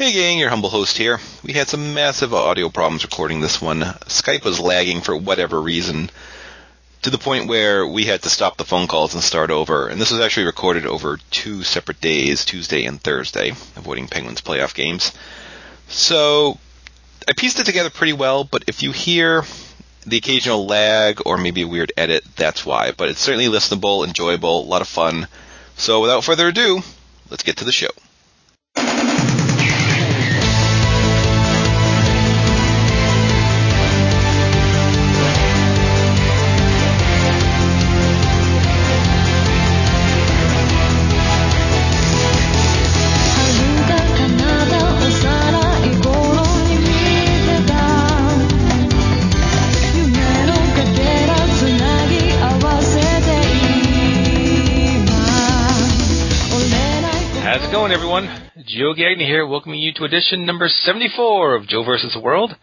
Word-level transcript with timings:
Hey 0.00 0.12
gang, 0.12 0.38
your 0.38 0.48
humble 0.48 0.70
host 0.70 0.96
here. 0.96 1.20
We 1.44 1.52
had 1.52 1.68
some 1.68 1.92
massive 1.92 2.32
audio 2.32 2.70
problems 2.70 3.04
recording 3.04 3.42
this 3.42 3.60
one. 3.60 3.80
Skype 3.80 4.46
was 4.46 4.58
lagging 4.58 5.02
for 5.02 5.14
whatever 5.14 5.60
reason, 5.60 6.08
to 7.02 7.10
the 7.10 7.18
point 7.18 7.48
where 7.48 7.86
we 7.86 8.06
had 8.06 8.22
to 8.22 8.30
stop 8.30 8.56
the 8.56 8.64
phone 8.64 8.86
calls 8.86 9.12
and 9.12 9.22
start 9.22 9.50
over. 9.50 9.88
And 9.88 10.00
this 10.00 10.10
was 10.10 10.20
actually 10.20 10.46
recorded 10.46 10.86
over 10.86 11.18
two 11.30 11.62
separate 11.64 12.00
days, 12.00 12.46
Tuesday 12.46 12.86
and 12.86 12.98
Thursday, 12.98 13.50
avoiding 13.50 14.08
Penguins 14.08 14.40
playoff 14.40 14.74
games. 14.74 15.12
So, 15.88 16.58
I 17.28 17.34
pieced 17.34 17.60
it 17.60 17.66
together 17.66 17.90
pretty 17.90 18.14
well, 18.14 18.42
but 18.44 18.64
if 18.68 18.82
you 18.82 18.92
hear 18.92 19.44
the 20.06 20.16
occasional 20.16 20.64
lag 20.64 21.20
or 21.26 21.36
maybe 21.36 21.60
a 21.60 21.68
weird 21.68 21.92
edit, 21.98 22.24
that's 22.36 22.64
why. 22.64 22.92
But 22.92 23.10
it's 23.10 23.20
certainly 23.20 23.48
listenable, 23.48 24.06
enjoyable, 24.06 24.62
a 24.62 24.64
lot 24.64 24.80
of 24.80 24.88
fun. 24.88 25.28
So 25.76 26.00
without 26.00 26.24
further 26.24 26.48
ado, 26.48 26.80
let's 27.28 27.42
get 27.42 27.58
to 27.58 27.66
the 27.66 27.70
show. 27.70 27.90
Going, 57.90 57.98
everyone? 57.98 58.50
Joe 58.66 58.94
Gagney 58.94 59.26
here, 59.26 59.44
welcoming 59.44 59.80
you 59.80 59.92
to 59.94 60.04
edition 60.04 60.46
number 60.46 60.68
74 60.68 61.56
of 61.56 61.66
Joe 61.66 61.82
vs. 61.82 62.12
the 62.14 62.20
World. 62.20 62.54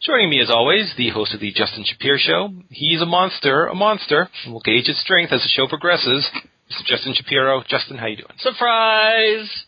Joining 0.00 0.30
me, 0.30 0.40
as 0.40 0.50
always, 0.50 0.94
the 0.96 1.10
host 1.10 1.34
of 1.34 1.40
the 1.40 1.52
Justin 1.52 1.84
Shapiro 1.84 2.16
Show. 2.16 2.54
He's 2.70 3.02
a 3.02 3.06
monster, 3.06 3.66
a 3.66 3.74
monster, 3.74 4.30
we'll 4.46 4.60
gauge 4.60 4.86
his 4.86 4.98
strength 4.98 5.30
as 5.30 5.42
the 5.42 5.48
show 5.48 5.66
progresses. 5.68 6.26
Mr. 6.70 6.86
Justin 6.86 7.12
Shapiro. 7.14 7.62
Justin, 7.68 7.98
how 7.98 8.06
you 8.06 8.16
doing? 8.16 8.32
Surprise! 8.38 9.64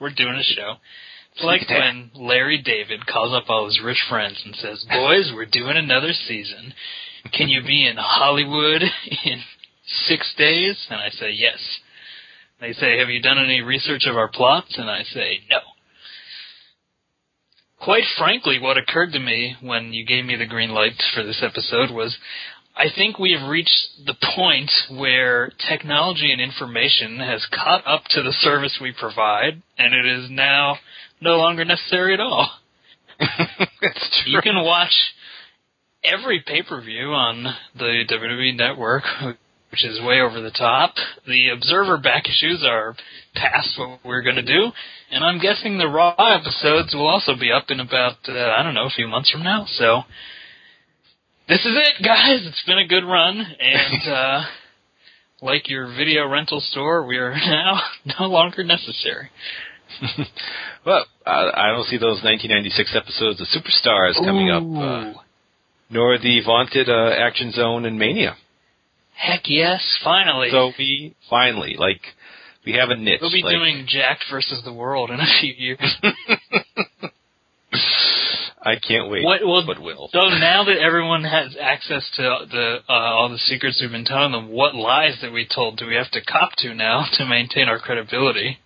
We're 0.00 0.10
doing 0.10 0.34
a 0.34 0.42
show. 0.42 0.74
It's 1.34 1.44
like 1.44 1.68
when 1.68 2.10
Larry 2.16 2.60
David 2.60 3.06
calls 3.06 3.32
up 3.32 3.48
all 3.48 3.66
his 3.66 3.80
rich 3.84 4.02
friends 4.08 4.42
and 4.44 4.56
says, 4.56 4.84
Boys, 4.90 5.30
we're 5.32 5.46
doing 5.46 5.76
another 5.76 6.12
season. 6.12 6.74
Can 7.32 7.48
you 7.48 7.62
be 7.62 7.86
in 7.86 7.96
Hollywood 7.98 8.82
in 9.24 9.42
six 10.08 10.34
days? 10.36 10.86
And 10.90 10.98
I 10.98 11.10
say, 11.10 11.30
Yes. 11.30 11.58
They 12.64 12.72
say, 12.72 12.98
Have 12.98 13.10
you 13.10 13.20
done 13.20 13.38
any 13.38 13.60
research 13.60 14.06
of 14.06 14.16
our 14.16 14.28
plots? 14.28 14.78
And 14.78 14.88
I 14.88 15.02
say, 15.02 15.40
No. 15.50 15.58
Quite 17.78 18.04
frankly, 18.16 18.58
what 18.58 18.78
occurred 18.78 19.12
to 19.12 19.18
me 19.20 19.56
when 19.60 19.92
you 19.92 20.06
gave 20.06 20.24
me 20.24 20.36
the 20.36 20.46
green 20.46 20.70
light 20.70 20.94
for 21.14 21.22
this 21.22 21.42
episode 21.42 21.90
was 21.90 22.16
I 22.74 22.86
think 22.94 23.18
we 23.18 23.36
have 23.38 23.50
reached 23.50 24.06
the 24.06 24.14
point 24.34 24.70
where 24.90 25.52
technology 25.68 26.32
and 26.32 26.40
information 26.40 27.18
has 27.18 27.46
caught 27.52 27.86
up 27.86 28.04
to 28.10 28.22
the 28.22 28.32
service 28.32 28.78
we 28.80 28.94
provide, 28.98 29.62
and 29.76 29.92
it 29.92 30.06
is 30.06 30.30
now 30.30 30.76
no 31.20 31.36
longer 31.36 31.66
necessary 31.66 32.14
at 32.14 32.20
all. 32.20 32.48
That's 33.20 34.22
true. 34.22 34.32
You 34.32 34.40
can 34.40 34.64
watch 34.64 34.94
every 36.02 36.40
pay 36.40 36.62
per 36.62 36.80
view 36.80 37.08
on 37.12 37.44
the 37.76 38.04
WWE 38.10 38.56
network 38.56 39.04
which 39.74 39.84
is 39.84 40.00
way 40.02 40.20
over 40.20 40.40
the 40.40 40.52
top. 40.52 40.94
The 41.26 41.48
Observer 41.48 41.98
back 41.98 42.26
issues 42.28 42.64
are 42.64 42.94
past 43.34 43.70
what 43.76 43.98
we're 44.04 44.22
going 44.22 44.36
to 44.36 44.42
do, 44.42 44.70
and 45.10 45.24
I'm 45.24 45.40
guessing 45.40 45.78
the 45.78 45.88
Raw 45.88 46.14
episodes 46.14 46.94
will 46.94 47.08
also 47.08 47.32
be 47.34 47.50
up 47.50 47.64
in 47.70 47.80
about 47.80 48.18
uh, 48.28 48.54
I 48.56 48.62
don't 48.62 48.74
know 48.74 48.86
a 48.86 48.94
few 48.94 49.08
months 49.08 49.32
from 49.32 49.42
now. 49.42 49.66
So 49.66 50.02
this 51.48 51.58
is 51.58 51.74
it, 51.74 52.04
guys. 52.04 52.46
It's 52.46 52.62
been 52.68 52.78
a 52.78 52.86
good 52.86 53.02
run, 53.02 53.44
and 53.58 54.08
uh, 54.12 54.44
like 55.42 55.68
your 55.68 55.88
video 55.88 56.28
rental 56.28 56.60
store, 56.60 57.04
we 57.04 57.16
are 57.16 57.32
now 57.34 57.80
no 58.20 58.26
longer 58.26 58.62
necessary. 58.62 59.28
well, 60.86 61.04
I, 61.26 61.50
I 61.52 61.66
don't 61.72 61.86
see 61.86 61.98
those 61.98 62.22
1996 62.22 62.94
episodes 62.94 63.40
of 63.40 63.48
Superstars 63.48 64.24
coming 64.24 64.50
Ooh. 64.50 64.78
up, 64.78 65.16
uh, 65.16 65.20
nor 65.90 66.16
the 66.16 66.42
vaunted 66.46 66.88
uh, 66.88 67.10
Action 67.18 67.50
Zone 67.50 67.86
and 67.86 67.98
Mania. 67.98 68.36
Heck 69.14 69.42
yes, 69.46 69.98
finally. 70.02 70.48
So 70.50 70.72
we 70.78 71.14
finally 71.30 71.76
like 71.78 72.00
we 72.66 72.72
have 72.74 72.90
a 72.90 72.96
niche. 72.96 73.20
We'll 73.20 73.30
be 73.30 73.42
like, 73.42 73.54
doing 73.54 73.86
Jacked 73.86 74.24
versus 74.30 74.62
the 74.64 74.72
World 74.72 75.10
in 75.10 75.20
a 75.20 75.26
few 75.40 75.54
years. 75.56 75.96
I 78.66 78.76
can't 78.76 79.10
wait. 79.10 79.24
What, 79.24 79.40
well, 79.44 79.66
but 79.66 79.80
will. 79.80 80.08
So 80.10 80.20
now 80.30 80.64
that 80.64 80.78
everyone 80.78 81.24
has 81.24 81.54
access 81.60 82.10
to 82.16 82.46
the 82.50 82.78
uh, 82.88 82.92
all 82.92 83.28
the 83.28 83.38
secrets 83.38 83.78
we've 83.82 83.90
been 83.90 84.06
telling 84.06 84.32
them, 84.32 84.48
what 84.48 84.74
lies 84.74 85.18
that 85.20 85.32
we 85.32 85.46
told 85.46 85.76
do 85.76 85.86
we 85.86 85.94
have 85.96 86.10
to 86.12 86.24
cop 86.24 86.52
to 86.58 86.74
now 86.74 87.04
to 87.18 87.26
maintain 87.26 87.68
our 87.68 87.78
credibility? 87.78 88.58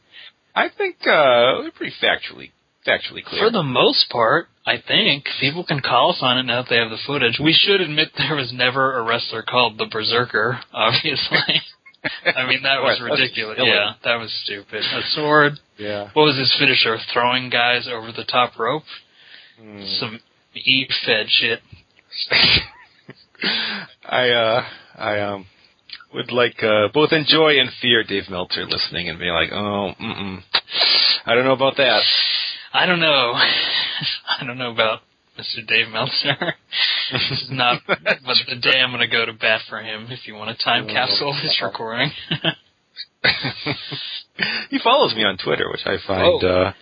I 0.55 0.69
think 0.77 0.99
uh, 1.03 1.63
we're 1.63 1.73
pretty 1.75 1.95
factually 2.03 2.51
factually 2.89 3.23
clear. 3.25 3.45
For 3.45 3.51
the 3.51 3.63
most 3.63 4.09
part, 4.11 4.49
I 4.67 4.77
think 4.87 5.25
people 5.41 5.65
can 5.65 5.81
call 5.81 6.11
us 6.13 6.19
on 6.23 6.39
it 6.39 6.45
now 6.45 6.63
that 6.63 6.69
they 6.71 6.77
have 6.77 6.91
the 6.91 6.99
footage. 7.07 7.39
We 7.43 7.53
should 7.53 7.81
admit 7.81 8.09
there 8.17 8.37
was 8.37 8.53
never 8.53 8.99
a 8.99 9.03
wrestler 9.03 9.43
called 9.43 9.77
the 9.79 9.87
Berserker, 9.87 10.61
obviously. 10.73 11.61
I 12.25 12.47
mean 12.49 12.63
that 12.63 12.81
was 12.81 13.01
Right, 13.01 13.11
ridiculous. 13.13 13.59
Yeah, 13.61 13.93
that 14.05 14.17
was 14.17 14.33
stupid. 14.45 14.83
A 14.85 15.03
sword. 15.15 15.59
yeah. 15.79 16.11
What 16.15 16.25
was 16.25 16.39
his 16.39 16.55
finisher? 16.59 16.97
Throwing 17.13 17.51
guys 17.51 17.89
over 17.93 18.13
the 18.13 18.25
top 18.25 18.59
rope. 18.59 18.85
Hmm. 19.61 19.83
Some 19.99 20.21
eat 20.55 20.91
fed 21.05 21.27
shit. 21.29 21.61
I 24.09 24.29
uh 24.31 24.65
I 24.97 25.21
um 25.21 25.47
would 26.15 26.33
like 26.33 26.63
uh 26.63 26.89
both 26.95 27.13
enjoy 27.13 27.59
and 27.61 27.71
fear 27.83 28.03
Dave 28.05 28.31
Meltzer 28.31 28.65
listening 28.67 29.09
and 29.09 29.19
being 29.19 29.33
like, 29.33 29.51
oh, 29.53 29.93
mm 30.01 30.43
I 31.27 31.35
don't 31.35 31.45
know 31.45 31.53
about 31.53 31.77
that. 31.77 32.01
I 32.73 32.87
don't 32.87 33.01
know. 33.01 33.33
I 34.41 34.45
don't 34.47 34.59
know 34.59 34.71
about 34.73 35.01
Mr. 35.39 35.67
Dave 35.67 35.89
Meltzer. 35.93 36.37
this 37.13 37.31
is 37.43 37.49
not, 37.51 37.83
but 37.87 37.99
the 38.49 38.57
day 38.61 38.81
I'm 38.81 38.91
going 38.91 39.01
to 39.01 39.07
go 39.17 39.25
to 39.25 39.33
bat 39.33 39.61
for 39.69 39.81
him 39.81 40.07
if 40.11 40.27
you 40.27 40.35
want 40.35 40.57
to 40.57 40.65
time 40.65 40.87
capsule 40.89 41.33
this 41.43 41.61
recording. 41.63 42.11
he 44.71 44.79
follows 44.83 45.15
me 45.15 45.25
on 45.25 45.37
Twitter, 45.39 45.71
which 45.71 45.87
I 45.87 45.97
find 46.07 46.43
Oh. 46.45 46.47
uh 46.47 46.73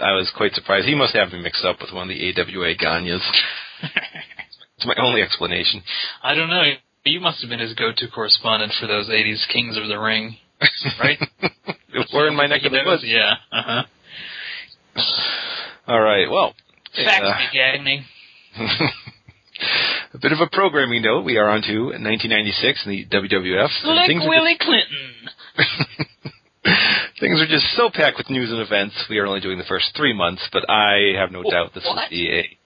I 0.00 0.12
was 0.12 0.32
quite 0.34 0.52
surprised. 0.54 0.86
He 0.88 0.94
must 0.94 1.14
have 1.14 1.32
me 1.32 1.42
mixed 1.42 1.64
up 1.66 1.76
with 1.80 1.92
one 1.92 2.10
of 2.10 2.16
the 2.16 2.32
AWA 2.32 2.74
Gagnes. 2.76 3.20
It's 4.76 4.86
my 4.86 4.94
only 4.98 5.20
explanation. 5.20 5.82
I 6.22 6.34
don't 6.34 6.48
know. 6.48 6.62
You 7.04 7.20
must 7.20 7.40
have 7.42 7.50
been 7.50 7.60
his 7.60 7.74
go-to 7.74 8.08
correspondent 8.08 8.72
for 8.80 8.86
those 8.86 9.08
'80s 9.10 9.46
Kings 9.52 9.76
of 9.76 9.86
the 9.88 9.98
Ring, 9.98 10.36
right? 10.98 11.18
We're 12.12 12.28
in 12.28 12.34
my 12.36 12.46
neck 12.46 12.62
of 12.64 12.72
the 12.72 12.80
woods. 12.86 13.02
Yeah. 13.04 13.34
Uh 13.52 13.62
huh. 13.62 13.82
All 15.86 16.00
right. 16.00 16.30
Well, 16.30 16.54
Fact 16.94 17.24
uh, 17.24 17.38
me, 17.38 17.46
Gagney. 17.54 18.04
a 20.14 20.18
bit 20.18 20.32
of 20.32 20.40
a 20.40 20.48
programming 20.50 21.02
note. 21.02 21.24
We 21.24 21.38
are 21.38 21.48
on 21.48 21.62
to 21.62 21.84
1996 21.84 22.86
in 22.86 22.90
the 22.92 23.06
WWF. 23.06 23.64
and 23.64 23.70
Slick 23.82 24.06
things 24.08 24.24
are 24.24 24.28
Willie 24.28 24.58
Clinton. 24.60 25.28
Things 27.20 27.40
are 27.40 27.46
just 27.46 27.66
so 27.76 27.88
packed 27.92 28.18
with 28.18 28.30
news 28.30 28.50
and 28.50 28.60
events. 28.60 29.06
We 29.08 29.18
are 29.18 29.26
only 29.26 29.40
doing 29.40 29.58
the 29.58 29.64
first 29.64 29.96
three 29.96 30.12
months, 30.12 30.48
but 30.52 30.68
I 30.68 31.12
have 31.16 31.30
no 31.30 31.42
doubt 31.42 31.72
this 31.72 31.84
will 31.84 32.02
be 32.10 32.30
a 32.30 32.58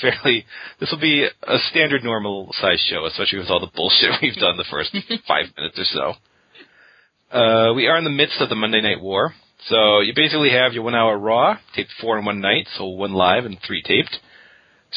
fairly. 0.00 0.44
This 0.80 0.90
will 0.90 1.00
be 1.00 1.24
a 1.24 1.58
standard, 1.70 2.02
normal 2.02 2.52
size 2.52 2.84
show, 2.90 3.06
especially 3.06 3.38
with 3.38 3.48
all 3.48 3.60
the 3.60 3.70
bullshit 3.74 4.10
we've 4.22 4.34
done 4.34 4.56
the 4.56 4.66
first 4.70 4.96
five 5.28 5.46
minutes 5.56 5.78
or 5.78 5.84
so. 5.84 7.36
Uh, 7.36 7.72
we 7.74 7.86
are 7.86 7.96
in 7.96 8.04
the 8.04 8.10
midst 8.10 8.40
of 8.40 8.48
the 8.48 8.54
Monday 8.54 8.80
Night 8.80 9.00
War, 9.00 9.34
so 9.68 10.00
you 10.00 10.12
basically 10.14 10.50
have 10.50 10.72
your 10.72 10.82
one-hour 10.84 11.18
Raw 11.18 11.58
taped 11.74 11.92
four 12.00 12.18
in 12.18 12.24
one 12.24 12.40
night, 12.40 12.66
so 12.76 12.86
one 12.86 13.12
live 13.12 13.44
and 13.44 13.58
three 13.66 13.82
taped. 13.82 14.18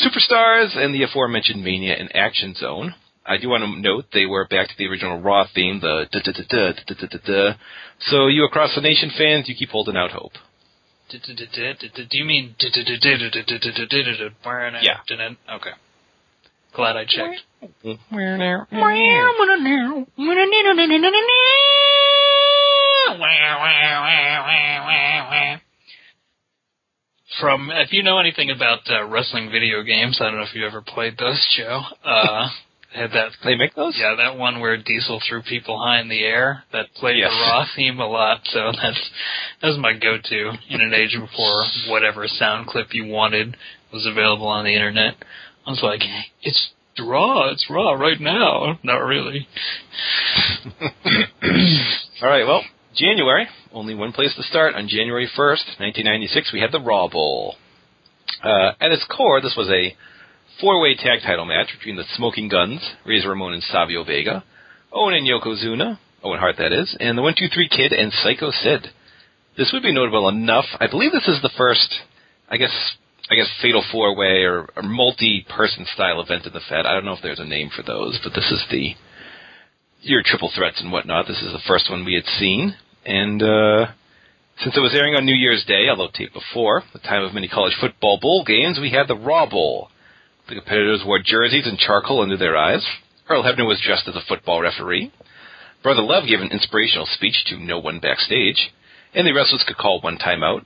Superstars 0.03 0.75
and 0.75 0.93
the 0.93 1.03
aforementioned 1.03 1.63
Mania 1.63 1.95
and 1.95 2.13
Action 2.15 2.53
Zone. 2.55 2.95
I 3.25 3.37
do 3.37 3.49
want 3.49 3.63
to 3.63 3.79
note 3.79 4.05
they 4.13 4.25
were 4.25 4.45
back 4.47 4.67
to 4.67 4.73
the 4.77 4.87
original 4.87 5.19
Raw 5.19 5.45
theme, 5.53 5.79
the 5.81 6.05
da 6.11 6.19
da 6.19 6.31
da 6.31 6.43
da 6.47 6.71
da 6.85 6.93
da 6.93 7.07
da 7.07 7.17
da. 7.25 7.57
So 7.99 8.27
you 8.27 8.45
across 8.45 8.75
the 8.75 8.81
nation 8.81 9.09
fans, 9.17 9.47
you 9.49 9.55
keep 9.55 9.69
holding 9.69 9.95
out 9.95 10.11
hope. 10.11 10.33
Do 12.09 12.17
you 12.17 12.25
mean? 12.25 12.55
Yeah. 14.83 14.97
Okay. 15.55 15.71
Glad 16.73 16.97
I 16.97 17.05
checked. 17.05 17.41
From 27.41 27.69
if 27.73 27.91
you 27.91 28.01
know 28.03 28.17
anything 28.19 28.49
about 28.49 28.79
uh, 28.89 29.03
wrestling 29.05 29.49
video 29.51 29.83
games, 29.83 30.17
I 30.21 30.25
don't 30.25 30.37
know 30.37 30.43
if 30.43 30.55
you 30.55 30.65
ever 30.65 30.81
played 30.81 31.17
those, 31.17 31.45
Joe. 31.57 31.81
Uh, 32.03 32.49
Had 32.93 33.11
that 33.11 33.31
They 33.43 33.55
make 33.55 33.75
those? 33.75 33.97
yeah, 33.99 34.15
that 34.15 34.37
one 34.37 34.61
where 34.61 34.77
Diesel 34.77 35.19
threw 35.27 35.41
people 35.41 35.77
high 35.83 35.99
in 35.99 36.07
the 36.07 36.23
air. 36.23 36.63
That 36.71 36.85
played 36.95 37.17
Yes. 37.17 37.29
the 37.31 37.41
Raw 37.41 37.65
theme 37.75 37.99
a 37.99 38.07
lot, 38.07 38.39
so 38.45 38.71
that's 38.81 39.09
that 39.61 39.67
was 39.67 39.77
my 39.77 39.91
go-to 39.93 40.51
in 40.69 40.79
an 40.79 40.93
age 40.93 41.17
before 41.19 41.65
whatever 41.89 42.25
sound 42.25 42.67
clip 42.67 42.93
you 42.93 43.05
wanted 43.05 43.57
was 43.91 44.05
available 44.05 44.47
on 44.47 44.63
the 44.63 44.73
internet. 44.73 45.15
I 45.67 45.71
was 45.71 45.81
like, 45.83 46.03
it's 46.41 46.69
Raw, 46.97 47.49
it's 47.51 47.67
Raw 47.69 47.91
right 47.93 48.21
now. 48.21 48.79
Not 48.81 48.99
really. 48.99 49.45
All 52.21 52.29
right, 52.29 52.45
well, 52.47 52.63
January, 52.95 53.47
only 53.73 53.93
one 53.93 54.13
place 54.13 54.33
to 54.35 54.43
start. 54.43 54.73
On 54.73 54.87
January 54.87 55.27
1st, 55.27 55.79
1996, 55.79 56.53
we 56.53 56.61
had 56.61 56.71
the 56.71 56.79
Raw 56.79 57.09
Bowl. 57.09 57.55
Uh, 58.41 58.71
at 58.79 58.91
its 58.91 59.05
core, 59.05 59.41
this 59.41 59.55
was 59.57 59.69
a 59.69 59.95
four-way 60.61 60.95
tag 60.95 61.19
title 61.21 61.45
match 61.45 61.67
between 61.77 61.97
the 61.97 62.05
Smoking 62.15 62.47
Guns, 62.47 62.79
Razor 63.05 63.29
Ramon 63.29 63.53
and 63.53 63.63
Savio 63.63 64.05
Vega, 64.05 64.45
Owen 64.93 65.13
and 65.13 65.27
Yokozuna, 65.27 65.99
Owen 66.23 66.39
Hart 66.39 66.55
that 66.57 66.71
is, 66.71 66.95
and 66.99 67.17
the 67.17 67.21
123 67.21 67.67
Kid 67.67 67.91
and 67.91 68.13
Psycho 68.13 68.51
Sid. 68.51 68.87
This 69.57 69.71
would 69.73 69.83
be 69.83 69.93
notable 69.93 70.29
enough. 70.29 70.65
I 70.79 70.87
believe 70.87 71.11
this 71.11 71.27
is 71.27 71.41
the 71.41 71.51
first, 71.57 71.93
I 72.49 72.55
guess, 72.55 72.71
I 73.29 73.35
guess 73.35 73.49
fatal 73.61 73.83
four-way 73.91 74.43
or, 74.43 74.69
or 74.75 74.83
multi-person 74.83 75.85
style 75.93 76.21
event 76.21 76.45
in 76.45 76.53
the 76.53 76.61
Fed. 76.69 76.85
I 76.85 76.93
don't 76.93 77.03
know 77.03 77.13
if 77.13 77.21
there's 77.21 77.39
a 77.39 77.45
name 77.45 77.71
for 77.75 77.83
those, 77.83 78.19
but 78.23 78.33
this 78.33 78.49
is 78.51 78.63
the 78.71 78.95
your 80.01 80.21
triple 80.23 80.51
threats 80.55 80.79
and 80.81 80.91
whatnot. 80.91 81.25
This 81.27 81.41
is 81.41 81.51
the 81.51 81.67
first 81.67 81.89
one 81.89 82.05
we 82.05 82.13
had 82.13 82.25
seen, 82.37 82.75
and 83.05 83.41
uh, 83.41 83.87
since 84.63 84.75
it 84.75 84.81
was 84.81 84.93
airing 84.93 85.15
on 85.15 85.25
New 85.25 85.35
Year's 85.35 85.65
Day, 85.65 85.87
although 85.89 86.09
taped 86.13 86.33
before 86.33 86.83
the 86.93 86.99
time 86.99 87.23
of 87.23 87.33
many 87.33 87.47
college 87.47 87.75
football 87.79 88.19
bowl 88.21 88.43
games, 88.45 88.79
we 88.79 88.91
had 88.91 89.07
the 89.07 89.15
Raw 89.15 89.45
Bowl. 89.49 89.89
The 90.47 90.55
competitors 90.55 91.03
wore 91.05 91.19
jerseys 91.23 91.67
and 91.67 91.77
charcoal 91.77 92.21
under 92.21 92.37
their 92.37 92.55
eyes. 92.55 92.85
Earl 93.29 93.43
Hebner 93.43 93.67
was 93.67 93.81
dressed 93.83 94.07
as 94.07 94.15
a 94.15 94.21
football 94.27 94.61
referee. 94.61 95.11
Brother 95.83 96.01
Love 96.01 96.27
gave 96.27 96.39
an 96.39 96.51
inspirational 96.51 97.07
speech 97.13 97.45
to 97.47 97.57
no 97.57 97.79
one 97.79 97.99
backstage, 97.99 98.71
and 99.13 99.27
the 99.27 99.33
wrestlers 99.33 99.63
could 99.67 99.77
call 99.77 100.01
one 100.01 100.17
timeout. 100.17 100.65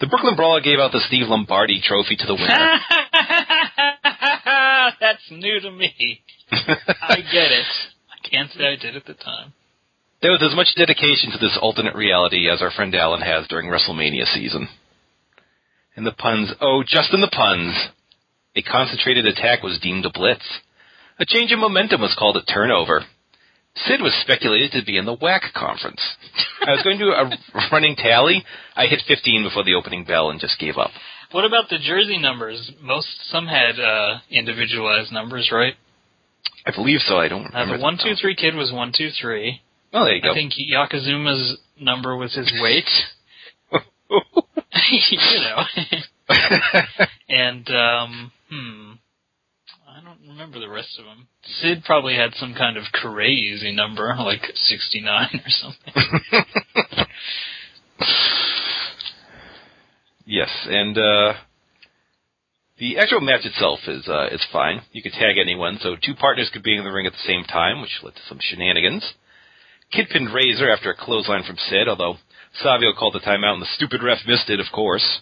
The 0.00 0.06
Brooklyn 0.06 0.36
Brawler 0.36 0.60
gave 0.60 0.78
out 0.78 0.92
the 0.92 1.00
Steve 1.06 1.26
Lombardi 1.28 1.80
Trophy 1.82 2.16
to 2.16 2.26
the 2.26 2.34
winner. 2.34 2.78
that's 5.00 5.30
new 5.30 5.60
to 5.60 5.70
me. 5.70 6.22
I 6.50 7.16
get 7.16 7.50
it. 7.50 7.66
I 8.10 8.28
can't 8.28 8.50
say 8.52 8.64
I 8.64 8.76
did 8.76 8.96
at 8.96 9.06
the 9.06 9.14
time. 9.14 9.52
There 10.20 10.32
was 10.32 10.42
as 10.42 10.54
much 10.56 10.74
dedication 10.76 11.30
to 11.30 11.38
this 11.38 11.56
alternate 11.60 11.94
reality 11.94 12.48
as 12.50 12.60
our 12.60 12.70
friend 12.72 12.94
Alan 12.94 13.20
has 13.22 13.46
during 13.48 13.68
WrestleMania 13.70 14.26
season. 14.34 14.68
And 15.96 16.06
the 16.06 16.12
puns, 16.12 16.52
oh, 16.60 16.82
just 16.86 17.12
in 17.14 17.20
the 17.20 17.28
puns. 17.30 17.74
A 18.56 18.62
concentrated 18.62 19.26
attack 19.26 19.62
was 19.62 19.78
deemed 19.80 20.04
a 20.06 20.10
blitz. 20.10 20.42
A 21.20 21.24
change 21.26 21.52
in 21.52 21.60
momentum 21.60 22.00
was 22.00 22.14
called 22.18 22.36
a 22.36 22.44
turnover. 22.52 23.02
Sid 23.76 24.00
was 24.00 24.12
speculated 24.22 24.72
to 24.72 24.84
be 24.84 24.96
in 24.96 25.04
the 25.04 25.16
WAC 25.16 25.52
conference. 25.54 26.00
I 26.66 26.72
was 26.72 26.82
going 26.82 26.98
to 26.98 27.04
do 27.04 27.10
a 27.12 27.30
running 27.72 27.94
tally. 27.94 28.42
I 28.74 28.86
hit 28.86 29.02
15 29.06 29.44
before 29.44 29.62
the 29.64 29.74
opening 29.74 30.04
bell 30.04 30.30
and 30.30 30.40
just 30.40 30.58
gave 30.58 30.76
up. 30.78 30.90
What 31.30 31.44
about 31.44 31.68
the 31.70 31.78
jersey 31.78 32.18
numbers? 32.18 32.72
Most 32.80 33.06
some 33.30 33.46
had 33.46 33.78
uh, 33.78 34.18
individualized 34.30 35.12
numbers, 35.12 35.50
right? 35.52 35.74
I 36.66 36.72
believe 36.74 37.00
so. 37.00 37.18
I 37.18 37.28
don't 37.28 37.46
Uh, 37.46 37.50
remember. 37.50 37.76
the 37.76 37.82
one 37.82 37.98
two 38.02 38.14
three 38.20 38.34
kid 38.34 38.54
was 38.56 38.72
one 38.72 38.92
two 38.96 39.10
three. 39.20 39.60
Oh, 39.92 40.04
there 40.04 40.16
you 40.16 40.22
go. 40.22 40.32
I 40.32 40.34
think 40.34 40.52
Yokozuna's 40.52 41.58
number 41.80 42.16
was 42.16 42.34
his 42.34 42.52
weight. 42.60 42.88
you 44.90 45.40
know. 45.40 45.62
and 47.28 47.68
um, 47.70 48.32
hmm, 48.50 48.92
I 49.88 50.04
don't 50.04 50.28
remember 50.28 50.60
the 50.60 50.68
rest 50.68 50.98
of 50.98 51.04
them. 51.04 51.28
Sid 51.42 51.84
probably 51.84 52.14
had 52.14 52.34
some 52.34 52.54
kind 52.54 52.76
of 52.76 52.84
crazy 52.92 53.74
number, 53.74 54.14
like 54.18 54.42
sixty 54.54 55.00
nine 55.00 55.42
or 55.44 55.48
something. 55.48 55.92
Yes, 60.30 60.50
and 60.68 60.98
uh, 60.98 61.32
the 62.78 62.98
actual 62.98 63.22
match 63.22 63.46
itself 63.46 63.80
is 63.88 64.06
uh, 64.06 64.26
is 64.30 64.44
fine. 64.52 64.82
You 64.92 65.02
could 65.02 65.12
tag 65.12 65.38
anyone, 65.40 65.78
so 65.80 65.96
two 65.96 66.14
partners 66.14 66.50
could 66.52 66.62
be 66.62 66.76
in 66.76 66.84
the 66.84 66.90
ring 66.90 67.06
at 67.06 67.12
the 67.12 67.26
same 67.26 67.44
time, 67.44 67.80
which 67.80 68.00
led 68.02 68.14
to 68.14 68.20
some 68.28 68.38
shenanigans. 68.38 69.14
Kid 69.92 70.08
pinned 70.10 70.32
Razor 70.32 70.70
after 70.70 70.90
a 70.90 70.96
clothesline 70.96 71.44
from 71.44 71.56
Sid, 71.56 71.88
although 71.88 72.16
Savio 72.62 72.92
called 72.92 73.14
the 73.14 73.20
timeout 73.20 73.54
and 73.54 73.62
the 73.62 73.74
stupid 73.74 74.02
ref 74.02 74.18
missed 74.26 74.50
it, 74.50 74.60
of 74.60 74.66
course. 74.72 75.20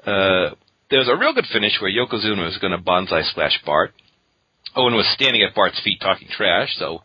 Uh, 0.00 0.54
there 0.90 1.00
was 1.00 1.08
a 1.08 1.18
real 1.18 1.34
good 1.34 1.46
finish 1.52 1.80
where 1.80 1.90
Yokozuna 1.90 2.44
was 2.44 2.58
going 2.58 2.70
to 2.70 2.78
banzai 2.78 3.22
splash 3.22 3.60
Bart. 3.64 3.92
Owen 4.76 4.94
was 4.94 5.10
standing 5.14 5.42
at 5.42 5.54
Bart's 5.54 5.80
feet 5.82 6.00
talking 6.00 6.28
trash, 6.30 6.76
so 6.78 7.02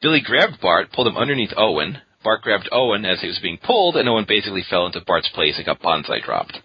Billy 0.00 0.22
grabbed 0.24 0.60
Bart, 0.60 0.92
pulled 0.92 1.08
him 1.08 1.16
underneath 1.16 1.52
Owen. 1.56 1.98
Bart 2.24 2.42
grabbed 2.42 2.68
Owen 2.72 3.04
as 3.04 3.20
he 3.20 3.26
was 3.26 3.38
being 3.40 3.58
pulled, 3.58 3.96
and 3.96 4.08
Owen 4.08 4.24
basically 4.26 4.64
fell 4.68 4.86
into 4.86 5.00
Bart's 5.06 5.28
place 5.34 5.56
and 5.56 5.66
got 5.66 5.82
banzai 5.82 6.20
dropped. 6.24 6.58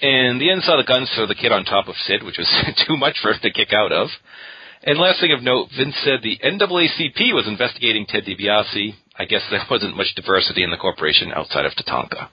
And 0.00 0.40
the 0.40 0.50
end 0.50 0.62
saw 0.62 0.76
the 0.76 0.84
guns 0.84 1.10
throw 1.14 1.26
the 1.26 1.34
kid 1.34 1.52
on 1.52 1.64
top 1.64 1.88
of 1.88 1.94
Sid, 2.06 2.24
which 2.24 2.38
was 2.38 2.50
too 2.88 2.96
much 2.96 3.18
for 3.22 3.30
him 3.30 3.38
to 3.42 3.52
kick 3.52 3.72
out 3.72 3.92
of. 3.92 4.08
And 4.82 4.98
last 4.98 5.20
thing 5.20 5.32
of 5.32 5.42
note, 5.42 5.68
Vince 5.76 5.96
said 6.04 6.20
the 6.22 6.38
NAACP 6.44 7.32
was 7.32 7.48
investigating 7.48 8.04
Ted 8.06 8.24
DiBiase. 8.24 8.94
I 9.18 9.24
guess 9.26 9.42
there 9.50 9.60
wasn't 9.70 9.96
much 9.96 10.14
diversity 10.16 10.62
in 10.64 10.70
the 10.70 10.76
corporation 10.76 11.32
outside 11.32 11.64
of 11.64 11.72
Tatanka. 11.72 12.28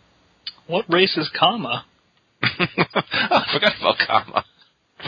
what 0.68 0.86
race 0.90 1.16
is 1.18 1.30
Kama? 1.38 1.86
I 2.44 3.46
forgot 3.54 3.74
about 3.80 3.96
Kama. 4.06 4.46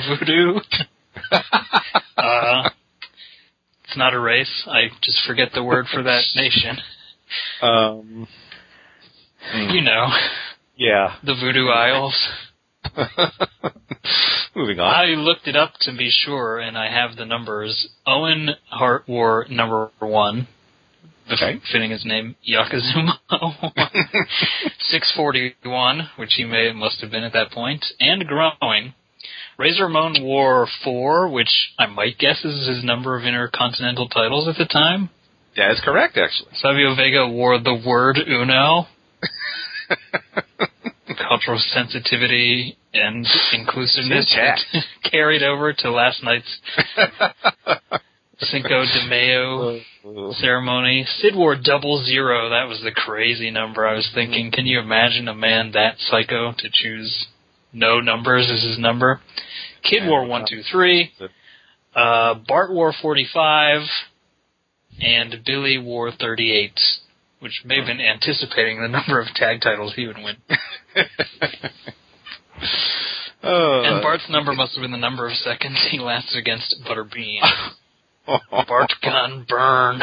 Voodoo. 0.08 0.60
uh, 2.18 2.70
it's 3.86 3.98
not 3.98 4.14
a 4.14 4.20
race. 4.20 4.68
I 4.68 4.90
just 5.02 5.20
forget 5.26 5.50
the 5.54 5.64
word 5.64 5.86
for 5.92 6.04
that 6.04 6.24
nation. 6.36 6.78
Um, 7.62 8.28
You 9.56 9.82
know, 9.82 10.08
yeah. 10.78 11.16
the 11.24 11.34
Voodoo 11.36 11.68
Isles. 11.70 12.30
Moving 14.56 14.80
on. 14.80 14.94
I 14.94 15.06
looked 15.16 15.48
it 15.48 15.56
up 15.56 15.74
to 15.82 15.96
be 15.98 16.10
sure, 16.12 16.60
and 16.60 16.78
I 16.78 16.90
have 16.92 17.16
the 17.18 17.26
numbers. 17.26 17.88
Owen 18.06 18.52
Hart 18.70 19.08
wore 19.08 19.46
number 19.50 19.92
one, 20.00 20.48
Okay. 21.32 21.60
fitting 21.72 21.92
his 21.92 22.06
name, 22.06 22.36
Yokozuna. 22.48 23.14
641, 24.80 26.10
which 26.18 26.34
he 26.36 26.44
may 26.44 26.72
must 26.74 27.02
have 27.02 27.12
been 27.12 27.24
at 27.24 27.34
that 27.34 27.52
point, 27.52 27.86
and 28.00 28.26
growing. 28.28 28.94
Razor 29.58 29.86
Ramon 29.86 30.24
wore 30.24 30.68
four, 30.84 31.30
which 31.30 31.72
I 31.80 31.86
might 31.86 32.18
guess 32.18 32.44
is 32.44 32.68
his 32.68 32.84
number 32.84 33.18
of 33.18 33.24
intercontinental 33.24 34.10
titles 34.10 34.48
at 34.48 34.58
the 34.58 34.66
time. 34.66 35.10
That 35.56 35.72
is 35.72 35.82
correct, 35.84 36.18
actually. 36.18 36.50
Savio 36.56 36.96
Vega 36.96 37.28
wore 37.28 37.60
the 37.60 37.80
word 37.86 38.18
uno. 38.18 38.88
Cultural 41.30 41.60
sensitivity 41.60 42.76
and 42.94 43.28
inclusiveness 43.54 44.36
carried 45.12 45.44
over 45.44 45.74
to 45.74 45.92
last 45.92 46.24
night's 46.24 46.60
Cinco 48.46 48.86
de 48.86 49.08
Mayo 49.10 49.80
ceremony. 50.34 51.06
Sid 51.20 51.36
wore 51.36 51.56
double 51.56 52.04
zero. 52.04 52.50
That 52.50 52.68
was 52.68 52.82
the 52.84 52.92
crazy 52.92 53.50
number. 53.52 53.88
I 53.88 53.94
was 53.94 54.10
thinking, 54.14 54.52
can 54.52 54.66
you 54.66 54.80
imagine 54.80 55.28
a 55.28 55.34
man 55.36 55.72
that 55.74 55.96
psycho 56.00 56.54
to 56.58 56.70
choose 56.72 57.28
no 57.72 58.00
numbers 58.00 58.50
as 58.52 58.64
his 58.64 58.78
number? 58.80 59.22
Kid 59.84 60.08
wore 60.08 60.26
one, 60.26 60.46
two, 60.50 60.62
three. 60.72 61.12
Uh, 61.96 62.36
Bart 62.48 62.72
wore 62.72 62.94
forty-five, 63.02 63.82
and 65.02 65.36
Billy 65.46 65.78
wore 65.78 66.12
thirty-eight, 66.12 66.80
which 67.40 67.62
may 67.66 67.78
have 67.78 67.86
been 67.88 68.02
anticipating 68.02 68.82
the 68.82 68.88
number 68.88 69.20
of 69.20 69.28
tag 69.36 69.62
titles 69.62 69.94
he 69.96 70.08
would 70.08 70.18
win. 70.18 70.38
Uh, 73.44 73.82
And 73.82 74.02
Bart's 74.02 74.30
number 74.30 74.54
must 74.54 74.74
have 74.76 74.82
been 74.82 74.92
the 74.92 74.98
number 74.98 75.28
of 75.28 75.34
seconds 75.36 75.78
he 75.92 76.00
lasted 76.00 76.38
against 76.38 76.74
Butterbean. 76.88 77.42
Bart 78.26 78.92
gun 79.02 79.46
burn. 79.48 80.02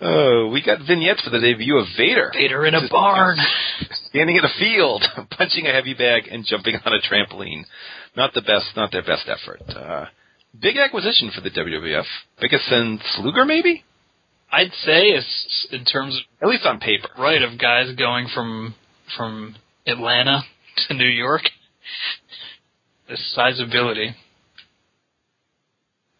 Oh, 0.00 0.48
we 0.52 0.62
got 0.64 0.78
vignettes 0.86 1.22
for 1.22 1.30
the 1.30 1.40
debut 1.40 1.76
of 1.76 1.86
Vader. 1.96 2.30
Vader 2.32 2.66
in 2.66 2.74
a 2.74 2.88
barn. 2.88 3.36
Standing 4.10 4.36
in 4.36 4.44
a 4.44 4.58
field, 4.58 5.04
punching 5.30 5.66
a 5.66 5.72
heavy 5.72 5.94
bag, 5.94 6.28
and 6.30 6.46
jumping 6.46 6.76
on 6.84 6.92
a 6.92 7.00
trampoline. 7.00 7.64
Not 8.16 8.32
the 8.32 8.42
best, 8.42 8.76
not 8.76 8.92
their 8.92 9.02
best 9.02 9.28
effort. 9.28 9.60
Uh, 9.68 10.06
big 10.60 10.76
acquisition 10.76 11.32
for 11.34 11.40
the 11.40 11.50
WWF. 11.50 12.04
Biggest 12.40 12.70
than 12.70 13.00
Sluger, 13.16 13.46
maybe? 13.46 13.84
I'd 14.52 14.72
say, 14.84 15.08
it's, 15.08 15.68
in 15.72 15.84
terms 15.84 16.16
of 16.16 16.22
At 16.42 16.48
least 16.48 16.64
on 16.64 16.78
paper. 16.78 17.08
right 17.18 17.42
of 17.42 17.58
guys 17.58 17.94
going 17.96 18.28
from 18.32 18.74
from 19.16 19.56
Atlanta 19.86 20.42
to 20.86 20.94
New 20.94 21.08
York, 21.08 21.42
the 23.08 23.18
sizability. 23.36 24.14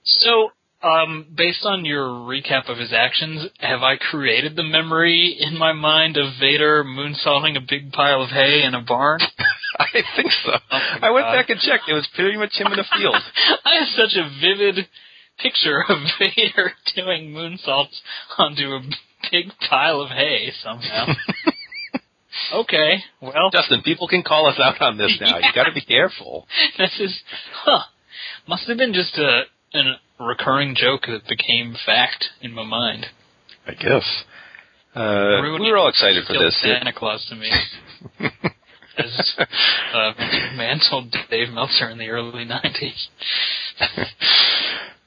So, 0.08 0.50
um, 0.82 1.26
based 1.36 1.64
on 1.64 1.84
your 1.84 2.06
recap 2.06 2.68
of 2.68 2.78
his 2.78 2.92
actions, 2.92 3.46
have 3.58 3.82
I 3.82 3.96
created 3.96 4.56
the 4.56 4.62
memory 4.62 5.36
in 5.38 5.58
my 5.58 5.72
mind 5.72 6.16
of 6.16 6.34
Vader 6.40 6.84
moonsaulting 6.84 7.56
a 7.56 7.66
big 7.68 7.92
pile 7.92 8.22
of 8.22 8.30
hay 8.30 8.62
in 8.62 8.74
a 8.74 8.82
barn? 8.82 9.20
I 9.78 10.02
think 10.16 10.32
so. 10.44 10.52
Oh 10.70 10.78
I 11.02 11.10
went 11.10 11.26
God. 11.26 11.32
back 11.34 11.50
and 11.50 11.60
checked. 11.60 11.88
It 11.88 11.94
was 11.94 12.08
pretty 12.14 12.36
much 12.38 12.52
him 12.54 12.68
in 12.68 12.78
the 12.78 12.86
field. 12.96 13.14
I 13.64 13.76
have 13.78 13.88
such 13.88 14.16
a 14.16 14.30
vivid 14.40 14.86
picture 15.38 15.84
of 15.88 15.98
Vader 16.18 16.72
doing 16.96 17.32
moonsaults 17.32 18.00
onto 18.38 18.72
a 18.72 18.80
big 19.30 19.46
pile 19.68 20.00
of 20.00 20.10
hay 20.10 20.52
somehow. 20.62 21.06
okay, 22.54 22.98
well, 23.20 23.50
Justin, 23.52 23.82
people 23.82 24.08
can 24.08 24.22
call 24.22 24.46
us 24.46 24.58
out 24.58 24.80
on 24.80 24.96
this 24.96 25.16
now. 25.20 25.38
You 25.38 25.52
got 25.54 25.64
to 25.64 25.72
be 25.72 25.80
careful. 25.80 26.46
this 26.76 26.98
is, 26.98 27.20
huh, 27.52 27.82
must 28.48 28.66
have 28.68 28.78
been 28.78 28.94
just 28.94 29.16
a, 29.18 29.42
a 29.75 30.25
recurring 30.25 30.75
joke 30.75 31.02
that 31.06 31.28
became 31.28 31.76
fact 31.84 32.26
in 32.40 32.52
my 32.52 32.64
mind. 32.64 33.06
I 33.66 33.72
guess. 33.75 34.25
Uh, 34.94 35.42
we 35.42 35.70
were 35.70 35.76
all 35.76 35.88
excited 35.88 36.25
for 36.26 36.32
this. 36.32 36.58
Santa 36.62 36.92
Claus 36.92 37.25
to 37.28 37.37
me. 37.37 37.50
As 38.98 39.32
uh, 39.38 40.12
McMahon 40.18 40.80
told 40.90 41.14
Dave 41.30 41.50
Meltzer 41.50 41.88
in 41.88 41.98
the 41.98 42.08
early 42.08 42.44
90s. 42.44 43.06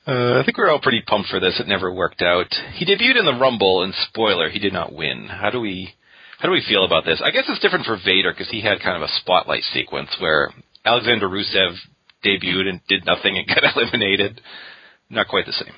Uh, 0.07 0.39
I 0.39 0.43
think 0.43 0.57
we're 0.57 0.71
all 0.71 0.81
pretty 0.81 1.03
pumped 1.05 1.29
for 1.29 1.39
this. 1.39 1.59
It 1.59 1.67
never 1.67 1.93
worked 1.93 2.23
out. 2.23 2.47
He 2.73 2.85
debuted 2.85 3.19
in 3.19 3.25
the 3.25 3.37
Rumble, 3.39 3.83
and 3.83 3.93
spoiler, 4.09 4.49
he 4.49 4.57
did 4.57 4.73
not 4.73 4.91
win. 4.91 5.27
How 5.27 5.51
do 5.51 5.59
we, 5.59 5.93
how 6.39 6.47
do 6.47 6.51
we 6.51 6.65
feel 6.67 6.83
about 6.85 7.05
this? 7.05 7.21
I 7.23 7.29
guess 7.29 7.43
it's 7.47 7.61
different 7.61 7.85
for 7.85 7.99
Vader 8.03 8.33
because 8.33 8.49
he 8.49 8.61
had 8.61 8.81
kind 8.81 8.95
of 8.97 9.03
a 9.03 9.13
spotlight 9.21 9.61
sequence 9.61 10.09
where 10.19 10.51
Alexander 10.83 11.29
Rusev 11.29 11.75
debuted 12.23 12.67
and 12.67 12.81
did 12.87 13.05
nothing 13.05 13.37
and 13.37 13.47
got 13.47 13.75
eliminated. 13.75 14.41
Not 15.09 15.27
quite 15.27 15.45
the 15.45 15.53
same. 15.53 15.73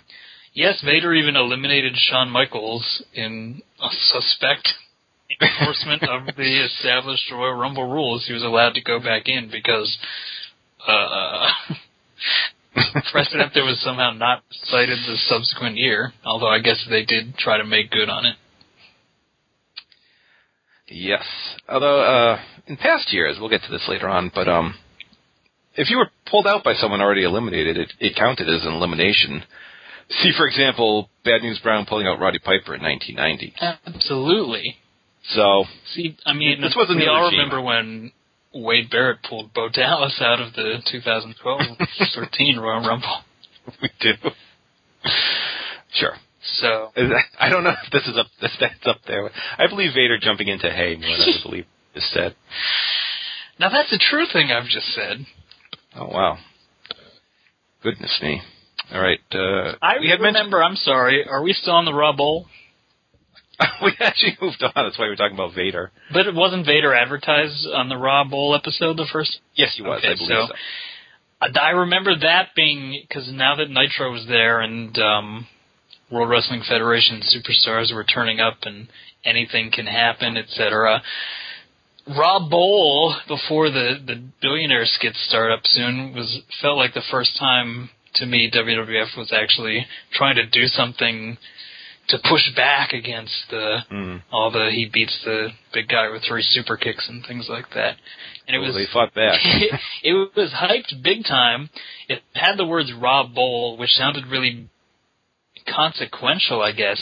Yes, 0.53 0.81
Vader 0.85 1.13
even 1.13 1.35
eliminated 1.35 1.93
Shawn 1.95 2.29
Michaels 2.29 3.03
in 3.13 3.61
a 3.81 3.89
suspect 3.89 4.69
enforcement 5.41 6.03
of 6.03 6.35
the 6.35 6.65
established 6.65 7.31
Royal 7.31 7.55
Rumble 7.55 7.91
rules. 7.91 8.25
He 8.27 8.33
was 8.33 8.43
allowed 8.43 8.75
to 8.75 8.81
go 8.81 8.99
back 8.99 9.23
in 9.25 9.49
because 9.51 9.97
uh, 10.87 11.49
precedent 13.11 13.51
there 13.55 13.65
was 13.65 13.81
somehow 13.81 14.11
not 14.11 14.43
cited 14.51 14.99
the 14.99 15.17
subsequent 15.27 15.77
year. 15.77 16.13
Although 16.23 16.49
I 16.49 16.59
guess 16.59 16.85
they 16.87 17.03
did 17.03 17.35
try 17.37 17.57
to 17.57 17.65
make 17.65 17.89
good 17.89 18.09
on 18.09 18.25
it. 18.25 18.35
Yes. 20.87 21.23
Although, 21.67 22.01
uh, 22.01 22.39
in 22.67 22.77
past 22.77 23.11
years, 23.11 23.37
we'll 23.39 23.49
get 23.49 23.61
to 23.63 23.71
this 23.71 23.85
later 23.87 24.07
on, 24.07 24.31
but, 24.33 24.47
um, 24.47 24.75
if 25.75 25.89
you 25.89 25.97
were 25.97 26.09
pulled 26.29 26.47
out 26.47 26.63
by 26.63 26.73
someone 26.73 27.01
already 27.01 27.23
eliminated, 27.23 27.77
it, 27.77 27.93
it 27.99 28.15
counted 28.15 28.49
as 28.49 28.65
an 28.65 28.73
elimination. 28.73 29.43
See, 30.21 30.31
for 30.37 30.45
example, 30.47 31.09
Bad 31.25 31.41
News 31.41 31.59
Brown 31.63 31.85
pulling 31.85 32.07
out 32.07 32.19
Roddy 32.19 32.39
Piper 32.39 32.75
in 32.75 32.81
1990. 32.81 33.53
Absolutely. 33.87 34.75
So, 35.29 35.63
See, 35.93 36.17
I 36.25 36.33
mean, 36.33 36.59
This 36.61 36.75
was 36.75 36.89
a 36.89 36.95
we 36.95 37.07
all 37.07 37.29
remember 37.31 37.61
when 37.61 38.11
Wade 38.53 38.89
Barrett 38.89 39.19
pulled 39.27 39.53
Bo 39.53 39.69
Dallas 39.69 40.19
out 40.21 40.41
of 40.41 40.53
the 40.53 40.79
2012-13 40.93 42.57
Royal 42.61 42.85
Rumble. 42.85 43.21
we 43.81 43.89
do. 44.01 44.11
Sure. 45.93 46.13
So 46.59 46.91
I 47.39 47.49
don't 47.49 47.63
know 47.63 47.71
if 47.85 47.91
this 47.91 48.05
is 48.05 48.17
up, 48.17 48.27
if 48.41 48.51
that's 48.59 48.85
up 48.85 48.97
there. 49.07 49.29
I 49.57 49.67
believe 49.67 49.91
Vader 49.95 50.17
jumping 50.19 50.49
into 50.49 50.69
hay 50.69 50.95
more 50.97 51.17
than 51.17 51.29
I 51.29 51.43
believe 51.43 51.65
is 51.95 52.03
said. 52.11 52.35
now 53.59 53.69
that's 53.69 53.93
a 53.93 53.97
true 53.97 54.25
thing 54.31 54.51
I've 54.51 54.67
just 54.67 54.87
said. 54.93 55.25
Oh, 55.95 56.07
wow. 56.07 56.37
Goodness 57.83 58.17
me. 58.21 58.41
All 58.93 59.01
right. 59.01 59.19
Uh, 59.31 59.75
I 59.81 59.99
we 59.99 60.09
had 60.09 60.19
mentioned 60.19 60.35
remember. 60.35 60.63
I'm 60.63 60.75
sorry. 60.75 61.25
Are 61.27 61.41
we 61.41 61.53
still 61.53 61.73
on 61.73 61.85
the 61.85 61.93
Raw 61.93 62.13
Bowl? 62.15 62.47
we 63.83 63.93
actually 63.99 64.37
moved 64.41 64.63
on. 64.63 64.71
That's 64.75 64.97
why 64.97 65.05
we 65.05 65.09
were 65.09 65.15
talking 65.15 65.35
about 65.35 65.53
Vader. 65.55 65.91
But 66.11 66.25
it 66.27 66.33
wasn't 66.35 66.65
Vader 66.65 66.93
advertised 66.93 67.67
on 67.73 67.89
the 67.89 67.97
Raw 67.97 68.23
Bowl 68.23 68.55
episode 68.55 68.97
the 68.97 69.07
first. 69.11 69.39
Yes, 69.55 69.73
he 69.75 69.83
was. 69.83 69.99
Okay, 69.99 70.13
I 70.13 70.15
believe 70.15 70.27
so- 70.29 70.47
so. 70.49 70.55
I 71.61 71.71
remember 71.71 72.17
that 72.21 72.49
being 72.55 73.03
because 73.05 73.29
now 73.33 73.55
that 73.57 73.69
Nitro 73.69 74.13
was 74.13 74.25
there 74.29 74.61
and 74.61 74.97
um, 74.97 75.45
World 76.09 76.29
Wrestling 76.29 76.63
Federation 76.67 77.21
superstars 77.21 77.93
were 77.93 78.05
turning 78.05 78.39
up 78.39 78.59
and 78.63 78.87
anything 79.25 79.69
can 79.69 79.85
happen, 79.85 80.37
etc. 80.37 81.01
Raw 82.07 82.39
Bowl 82.49 83.15
before 83.27 83.69
the 83.69 83.95
the 84.05 84.21
billionaire 84.41 84.85
skits 84.85 85.19
start 85.27 85.51
up 85.51 85.61
soon 85.65 86.13
was 86.13 86.41
felt 86.61 86.77
like 86.77 86.93
the 86.93 87.01
first 87.11 87.37
time 87.39 87.89
to 88.15 88.25
me 88.25 88.51
WWF 88.51 89.17
was 89.17 89.31
actually 89.31 89.85
trying 90.13 90.35
to 90.35 90.45
do 90.45 90.67
something 90.67 91.37
to 92.09 92.17
push 92.29 92.41
back 92.55 92.91
against 92.91 93.33
the 93.49 93.77
Mm. 93.89 94.21
all 94.31 94.51
the 94.51 94.69
he 94.71 94.85
beats 94.85 95.17
the 95.23 95.49
big 95.73 95.87
guy 95.87 96.09
with 96.09 96.23
three 96.23 96.43
super 96.43 96.75
kicks 96.75 97.07
and 97.07 97.25
things 97.25 97.47
like 97.49 97.69
that. 97.73 97.95
And 98.47 98.55
it 98.55 98.59
Well, 98.59 98.67
was 98.67 98.75
they 98.75 98.85
fought 98.91 99.13
back. 99.13 99.39
it, 99.41 99.79
it 100.03 100.35
was 100.35 100.51
hyped 100.51 101.01
big 101.01 101.23
time. 101.25 101.69
It 102.09 102.21
had 102.33 102.57
the 102.57 102.65
words 102.65 102.91
Raw 102.91 103.23
Bowl, 103.25 103.77
which 103.77 103.91
sounded 103.91 104.27
really 104.27 104.67
consequential, 105.67 106.61
I 106.61 106.73
guess. 106.73 106.99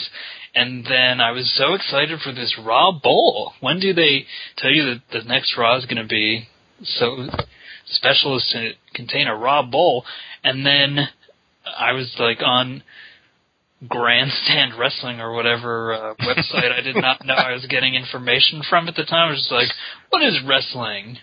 And 0.54 0.84
then 0.84 1.20
I 1.20 1.30
was 1.30 1.50
so 1.56 1.74
excited 1.74 2.20
for 2.20 2.32
this 2.32 2.58
Raw 2.62 2.92
Bowl. 2.92 3.52
When 3.60 3.80
do 3.80 3.94
they 3.94 4.26
tell 4.58 4.70
you 4.70 4.84
that 4.84 5.02
the 5.12 5.24
next 5.24 5.56
Raw 5.56 5.78
is 5.78 5.86
going 5.86 6.02
to 6.02 6.08
be 6.08 6.48
so 6.82 7.26
special 7.86 8.36
as 8.36 8.46
to 8.52 8.72
contain 8.94 9.28
a 9.28 9.36
Raw 9.36 9.62
Bowl? 9.62 10.04
And 10.44 10.66
then 10.66 11.08
I 11.64 11.92
was 11.92 12.14
like 12.18 12.42
on 12.44 12.82
Grandstand 13.88 14.78
Wrestling 14.78 15.20
or 15.20 15.32
whatever 15.32 15.94
uh, 15.94 16.14
website 16.20 16.70
I 16.70 16.82
did 16.82 16.96
not 16.96 17.24
know 17.24 17.34
I 17.34 17.52
was 17.52 17.66
getting 17.66 17.94
information 17.94 18.62
from 18.68 18.88
at 18.88 18.94
the 18.94 19.04
time. 19.04 19.28
I 19.28 19.30
was 19.30 19.40
just 19.40 19.52
like, 19.52 19.70
what 20.10 20.22
is 20.22 20.38
wrestling? 20.46 21.18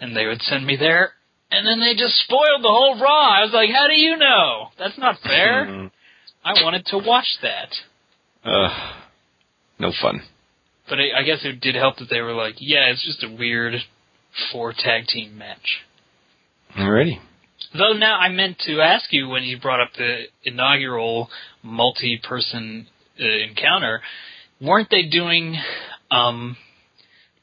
And 0.00 0.14
they 0.14 0.26
would 0.26 0.42
send 0.42 0.66
me 0.66 0.76
there, 0.76 1.12
and 1.50 1.66
then 1.66 1.80
they 1.80 1.94
just 1.94 2.18
spoiled 2.24 2.62
the 2.62 2.68
whole 2.68 3.00
Raw. 3.00 3.38
I 3.38 3.44
was 3.44 3.52
like, 3.54 3.70
how 3.70 3.86
do 3.86 3.94
you 3.94 4.16
know? 4.18 4.68
That's 4.78 4.98
not 4.98 5.20
fair. 5.22 5.66
Mm. 5.66 5.90
I 6.44 6.62
wanted 6.62 6.84
to 6.86 6.98
watch 6.98 7.38
that. 7.40 7.70
Ugh. 8.46 8.94
no 9.78 9.92
fun. 10.00 10.22
But 10.88 10.98
I, 11.00 11.20
I 11.20 11.22
guess 11.24 11.44
it 11.44 11.60
did 11.60 11.74
help 11.74 11.96
that 11.98 12.08
they 12.10 12.20
were 12.20 12.32
like, 12.32 12.54
yeah, 12.58 12.90
it's 12.90 13.04
just 13.04 13.24
a 13.24 13.36
weird 13.36 13.74
four 14.52 14.72
tag 14.72 15.06
team 15.06 15.36
match. 15.36 15.78
Alrighty. 16.76 17.18
Though 17.76 17.92
now 17.92 18.18
I 18.18 18.28
meant 18.28 18.58
to 18.66 18.80
ask 18.80 19.12
you 19.12 19.28
when 19.28 19.42
you 19.42 19.58
brought 19.58 19.80
up 19.80 19.90
the 19.96 20.24
inaugural 20.44 21.28
multi-person 21.62 22.86
uh, 23.20 23.24
encounter, 23.48 24.02
weren't 24.60 24.88
they 24.90 25.02
doing 25.02 25.56
um, 26.10 26.56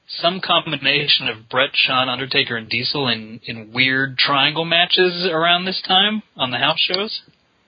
some 0.07 0.39
combination 0.39 1.27
of 1.27 1.49
Bret, 1.49 1.71
Shawn, 1.73 2.09
Undertaker, 2.09 2.55
and 2.55 2.69
Diesel 2.69 3.07
in 3.07 3.41
in 3.45 3.73
weird 3.73 4.17
triangle 4.17 4.65
matches 4.65 5.27
around 5.29 5.65
this 5.65 5.81
time 5.87 6.23
on 6.37 6.51
the 6.51 6.57
house 6.57 6.79
shows? 6.79 7.21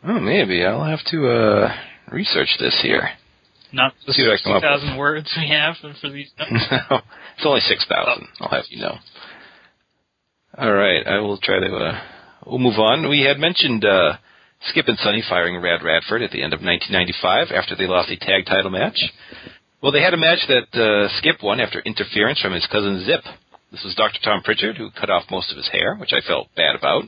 Oh, 0.03 0.19
maybe 0.19 0.63
I'll 0.63 0.85
have 0.85 1.03
to 1.11 1.27
uh, 1.27 1.75
research 2.11 2.57
this 2.59 2.79
here. 2.81 3.09
Not 3.75 3.91
the 4.07 4.13
See 4.13 4.23
what 4.23 4.39
I 4.39 4.43
come 4.43 4.53
up 4.53 4.63
with. 4.63 4.71
thousand 4.71 4.97
words 4.97 5.27
we 5.35 5.49
have 5.49 5.75
for 5.99 6.09
these. 6.09 6.31
no, 6.39 7.03
it's 7.35 7.45
only 7.45 7.59
six 7.59 7.85
thousand. 7.89 8.27
I'll 8.39 8.49
have 8.49 8.63
you 8.69 8.79
know. 8.79 8.95
All 10.57 10.71
right, 10.71 11.05
I 11.05 11.19
will 11.19 11.37
try 11.37 11.59
to. 11.59 11.75
Uh, 11.75 11.99
we'll 12.45 12.59
move 12.59 12.79
on. 12.79 13.09
We 13.09 13.21
had 13.27 13.37
mentioned 13.37 13.83
uh, 13.83 14.15
Skip 14.69 14.87
and 14.87 14.97
Sonny 14.99 15.21
firing 15.27 15.61
Rad 15.61 15.83
Radford 15.83 16.21
at 16.21 16.31
the 16.31 16.41
end 16.41 16.53
of 16.53 16.61
1995 16.61 17.51
after 17.51 17.75
they 17.75 17.87
lost 17.87 18.09
a 18.09 18.15
tag 18.15 18.45
title 18.45 18.71
match. 18.71 18.97
Well, 19.83 19.91
they 19.91 20.01
had 20.01 20.13
a 20.13 20.17
match 20.17 20.39
that 20.47 20.71
uh, 20.71 21.09
Skip 21.19 21.43
won 21.43 21.59
after 21.59 21.81
interference 21.81 22.39
from 22.39 22.53
his 22.53 22.65
cousin 22.71 23.03
Zip. 23.05 23.21
This 23.71 23.83
was 23.83 23.95
Dr. 23.95 24.19
Tom 24.23 24.41
Pritchard, 24.41 24.77
who 24.77 24.89
cut 24.91 25.09
off 25.09 25.29
most 25.29 25.51
of 25.51 25.57
his 25.57 25.67
hair, 25.67 25.95
which 25.95 26.13
I 26.13 26.25
felt 26.25 26.47
bad 26.55 26.75
about. 26.75 27.03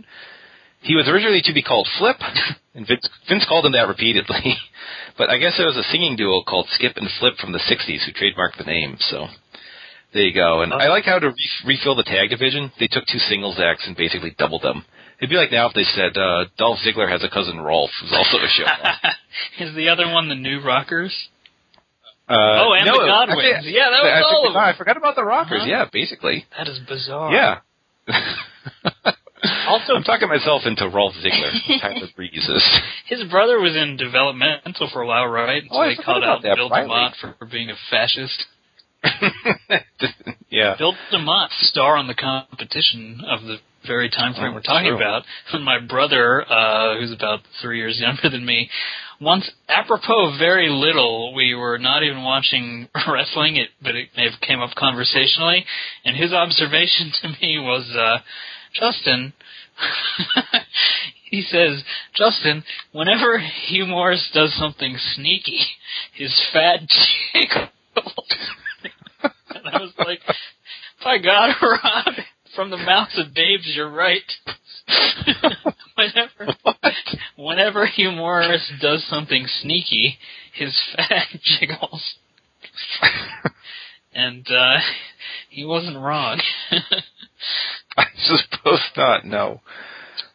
He 0.87 0.95
was 0.95 1.07
originally 1.09 1.41
to 1.43 1.53
be 1.53 1.61
called 1.61 1.87
Flip, 1.99 2.15
and 2.73 2.87
Vince, 2.87 3.07
Vince 3.27 3.45
called 3.47 3.65
him 3.65 3.73
that 3.73 3.87
repeatedly. 3.87 4.55
but 5.17 5.29
I 5.29 5.37
guess 5.37 5.53
there 5.57 5.67
was 5.67 5.75
a 5.77 5.83
singing 5.91 6.15
duo 6.15 6.43
called 6.47 6.67
Skip 6.71 6.95
and 6.95 7.09
Flip 7.19 7.35
from 7.41 7.51
the 7.51 7.59
60s 7.59 8.05
who 8.05 8.13
trademarked 8.15 8.57
the 8.57 8.63
name, 8.63 8.95
so 8.99 9.27
there 10.13 10.23
you 10.23 10.33
go. 10.33 10.61
And 10.61 10.73
I 10.73 10.87
like 10.87 11.03
how 11.03 11.19
to 11.19 11.27
re- 11.27 11.51
refill 11.65 11.95
the 11.95 12.03
tag 12.07 12.29
division, 12.29 12.71
they 12.79 12.87
took 12.87 13.05
two 13.05 13.19
singles 13.19 13.59
acts 13.59 13.85
and 13.85 13.97
basically 13.97 14.33
doubled 14.37 14.61
them. 14.63 14.85
It'd 15.19 15.29
be 15.29 15.35
like 15.35 15.51
now 15.51 15.67
if 15.67 15.73
they 15.73 15.83
said 15.83 16.15
uh, 16.17 16.45
Dolph 16.57 16.79
Ziggler 16.85 17.09
has 17.11 17.23
a 17.23 17.29
cousin 17.29 17.59
Rolf, 17.59 17.89
who's 18.01 18.13
also 18.13 18.37
a 18.37 18.47
show. 18.47 18.65
Is 19.65 19.75
the 19.75 19.89
other 19.89 20.07
one 20.11 20.29
the 20.29 20.35
New 20.35 20.61
Rockers? 20.61 21.11
Uh, 22.29 22.33
Oh, 22.37 22.73
and 22.77 22.85
no, 22.85 23.01
the 23.01 23.07
Godwins. 23.07 23.65
I 23.65 23.67
Yeah, 23.67 23.89
that 23.89 24.03
was 24.03 24.11
I, 24.13 24.21
all 24.21 24.43
think- 24.43 24.47
of 24.49 24.53
them. 24.53 24.63
I 24.63 24.77
forgot 24.77 24.95
about 24.95 25.15
the 25.15 25.23
Rockers. 25.23 25.61
Uh-huh. 25.63 25.69
Yeah, 25.69 25.85
basically. 25.91 26.45
That 26.57 26.67
is 26.67 26.79
bizarre. 26.87 27.33
Yeah. 27.33 27.59
Also- 29.67 29.95
I'm 29.95 30.03
talking 30.03 30.27
myself 30.29 30.63
into 30.65 30.87
Rolf 30.89 31.13
Ziggler, 31.23 31.79
Tyler 31.81 32.07
Breezes. 32.15 32.79
His 33.07 33.23
brother 33.29 33.59
was 33.59 33.75
in 33.75 33.97
developmental 33.97 34.89
for 34.91 35.01
a 35.01 35.07
while, 35.07 35.27
right? 35.27 35.63
So 35.69 35.75
Oh, 35.77 35.79
I 35.81 35.89
they 35.89 35.95
forgot 35.95 36.05
called 36.05 36.23
out 36.23 36.41
that, 36.43 36.55
Bill 36.55 36.69
Riley. 36.69 36.89
DeMott 36.89 37.11
for, 37.21 37.35
for 37.39 37.45
being 37.45 37.69
a 37.69 37.75
fascist. 37.89 38.45
yeah. 40.49 40.75
Bill 40.77 40.93
DeMott, 41.13 41.49
star 41.61 41.95
on 41.97 42.07
the 42.07 42.15
competition 42.15 43.21
of 43.27 43.41
the 43.43 43.57
very 43.85 44.09
time 44.09 44.33
frame 44.33 44.51
Oh, 44.51 44.55
we're 44.55 44.61
talking 44.61 44.87
true. 44.89 44.97
about. 44.97 45.23
When 45.53 45.63
my 45.63 45.79
brother, 45.79 46.43
uh, 46.51 46.97
who's 46.99 47.11
about 47.13 47.39
three 47.61 47.77
years 47.77 47.99
younger 47.99 48.29
than 48.29 48.45
me, 48.45 48.69
once, 49.21 49.49
apropos 49.69 50.33
of 50.33 50.39
very 50.39 50.69
little, 50.69 51.33
we 51.33 51.55
were 51.55 51.77
not 51.77 52.03
even 52.03 52.23
watching 52.23 52.89
wrestling, 53.07 53.55
it, 53.55 53.69
but 53.81 53.95
it 53.95 54.09
may 54.17 54.29
have 54.29 54.39
came 54.41 54.59
up 54.59 54.75
conversationally, 54.75 55.65
and 56.03 56.17
his 56.17 56.33
observation 56.33 57.11
to 57.21 57.29
me 57.41 57.59
was, 57.59 57.89
uh, 57.97 58.17
Justin, 58.73 59.33
he 61.29 61.41
says, 61.41 61.83
Justin, 62.15 62.63
whenever 62.91 63.39
Hugh 63.39 63.85
Morris 63.85 64.29
does 64.33 64.53
something 64.55 64.97
sneaky, 65.15 65.59
his 66.13 66.33
fat 66.53 66.79
jiggles. 67.33 68.33
and 69.49 69.67
I 69.67 69.81
was 69.81 69.93
like, 69.97 70.19
by 71.03 71.17
God, 71.17 71.55
Rob, 71.61 72.13
from 72.55 72.69
the 72.69 72.77
mouths 72.77 73.17
of 73.17 73.33
babes, 73.33 73.71
you're 73.75 73.91
right. 73.91 74.21
whenever, 75.95 76.55
whenever 77.37 77.85
Hugh 77.85 78.11
Morris 78.11 78.71
does 78.81 79.05
something 79.09 79.45
sneaky, 79.61 80.17
his 80.53 80.79
fat 80.95 81.27
jiggles. 81.43 82.15
and 84.13 84.45
uh, 84.49 84.79
he 85.49 85.65
wasn't 85.65 85.97
wrong. 85.97 86.41
I 87.97 88.05
suppose 88.17 88.81
not. 88.95 89.25
No. 89.25 89.61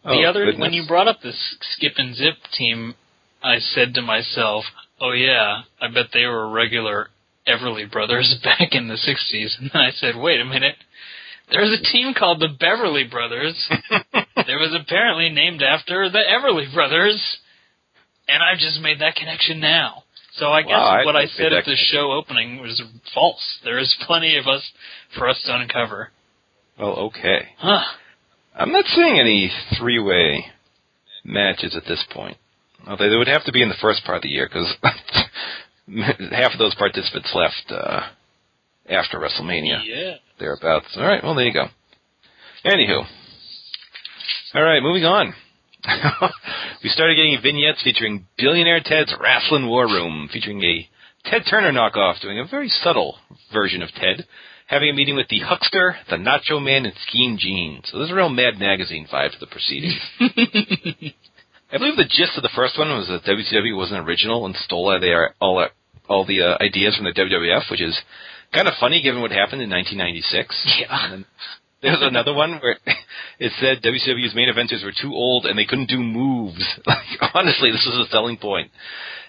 The 0.05 0.11
Oh, 0.11 0.25
other, 0.25 0.47
goodness. 0.47 0.61
when 0.61 0.73
you 0.73 0.87
brought 0.87 1.09
up 1.09 1.21
the 1.23 1.33
skip 1.77 1.93
and 1.97 2.15
zip 2.17 2.35
team, 2.57 2.95
I 3.43 3.59
said 3.59 3.95
to 3.95 4.03
myself, 4.03 4.65
"Oh 5.01 5.13
yeah, 5.13 5.63
I 5.81 5.89
bet 5.89 6.07
they 6.13 6.25
were 6.27 6.49
regular 6.51 7.09
Everly 7.47 7.91
Brothers 7.91 8.35
back 8.45 8.71
in 8.73 8.89
the 8.89 8.95
'60s." 8.97 9.59
And 9.61 9.71
then 9.73 9.81
I 9.83 9.91
said, 9.93 10.17
"Wait 10.17 10.41
a 10.41 10.45
minute, 10.45 10.75
there's 11.51 11.71
a 11.79 11.83
team 11.93 12.15
called 12.15 12.41
the 12.41 12.49
Beverly 12.49 13.05
Brothers. 13.05 13.55
there 14.47 14.59
was 14.59 14.75
apparently 14.81 15.29
named 15.29 15.63
after 15.63 16.09
the 16.11 16.19
Everly 16.29 16.73
Brothers, 16.75 17.39
and 18.29 18.43
I've 18.43 18.59
just 18.59 18.81
made 18.81 19.01
that 19.01 19.15
connection 19.17 19.61
now." 19.61 20.03
So 20.35 20.47
I 20.51 20.63
guess 20.63 20.71
Wow, 20.71 21.05
what 21.05 21.15
I 21.15 21.23
didn't 21.27 21.37
said 21.37 21.53
at 21.53 21.65
the 21.67 21.77
show 21.77 22.11
opening 22.13 22.61
was 22.61 22.81
false. 23.15 23.59
There 23.65 23.79
is 23.79 23.95
plenty 24.07 24.37
of 24.39 24.47
us 24.49 24.63
for 25.17 25.29
us 25.29 25.41
to 25.45 25.55
uncover. 25.55 26.11
Well, 26.79 27.11
okay. 27.11 27.49
Huh. 27.59 27.85
I'm 28.55 28.73
not 28.73 28.85
seeing 28.87 29.19
any 29.19 29.51
three-way 29.79 30.47
matches 31.25 31.75
at 31.77 31.85
this 31.87 32.05
point. 32.13 32.37
Although 32.87 33.09
they 33.09 33.17
would 33.17 33.29
have 33.29 33.45
to 33.45 33.53
be 33.53 33.63
in 33.63 33.69
the 33.69 33.77
first 33.81 34.05
part 34.05 34.17
of 34.17 34.23
the 34.23 34.29
year 34.29 34.49
because 34.49 34.75
half 36.33 36.53
of 36.53 36.59
those 36.59 36.75
participants 36.75 37.31
left 37.35 37.71
uh, 37.71 38.03
after 38.89 39.19
WrestleMania. 39.19 39.81
Yeah. 39.85 40.15
thereabouts. 40.39 40.97
All 40.97 41.05
right, 41.05 41.23
well 41.23 41.35
there 41.35 41.47
you 41.47 41.53
go. 41.53 41.67
Anywho, 42.65 43.05
all 44.55 44.63
right, 44.63 44.83
moving 44.83 45.05
on. 45.05 45.35
we 46.85 46.91
started 46.91 47.17
getting 47.17 47.39
vignettes 47.43 47.83
featuring 47.83 48.27
Billionaire 48.39 48.81
Ted's 48.85 49.15
Wrestling 49.21 49.67
War 49.67 49.87
Room, 49.87 50.29
featuring 50.33 50.63
a 50.63 50.89
Ted 51.25 51.43
Turner 51.49 51.73
knockoff 51.73 52.21
doing 52.21 52.39
a 52.39 52.45
very 52.45 52.69
subtle 52.69 53.17
version 53.53 53.83
of 53.83 53.91
Ted, 53.91 54.27
having 54.67 54.91
a 54.91 54.93
meeting 54.93 55.17
with 55.17 55.29
the 55.29 55.41
Huckster, 55.41 55.97
the 56.09 56.17
Nacho 56.17 56.63
Man, 56.63 56.87
and 56.87 56.95
Scheme 57.07 57.37
Gene. 57.39 57.83
So 57.85 57.99
this 57.99 58.07
is 58.07 58.13
a 58.13 58.15
real 58.15 58.29
Mad 58.29 58.59
Magazine 58.59 59.07
vibe 59.13 59.33
to 59.33 59.39
the 59.41 59.47
proceedings. 59.47 60.01
I 61.73 61.79
believe 61.79 61.97
the 61.97 62.05
gist 62.05 62.37
of 62.37 62.43
the 62.43 62.53
first 62.55 62.79
one 62.79 62.89
was 62.89 63.09
that 63.09 63.25
WCW 63.25 63.77
wasn't 63.77 64.07
original 64.07 64.45
and 64.47 64.55
stole 64.57 64.93
all 64.93 65.01
the 65.01 65.31
all, 65.41 65.67
all 66.09 66.27
the 66.27 66.43
uh, 66.43 66.59
ideas 66.61 66.97
from 66.97 67.07
the 67.07 67.13
WWF, 67.13 67.71
which 67.71 67.81
is 67.81 67.99
kind 68.53 68.69
of 68.69 68.75
funny 68.79 69.03
given 69.03 69.23
what 69.23 69.31
happened 69.31 69.63
in 69.63 69.71
1996. 69.71 70.81
Yeah. 70.81 71.23
There's 71.83 71.99
another 72.01 72.33
one 72.33 72.61
where 72.61 72.77
it 73.39 73.53
said 73.59 73.83
WCW's 73.83 74.35
main 74.35 74.53
eventers 74.53 74.85
were 74.85 74.93
too 74.93 75.13
old 75.13 75.47
and 75.47 75.59
they 75.59 75.65
couldn't 75.65 75.89
do 75.89 75.99
moves. 75.99 76.63
Like 76.87 77.35
honestly, 77.35 77.71
this 77.73 77.87
is 77.87 78.07
a 78.07 78.11
selling 78.11 78.37
point. 78.37 78.71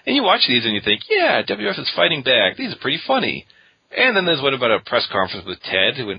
And 0.06 0.14
you 0.14 0.22
watch 0.22 0.42
these 0.46 0.64
and 0.64 0.74
you 0.74 0.80
think, 0.84 1.02
yeah, 1.08 1.42
WWF 1.42 1.78
is 1.78 1.92
fighting 1.96 2.22
back. 2.22 2.56
These 2.56 2.74
are 2.74 2.78
pretty 2.80 3.00
funny. 3.06 3.46
And 3.96 4.16
then 4.16 4.24
there's 4.24 4.42
one 4.42 4.54
about 4.54 4.70
a 4.70 4.80
press 4.80 5.06
conference 5.10 5.46
with 5.46 5.60
Ted 5.62 5.96
who 5.96 6.14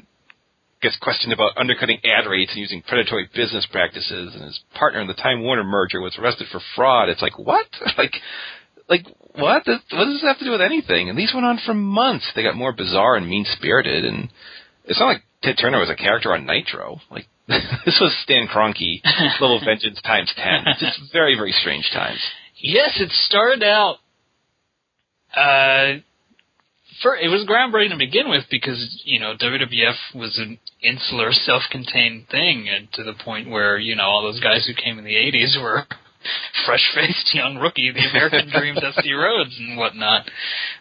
gets 0.81 0.97
questioned 1.01 1.33
about 1.33 1.57
undercutting 1.57 1.99
ad 2.05 2.29
rates 2.29 2.51
and 2.51 2.61
using 2.61 2.81
predatory 2.81 3.29
business 3.33 3.67
practices, 3.71 4.33
and 4.33 4.43
his 4.43 4.59
partner 4.75 5.01
in 5.01 5.07
the 5.07 5.13
Time 5.13 5.41
Warner 5.43 5.63
merger 5.63 5.99
was 5.99 6.17
arrested 6.17 6.47
for 6.51 6.61
fraud. 6.75 7.09
It's 7.09 7.21
like 7.21 7.37
what? 7.37 7.65
like, 7.97 8.13
like 8.87 9.05
what? 9.33 9.65
What 9.65 10.05
does 10.05 10.13
this 10.13 10.21
have 10.23 10.39
to 10.39 10.45
do 10.45 10.51
with 10.51 10.61
anything? 10.61 11.09
And 11.09 11.17
these 11.17 11.33
went 11.33 11.45
on 11.45 11.59
for 11.65 11.73
months. 11.73 12.25
They 12.35 12.43
got 12.43 12.55
more 12.55 12.71
bizarre 12.73 13.15
and 13.15 13.27
mean 13.27 13.45
spirited, 13.45 14.05
and 14.05 14.29
it's 14.85 14.99
not 14.99 15.07
like 15.07 15.23
Ted 15.43 15.55
Turner 15.59 15.79
was 15.79 15.89
a 15.89 15.95
character 15.95 16.33
on 16.33 16.45
Nitro. 16.45 16.99
Like 17.09 17.25
this 17.47 17.97
was 17.99 18.15
Stan 18.23 18.47
Kroenke 18.47 19.01
level 19.41 19.59
vengeance 19.63 20.01
times 20.01 20.31
ten. 20.37 20.65
Just 20.79 21.11
very 21.11 21.35
very 21.35 21.51
strange 21.51 21.89
times. 21.93 22.19
Yes, 22.57 22.91
it 22.99 23.11
started 23.11 23.63
out. 23.63 23.97
Uh, 25.35 25.99
for, 27.01 27.15
it 27.15 27.27
was 27.27 27.45
groundbreaking 27.45 27.91
to 27.91 27.97
begin 27.97 28.29
with 28.29 28.43
because 28.49 29.01
you 29.03 29.19
know 29.19 29.35
WWF 29.35 30.15
was 30.15 30.37
an 30.37 30.59
insular, 30.81 31.31
self-contained 31.31 32.27
thing, 32.29 32.67
and 32.69 32.91
to 32.93 33.03
the 33.03 33.13
point 33.23 33.49
where 33.49 33.77
you 33.77 33.95
know 33.95 34.03
all 34.03 34.23
those 34.23 34.39
guys 34.39 34.65
who 34.65 34.73
came 34.73 34.97
in 34.97 35.05
the 35.05 35.15
'80s 35.15 35.61
were 35.61 35.83
fresh-faced 36.65 37.33
young 37.33 37.57
rookie, 37.57 37.91
the 37.91 38.09
American 38.09 38.49
Dream, 38.53 38.75
Dusty 38.75 39.13
Rhodes, 39.13 39.55
and 39.59 39.77
whatnot. 39.77 40.29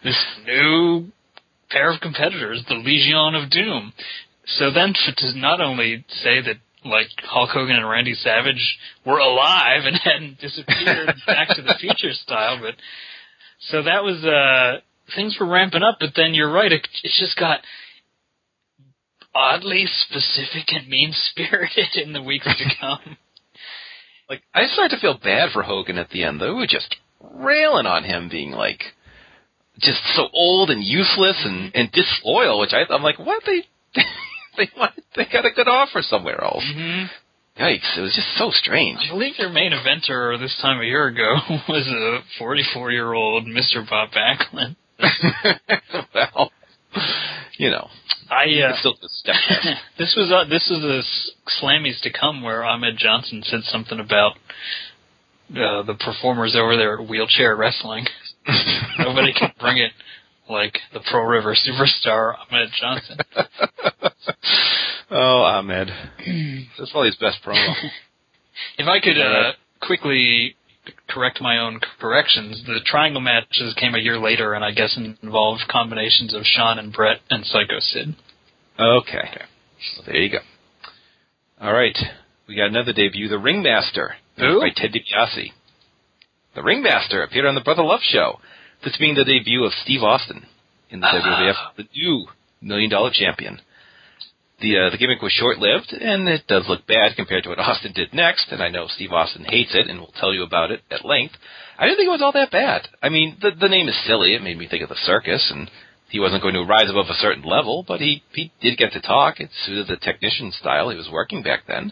This 0.03 0.17
new 0.45 1.11
pair 1.69 1.91
of 1.91 2.01
competitors, 2.01 2.63
the 2.67 2.75
Legion 2.75 3.35
of 3.35 3.49
Doom. 3.49 3.93
So 4.45 4.71
then 4.71 4.93
to, 4.93 5.15
to 5.15 5.37
not 5.39 5.59
only 5.59 6.05
say 6.23 6.41
that 6.41 6.57
like 6.85 7.07
Hulk 7.23 7.49
Hogan 7.49 7.75
and 7.75 7.89
Randy 7.89 8.13
Savage 8.13 8.77
were 9.05 9.17
alive 9.17 9.81
and 9.85 9.97
hadn't 9.97 10.39
disappeared 10.39 11.15
back 11.27 11.49
to 11.55 11.61
the 11.61 11.75
future 11.79 12.13
style, 12.13 12.59
but 12.61 12.75
so 13.69 13.83
that 13.83 14.03
was 14.03 14.23
uh 14.23 14.81
things 15.15 15.37
were 15.39 15.45
ramping 15.47 15.83
up, 15.83 15.97
but 15.99 16.11
then 16.15 16.33
you're 16.33 16.51
right, 16.51 16.71
it, 16.71 16.87
it's 17.03 17.19
just 17.19 17.37
got 17.37 17.59
oddly 19.33 19.85
specific 19.87 20.71
and 20.73 20.87
mean 20.87 21.13
spirited 21.13 21.95
in 21.95 22.13
the 22.13 22.21
weeks 22.21 22.45
to 22.45 22.65
come. 22.79 23.17
Like 24.27 24.41
I 24.55 24.65
started 24.65 24.95
to 24.95 25.01
feel 25.01 25.19
bad 25.23 25.51
for 25.53 25.61
Hogan 25.61 25.99
at 25.99 26.09
the 26.09 26.23
end. 26.23 26.41
though. 26.41 26.55
We 26.55 26.61
were 26.61 26.67
just 26.67 26.95
railing 27.21 27.85
on 27.85 28.03
him, 28.03 28.27
being 28.27 28.49
like 28.49 28.81
just 29.79 29.99
so 30.15 30.29
old 30.33 30.71
and 30.71 30.83
useless 30.83 31.39
and 31.45 31.71
and 31.75 31.91
disloyal. 31.91 32.59
Which 32.59 32.73
I 32.73 32.91
I'm 32.91 33.03
like, 33.03 33.19
what 33.19 33.43
they 33.45 33.61
they 34.57 34.67
want, 34.75 34.93
they 35.15 35.25
got 35.31 35.45
a 35.45 35.51
good 35.51 35.67
offer 35.67 36.01
somewhere 36.01 36.43
else. 36.43 36.63
hmm 36.65 37.03
Yikes! 37.61 37.97
It 37.97 38.01
was 38.01 38.15
just 38.15 38.35
so 38.35 38.49
strange. 38.49 38.97
I 39.07 39.11
believe 39.11 39.35
their 39.37 39.49
main 39.49 39.73
eventer 39.73 40.39
this 40.39 40.57
time 40.59 40.81
a 40.81 40.85
year 40.85 41.05
ago 41.05 41.35
was 41.69 41.85
a 41.87 42.21
44 42.39 42.91
year 42.91 43.13
old 43.13 43.45
Mr. 43.45 43.87
Bob 43.87 44.09
Backlund. 44.09 44.75
well, 46.15 46.51
you 47.57 47.69
know, 47.69 47.87
I 48.29 48.45
uh, 48.61 48.75
still 48.79 48.95
just 49.01 49.15
step 49.15 49.35
this 49.97 50.15
was 50.17 50.31
uh, 50.31 50.49
this 50.49 50.67
was 50.69 50.83
a 50.83 51.03
Slammies 51.63 52.01
to 52.01 52.11
come 52.11 52.41
where 52.41 52.63
Ahmed 52.63 52.97
Johnson 52.97 53.43
said 53.45 53.61
something 53.63 53.99
about 53.99 54.33
uh, 55.51 55.83
the 55.83 55.95
performers 55.99 56.55
over 56.59 56.75
there 56.75 56.99
at 56.99 57.07
wheelchair 57.07 57.55
wrestling. 57.55 58.05
Nobody 58.99 59.33
can 59.33 59.51
bring 59.59 59.77
it 59.77 59.91
like 60.49 60.77
the 60.93 60.99
Pearl 60.99 61.25
River 61.25 61.55
superstar 61.55 62.35
Ahmed 62.37 62.69
Johnson. 62.79 63.17
oh, 65.11 65.41
Ahmed, 65.41 65.89
that's 66.77 66.91
probably 66.91 67.09
his 67.09 67.17
best 67.17 67.39
promo. 67.45 67.73
If 68.77 68.87
I 68.87 68.99
could 68.99 69.19
uh, 69.19 69.53
quickly 69.81 70.55
correct 71.07 71.41
my 71.41 71.57
own 71.57 71.79
corrections, 71.99 72.63
the 72.65 72.79
triangle 72.85 73.21
matches 73.21 73.73
came 73.79 73.95
a 73.95 73.99
year 73.99 74.17
later, 74.19 74.53
and 74.53 74.63
I 74.63 74.71
guess 74.71 74.97
involved 75.21 75.63
combinations 75.69 76.33
of 76.33 76.43
Shawn 76.43 76.79
and 76.79 76.91
Bret 76.93 77.17
and 77.29 77.45
Psycho 77.45 77.79
Sid. 77.79 78.15
Okay. 78.79 79.29
Well, 79.97 80.05
there 80.05 80.15
you 80.17 80.29
go. 80.31 80.37
All 81.61 81.73
right. 81.73 81.97
We 82.47 82.55
got 82.55 82.67
another 82.69 82.93
debut, 82.93 83.27
The 83.27 83.37
Ringmaster, 83.39 84.15
Who? 84.37 84.59
by 84.59 84.69
Ted 84.75 84.91
DiBiase. 84.93 85.51
The 86.55 86.63
Ringmaster 86.63 87.23
appeared 87.23 87.45
on 87.45 87.55
the 87.55 87.61
Brother 87.61 87.83
Love 87.83 88.01
Show, 88.03 88.39
this 88.83 88.97
being 88.97 89.15
the 89.15 89.23
debut 89.25 89.63
of 89.63 89.73
Steve 89.73 90.03
Austin 90.03 90.45
in 90.89 90.99
the 90.99 91.07
Ah. 91.07 91.13
WWF, 91.19 91.75
the 91.77 91.87
new 91.95 92.27
Million 92.61 92.89
Dollar 92.89 93.11
Champion. 93.13 93.59
The 94.61 94.77
uh, 94.77 94.89
the 94.89 94.97
gimmick 94.97 95.21
was 95.21 95.33
short 95.33 95.59
lived, 95.59 95.91
and 95.91 96.27
it 96.29 96.47
does 96.47 96.65
look 96.69 96.87
bad 96.87 97.15
compared 97.15 97.43
to 97.43 97.49
what 97.49 97.59
Austin 97.67 97.91
did 97.93 98.13
next. 98.13 98.47
And 98.51 98.61
I 98.61 98.69
know 98.69 98.87
Steve 98.87 99.11
Austin 99.11 99.45
hates 99.45 99.75
it, 99.75 99.87
and 99.89 99.99
will 99.99 100.13
tell 100.19 100.33
you 100.33 100.43
about 100.43 100.71
it 100.71 100.81
at 100.89 101.05
length. 101.05 101.35
I 101.77 101.85
didn't 101.85 101.97
think 101.97 102.07
it 102.07 102.11
was 102.11 102.21
all 102.21 102.31
that 102.31 102.51
bad. 102.51 102.87
I 103.01 103.09
mean, 103.09 103.37
the 103.41 103.51
the 103.51 103.69
name 103.69 103.89
is 103.89 104.05
silly. 104.07 104.33
It 104.33 104.43
made 104.43 104.57
me 104.57 104.67
think 104.67 104.83
of 104.83 104.89
the 104.89 104.95
circus, 105.05 105.51
and 105.51 105.69
he 106.09 106.19
wasn't 106.19 106.41
going 106.41 106.53
to 106.53 106.63
rise 106.63 106.89
above 106.89 107.07
a 107.09 107.15
certain 107.15 107.43
level, 107.43 107.83
but 107.87 107.99
he 107.99 108.23
he 108.33 108.51
did 108.61 108.77
get 108.77 108.93
to 108.93 109.01
talk. 109.01 109.39
It 109.39 109.49
suited 109.65 109.87
the 109.87 109.97
technician 109.97 110.51
style 110.51 110.89
he 110.89 110.97
was 110.97 111.09
working 111.11 111.43
back 111.43 111.67
then. 111.67 111.91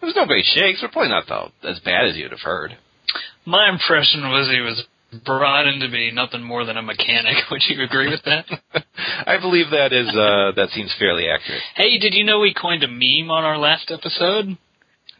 There 0.00 0.06
was 0.08 0.16
no 0.16 0.26
great 0.26 0.44
shakes, 0.44 0.80
but 0.82 0.92
probably 0.92 1.10
not 1.10 1.24
though 1.28 1.52
as 1.62 1.78
bad 1.80 2.06
as 2.06 2.16
you'd 2.16 2.32
have 2.32 2.40
heard. 2.40 2.76
My 3.46 3.68
impression 3.70 4.22
was 4.28 4.48
he 4.50 4.60
was 4.60 4.84
brought 5.24 5.66
in 5.66 5.80
to 5.80 5.90
be 5.90 6.10
nothing 6.10 6.42
more 6.42 6.64
than 6.64 6.76
a 6.76 6.82
mechanic. 6.82 7.36
Would 7.50 7.62
you 7.68 7.82
agree 7.84 8.08
with 8.10 8.22
that? 8.24 8.46
I 9.26 9.38
believe 9.40 9.70
that 9.70 9.92
is 9.92 10.08
uh 10.08 10.52
that 10.56 10.70
seems 10.72 10.94
fairly 10.98 11.28
accurate. 11.28 11.62
hey, 11.76 11.98
did 11.98 12.14
you 12.14 12.24
know 12.24 12.40
we 12.40 12.54
coined 12.54 12.82
a 12.82 12.88
meme 12.88 13.30
on 13.30 13.44
our 13.44 13.58
last 13.58 13.90
episode? 13.90 14.56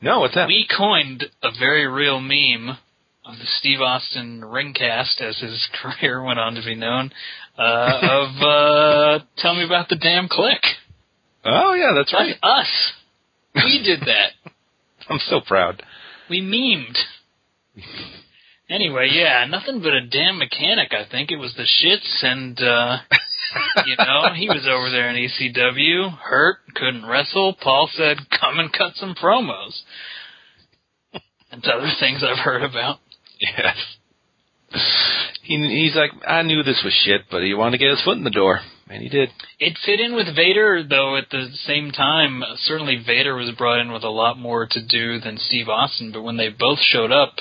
No, 0.01 0.21
what's 0.21 0.35
that? 0.35 0.49
We 0.49 0.67
coined 0.77 1.25
a 1.43 1.51
very 1.59 1.87
real 1.87 2.21
meme 2.21 2.77
of 3.25 3.39
the 3.39 3.47
Steve 3.59 3.81
Austin 3.81 4.41
ringcast, 4.45 5.21
as 5.21 5.39
his 5.39 5.69
career 5.83 6.23
went 6.23 6.41
on 6.41 6.55
to 6.55 6.63
be 6.63 6.75
known, 6.75 7.13
uh, 7.57 7.99
of 8.03 8.43
uh, 8.43 9.25
Tell 9.39 9.55
Me 9.55 9.65
About 9.65 9.89
the 9.89 9.97
Damn 9.97 10.29
Click. 10.29 10.63
Oh 11.45 11.75
yeah, 11.75 11.93
that's 11.95 12.13
right. 12.13 12.35
That's 12.43 12.69
us. 12.69 12.93
We 13.55 13.83
did 13.85 14.01
that. 14.01 14.53
I'm 15.09 15.21
so 15.29 15.41
proud. 15.47 15.83
We 16.31 16.41
memed. 16.41 16.97
Anyway, 18.73 19.11
yeah, 19.13 19.45
nothing 19.45 19.83
but 19.83 19.93
a 19.93 20.07
damn 20.07 20.39
mechanic. 20.39 20.93
I 20.93 21.05
think 21.11 21.31
it 21.31 21.37
was 21.37 21.53
the 21.57 21.65
shits, 21.65 22.25
and 22.25 22.59
uh, 22.59 22.97
you 23.85 23.97
know 23.99 24.33
he 24.35 24.49
was 24.49 24.67
over 24.67 24.89
there 24.91 25.11
in 25.11 25.29
ECW, 25.29 26.17
hurt, 26.19 26.57
couldn't 26.75 27.05
wrestle. 27.05 27.55
Paul 27.61 27.91
said, 27.93 28.17
"Come 28.41 28.59
and 28.59 28.73
cut 28.73 28.95
some 28.95 29.15
promos." 29.15 29.83
And 31.51 31.63
other 31.67 31.93
things 32.01 32.25
I've 32.25 32.39
heard 32.39 32.63
about. 32.63 33.01
Yes. 33.39 33.77
He, 35.43 35.57
he's 35.57 35.95
like, 35.95 36.13
I 36.27 36.41
knew 36.41 36.63
this 36.63 36.81
was 36.83 36.95
shit, 37.05 37.23
but 37.31 37.43
he 37.43 37.53
wanted 37.53 37.73
to 37.73 37.79
get 37.79 37.91
his 37.91 38.03
foot 38.03 38.17
in 38.17 38.25
the 38.25 38.31
door, 38.31 38.61
and 38.89 39.03
he 39.03 39.11
did. 39.11 39.29
It 39.59 39.77
fit 39.85 40.01
in 40.01 40.15
with 40.15 40.35
Vader, 40.35 40.83
though. 40.89 41.17
At 41.17 41.29
the 41.31 41.49
same 41.67 41.91
time, 41.91 42.43
certainly 42.57 43.03
Vader 43.05 43.35
was 43.35 43.55
brought 43.59 43.81
in 43.81 43.93
with 43.93 44.03
a 44.03 44.09
lot 44.09 44.39
more 44.39 44.67
to 44.67 44.87
do 44.87 45.21
than 45.21 45.37
Steve 45.37 45.69
Austin. 45.69 46.11
But 46.11 46.23
when 46.23 46.39
they 46.39 46.49
both 46.49 46.79
showed 46.79 47.13
up, 47.13 47.35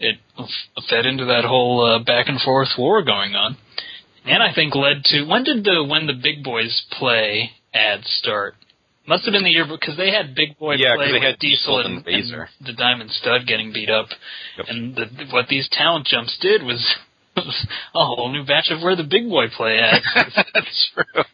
it 0.00 0.16
fed 0.88 1.06
into 1.06 1.26
that 1.26 1.44
whole 1.44 1.84
uh, 1.84 1.98
back 2.04 2.28
and 2.28 2.40
forth 2.40 2.68
war 2.78 3.02
going 3.04 3.34
on, 3.36 3.56
and 4.24 4.42
I 4.42 4.52
think 4.54 4.74
led 4.74 5.04
to 5.04 5.24
when 5.24 5.44
did 5.44 5.62
the 5.64 5.84
when 5.88 6.06
the 6.06 6.14
Big 6.20 6.42
Boys 6.42 6.82
play 6.90 7.50
ad 7.72 8.00
start? 8.04 8.54
Must 9.06 9.24
have 9.24 9.32
been 9.32 9.44
the 9.44 9.50
year 9.50 9.66
because 9.66 9.96
they 9.96 10.10
had 10.12 10.34
Big 10.34 10.56
Boy 10.58 10.74
Yeah, 10.74 10.94
play 10.94 11.08
they 11.08 11.12
with 11.14 11.22
had 11.22 11.38
Diesel 11.38 11.80
and, 11.80 12.06
and 12.06 12.48
the 12.64 12.72
Diamond 12.74 13.10
Stud 13.10 13.46
getting 13.46 13.72
beat 13.72 13.90
up, 13.90 14.06
Yep. 14.58 14.66
and 14.68 14.94
the, 14.94 15.06
what 15.32 15.48
these 15.48 15.68
talent 15.72 16.06
jumps 16.06 16.36
did 16.40 16.62
was, 16.62 16.78
was 17.36 17.66
a 17.94 18.04
whole 18.06 18.30
new 18.30 18.44
batch 18.44 18.70
of 18.70 18.82
where 18.82 18.94
the 18.94 19.02
Big 19.02 19.28
Boy 19.28 19.46
play 19.56 19.78
ads. 19.82 20.04
That's 20.54 20.90
true. 20.94 21.24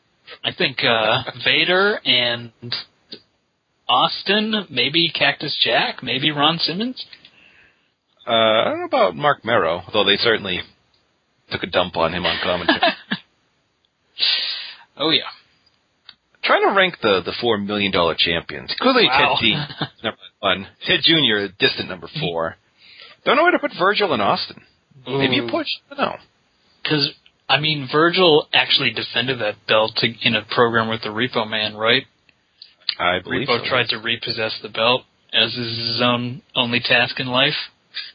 I 0.45 0.53
think 0.57 0.79
uh, 0.85 1.25
Vader 1.45 2.01
and 2.05 2.53
Austin, 3.89 4.67
maybe 4.71 5.11
Cactus 5.11 5.57
Jack, 5.63 6.03
maybe 6.03 6.31
Ron 6.31 6.59
Simmons. 6.59 7.05
Uh, 8.27 8.31
I 8.33 8.65
don't 8.65 8.79
know 8.81 8.87
about 8.87 9.17
Marc 9.17 9.45
Mero, 9.45 9.83
though 9.93 10.05
they 10.05 10.17
certainly 10.17 10.61
took 11.51 11.63
a 11.63 11.67
dump 11.69 11.97
on 11.97 12.13
him 12.13 12.27
on 12.27 12.39
commentary. 12.43 12.81
Oh 14.99 15.11
yeah. 15.11 15.29
Trying 16.43 16.63
to 16.69 16.75
rank 16.75 16.95
the 17.03 17.21
the 17.25 17.33
four 17.41 17.59
million 17.59 17.93
dollar 17.93 18.15
champions. 18.19 18.75
Clearly, 18.81 19.07
Wow. 19.07 19.37
Ted 19.39 19.43
Dean 19.43 19.59
number 20.03 20.19
one, 20.41 20.67
Ted 20.87 21.01
Junior 21.03 21.49
distant 21.59 21.89
number 21.91 22.09
four. 22.21 22.57
Don't 23.25 23.37
know 23.37 23.43
where 23.43 23.53
to 23.53 23.59
put 23.59 23.73
Virgil 23.79 24.13
and 24.15 24.23
Austin. 24.23 24.63
Maybe 25.07 25.39
a 25.39 25.51
push. 25.51 25.67
I 25.91 25.95
don't 25.97 26.07
know. 26.07 26.17
Because 26.83 27.11
I 27.49 27.61
mean, 27.61 27.89
Virgil 27.93 28.49
actually 28.55 28.93
defended 28.93 29.41
that 29.41 29.57
belt 29.69 29.93
to, 29.97 30.07
in 30.23 30.35
a 30.35 30.43
program 30.55 30.89
with 30.89 31.03
the 31.03 31.11
Repo 31.11 31.49
Man, 31.49 31.77
right? 31.77 32.05
I 32.99 33.19
believe 33.23 33.49
Repo 33.49 33.63
so. 33.63 33.69
tried 33.69 33.89
to 33.91 33.99
repossess 33.99 34.59
the 34.63 34.69
belt 34.71 35.03
as 35.35 35.53
his 35.55 36.01
own 36.03 36.41
only 36.55 36.81
task 36.81 37.21
in 37.21 37.27
life. 37.27 37.55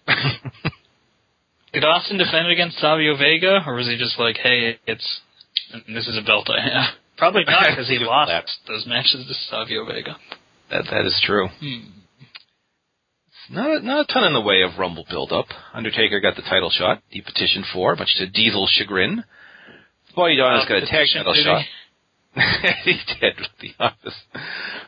Did 1.73 1.85
Austin 1.85 2.17
defend 2.17 2.49
against 2.49 2.79
Savio 2.79 3.15
Vega, 3.15 3.61
or 3.65 3.75
was 3.75 3.87
he 3.87 3.97
just 3.97 4.19
like, 4.19 4.37
"Hey, 4.37 4.77
it's 4.85 5.21
this 5.87 6.07
is 6.07 6.17
a 6.17 6.21
belt 6.25 6.49
I 6.49 6.61
have"? 6.61 6.93
Probably 7.17 7.43
not, 7.45 7.69
because 7.69 7.87
he 7.87 7.97
He 7.99 8.03
lost 8.03 8.29
that. 8.29 8.45
those 8.67 8.85
matches 8.85 9.25
to 9.27 9.33
Savio 9.49 9.85
Vega. 9.85 10.17
That 10.69 10.85
that 10.91 11.05
is 11.05 11.19
true. 11.23 11.47
Hmm. 11.59 11.89
Not 13.49 13.69
a, 13.81 13.85
not 13.85 14.09
a 14.09 14.13
ton 14.13 14.23
in 14.25 14.33
the 14.33 14.41
way 14.41 14.61
of 14.61 14.77
Rumble 14.79 15.05
build-up. 15.09 15.47
Undertaker 15.73 16.19
got 16.21 16.35
the 16.37 16.41
title 16.41 16.69
shot. 16.69 17.01
He 17.09 17.21
petitioned 17.21 17.65
for, 17.73 17.95
much 17.97 18.15
to 18.17 18.27
Diesel's 18.27 18.69
chagrin. 18.77 19.23
Body 20.15 20.37
Donna's 20.37 20.63
Uh, 20.65 20.69
got 20.69 20.83
a 20.83 20.85
tag 20.85 21.07
title 21.13 21.33
did 21.33 21.43
shot. 21.43 21.65
he 22.85 22.93
did 23.19 23.33
with 23.39 23.49
the 23.59 23.71
office. 23.83 24.15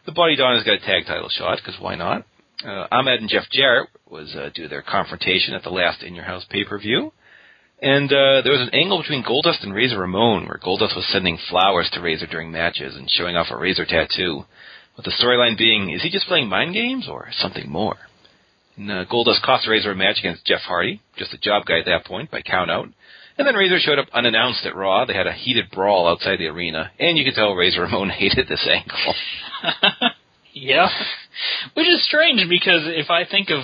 The 0.06 0.14
Body 0.14 0.36
Donna's 0.38 0.64
got 0.64 0.76
a 0.76 0.80
tag 0.80 1.06
title 1.08 1.28
shot 1.30 1.58
because 1.58 1.80
why 1.82 1.96
not? 1.96 2.26
Uh, 2.66 2.88
Ahmed 2.92 3.20
and 3.20 3.30
Jeff 3.30 3.50
Jarrett 3.52 3.90
was 4.10 4.34
uh, 4.36 4.50
do 4.56 4.68
their 4.68 4.82
confrontation 4.82 5.54
at 5.54 5.64
the 5.64 5.70
last 5.70 6.02
In 6.04 6.16
Your 6.16 6.26
House 6.26 6.46
pay-per-view. 6.50 7.12
And 7.82 8.10
uh, 8.10 8.42
there 8.42 8.54
was 8.54 8.62
an 8.62 8.74
angle 8.74 9.02
between 9.02 9.24
Goldust 9.24 9.64
and 9.64 9.74
Razor 9.74 10.00
Ramon 10.00 10.46
where 10.46 10.60
Goldust 10.64 10.96
was 10.96 11.06
sending 11.12 11.38
flowers 11.50 11.90
to 11.92 12.02
Razor 12.02 12.28
during 12.28 12.52
matches 12.52 12.96
and 12.96 13.10
showing 13.10 13.36
off 13.36 13.48
a 13.52 13.58
Razor 13.58 13.86
tattoo. 13.86 14.46
With 14.96 15.06
the 15.06 15.12
storyline 15.12 15.58
being, 15.58 15.90
is 15.90 16.04
he 16.04 16.10
just 16.10 16.28
playing 16.28 16.48
mind 16.48 16.74
games 16.74 17.08
or 17.10 17.28
something 17.32 17.70
more? 17.70 17.98
And 18.78 18.90
uh, 18.90 19.06
Goldust 19.12 19.42
cost 19.42 19.68
Razor 19.68 19.92
a 19.92 19.96
match 19.96 20.20
against 20.20 20.46
Jeff 20.46 20.62
Hardy, 20.62 21.02
just 21.18 21.34
a 21.34 21.38
job 21.38 21.66
guy 21.66 21.80
at 21.80 21.86
that 21.86 22.06
point, 22.06 22.32
by 22.32 22.42
count 22.42 22.72
out. 22.72 22.88
And 23.38 23.48
then 23.48 23.56
Razor 23.56 23.80
showed 23.80 24.00
up 24.00 24.08
unannounced 24.14 24.66
at 24.66 24.76
Raw. 24.76 25.06
They 25.06 25.14
had 25.14 25.28
a 25.28 25.34
heated 25.34 25.72
brawl 25.72 26.08
outside 26.08 26.38
the 26.40 26.48
arena, 26.48 26.92
and 27.00 27.18
you 27.18 27.26
could 27.26 27.34
tell 27.34 27.54
Razor 27.54 27.82
Ramon 27.82 28.10
hated 28.18 28.48
this 28.48 28.68
angle. 28.70 29.14
yeah, 30.54 30.90
which 31.74 31.88
is 31.88 32.06
strange 32.06 32.48
because 32.50 32.82
if 32.86 33.10
I 33.10 33.26
think 33.26 33.50
of 33.50 33.60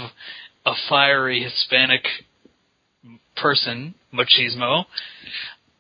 a 0.66 0.74
fiery 0.90 1.44
Hispanic 1.44 2.06
person, 3.36 3.96
machismo, 4.14 4.86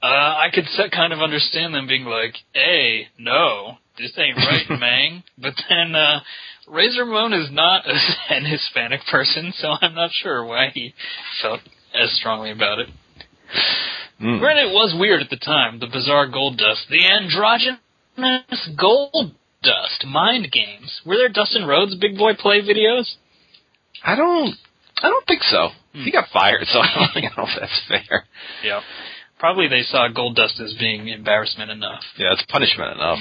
uh, 0.01 0.05
I 0.05 0.47
could 0.53 0.65
kind 0.91 1.13
of 1.13 1.19
understand 1.19 1.73
them 1.73 1.87
being 1.87 2.05
like, 2.05 2.35
"Hey, 2.53 3.07
no, 3.17 3.77
this 3.97 4.17
ain't 4.17 4.37
right, 4.37 4.69
Mang." 4.79 5.23
But 5.37 5.53
then 5.67 5.95
uh, 5.95 6.21
Razor 6.67 7.05
Ramon 7.05 7.33
is 7.33 7.49
not 7.51 7.85
a, 7.85 7.97
an 8.33 8.45
Hispanic 8.45 9.01
person, 9.11 9.53
so 9.57 9.75
I'm 9.81 9.95
not 9.95 10.11
sure 10.11 10.45
why 10.45 10.69
he 10.73 10.93
felt 11.41 11.61
as 11.93 12.11
strongly 12.17 12.51
about 12.51 12.79
it. 12.79 12.89
Mm. 14.21 14.39
Granted, 14.39 14.69
it 14.69 14.73
was 14.73 14.95
weird 14.97 15.21
at 15.21 15.29
the 15.29 15.37
time. 15.37 15.79
The 15.79 15.87
bizarre 15.87 16.27
Goldust, 16.27 16.87
the 16.89 17.05
androgynous 17.05 18.69
gold 18.79 19.33
dust, 19.63 20.05
mind 20.05 20.51
games. 20.51 21.01
Were 21.05 21.15
there 21.17 21.29
Dustin 21.29 21.65
Rhodes 21.65 21.95
Big 21.95 22.17
Boy 22.17 22.33
Play 22.37 22.61
videos? 22.61 23.15
I 24.03 24.15
don't, 24.15 24.55
I 25.01 25.09
don't 25.09 25.27
think 25.27 25.43
so. 25.43 25.69
Hmm. 25.93 26.03
He 26.03 26.11
got 26.11 26.25
fired, 26.31 26.65
so 26.71 26.79
I 26.81 26.93
don't 26.95 27.13
think- 27.13 27.25
I 27.25 27.35
don't 27.35 27.37
know 27.47 27.53
if 27.53 27.59
that's 27.59 27.81
fair. 27.87 28.25
Yeah. 28.63 28.81
Probably 29.39 29.67
they 29.69 29.83
saw 29.83 30.07
Goldust 30.09 30.59
as 30.59 30.75
being 30.79 31.07
embarrassment 31.07 31.71
enough. 31.71 32.01
Yeah, 32.17 32.33
it's 32.33 32.43
punishment 32.49 32.91
enough. 32.95 33.19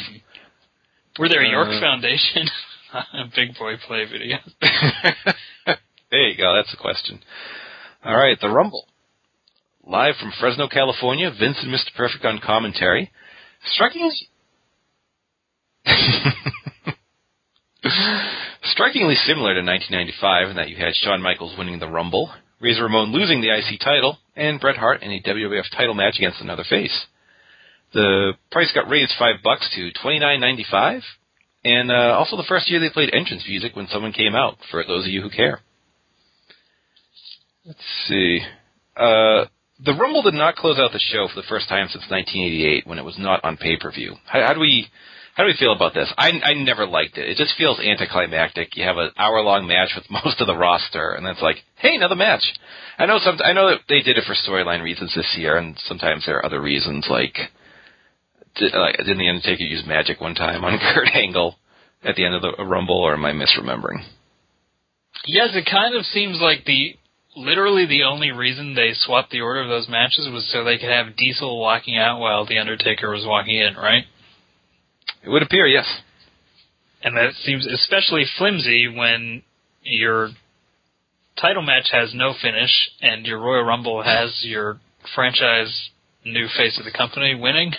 Were 1.19 1.29
there 1.29 1.43
York 1.45 1.69
Uh. 1.69 1.81
Foundation 1.81 2.49
Big 3.37 3.57
Boy 3.59 3.75
Play 3.87 4.05
videos? 4.07 4.53
there 6.11 6.29
you 6.29 6.37
go. 6.37 6.55
That's 6.57 6.71
the 6.71 6.77
question. 6.81 7.21
All 8.05 8.17
right, 8.17 8.37
the 8.41 8.49
Rumble. 8.49 8.87
Live 9.87 10.15
from 10.21 10.33
Fresno, 10.39 10.69
California, 10.69 11.31
Vince 11.31 11.59
and 11.63 11.73
Mr. 11.73 11.95
Perfect 11.97 12.25
on 12.25 12.41
commentary. 12.45 13.11
Strikingly, 13.73 14.11
strikingly 18.63 19.15
similar 19.15 19.55
to 19.55 19.63
1995 19.63 20.51
in 20.51 20.57
that 20.57 20.69
you 20.69 20.77
had 20.77 20.95
Shawn 20.95 21.23
Michaels 21.23 21.57
winning 21.59 21.79
the 21.79 21.89
Rumble, 21.89 22.31
Razor 22.61 22.85
Ramon 22.85 23.13
losing 23.13 23.41
the 23.41 23.51
IC 23.51 23.81
title, 23.81 24.19
and 24.37 24.61
Bret 24.61 24.77
Hart 24.77 25.03
in 25.03 25.13
a 25.13 25.23
WWF 25.23 25.71
title 25.77 25.95
match 25.95 26.17
against 26.17 26.41
another 26.41 26.65
face. 26.69 27.07
The 27.95 28.33
price 28.51 28.71
got 28.75 28.89
raised 28.89 29.15
five 29.19 29.37
bucks 29.43 29.69
to 29.75 29.91
twenty 30.03 30.19
nine 30.19 30.41
ninety 30.41 30.67
five, 30.71 31.03
and 31.65 31.91
uh, 31.91 32.17
also 32.19 32.37
the 32.37 32.45
first 32.49 32.71
year 32.71 32.81
they 32.81 32.91
played 32.91 33.15
entrance 33.15 33.45
music 33.49 33.75
when 33.75 33.89
someone 33.89 34.13
came 34.13 34.35
out. 34.35 34.59
For 34.71 34.85
those 34.87 35.07
of 35.07 35.11
you 35.11 35.23
who 35.23 35.31
care. 35.31 35.61
Let's 37.65 37.81
see. 38.07 38.41
Uh, 38.97 39.47
the 39.85 39.95
Rumble 39.95 40.23
did 40.23 40.35
not 40.35 40.57
close 40.57 40.79
out 40.79 40.93
the 40.93 40.99
show 40.99 41.29
for 41.29 41.41
the 41.41 41.47
first 41.49 41.69
time 41.69 41.87
since 41.89 42.05
1988 42.11 42.87
when 42.87 42.99
it 42.99 43.05
was 43.05 43.17
not 43.19 43.45
on 43.45 43.57
pay 43.57 43.77
per 43.77 43.91
view. 43.91 44.17
How, 44.27 44.47
how 44.47 44.55
do 44.55 44.61
we 44.61 44.89
how 45.39 45.45
do 45.45 45.51
we 45.51 45.57
feel 45.57 45.73
about 45.73 45.95
this? 45.95 46.13
I 46.19 46.33
I 46.43 46.55
never 46.55 46.85
liked 46.85 47.17
it. 47.17 47.29
It 47.29 47.37
just 47.37 47.57
feels 47.57 47.79
anticlimactic. 47.79 48.77
You 48.77 48.83
have 48.83 48.97
an 48.97 49.13
hour 49.17 49.41
long 49.41 49.69
match 49.69 49.91
with 49.95 50.11
most 50.25 50.41
of 50.41 50.49
the 50.49 50.57
roster, 50.57 51.13
and 51.13 51.25
then 51.25 51.35
it's 51.35 51.43
like, 51.43 51.59
hey, 51.77 51.95
another 51.95 52.17
match. 52.17 52.43
I 52.99 53.07
know 53.07 53.21
some. 53.23 53.39
I 53.45 53.53
know 53.53 53.71
that 53.71 53.83
they 53.89 54.01
did 54.01 54.19
it 54.19 54.25
for 54.27 54.35
storyline 54.35 54.83
reasons 54.83 55.15
this 55.15 55.37
year, 55.39 55.57
and 55.57 55.79
sometimes 55.87 56.27
there 56.27 56.39
are 56.39 56.45
other 56.45 56.61
reasons. 56.61 57.07
Like, 57.09 57.37
did, 58.57 58.75
like 58.75 58.97
didn't 58.97 59.19
the 59.19 59.29
Undertaker 59.29 59.63
use 59.63 59.85
magic 59.87 60.21
one 60.21 60.35
time 60.35 60.65
on 60.65 60.77
Kurt 60.93 61.15
Angle 61.15 61.55
at 62.03 62.17
the 62.17 62.25
end 62.25 62.35
of 62.35 62.43
the 62.43 62.65
Rumble, 62.65 62.99
or 62.99 63.15
am 63.15 63.25
I 63.25 63.31
misremembering? 63.31 64.03
Yes, 65.25 65.51
it 65.53 65.69
kind 65.71 65.95
of 65.95 66.05
seems 66.05 66.41
like 66.41 66.65
the 66.65 66.97
literally 67.37 67.87
the 67.87 68.03
only 68.03 68.33
reason 68.33 68.75
they 68.75 68.91
swapped 68.93 69.31
the 69.31 69.43
order 69.43 69.63
of 69.63 69.69
those 69.69 69.89
matches 69.89 70.29
was 70.33 70.51
so 70.51 70.65
they 70.65 70.79
could 70.79 70.91
have 70.91 71.17
Diesel 71.17 71.61
walking 71.61 71.97
out 71.97 72.19
while 72.19 72.45
the 72.45 72.59
Undertaker 72.59 73.09
was 73.09 73.25
walking 73.25 73.55
in, 73.55 73.77
right? 73.77 74.03
It 75.29 75.33
would 75.33 75.43
appear, 75.43 75.67
yes. 75.67 75.85
And 77.03 77.15
that 77.15 77.35
seems 77.45 77.67
especially 77.67 78.25
flimsy 78.39 78.89
when 78.89 79.43
your 79.83 80.31
title 81.39 81.61
match 81.61 81.91
has 81.93 82.15
no 82.15 82.33
finish 82.41 82.71
and 83.03 83.27
your 83.27 83.39
Royal 83.39 83.63
Rumble 83.63 84.03
has 84.03 84.41
your 84.43 84.81
franchise 85.15 85.91
new 86.25 86.47
face 86.57 86.79
of 86.79 86.87
the 86.87 86.97
company 86.97 87.35
winning. 87.35 87.73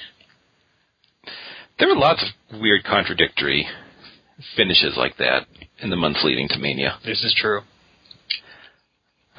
There 1.79 1.87
were 1.87 1.95
lots 1.95 2.23
of 2.23 2.59
weird 2.61 2.83
contradictory 2.83 3.65
finishes 4.55 4.93
like 4.95 5.17
that 5.17 5.47
in 5.81 5.89
the 5.89 5.95
months 5.95 6.21
leading 6.23 6.47
to 6.49 6.59
Mania. 6.59 6.99
This 7.03 7.23
is 7.23 7.33
true. 7.35 7.61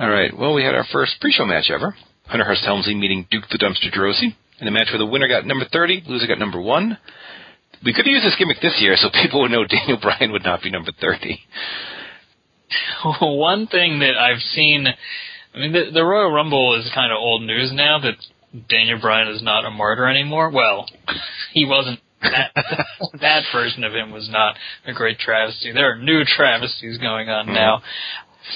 All 0.01 0.11
right. 0.11 0.37
Well, 0.37 0.53
we 0.53 0.65
had 0.65 0.75
our 0.75 0.87
first 0.91 1.13
pre-show 1.21 1.47
match 1.47 1.71
ever. 1.73 1.95
Hunter 2.27 2.45
Hearst 2.45 2.65
Helmsley 2.65 2.97
meeting 2.97 3.29
Duke 3.31 3.45
the 3.53 3.59
Dumpster 3.59 3.97
Droese 3.97 4.35
in 4.59 4.67
a 4.67 4.73
match 4.73 4.89
where 4.91 4.99
the 4.99 5.07
winner 5.07 5.29
got 5.29 5.47
number 5.47 5.65
30, 5.73 6.03
loser 6.09 6.27
got 6.27 6.41
number 6.41 6.61
1. 6.61 6.99
We 7.85 7.95
could 7.95 8.07
use 8.07 8.23
this 8.23 8.37
gimmick 8.39 8.61
this 8.61 8.79
year 8.81 8.97
so 8.97 9.09
people 9.11 9.41
would 9.43 9.51
know 9.51 9.65
Daniel 9.65 9.99
Bryan 10.03 10.33
would 10.33 10.45
not 10.45 10.63
be 10.63 10.71
number 10.71 10.93
30. 11.01 11.41
One 13.21 13.67
thing 13.67 14.01
that 14.01 14.17
I've 14.17 14.41
seen, 14.41 14.87
I 15.55 15.59
mean, 15.59 15.73
the, 15.73 15.91
the 15.93 16.05
Royal 16.05 16.31
Rumble 16.31 16.79
is 16.79 16.91
kind 16.95 17.13
of 17.13 17.17
old 17.17 17.43
news 17.43 17.71
now 17.73 17.99
that 18.01 18.15
Daniel 18.69 19.01
Bryan 19.01 19.29
is 19.29 19.43
not 19.43 19.65
a 19.65 19.71
martyr 19.71 20.07
anymore. 20.07 20.51
Well, 20.51 20.87
he 21.53 21.65
wasn't. 21.65 22.01
That, 22.23 22.53
that 23.23 23.45
version 23.51 23.83
of 23.83 23.95
him 23.95 24.11
was 24.11 24.29
not 24.31 24.55
a 24.87 24.93
great 24.93 25.19
travesty. 25.19 25.73
There 25.73 25.91
are 25.91 25.97
new 25.97 26.23
travesties 26.25 26.99
going 26.99 27.31
on 27.31 27.47
mm-hmm. 27.47 27.55
now. 27.55 27.83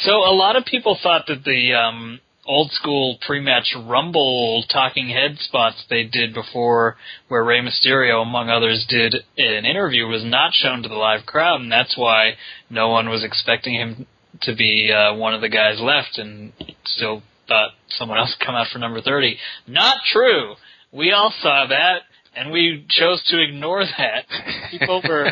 So 0.02 0.10
a 0.10 0.36
lot 0.36 0.56
of 0.56 0.66
people 0.66 0.98
thought 1.02 1.24
that 1.28 1.44
the 1.44 1.72
um, 1.72 2.20
old 2.46 2.70
school 2.72 3.18
pre-match 3.26 3.74
Rumble 3.76 4.64
talking 4.68 5.08
head 5.08 5.38
spots 5.38 5.84
they 5.88 6.04
did 6.04 6.34
before, 6.34 6.96
where 7.28 7.44
Rey 7.44 7.60
Mysterio, 7.60 8.22
among 8.22 8.50
others, 8.50 8.84
did 8.88 9.14
an 9.36 9.64
interview, 9.64 10.06
was 10.06 10.24
not 10.24 10.52
shown 10.54 10.82
to 10.82 10.88
the 10.88 10.94
live 10.94 11.26
crowd, 11.26 11.60
and 11.60 11.72
that's 11.72 11.96
why 11.96 12.32
no 12.70 12.88
one 12.88 13.08
was 13.08 13.24
expecting 13.24 13.74
him 13.74 14.06
to 14.42 14.54
be 14.54 14.92
uh, 14.92 15.14
one 15.14 15.34
of 15.34 15.40
the 15.40 15.48
guys 15.48 15.80
left, 15.80 16.18
and 16.18 16.52
still 16.84 17.22
thought 17.48 17.70
someone 17.88 18.18
else 18.18 18.34
would 18.38 18.46
come 18.46 18.54
out 18.54 18.66
for 18.72 18.78
number 18.78 19.00
thirty. 19.00 19.38
Not 19.66 19.96
true. 20.12 20.54
We 20.92 21.12
all 21.12 21.32
saw 21.42 21.66
that. 21.68 22.02
And 22.36 22.50
we 22.50 22.84
chose 22.88 23.22
to 23.28 23.40
ignore 23.40 23.84
that. 23.84 24.24
People 24.72 25.00
were, 25.08 25.26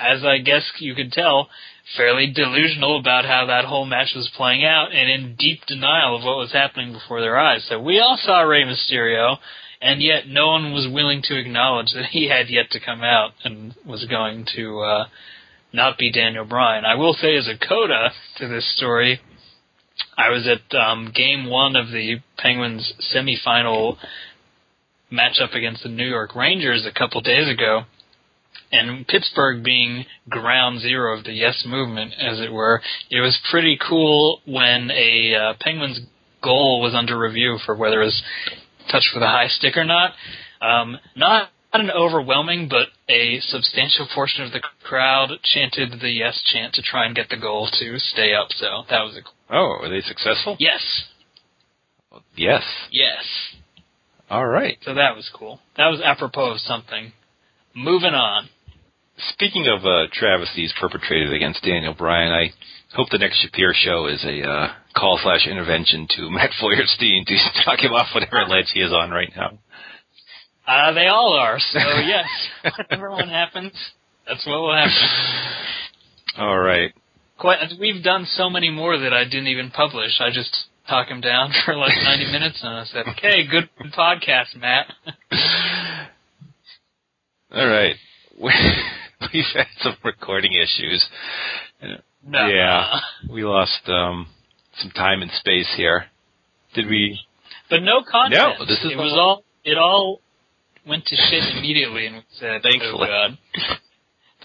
as 0.00 0.24
I 0.24 0.38
guess 0.38 0.62
you 0.78 0.94
could 0.94 1.10
tell, 1.10 1.48
fairly 1.96 2.26
delusional 2.28 2.98
about 2.98 3.24
how 3.24 3.46
that 3.46 3.64
whole 3.64 3.84
match 3.84 4.12
was 4.14 4.30
playing 4.36 4.64
out 4.64 4.92
and 4.92 5.10
in 5.10 5.34
deep 5.36 5.60
denial 5.66 6.16
of 6.16 6.22
what 6.22 6.36
was 6.36 6.52
happening 6.52 6.92
before 6.92 7.20
their 7.20 7.38
eyes. 7.38 7.64
So 7.68 7.80
we 7.80 7.98
all 7.98 8.18
saw 8.20 8.42
Rey 8.42 8.62
Mysterio, 8.62 9.38
and 9.80 10.02
yet 10.02 10.28
no 10.28 10.48
one 10.48 10.72
was 10.72 10.88
willing 10.92 11.22
to 11.24 11.38
acknowledge 11.38 11.92
that 11.94 12.06
he 12.10 12.28
had 12.28 12.48
yet 12.48 12.70
to 12.70 12.80
come 12.80 13.02
out 13.02 13.32
and 13.44 13.74
was 13.84 14.04
going 14.04 14.46
to 14.54 14.80
uh, 14.80 15.04
not 15.72 15.98
be 15.98 16.12
Daniel 16.12 16.44
Bryan. 16.44 16.84
I 16.84 16.94
will 16.94 17.14
say, 17.14 17.36
as 17.36 17.48
a 17.48 17.58
coda 17.58 18.10
to 18.38 18.48
this 18.48 18.72
story, 18.76 19.20
I 20.16 20.30
was 20.30 20.46
at 20.46 20.76
um, 20.78 21.12
game 21.14 21.48
one 21.48 21.76
of 21.76 21.88
the 21.88 22.16
Penguins 22.38 22.92
semifinal 23.14 23.96
matchup 25.12 25.54
against 25.54 25.82
the 25.82 25.88
New 25.88 26.08
York 26.08 26.36
Rangers 26.36 26.86
a 26.86 26.96
couple 26.96 27.20
days 27.20 27.48
ago 27.48 27.84
and 28.72 29.06
Pittsburgh 29.06 29.64
being 29.64 30.04
ground 30.28 30.80
zero 30.80 31.16
of 31.16 31.24
the 31.24 31.32
Yes 31.32 31.64
movement, 31.66 32.12
as 32.20 32.40
it 32.40 32.52
were, 32.52 32.80
it 33.10 33.20
was 33.20 33.38
pretty 33.50 33.78
cool 33.88 34.40
when 34.46 34.90
a 34.90 35.34
uh, 35.34 35.54
Penguins 35.60 36.00
goal 36.42 36.80
was 36.80 36.94
under 36.94 37.18
review 37.18 37.58
for 37.66 37.74
whether 37.74 38.02
it 38.02 38.06
was 38.06 38.22
touched 38.90 39.10
with 39.14 39.22
a 39.22 39.28
high 39.28 39.48
stick 39.48 39.76
or 39.76 39.84
not. 39.84 40.12
Um, 40.60 40.98
not 41.16 41.50
not 41.72 41.82
an 41.82 41.90
overwhelming, 41.90 42.68
but 42.68 42.88
a 43.08 43.38
substantial 43.40 44.08
portion 44.12 44.44
of 44.44 44.52
the 44.52 44.60
crowd 44.82 45.30
chanted 45.44 46.00
the 46.00 46.10
yes 46.10 46.42
chant 46.52 46.74
to 46.74 46.82
try 46.82 47.06
and 47.06 47.14
get 47.14 47.28
the 47.28 47.36
goal 47.36 47.68
to 47.78 47.98
stay 47.98 48.34
up. 48.34 48.48
So 48.50 48.84
that 48.90 49.02
was 49.02 49.16
a. 49.16 49.54
Oh, 49.54 49.78
were 49.80 49.88
they 49.88 50.00
successful? 50.00 50.56
Yes. 50.58 51.04
Yes. 52.36 52.64
Yes. 52.90 53.24
All 54.28 54.46
right. 54.46 54.78
So 54.82 54.94
that 54.94 55.14
was 55.14 55.30
cool. 55.32 55.60
That 55.76 55.88
was 55.88 56.00
apropos 56.04 56.52
of 56.52 56.60
something. 56.60 57.12
Moving 57.74 58.14
on. 58.14 58.48
Speaking 59.28 59.66
of 59.68 59.84
uh, 59.84 60.06
travesties 60.12 60.72
perpetrated 60.80 61.32
against 61.32 61.62
Daniel 61.62 61.94
Bryan, 61.94 62.32
I 62.32 62.52
hope 62.94 63.08
the 63.10 63.18
next 63.18 63.42
Shapiro 63.42 63.72
show 63.74 64.06
is 64.06 64.24
a 64.24 64.42
uh, 64.42 64.68
call 64.96 65.18
slash 65.22 65.46
intervention 65.46 66.06
to 66.16 66.30
Matt 66.30 66.50
Feuerstein 66.60 67.24
to 67.26 67.36
talk 67.64 67.80
him 67.80 67.92
off 67.92 68.08
whatever 68.14 68.46
ledge 68.48 68.70
he 68.72 68.80
is 68.80 68.92
on 68.92 69.10
right 69.10 69.30
now. 69.36 69.58
Uh, 70.66 70.92
they 70.92 71.06
all 71.06 71.34
are. 71.34 71.58
So 71.58 71.78
yes, 72.04 72.26
whatever 72.76 73.10
one 73.10 73.28
happens, 73.28 73.72
that's 74.26 74.46
what 74.46 74.60
will 74.60 74.74
happen. 74.74 74.92
All 76.38 76.58
right. 76.58 76.92
Quite. 77.38 77.58
We've 77.80 78.02
done 78.02 78.26
so 78.30 78.48
many 78.48 78.70
more 78.70 78.98
that 78.98 79.12
I 79.12 79.24
didn't 79.24 79.48
even 79.48 79.70
publish. 79.70 80.20
I 80.20 80.30
just 80.30 80.54
talk 80.88 81.08
him 81.08 81.20
down 81.20 81.52
for 81.64 81.76
like 81.76 81.94
90 82.02 82.30
minutes, 82.30 82.60
and 82.62 82.74
I 82.74 82.84
said, 82.84 83.06
"Okay, 83.08 83.46
good 83.46 83.68
podcast, 83.92 84.56
Matt." 84.56 84.86
all 87.52 87.66
right. 87.66 87.96
we've 89.32 89.44
had 89.54 89.66
some 89.80 89.96
recording 90.04 90.52
issues. 90.52 91.04
No. 92.26 92.46
Yeah, 92.46 93.00
we 93.30 93.44
lost 93.44 93.80
um, 93.86 94.26
some 94.78 94.90
time 94.90 95.22
and 95.22 95.30
space 95.32 95.72
here. 95.76 96.06
Did 96.74 96.88
we? 96.88 97.18
But 97.68 97.82
no 97.82 98.02
content. 98.02 98.58
No, 98.58 98.64
this 98.66 98.78
is 98.84 98.92
it 98.92 98.96
was 98.96 99.12
all. 99.18 99.44
It 99.64 99.78
all 99.78 100.20
went 100.86 101.04
to 101.06 101.16
shit 101.16 101.56
immediately, 101.56 102.06
and 102.06 102.16
we 102.16 102.22
said, 102.38 102.62
"Thankfully." 102.62 103.08
Oh 103.10 103.28
God. 103.28 103.78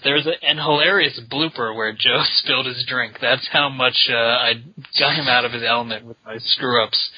There's 0.04 0.26
a, 0.26 0.44
an 0.44 0.58
hilarious 0.58 1.18
blooper 1.30 1.74
where 1.74 1.92
Joe 1.92 2.22
spilled 2.36 2.66
his 2.66 2.84
drink. 2.86 3.16
That's 3.20 3.48
how 3.52 3.68
much 3.68 4.08
uh, 4.10 4.14
I 4.14 4.52
got 4.98 5.16
him 5.16 5.26
out 5.26 5.44
of 5.44 5.52
his 5.52 5.62
element 5.66 6.04
with 6.04 6.16
my 6.24 6.36
screw 6.38 6.84
ups, 6.84 7.10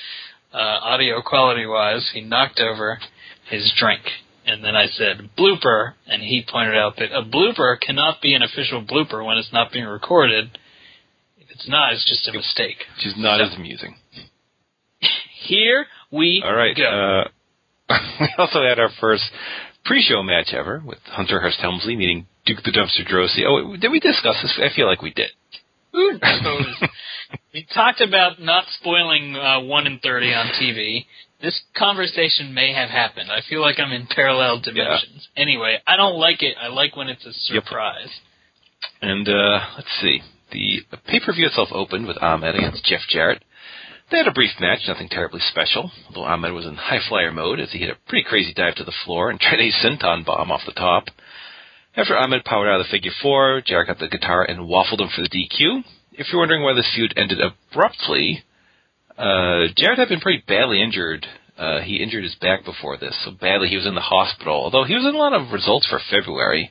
uh, 0.52 0.56
audio 0.56 1.20
quality 1.22 1.66
wise. 1.66 2.10
He 2.14 2.20
knocked 2.20 2.60
over 2.60 2.98
his 3.50 3.72
drink. 3.78 4.02
And 4.48 4.64
then 4.64 4.74
I 4.74 4.86
said 4.86 5.28
blooper, 5.38 5.92
and 6.06 6.22
he 6.22 6.42
pointed 6.50 6.74
out 6.74 6.96
that 6.96 7.12
a 7.12 7.22
blooper 7.22 7.78
cannot 7.78 8.22
be 8.22 8.32
an 8.32 8.42
official 8.42 8.82
blooper 8.82 9.24
when 9.24 9.36
it's 9.36 9.52
not 9.52 9.72
being 9.72 9.84
recorded. 9.84 10.58
If 11.36 11.50
it's 11.50 11.68
not, 11.68 11.92
it's 11.92 12.08
just 12.08 12.26
a 12.28 12.32
mistake. 12.32 12.78
Which 12.96 13.08
is 13.08 13.14
not 13.18 13.40
so, 13.40 13.44
as 13.44 13.56
amusing. 13.56 13.96
Here 15.46 15.84
we 16.10 16.42
All 16.42 16.54
right, 16.54 16.74
go. 16.74 17.28
Uh, 17.90 17.94
we 18.20 18.28
also 18.38 18.62
had 18.62 18.78
our 18.78 18.88
first 18.98 19.24
pre-show 19.84 20.22
match 20.22 20.54
ever 20.54 20.82
with 20.82 20.98
Hunter 21.04 21.40
Hearst 21.40 21.60
Helmsley 21.60 21.94
meeting 21.94 22.26
Duke 22.46 22.62
the 22.64 22.70
Dumpster 22.70 23.06
Droese. 23.06 23.44
Oh, 23.46 23.76
did 23.76 23.90
we 23.90 24.00
discuss 24.00 24.36
this? 24.40 24.58
I 24.62 24.74
feel 24.74 24.86
like 24.86 25.02
we 25.02 25.12
did. 25.12 25.30
We 27.52 27.66
talked 27.74 28.00
about 28.00 28.40
not 28.40 28.64
spoiling 28.80 29.34
uh, 29.36 29.60
1 29.60 29.86
in 29.86 29.98
30 29.98 30.26
on 30.32 30.46
TV 30.62 31.06
this 31.40 31.60
conversation 31.76 32.52
may 32.52 32.72
have 32.72 32.90
happened. 32.90 33.30
I 33.30 33.40
feel 33.48 33.60
like 33.60 33.78
I'm 33.78 33.92
in 33.92 34.06
parallel 34.06 34.60
dimensions. 34.60 35.28
Yeah. 35.36 35.42
Anyway, 35.42 35.78
I 35.86 35.96
don't 35.96 36.18
like 36.18 36.42
it. 36.42 36.56
I 36.60 36.68
like 36.68 36.96
when 36.96 37.08
it's 37.08 37.24
a 37.24 37.32
surprise. 37.32 38.10
Yep. 39.02 39.10
And 39.10 39.28
uh, 39.28 39.60
let's 39.76 40.00
see. 40.00 40.20
The 40.50 40.80
pay 41.06 41.20
per 41.20 41.32
view 41.32 41.46
itself 41.46 41.68
opened 41.72 42.06
with 42.06 42.22
Ahmed 42.22 42.54
against 42.54 42.84
Jeff 42.84 43.02
Jarrett. 43.08 43.42
They 44.10 44.16
had 44.16 44.26
a 44.26 44.32
brief 44.32 44.52
match, 44.58 44.80
nothing 44.88 45.10
terribly 45.10 45.40
special, 45.50 45.92
although 46.08 46.26
Ahmed 46.26 46.54
was 46.54 46.64
in 46.64 46.76
high 46.76 47.00
flyer 47.06 47.30
mode 47.30 47.60
as 47.60 47.72
he 47.72 47.78
hit 47.78 47.90
a 47.90 48.08
pretty 48.08 48.24
crazy 48.26 48.54
dive 48.54 48.76
to 48.76 48.84
the 48.84 48.94
floor 49.04 49.28
and 49.28 49.38
tried 49.40 49.60
a 49.60 49.70
senton 49.70 50.24
bomb 50.24 50.50
off 50.50 50.62
the 50.66 50.72
top. 50.72 51.08
After 51.94 52.16
Ahmed 52.16 52.44
powered 52.44 52.68
out 52.68 52.80
of 52.80 52.86
the 52.86 52.90
figure 52.90 53.12
four, 53.22 53.60
Jarrett 53.64 53.88
got 53.88 53.98
the 53.98 54.08
guitar 54.08 54.44
and 54.44 54.60
waffled 54.60 55.00
him 55.00 55.08
for 55.14 55.22
the 55.22 55.28
DQ. 55.28 55.84
If 56.12 56.28
you're 56.32 56.40
wondering 56.40 56.62
why 56.62 56.74
this 56.74 56.90
feud 56.94 57.12
ended 57.16 57.38
abruptly, 57.40 58.44
uh, 59.18 59.68
Jarrett 59.76 59.98
had 59.98 60.08
been 60.08 60.20
pretty 60.20 60.44
badly 60.46 60.82
injured. 60.82 61.26
Uh, 61.58 61.80
he 61.80 61.96
injured 61.96 62.22
his 62.22 62.36
back 62.36 62.64
before 62.64 62.96
this, 62.96 63.18
so 63.24 63.32
badly 63.32 63.68
he 63.68 63.76
was 63.76 63.86
in 63.86 63.96
the 63.96 64.00
hospital. 64.00 64.54
Although 64.54 64.84
he 64.84 64.94
was 64.94 65.04
in 65.04 65.14
a 65.14 65.18
lot 65.18 65.32
of 65.32 65.52
results 65.52 65.88
for 65.88 66.00
February, 66.08 66.70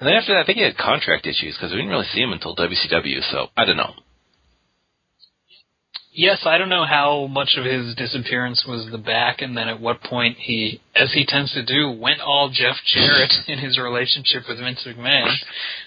and 0.00 0.06
then 0.06 0.16
after 0.16 0.34
that, 0.34 0.40
I 0.40 0.44
think 0.44 0.58
he 0.58 0.64
had 0.64 0.76
contract 0.76 1.26
issues 1.26 1.54
because 1.54 1.70
we 1.70 1.76
didn't 1.76 1.90
really 1.90 2.08
see 2.12 2.20
him 2.20 2.32
until 2.32 2.56
WCW. 2.56 3.22
So 3.30 3.46
I 3.56 3.64
don't 3.64 3.76
know. 3.76 3.94
Yes, 6.12 6.40
I 6.46 6.56
don't 6.56 6.70
know 6.70 6.86
how 6.86 7.26
much 7.26 7.56
of 7.58 7.66
his 7.66 7.94
disappearance 7.94 8.64
was 8.66 8.88
the 8.90 8.98
back, 8.98 9.42
and 9.42 9.54
then 9.54 9.68
at 9.68 9.80
what 9.80 10.02
point 10.02 10.38
he, 10.38 10.80
as 10.94 11.12
he 11.12 11.26
tends 11.26 11.52
to 11.52 11.62
do, 11.62 11.90
went 11.90 12.22
all 12.22 12.48
Jeff 12.48 12.76
Jarrett 12.86 13.32
in 13.48 13.58
his 13.58 13.78
relationship 13.78 14.44
with 14.48 14.58
Vince 14.58 14.82
McMahon. 14.88 15.30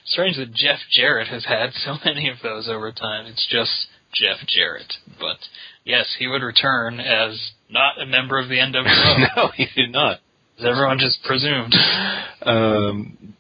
Strange 0.06 0.38
that 0.38 0.54
Jeff 0.54 0.78
Jarrett 0.92 1.30
has 1.30 1.46
had 1.46 1.74
so 1.74 1.96
many 2.06 2.30
of 2.30 2.38
those 2.44 2.70
over 2.70 2.92
time. 2.92 3.26
It's 3.26 3.48
just 3.50 3.88
Jeff 4.14 4.48
Jarrett, 4.48 4.94
but 5.20 5.38
yes, 5.84 6.16
he 6.18 6.28
would 6.28 6.42
return 6.42 7.00
as 7.00 7.52
not 7.70 8.02
a 8.02 8.06
member 8.06 8.40
of 8.40 8.50
the 8.50 8.56
NWO. 8.56 9.36
no, 9.36 9.50
he 9.56 9.68
did 9.76 9.92
not. 9.92 10.20
As 10.60 10.66
everyone 10.66 11.00
just 11.00 11.24
presumed. 11.24 11.74
Um, 12.42 13.36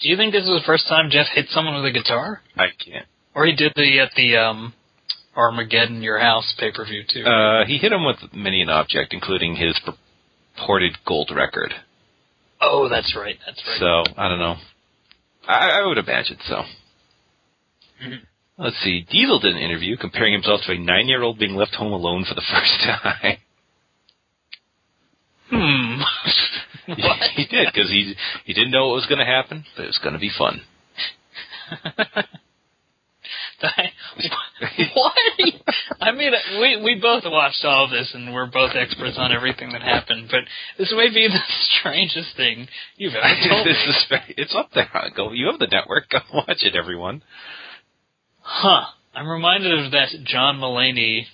Do 0.00 0.08
you 0.08 0.16
think 0.16 0.32
this 0.32 0.42
is 0.44 0.48
the 0.50 0.62
first 0.66 0.86
time 0.88 1.08
Jeff 1.10 1.26
hit 1.34 1.46
someone 1.50 1.74
with 1.74 1.84
a 1.84 1.92
guitar? 1.92 2.42
I 2.56 2.66
can't. 2.84 3.06
Or 3.34 3.46
he 3.46 3.54
did 3.54 3.72
the 3.76 4.00
at 4.00 4.10
the 4.16 4.36
um, 4.36 4.74
Armageddon 5.36 6.02
Your 6.02 6.18
House 6.18 6.54
pay 6.58 6.70
per 6.72 6.84
view 6.84 7.02
too. 7.08 7.24
Uh, 7.24 7.64
he 7.64 7.78
hit 7.78 7.92
him 7.92 8.04
with 8.04 8.16
many 8.34 8.60
an 8.60 8.68
object, 8.68 9.14
including 9.14 9.56
his 9.56 9.78
purported 10.56 10.98
gold 11.06 11.30
record. 11.34 11.72
Oh, 12.60 12.88
that's 12.90 13.16
right. 13.16 13.36
That's 13.46 13.62
right. 13.66 13.78
So 13.78 14.12
I 14.20 14.28
don't 14.28 14.38
know. 14.38 14.56
I, 15.48 15.80
I 15.80 15.86
would 15.86 15.96
imagine 15.98 16.36
so. 16.46 16.62
Mm-hmm. 18.02 18.24
Let's 18.60 18.76
see. 18.84 19.06
Diesel 19.10 19.40
did 19.40 19.56
an 19.56 19.62
interview 19.62 19.96
comparing 19.96 20.34
himself 20.34 20.60
to 20.66 20.72
a 20.72 20.78
nine-year-old 20.78 21.38
being 21.38 21.54
left 21.54 21.74
home 21.74 21.92
alone 21.92 22.26
for 22.28 22.34
the 22.34 22.42
first 22.52 22.80
time. 22.84 23.38
Hmm. 25.48 26.02
he 27.36 27.46
did 27.46 27.68
because 27.72 27.90
he 27.90 28.14
he 28.44 28.52
didn't 28.52 28.70
know 28.70 28.88
what 28.88 28.96
was 28.96 29.06
going 29.06 29.18
to 29.18 29.24
happen, 29.24 29.64
but 29.74 29.84
it 29.84 29.86
was 29.86 29.98
going 30.02 30.12
to 30.12 30.20
be 30.20 30.30
fun. 30.36 30.60
what? 34.94 35.14
I 36.00 36.12
mean, 36.12 36.32
we 36.60 36.82
we 36.82 37.00
both 37.00 37.24
watched 37.26 37.64
all 37.64 37.86
of 37.86 37.90
this, 37.90 38.10
and 38.14 38.32
we're 38.32 38.46
both 38.46 38.72
experts 38.74 39.16
on 39.18 39.32
everything 39.32 39.72
that 39.72 39.82
happened. 39.82 40.28
But 40.30 40.40
this 40.78 40.92
may 40.94 41.08
be 41.08 41.28
the 41.28 41.40
strangest 41.78 42.36
thing 42.36 42.68
you've 42.96 43.14
ever 43.14 43.48
told 43.48 43.66
this 43.66 43.76
me. 43.86 43.90
is 43.90 44.06
very, 44.08 44.34
it's 44.36 44.54
up 44.54 44.70
there. 44.74 44.90
Go, 45.16 45.32
you 45.32 45.46
have 45.46 45.58
the 45.58 45.66
network. 45.66 46.10
Go 46.10 46.18
watch 46.34 46.62
it, 46.62 46.76
everyone. 46.76 47.22
Huh. 48.52 48.86
I'm 49.14 49.28
reminded 49.28 49.78
of 49.78 49.92
that 49.92 50.08
John 50.24 50.56
Mulaney 50.56 51.26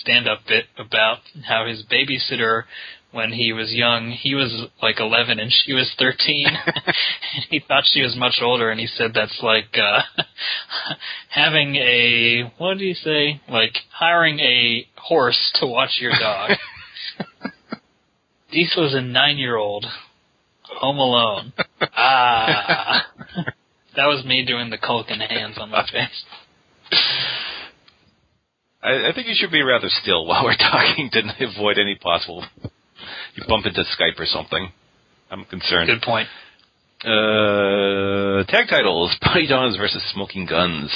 stand-up 0.00 0.40
bit 0.48 0.64
about 0.76 1.18
how 1.46 1.66
his 1.66 1.84
babysitter, 1.84 2.64
when 3.12 3.32
he 3.32 3.52
was 3.52 3.72
young, 3.72 4.10
he 4.10 4.34
was 4.34 4.66
like 4.82 4.98
11 4.98 5.38
and 5.38 5.52
she 5.52 5.72
was 5.72 5.88
13. 6.00 6.46
and 6.66 7.44
he 7.48 7.60
thought 7.60 7.84
she 7.86 8.02
was 8.02 8.16
much 8.16 8.40
older, 8.42 8.70
and 8.70 8.80
he 8.80 8.88
said 8.88 9.12
that's 9.14 9.38
like 9.40 9.78
uh 9.78 10.02
having 11.30 11.76
a 11.76 12.52
what 12.58 12.78
did 12.78 12.84
you 12.84 12.94
say? 12.94 13.40
Like 13.48 13.76
hiring 13.92 14.40
a 14.40 14.88
horse 14.96 15.52
to 15.60 15.66
watch 15.66 15.98
your 16.00 16.12
dog. 16.18 16.50
Diesel 18.50 18.82
was 18.82 18.94
a 18.94 19.00
nine-year-old, 19.00 19.86
home 20.64 20.98
alone. 20.98 21.52
Ah. 21.80 23.06
That 23.94 24.06
was 24.06 24.24
me 24.24 24.44
doing 24.44 24.70
the 24.70 24.78
Culkin 24.78 25.20
hands 25.20 25.56
on 25.58 25.70
my 25.70 25.82
face. 25.82 26.24
I, 28.82 29.08
I 29.08 29.12
think 29.14 29.26
you 29.26 29.34
should 29.36 29.50
be 29.50 29.62
rather 29.62 29.88
still 30.02 30.26
while 30.26 30.44
we're 30.44 30.56
talking 30.58 31.10
to 31.12 31.22
avoid 31.50 31.78
any 31.78 31.96
possible. 31.96 32.44
You 33.34 33.44
bump 33.46 33.66
into 33.66 33.80
Skype 33.80 34.18
or 34.18 34.26
something. 34.26 34.72
I'm 35.30 35.44
concerned. 35.44 35.88
Good 35.88 36.02
point. 36.02 36.28
Uh, 37.04 38.44
tag 38.50 38.68
titles: 38.68 39.14
Body 39.22 39.46
Dons 39.46 39.76
versus 39.76 40.02
Smoking 40.12 40.46
Gunns. 40.46 40.90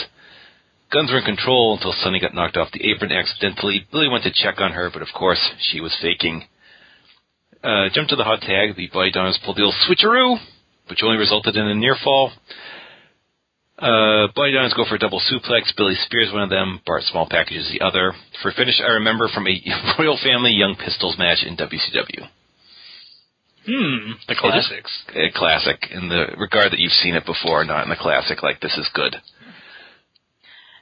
Gunns 0.93 1.11
were 1.11 1.19
in 1.19 1.25
control 1.25 1.75
until 1.75 1.95
Sunny 2.03 2.21
got 2.21 2.35
knocked 2.35 2.57
off 2.57 2.73
the 2.73 2.91
apron 2.91 3.13
accidentally. 3.13 3.87
Billy 3.91 4.09
went 4.09 4.25
to 4.25 4.33
check 4.33 4.61
on 4.61 4.73
her, 4.73 4.91
but 4.93 5.03
of 5.03 5.09
course 5.17 5.41
she 5.59 5.81
was 5.81 5.97
faking. 6.03 6.45
Uh, 7.63 7.89
jump 7.95 8.09
to 8.09 8.17
the 8.17 8.25
hot 8.25 8.41
tag. 8.41 8.77
The 8.77 8.89
Body 8.93 9.13
Dons 9.13 9.39
pulled 9.45 9.57
the 9.57 9.63
old 9.63 9.75
switcheroo, 9.89 10.37
which 10.91 11.03
only 11.03 11.17
resulted 11.17 11.57
in 11.57 11.67
a 11.67 11.75
near 11.75 11.97
fall. 12.03 12.33
Uh, 13.83 14.29
Body 14.37 14.53
Dons 14.53 14.73
go 14.75 14.85
for 14.89 14.95
a 14.95 14.99
double 14.99 15.21
suplex. 15.21 15.75
Billy 15.77 15.97
spears 16.07 16.31
one 16.33 16.45
of 16.45 16.51
them. 16.51 16.81
Bart 16.87 17.03
Small 17.03 17.29
packages 17.29 17.69
the 17.73 17.85
other. 17.85 18.13
For 18.41 18.53
finish, 18.53 18.81
I 18.81 18.93
remember 18.93 19.29
from 19.29 19.49
a 19.49 19.61
Royal 19.99 20.17
Family 20.23 20.53
Young 20.53 20.77
Pistols 20.77 21.17
match 21.19 21.45
in 21.45 21.57
WCW. 21.57 22.29
Hmm, 23.67 24.13
the 24.29 24.37
classics. 24.39 25.03
A 25.15 25.33
classic 25.35 25.89
in 25.91 26.09
the 26.09 26.27
regard 26.39 26.71
that 26.71 26.79
you've 26.79 26.93
seen 26.93 27.17
it 27.17 27.27
before, 27.27 27.65
not 27.65 27.83
in 27.83 27.91
the 27.91 27.97
classic 27.97 28.43
like 28.43 28.61
this 28.61 28.77
is 28.77 28.89
good. 28.95 29.17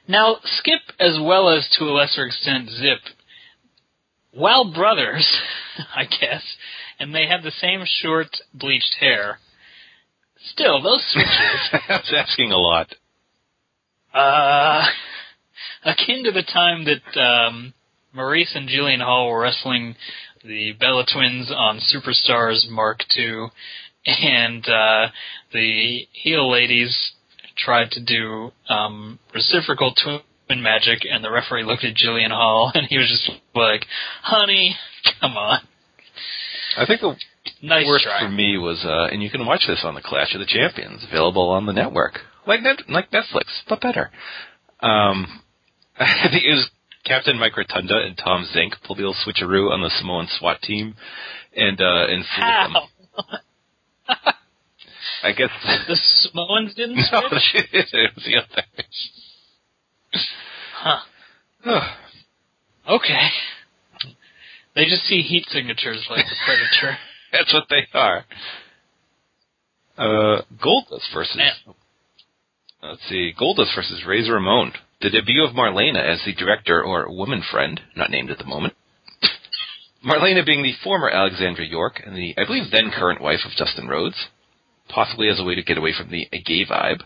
Now, 0.07 0.37
Skip, 0.43 0.81
as 0.99 1.17
well 1.19 1.49
as 1.49 1.67
to 1.79 1.85
a 1.85 1.93
lesser 1.93 2.25
extent 2.25 2.69
Zip, 2.69 2.99
while 4.31 4.71
brothers, 4.71 5.27
I 5.95 6.05
guess, 6.05 6.43
and 6.99 7.15
they 7.15 7.25
have 7.27 7.41
the 7.41 7.51
same 7.51 7.83
short, 7.85 8.29
bleached 8.53 8.95
hair, 8.99 9.39
still, 10.45 10.81
those 10.81 11.03
switches, 11.11 11.81
I 11.89 11.97
was 11.97 12.13
asking 12.15 12.51
a 12.51 12.57
lot. 12.57 12.93
uh, 14.13 14.85
akin 15.83 16.23
to 16.25 16.31
the 16.31 16.43
time 16.43 16.85
that 16.85 17.19
um, 17.19 17.73
Maryse 18.15 18.55
and 18.55 18.67
Jillian 18.69 19.01
Hall 19.01 19.29
were 19.29 19.41
wrestling 19.41 19.95
the 20.43 20.73
Bella 20.79 21.05
Twins 21.11 21.51
on 21.55 21.79
Superstars 21.79 22.67
Mark 22.69 23.01
II, 23.17 23.47
and 24.05 24.67
uh, 24.67 25.07
the 25.53 26.07
heel 26.11 26.51
ladies 26.51 27.11
tried 27.57 27.91
to 27.91 28.01
do 28.03 28.51
um, 28.67 29.19
reciprocal 29.35 29.93
twin 30.03 30.63
magic, 30.63 31.05
and 31.09 31.23
the 31.23 31.29
referee 31.29 31.63
looked 31.63 31.83
at 31.83 31.93
Jillian 31.95 32.31
Hall, 32.31 32.71
and 32.73 32.87
he 32.87 32.97
was 32.97 33.07
just 33.07 33.39
like, 33.53 33.85
"Honey, 34.23 34.75
come 35.19 35.37
on, 35.37 35.59
I 36.77 36.85
think 36.85 37.01
the 37.01 37.15
nice 37.61 37.85
worst 37.87 38.05
try." 38.05 38.21
for 38.21 38.29
me 38.29 38.57
was, 38.57 38.83
uh, 38.85 39.07
and 39.11 39.21
you 39.21 39.29
can 39.29 39.45
watch 39.45 39.63
this 39.67 39.81
on 39.83 39.95
the 39.95 40.01
Clash 40.01 40.33
of 40.33 40.39
the 40.39 40.45
Champions, 40.45 41.03
available 41.07 41.49
on 41.49 41.65
the 41.65 41.73
network, 41.73 42.19
like 42.47 42.61
net, 42.61 42.89
like 42.89 43.11
Netflix, 43.11 43.45
but 43.67 43.81
better. 43.81 44.11
Um, 44.79 45.41
I 45.99 46.29
think 46.29 46.43
it 46.43 46.53
was 46.53 46.69
Captain 47.05 47.37
Mike 47.37 47.57
Rotunda 47.57 47.97
and 47.97 48.17
Tom 48.17 48.47
Zenk 48.55 48.73
pulled 48.85 48.99
the 48.99 49.03
old 49.03 49.17
switcheroo 49.25 49.71
on 49.71 49.81
the 49.81 49.89
Samoan 49.89 50.27
SWAT 50.39 50.61
team, 50.61 50.95
and 51.55 51.79
uh, 51.81 52.07
and 52.07 52.25
fooled 52.35 52.75
them. 52.75 52.75
I 55.23 55.31
guess 55.33 55.49
The 55.87 55.95
Samoans 55.95 56.73
didn't 56.75 56.95
no, 56.95 57.03
switch? 57.29 57.65
it 57.73 58.11
was 58.15 58.25
the 58.25 58.37
other. 58.37 58.63
Huh. 61.63 61.81
Okay. 62.89 63.27
They 64.75 64.85
just 64.85 65.03
see 65.03 65.21
heat 65.21 65.45
signatures 65.49 66.07
like 66.09 66.25
the 66.25 66.35
Predator. 66.43 66.97
That's 67.33 67.53
what 67.53 67.65
they 67.69 67.87
are. 67.93 68.25
Uh, 69.97 70.41
Goldust 70.63 71.13
versus. 71.13 71.35
Man. 71.35 71.75
Let's 72.83 73.01
see, 73.09 73.33
Goldust 73.39 73.75
versus 73.75 74.03
Razor 74.07 74.33
Ramon. 74.33 74.73
The 75.01 75.09
debut 75.09 75.43
of 75.43 75.55
Marlena 75.55 76.03
as 76.03 76.21
the 76.25 76.33
director 76.33 76.83
or 76.83 77.11
woman 77.11 77.43
friend, 77.51 77.79
not 77.95 78.09
named 78.09 78.31
at 78.31 78.37
the 78.37 78.45
moment. 78.45 78.73
Marlena 80.05 80.45
being 80.45 80.63
the 80.63 80.73
former 80.83 81.09
Alexandra 81.09 81.65
York 81.65 82.01
and 82.05 82.15
the, 82.15 82.33
I 82.37 82.45
believe, 82.45 82.71
then 82.71 82.91
current 82.91 83.21
wife 83.21 83.39
of 83.45 83.51
Dustin 83.57 83.87
Rhodes, 83.87 84.15
possibly 84.89 85.29
as 85.29 85.39
a 85.39 85.43
way 85.43 85.55
to 85.55 85.63
get 85.63 85.77
away 85.77 85.93
from 85.95 86.09
the 86.09 86.27
a 86.33 86.41
gay 86.41 86.65
vibe. 86.65 87.01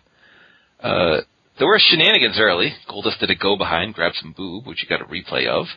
Uh, 0.80 1.22
there 1.58 1.68
were 1.68 1.80
shenanigans 1.80 2.38
early. 2.40 2.74
Goldust 2.90 3.20
did 3.20 3.30
a 3.30 3.36
go 3.36 3.58
behind, 3.58 3.94
grabbed 3.94 4.16
some 4.16 4.34
boob, 4.36 4.66
which 4.66 4.84
you 4.84 4.90
got 4.90 5.02
a 5.02 5.06
replay 5.06 5.48
of. 5.48 5.68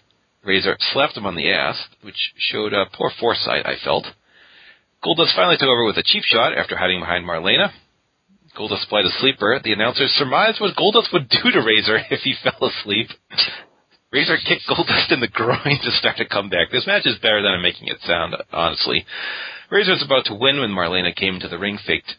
Razor 0.45 0.77
slapped 0.93 1.17
him 1.17 1.27
on 1.27 1.37
the 1.37 1.53
ass, 1.53 1.77
which 2.03 2.33
showed 2.37 2.73
uh, 2.73 2.87
poor 2.93 3.11
foresight, 3.19 3.67
I 3.67 3.75
felt. 3.85 4.07
Goldust 5.05 5.35
finally 5.37 5.57
took 5.57 5.69
over 5.69 5.85
with 5.85 5.97
a 5.97 6.03
cheap 6.03 6.25
shot 6.25 6.57
after 6.57 6.77
hiding 6.77 7.01
behind 7.01 7.25
Marlena. 7.25 7.71
Goldust 8.59 8.87
applied 8.87 9.05
a 9.05 9.15
sleeper. 9.21 9.61
The 9.63 9.73
announcers 9.73 10.11
surmised 10.19 10.61
what 10.61 10.77
Goldust 10.77 11.13
would 11.13 11.29
do 11.29 11.51
to 11.53 11.63
Razor 11.63 11.99
if 12.11 12.21
he 12.21 12.35
fell 12.43 12.69
asleep. 12.69 13.09
Razor 14.11 14.39
kicked 14.39 14.67
Goldust 14.69 15.13
in 15.13 15.21
the 15.21 15.29
groin 15.29 15.79
to 15.83 15.91
start 15.93 16.19
a 16.19 16.27
comeback. 16.27 16.71
This 16.73 16.87
match 16.87 17.07
is 17.07 17.19
better 17.19 17.43
than 17.43 17.53
I'm 17.53 17.63
making 17.63 17.89
it 17.89 17.99
sound, 18.01 18.35
honestly. 18.53 19.05
Razor 19.71 19.93
was 19.93 20.05
about 20.05 20.25
to 20.27 20.35
win 20.35 20.61
when 20.61 20.71
Marlena 20.71 21.15
came 21.15 21.35
into 21.35 21.49
the 21.49 21.59
ring, 21.59 21.79
faked 21.87 22.15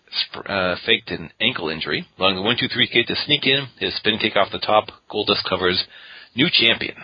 uh, 0.46 0.76
faked 0.86 1.10
an 1.10 1.32
ankle 1.42 1.70
injury. 1.70 2.08
Allowing 2.18 2.36
the 2.36 2.44
one 2.44 2.58
two 2.60 2.68
three 2.68 2.88
kick 2.88 3.08
to 3.08 3.16
sneak 3.26 3.46
in, 3.46 3.68
his 3.80 3.96
spin 3.98 4.20
kick 4.20 4.36
off 4.36 4.52
the 4.52 4.60
top. 4.60 4.90
Goldust 5.12 5.44
covers 5.50 5.84
new 6.36 6.48
champion. 6.52 6.96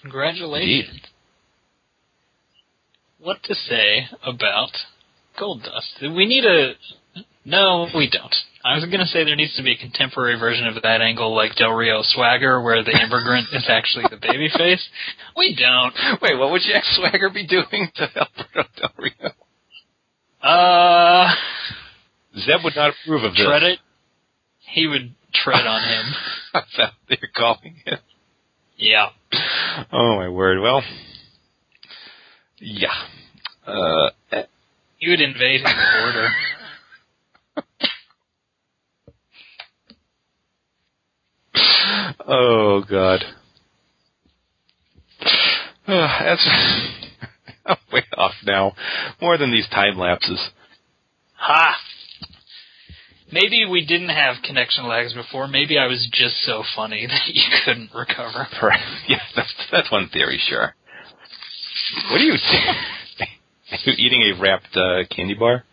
Congratulations. 0.00 1.00
What 3.20 3.42
to 3.44 3.54
say 3.54 4.06
about 4.24 4.70
Goldust? 5.40 6.00
We 6.02 6.26
need 6.26 6.44
a. 6.44 6.74
No, 7.44 7.88
we 7.94 8.08
don't. 8.10 8.34
I 8.64 8.74
was 8.74 8.84
going 8.84 9.00
to 9.00 9.06
say 9.06 9.24
there 9.24 9.36
needs 9.36 9.56
to 9.56 9.62
be 9.62 9.72
a 9.72 9.76
contemporary 9.76 10.38
version 10.38 10.66
of 10.66 10.74
that 10.82 11.00
angle 11.00 11.34
like 11.34 11.54
Del 11.56 11.72
Rio 11.72 12.00
Swagger, 12.02 12.60
where 12.60 12.84
the 12.84 12.90
immigrant 12.90 13.48
is 13.52 13.64
actually 13.68 14.04
the 14.10 14.16
babyface. 14.16 14.82
We 15.36 15.56
don't. 15.58 15.94
Wait, 16.20 16.38
what 16.38 16.50
would 16.50 16.62
Jack 16.62 16.84
Swagger 16.84 17.30
be 17.30 17.46
doing 17.46 17.90
to 17.96 18.02
Alberto 18.02 18.68
Del 18.76 18.92
Rio? 18.98 19.32
Uh, 20.42 21.34
Zeb 22.36 22.62
would 22.62 22.76
not 22.76 22.90
approve 23.04 23.24
of 23.24 23.32
this. 23.32 23.44
tread 23.44 23.62
it. 23.62 23.78
He 24.70 24.86
would 24.86 25.14
tread 25.34 25.66
on 25.66 25.82
him. 25.82 26.14
That's 26.52 26.76
how 26.76 26.90
you're 27.08 27.30
calling 27.34 27.76
it. 27.86 28.00
Yeah. 28.76 29.08
Oh 29.92 30.16
my 30.16 30.28
word. 30.28 30.60
Well, 30.60 30.82
yeah. 32.60 32.94
Uh, 33.66 34.10
would 35.02 35.20
invade 35.20 35.60
his 35.60 35.74
border. 36.00 36.28
oh 42.26 42.82
god. 42.88 43.24
Uh, 45.86 45.86
that's 46.24 46.46
I'm 47.66 47.76
way 47.92 48.04
off 48.16 48.32
now. 48.44 48.72
More 49.20 49.36
than 49.36 49.50
these 49.50 49.68
time 49.68 49.98
lapses. 49.98 50.48
Ha! 51.34 51.76
Maybe 53.30 53.66
we 53.66 53.84
didn't 53.84 54.08
have 54.08 54.36
connection 54.42 54.88
lags 54.88 55.12
before. 55.12 55.48
Maybe 55.48 55.76
I 55.78 55.86
was 55.86 56.08
just 56.10 56.42
so 56.44 56.64
funny 56.74 57.06
that 57.06 57.34
you 57.34 57.42
couldn't 57.64 57.90
recover. 57.94 58.46
Right. 58.62 58.80
Yeah, 59.06 59.20
that's 59.36 59.52
that's 59.70 59.92
one 59.92 60.08
theory, 60.08 60.40
sure. 60.48 60.74
What 62.10 62.20
are 62.20 62.24
you? 62.24 62.32
are 62.32 63.76
you 63.84 63.92
eating 63.96 64.22
a 64.22 64.40
wrapped 64.40 64.76
uh, 64.76 65.04
candy 65.14 65.34
bar? 65.34 65.64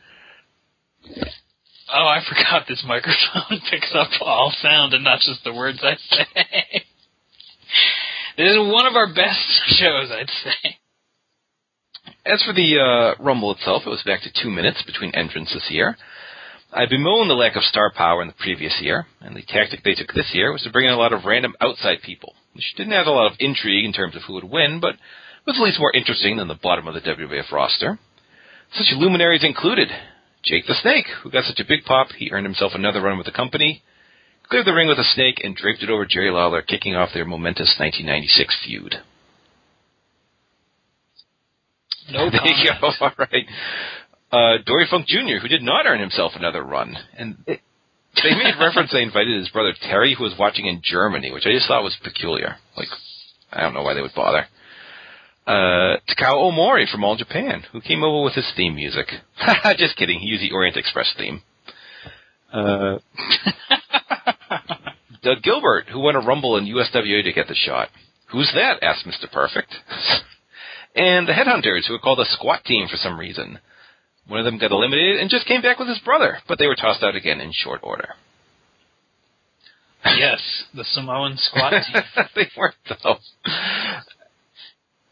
Oh, 1.93 2.07
I 2.07 2.22
forgot 2.28 2.66
this 2.68 2.84
microphone 2.88 3.61
picks 3.70 3.93
up 3.93 4.09
all 4.22 4.53
sound 4.61 4.93
and 4.93 5.03
not 5.03 5.20
just 5.20 5.43
the 5.43 5.53
words 5.53 5.80
I 5.84 5.95
say. 5.95 6.26
this 8.38 8.51
is 8.51 8.57
one 8.57 8.86
of 8.86 8.95
our 8.95 9.07
best 9.13 9.61
shows, 9.78 10.09
I'd 10.11 10.30
say. 10.43 10.78
As 12.26 12.43
for 12.43 12.53
the 12.53 12.80
uh, 12.80 13.24
Rumble 13.24 13.51
itself, 13.51 13.84
it 13.86 13.89
was 13.89 14.03
back 14.03 14.22
to 14.24 14.32
two 14.41 14.49
minutes 14.49 14.84
between 14.84 15.13
entrances 15.13 15.66
here. 15.70 15.97
I 16.72 16.86
bemoan 16.88 17.28
the 17.28 17.36
lack 17.36 17.55
of 17.55 17.63
star 17.63 17.91
power 17.95 18.22
in 18.22 18.28
the 18.28 18.34
previous 18.34 18.80
year, 18.82 19.05
and 19.22 19.36
the 19.36 19.43
tactic 19.47 19.84
they 19.84 19.95
took 19.95 20.13
this 20.13 20.32
year 20.34 20.51
was 20.51 20.63
to 20.63 20.72
bring 20.72 20.88
in 20.88 20.93
a 20.93 20.97
lot 20.97 21.13
of 21.13 21.26
random 21.26 21.53
outside 21.61 21.99
people, 22.03 22.34
which 22.53 22.74
didn't 22.76 22.93
add 22.93 23.07
a 23.07 23.11
lot 23.11 23.32
of 23.32 23.38
intrigue 23.39 23.86
in 23.86 23.93
terms 23.93 24.16
of 24.16 24.24
who 24.24 24.34
would 24.34 24.43
win, 24.43 24.80
but 24.82 24.95
was 25.46 25.58
at 25.58 25.64
least 25.64 25.80
more 25.80 25.93
interesting 25.93 26.38
than 26.38 26.48
the 26.48 26.56
bottom 26.62 26.88
of 26.88 26.93
the 26.93 27.02
WWF 27.02 27.52
roster. 27.52 28.00
Such 28.74 28.93
luminaries 28.98 29.43
included 29.43 29.89
Jake 30.43 30.66
the 30.68 30.76
Snake, 30.82 31.06
who 31.22 31.32
got 31.32 31.46
such 31.46 31.60
a 31.60 31.68
big 31.68 31.86
pop 31.86 32.10
he 32.18 32.32
earned 32.32 32.46
himself 32.46 32.74
another 32.76 33.02
run 33.02 33.18
with 33.18 33.26
the 33.26 33.32
company, 33.32 33.84
cleared 34.50 34.66
the 34.66 34.74
ring 34.74 34.88
with 34.88 35.00
a 35.00 35.04
snake, 35.04 35.41
and 35.43 35.56
draped 35.56 35.84
it 35.84 35.89
over 35.89 36.06
Jerry 36.06 36.32
Lawler, 36.32 36.62
kicking 36.62 36.96
off 36.96 37.10
their 37.14 37.26
momentous 37.26 37.76
1996 37.80 38.58
feud. 38.66 38.96
No 42.12 42.30
there 42.32 42.46
you 42.46 42.70
go. 42.82 42.91
All 43.02 43.12
right. 43.18 43.46
Uh, 44.32 44.62
Dory 44.66 44.88
Funk 44.89 45.08
Jr., 45.08 45.38
who 45.41 45.48
did 45.48 45.62
not 45.62 45.86
earn 45.86 46.00
himself 46.00 46.34
another 46.36 46.64
run, 46.64 46.96
and 47.18 47.38
they 47.48 47.62
they 48.24 48.36
made 48.36 48.56
reference. 48.60 48.91
They 48.91 49.02
invited 49.02 49.38
his 49.39 49.50
brother 49.50 49.74
Terry, 49.82 50.16
who 50.16 50.24
was 50.24 50.36
watching 50.38 50.66
in 50.66 50.82
Germany, 50.84 51.32
which 51.32 51.46
I 51.46 51.52
just 51.52 51.68
thought 51.68 51.84
was 51.84 51.98
peculiar. 52.04 52.56
Like, 52.78 52.88
I 53.52 53.62
don't 53.62 53.74
know 53.74 53.84
why 53.84 53.93
they 53.93 54.02
would 54.02 54.14
bother. 54.16 54.46
Uh, 55.48 55.98
Takao 56.10 56.52
Omori 56.52 56.89
from 56.89 57.04
All 57.04 57.16
Japan, 57.16 57.64
who 57.72 57.80
came 57.80 58.04
over 58.04 58.24
with 58.24 58.34
his 58.34 58.52
theme 58.56 58.76
music. 58.76 59.08
just 59.78 59.96
kidding. 59.96 60.20
He 60.20 60.28
used 60.28 60.43
the 60.43 60.52
Orient 60.52 60.76
Express 60.76 61.14
theme. 61.18 61.41
Uh, 62.52 62.98
Doug 65.22 65.43
Gilbert, 65.43 65.86
who 65.91 66.00
won 66.00 66.16
a 66.16 66.20
Rumble 66.20 66.58
in 66.58 66.66
USWA 66.66 67.24
to 67.24 67.34
get 67.34 67.48
the 67.48 67.56
shot. 67.56 67.89
Who's 68.32 68.52
that? 68.56 68.82
asked 68.82 69.06
Mr. 69.06 69.32
Perfect. 69.32 69.76
and 70.96 71.28
the 71.28 71.34
Headhunters, 71.34 71.88
who 71.88 71.93
were 71.93 72.00
called 72.00 72.20
a 72.20 72.26
squat 72.26 72.64
team 72.66 72.88
for 72.88 72.98
some 72.98 73.20
reason. 73.20 73.60
One 74.28 74.39
of 74.39 74.46
them 74.46 74.58
got 74.58 74.72
eliminated 74.72 75.20
and 75.20 75.30
just 75.30 75.46
came 75.46 75.62
back 75.62 75.78
with 75.78 75.88
his 75.88 76.00
brother, 76.00 76.39
but 76.48 76.58
they 76.58 76.68
were 76.68 76.76
tossed 76.76 77.04
out 77.04 77.16
again 77.16 77.39
in 77.39 77.52
short 77.54 77.82
order. 77.84 78.10
yes, 80.06 80.64
the 80.74 80.84
Samoan 80.84 81.38
squat 81.38 81.74
team. 81.86 82.26
they 82.36 82.48
weren't 82.58 82.76
though. 83.04 83.18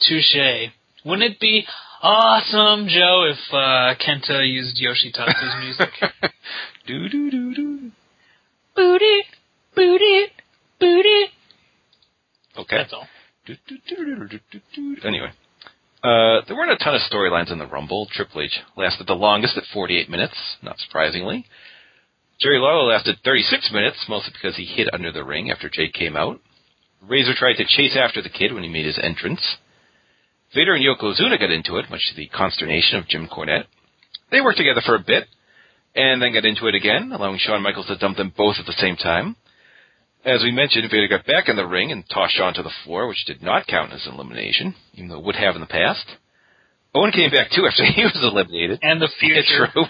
Touche. 0.07 0.71
Wouldn't 1.05 1.33
it 1.33 1.39
be 1.39 1.65
awesome, 2.01 2.87
Joe, 2.87 3.29
if 3.29 3.53
uh, 3.53 3.95
Kenta 4.03 4.47
used 4.47 4.81
Yoshitatsu's 4.81 5.55
music? 5.59 5.89
do 6.87 7.09
do 7.09 7.31
do 7.31 7.55
do. 7.55 7.91
booty, 8.75 9.23
booty, 9.75 10.25
booty. 10.79 11.25
Okay. 12.57 12.77
That's 12.77 12.93
all. 12.93 13.07
Do, 13.45 13.55
do, 13.67 13.77
do, 13.87 13.95
do, 13.95 14.27
do, 14.27 14.39
do, 14.51 14.59
do. 14.75 15.07
Anyway, 15.07 15.29
uh, 16.03 16.41
there 16.47 16.55
weren't 16.55 16.71
a 16.71 16.83
ton 16.83 16.95
of 16.95 17.01
storylines 17.01 17.51
in 17.51 17.59
the 17.59 17.67
Rumble. 17.67 18.07
Triple 18.11 18.41
H 18.41 18.59
lasted 18.77 19.07
the 19.07 19.13
longest 19.13 19.57
at 19.57 19.63
48 19.73 20.09
minutes, 20.09 20.35
not 20.61 20.77
surprisingly. 20.79 21.45
Jerry 22.39 22.59
Lawler 22.59 22.91
lasted 22.93 23.17
36 23.23 23.71
minutes, 23.73 24.05
mostly 24.07 24.33
because 24.33 24.57
he 24.57 24.65
hid 24.65 24.89
under 24.93 25.11
the 25.11 25.23
ring 25.23 25.51
after 25.51 25.69
Jake 25.69 25.93
came 25.93 26.15
out. 26.15 26.39
Razor 27.01 27.33
tried 27.35 27.55
to 27.55 27.65
chase 27.65 27.97
after 27.97 28.21
the 28.21 28.29
kid 28.29 28.53
when 28.53 28.63
he 28.63 28.69
made 28.69 28.85
his 28.85 28.99
entrance. 29.01 29.41
Vader 30.55 30.75
and 30.75 30.85
Yokozuna 30.85 31.39
got 31.39 31.51
into 31.51 31.77
it, 31.77 31.89
much 31.89 32.07
to 32.09 32.15
the 32.15 32.27
consternation 32.27 32.99
of 32.99 33.07
Jim 33.07 33.27
Cornette. 33.27 33.65
They 34.31 34.41
worked 34.41 34.57
together 34.57 34.81
for 34.85 34.95
a 34.95 34.99
bit, 34.99 35.27
and 35.95 36.21
then 36.21 36.33
got 36.33 36.45
into 36.45 36.67
it 36.67 36.75
again, 36.75 37.11
allowing 37.11 37.39
Shawn 37.39 37.61
Michaels 37.61 37.87
to 37.87 37.97
dump 37.97 38.17
them 38.17 38.33
both 38.35 38.55
at 38.59 38.65
the 38.65 38.73
same 38.73 38.95
time. 38.95 39.35
As 40.25 40.41
we 40.41 40.51
mentioned, 40.51 40.89
Vader 40.89 41.07
got 41.07 41.25
back 41.25 41.49
in 41.49 41.55
the 41.55 41.67
ring 41.67 41.91
and 41.91 42.03
tossed 42.09 42.35
Shawn 42.35 42.53
to 42.53 42.63
the 42.63 42.71
floor, 42.83 43.07
which 43.07 43.25
did 43.25 43.41
not 43.41 43.67
count 43.67 43.91
as 43.91 44.05
an 44.07 44.13
elimination, 44.13 44.75
even 44.93 45.09
though 45.09 45.19
it 45.19 45.25
would 45.25 45.35
have 45.35 45.55
in 45.55 45.61
the 45.61 45.67
past. 45.67 46.05
Owen 46.95 47.11
came 47.11 47.31
back 47.31 47.49
too 47.51 47.65
after 47.69 47.83
he 47.83 48.03
was 48.03 48.17
eliminated. 48.21 48.79
And 48.81 49.01
the 49.01 49.09
future. 49.19 49.39
It's 49.39 49.73
true. 49.73 49.85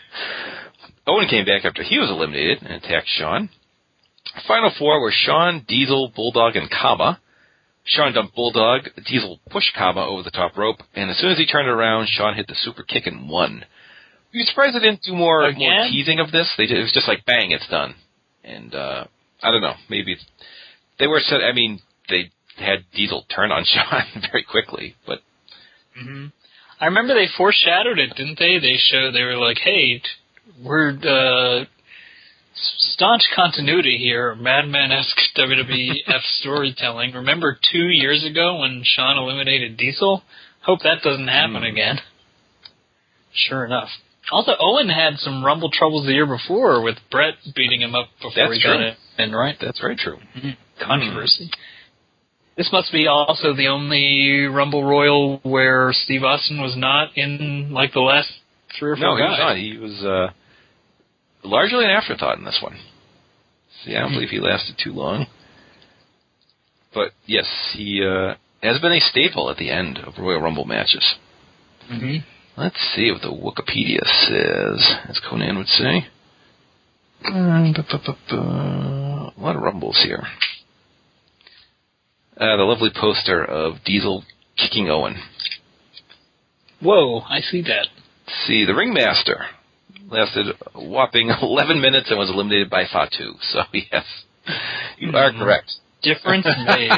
Owen 1.06 1.28
came 1.28 1.46
back 1.46 1.66
after 1.66 1.84
he 1.84 2.00
was 2.00 2.10
eliminated 2.10 2.62
and 2.62 2.74
attacked 2.74 3.08
Shawn. 3.08 3.50
Final 4.48 4.72
four 4.80 5.02
were 5.02 5.12
Shawn, 5.14 5.66
Diesel, 5.68 6.14
Bulldog, 6.16 6.56
and 6.56 6.70
Kama. 6.70 7.20
Shawn 7.86 8.14
dumped 8.14 8.36
Bulldog, 8.36 8.90
Diesel 9.06 9.40
pushed 9.50 9.74
Kama 9.78 10.06
over 10.06 10.24
the 10.24 10.32
top 10.32 10.58
rope, 10.58 10.78
and 10.96 11.10
as 11.10 11.18
soon 11.18 11.32
as 11.32 11.38
he 11.38 11.46
turned 11.46 11.68
around, 11.68 12.08
Shawn 12.08 12.36
hit 12.36 12.48
the 12.48 12.56
super 12.56 12.84
kick 12.84 13.06
and 13.08 13.30
won. 13.30 13.66
Were 14.34 14.40
you 14.40 14.46
surprised 14.46 14.76
they 14.76 14.80
didn't 14.80 15.04
do 15.04 15.14
more, 15.14 15.52
more 15.52 15.88
teasing 15.90 16.20
of 16.20 16.32
this? 16.32 16.52
They 16.58 16.66
did, 16.66 16.78
it 16.78 16.82
was 16.82 16.94
just 16.94 17.08
like 17.08 17.26
bang, 17.26 17.52
it's 17.52 17.68
done. 17.70 17.96
And 18.44 18.74
uh 18.74 19.06
I 19.42 19.52
don't 19.52 19.62
know, 19.62 19.76
maybe 19.90 20.16
they 21.00 21.08
were 21.08 21.20
set. 21.20 21.42
I 21.44 21.52
mean, 21.52 21.80
they 22.10 22.32
had 22.58 22.86
Diesel 22.96 23.26
turn 23.34 23.52
on 23.52 23.66
Shawn 23.74 24.24
very 24.32 24.44
quickly, 24.44 24.96
but 25.06 25.20
hmm 25.98 26.28
I 26.80 26.86
remember 26.88 27.14
they 27.14 27.28
foreshadowed 27.38 28.00
it, 28.00 28.16
didn't 28.18 28.40
they? 28.40 28.60
They 28.60 28.76
showed 28.78 29.14
they 29.14 29.24
were 29.24 29.38
like, 29.38 29.58
"Hey, 29.64 30.02
we're 30.62 30.90
uh, 30.90 31.66
staunch 32.56 33.24
continuity 33.36 33.98
here, 33.98 34.36
Madman-esque 34.36 35.18
WWF 35.38 36.22
storytelling." 36.40 37.14
Remember 37.14 37.58
two 37.72 37.88
years 37.90 38.24
ago 38.26 38.60
when 38.60 38.82
Shawn 38.84 39.18
eliminated 39.18 39.78
Diesel? 39.78 40.24
Hope 40.62 40.80
that 40.84 41.02
doesn't 41.04 41.28
happen 41.28 41.58
Hmm. 41.58 41.64
again. 41.64 42.00
Sure 43.34 43.66
enough. 43.66 43.90
Also, 44.32 44.54
Owen 44.60 44.88
had 44.90 45.18
some 45.20 45.44
Rumble 45.44 45.70
troubles 45.70 46.06
the 46.06 46.14
year 46.14 46.26
before 46.26 46.82
with 46.82 46.98
Bret 47.12 47.34
beating 47.56 47.82
him 47.82 47.94
up 47.96 48.08
before 48.22 48.32
That's 48.36 48.54
he 48.54 48.64
got 48.64 48.78
true. 48.78 48.86
it 48.88 48.98
in, 49.18 49.34
right? 49.36 49.58
that's 49.60 49.80
very 49.82 49.96
true. 49.98 50.18
controversy. 50.80 51.50
This 52.56 52.70
must 52.72 52.92
be 52.92 53.08
also 53.08 53.54
the 53.54 53.68
only 53.68 54.46
Rumble 54.46 54.84
Royal 54.86 55.40
where 55.44 55.92
Steve 55.92 56.24
Austin 56.24 56.62
was 56.62 56.76
not 56.78 57.18
in 57.18 57.72
like 57.74 57.94
the 57.94 58.00
last 58.00 58.32
three 58.78 58.92
or 58.92 58.96
four. 58.96 59.04
No, 59.04 59.18
four 59.18 59.18
he 59.18 59.30
was 59.32 59.40
not. 59.40 59.58
He 59.58 59.78
was 59.78 60.04
uh, 60.06 60.34
largely 61.44 61.86
an 61.86 61.92
afterthought 61.92 62.38
in 62.38 62.46
this 62.46 62.60
one. 62.62 62.78
See, 63.84 63.96
I 63.96 64.00
don't 64.02 64.12
believe 64.14 64.30
he 64.30 64.40
lasted 64.40 64.76
too 64.82 64.94
long. 64.94 65.28
But 66.94 67.12
yes, 67.26 67.46
he 67.76 68.04
uh, 68.06 68.36
has 68.62 68.80
been 68.80 68.92
a 68.94 69.00
staple 69.00 69.50
at 69.50 69.58
the 69.58 69.70
end 69.72 69.98
of 70.00 70.14
Royal 70.20 70.42
Rumble 70.42 70.66
matches. 70.66 71.16
hmm 71.88 72.18
Let's 72.56 72.78
see 72.96 73.10
what 73.12 73.22
the 73.24 73.30
Wikipedia 73.30 74.04
says, 74.28 74.96
as 75.10 75.20
Conan 75.28 75.58
would 75.58 75.68
say. 75.68 76.06
Bu- 78.30 78.36
A 78.38 79.34
lot 79.40 79.56
of 79.56 79.62
rumbles 79.64 80.00
here. 80.04 80.22
Uh, 82.38 82.58
the 82.58 82.64
lovely 82.64 82.92
poster 82.94 83.44
of 83.44 83.84
Diesel 83.86 84.24
kicking 84.56 84.88
Owen. 84.90 85.16
Whoa, 86.80 87.22
I 87.22 87.40
see 87.42 87.62
that. 87.64 87.88
Let's 88.28 88.38
see, 88.48 88.66
the 88.66 88.76
ringmaster 88.76 89.46
lasted 90.10 90.48
a 90.76 90.80
whopping 90.82 91.30
11 91.42 91.82
minutes 91.82 92.10
and 92.10 92.20
was 92.20 92.30
eliminated 92.30 92.70
by 92.70 92.86
Fatu. 92.92 93.34
So 93.52 93.62
yes, 93.74 94.06
you 94.98 95.10
are 95.16 95.32
Mhm. 95.32 95.40
correct. 95.40 95.72
Difference 96.02 96.46
made. 96.68 96.92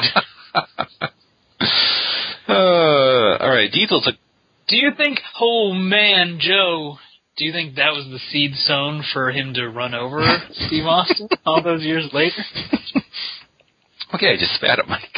uh, 2.48 2.52
all 3.40 3.50
right, 3.50 3.70
Diesel 3.70 4.00
took. 4.02 4.16
Do 4.68 4.76
you 4.76 4.90
think, 4.96 5.20
oh 5.40 5.72
man, 5.72 6.38
Joe, 6.40 6.98
do 7.36 7.44
you 7.44 7.52
think 7.52 7.76
that 7.76 7.92
was 7.92 8.06
the 8.10 8.18
seed 8.32 8.54
sown 8.56 9.04
for 9.12 9.30
him 9.30 9.54
to 9.54 9.68
run 9.68 9.94
over 9.94 10.20
Steve 10.66 10.86
Austin 10.86 11.28
all 11.44 11.62
those 11.62 11.82
years 11.82 12.08
later? 12.12 12.42
Okay, 14.14 14.32
I 14.32 14.36
just 14.36 14.54
spat 14.54 14.78
at 14.80 14.88
Mike. 14.88 15.16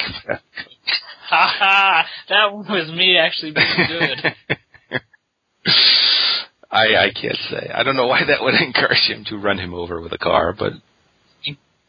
Ha 1.30 1.55
ha! 1.59 2.07
That 2.28 2.53
one 2.53 2.66
was 2.70 2.91
me 2.91 3.16
actually 3.18 3.53
being 3.53 3.66
good. 3.86 4.34
I 6.70 6.96
I 6.96 7.10
can't 7.10 7.38
say. 7.50 7.70
I 7.74 7.82
don't 7.82 7.96
know 7.96 8.06
why 8.06 8.22
that 8.26 8.42
would 8.42 8.54
encourage 8.60 9.08
him 9.08 9.24
to 9.28 9.38
run 9.38 9.58
him 9.58 9.74
over 9.74 10.00
with 10.00 10.12
a 10.12 10.18
car, 10.18 10.54
but 10.58 10.72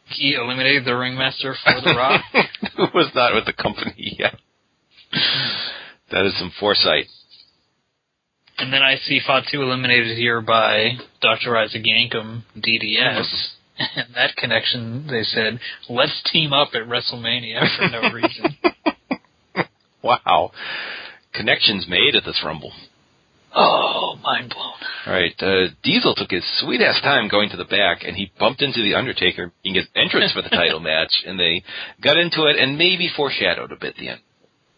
He 0.06 0.34
eliminated 0.34 0.84
the 0.84 0.96
ringmaster 0.96 1.54
for 1.64 1.80
the 1.80 1.94
Rock. 1.94 2.22
who 2.76 2.86
was 2.94 3.10
not 3.14 3.34
with 3.34 3.46
the 3.46 3.52
company 3.52 4.16
yet. 4.18 4.34
That 6.10 6.26
is 6.26 6.36
some 6.38 6.52
foresight. 6.58 7.06
And 8.58 8.72
then 8.72 8.82
I 8.82 8.96
see 8.96 9.20
Fatu 9.26 9.62
eliminated 9.62 10.18
here 10.18 10.40
by 10.42 10.90
Dr. 11.22 11.56
Isaac 11.56 11.82
Yankem, 11.82 12.42
DDS. 12.56 12.98
Mm-hmm. 12.98 13.98
And 13.98 14.14
that 14.14 14.36
connection, 14.36 15.06
they 15.06 15.22
said, 15.22 15.58
let's 15.88 16.20
team 16.30 16.52
up 16.52 16.68
at 16.74 16.82
WrestleMania 16.82 17.78
for 17.78 17.88
no 17.88 18.10
reason. 18.12 18.56
Wow. 20.02 20.52
Connections 21.34 21.86
made 21.88 22.14
at 22.16 22.24
this 22.24 22.42
Rumble. 22.44 22.72
Oh, 23.54 24.16
mind 24.22 24.50
blown. 24.50 24.72
All 25.06 25.12
right, 25.12 25.34
uh, 25.40 25.72
Diesel 25.82 26.14
took 26.14 26.30
his 26.30 26.44
sweet 26.60 26.80
ass 26.80 27.00
time 27.02 27.28
going 27.28 27.50
to 27.50 27.56
the 27.56 27.64
back, 27.64 28.04
and 28.04 28.16
he 28.16 28.32
bumped 28.38 28.62
into 28.62 28.82
the 28.82 28.94
Undertaker 28.94 29.52
in 29.64 29.74
his 29.74 29.86
entrance 29.96 30.32
for 30.32 30.42
the 30.42 30.48
title 30.48 30.80
match, 30.92 31.12
and 31.26 31.38
they 31.38 31.62
got 32.02 32.16
into 32.16 32.44
it 32.44 32.56
and 32.56 32.78
maybe 32.78 33.10
foreshadowed 33.16 33.72
a 33.72 33.76
bit 33.76 33.96
the 33.96 34.08
end. 34.10 34.20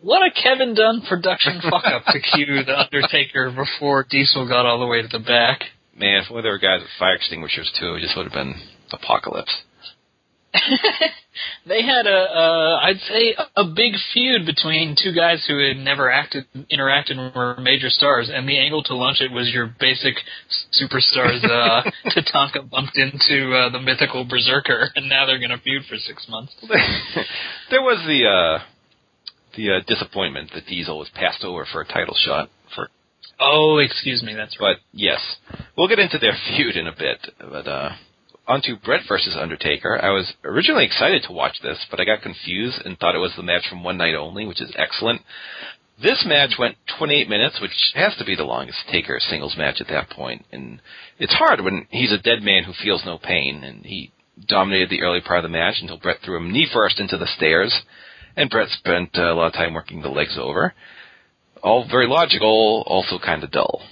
What 0.00 0.22
a 0.22 0.30
Kevin 0.32 0.74
Dunn 0.74 1.02
production 1.08 1.60
fuck 1.62 1.84
up 1.86 2.02
to 2.06 2.18
cue 2.18 2.64
The 2.64 2.76
Undertaker 2.76 3.52
before 3.52 4.04
Diesel 4.10 4.48
got 4.48 4.66
all 4.66 4.80
the 4.80 4.86
way 4.86 5.00
to 5.00 5.06
the 5.06 5.20
back. 5.20 5.62
Man, 5.96 6.22
if 6.22 6.30
only 6.30 6.42
there 6.42 6.50
were 6.50 6.58
guys 6.58 6.80
with 6.80 6.90
fire 6.98 7.14
extinguishers 7.14 7.70
too, 7.78 7.94
it 7.94 8.00
just 8.00 8.16
would 8.16 8.24
have 8.26 8.32
been 8.32 8.54
apocalypse. 8.90 9.54
they 11.66 11.82
had 11.82 12.06
a, 12.06 12.18
uh, 12.18 12.80
I'd 12.82 13.00
say, 13.08 13.34
a 13.56 13.64
big 13.64 13.94
feud 14.12 14.44
between 14.44 14.96
two 15.02 15.12
guys 15.12 15.44
who 15.48 15.58
had 15.58 15.76
never 15.78 16.10
acted, 16.10 16.44
interacted, 16.70 17.18
and 17.18 17.34
were 17.34 17.56
major 17.58 17.88
stars. 17.88 18.30
And 18.32 18.48
the 18.48 18.58
angle 18.58 18.82
to 18.84 18.94
launch 18.94 19.20
it 19.20 19.32
was 19.32 19.50
your 19.52 19.74
basic 19.80 20.14
superstars. 20.80 21.42
Uh, 21.44 21.90
Tatanka 22.06 22.68
bumped 22.68 22.96
into 22.96 23.54
uh, 23.54 23.70
the 23.70 23.80
mythical 23.80 24.24
Berserker, 24.24 24.90
and 24.94 25.08
now 25.08 25.26
they're 25.26 25.38
going 25.38 25.50
to 25.50 25.58
feud 25.58 25.82
for 25.88 25.96
six 25.96 26.26
months. 26.28 26.54
there 27.70 27.82
was 27.82 28.04
the 28.06 28.26
uh, 28.26 28.64
the 29.56 29.76
uh, 29.76 29.80
disappointment 29.86 30.50
that 30.54 30.66
Diesel 30.66 30.98
was 30.98 31.10
passed 31.14 31.44
over 31.44 31.66
for 31.70 31.80
a 31.80 31.86
title 31.86 32.14
shot 32.16 32.50
for. 32.74 32.88
Oh, 33.40 33.78
excuse 33.78 34.22
me, 34.22 34.34
that's 34.34 34.58
right. 34.60 34.76
But 34.76 34.82
yes, 34.92 35.20
we'll 35.76 35.88
get 35.88 35.98
into 35.98 36.18
their 36.18 36.34
feud 36.48 36.76
in 36.76 36.86
a 36.86 36.92
bit. 36.92 37.18
But 37.38 37.66
uh, 37.66 37.90
onto 38.46 38.76
Bret 38.76 39.02
versus 39.08 39.36
Undertaker. 39.38 39.98
I 40.02 40.10
was 40.10 40.32
originally 40.44 40.84
excited 40.84 41.22
to 41.24 41.32
watch 41.32 41.60
this, 41.62 41.78
but 41.90 42.00
I 42.00 42.04
got 42.04 42.22
confused 42.22 42.82
and 42.84 42.98
thought 42.98 43.14
it 43.14 43.18
was 43.18 43.32
the 43.36 43.42
match 43.42 43.68
from 43.68 43.84
one 43.84 43.96
night 43.96 44.14
only, 44.14 44.46
which 44.46 44.60
is 44.60 44.72
excellent. 44.76 45.22
This 46.02 46.24
match 46.26 46.54
went 46.58 46.76
28 46.98 47.28
minutes, 47.28 47.60
which 47.60 47.92
has 47.94 48.16
to 48.16 48.24
be 48.24 48.34
the 48.34 48.42
longest 48.44 48.78
Taker 48.90 49.20
singles 49.20 49.56
match 49.56 49.80
at 49.80 49.88
that 49.88 50.10
point. 50.10 50.44
And 50.50 50.80
it's 51.18 51.34
hard 51.34 51.60
when 51.60 51.86
he's 51.90 52.10
a 52.12 52.18
dead 52.18 52.42
man 52.42 52.64
who 52.64 52.72
feels 52.82 53.04
no 53.04 53.18
pain, 53.18 53.62
and 53.62 53.84
he 53.84 54.10
dominated 54.48 54.90
the 54.90 55.02
early 55.02 55.20
part 55.20 55.38
of 55.38 55.42
the 55.44 55.48
match 55.56 55.76
until 55.80 55.98
Bret 55.98 56.18
threw 56.24 56.36
him 56.36 56.52
knee 56.52 56.68
first 56.72 56.98
into 56.98 57.16
the 57.16 57.28
stairs, 57.36 57.72
and 58.36 58.50
Bret 58.50 58.68
spent 58.70 59.10
uh, 59.16 59.32
a 59.32 59.34
lot 59.34 59.48
of 59.48 59.52
time 59.52 59.74
working 59.74 60.02
the 60.02 60.08
legs 60.08 60.36
over. 60.40 60.74
All 61.62 61.86
very 61.88 62.08
logical, 62.08 62.82
also 62.86 63.18
kind 63.24 63.44
of 63.44 63.52
dull. 63.52 63.82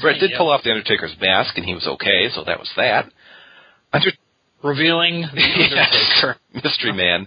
Bret 0.00 0.18
did 0.18 0.30
Yep. 0.30 0.38
pull 0.38 0.50
off 0.50 0.64
the 0.64 0.70
Undertaker's 0.70 1.14
mask, 1.20 1.56
and 1.56 1.64
he 1.64 1.74
was 1.74 1.86
okay, 1.86 2.28
so 2.34 2.42
that 2.44 2.58
was 2.58 2.70
that. 2.76 3.06
Under- 3.94 4.12
Revealing 4.62 5.20
the 5.20 5.26
Undertaker. 5.42 6.36
Yes. 6.52 6.64
Mystery 6.64 6.92
Man. 6.92 7.26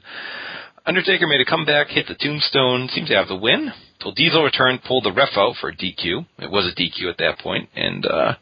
Undertaker 0.86 1.28
made 1.28 1.41
a 1.41 1.45
comeback, 1.45 1.88
hit 1.89 2.07
the 2.07 2.15
tombstone, 2.15 2.88
seemed 2.93 3.07
to 3.07 3.15
have 3.15 3.28
the 3.28 3.36
win. 3.36 3.72
Till 4.01 4.11
Diesel 4.13 4.43
returned, 4.43 4.84
pulled 4.84 5.03
the 5.03 5.11
ref 5.11 5.30
out 5.36 5.55
for 5.59 5.70
a 5.70 5.76
DQ. 5.76 6.26
It 6.39 6.49
was 6.49 6.65
a 6.65 6.76
DQ 6.80 7.09
at 7.11 7.18
that 7.18 7.39
point, 7.39 7.70
and 7.76 8.05
uh 8.05 8.36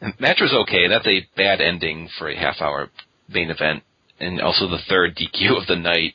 and 0.00 0.12
the 0.16 0.22
match 0.22 0.38
was 0.40 0.52
okay. 0.62 0.88
That's 0.88 1.06
a 1.06 1.26
bad 1.36 1.60
ending 1.60 2.08
for 2.18 2.28
a 2.28 2.36
half 2.36 2.60
hour 2.60 2.90
main 3.28 3.50
event. 3.50 3.82
And 4.20 4.40
also 4.40 4.68
the 4.68 4.78
third 4.88 5.16
DQ 5.16 5.60
of 5.60 5.66
the 5.66 5.76
night. 5.76 6.14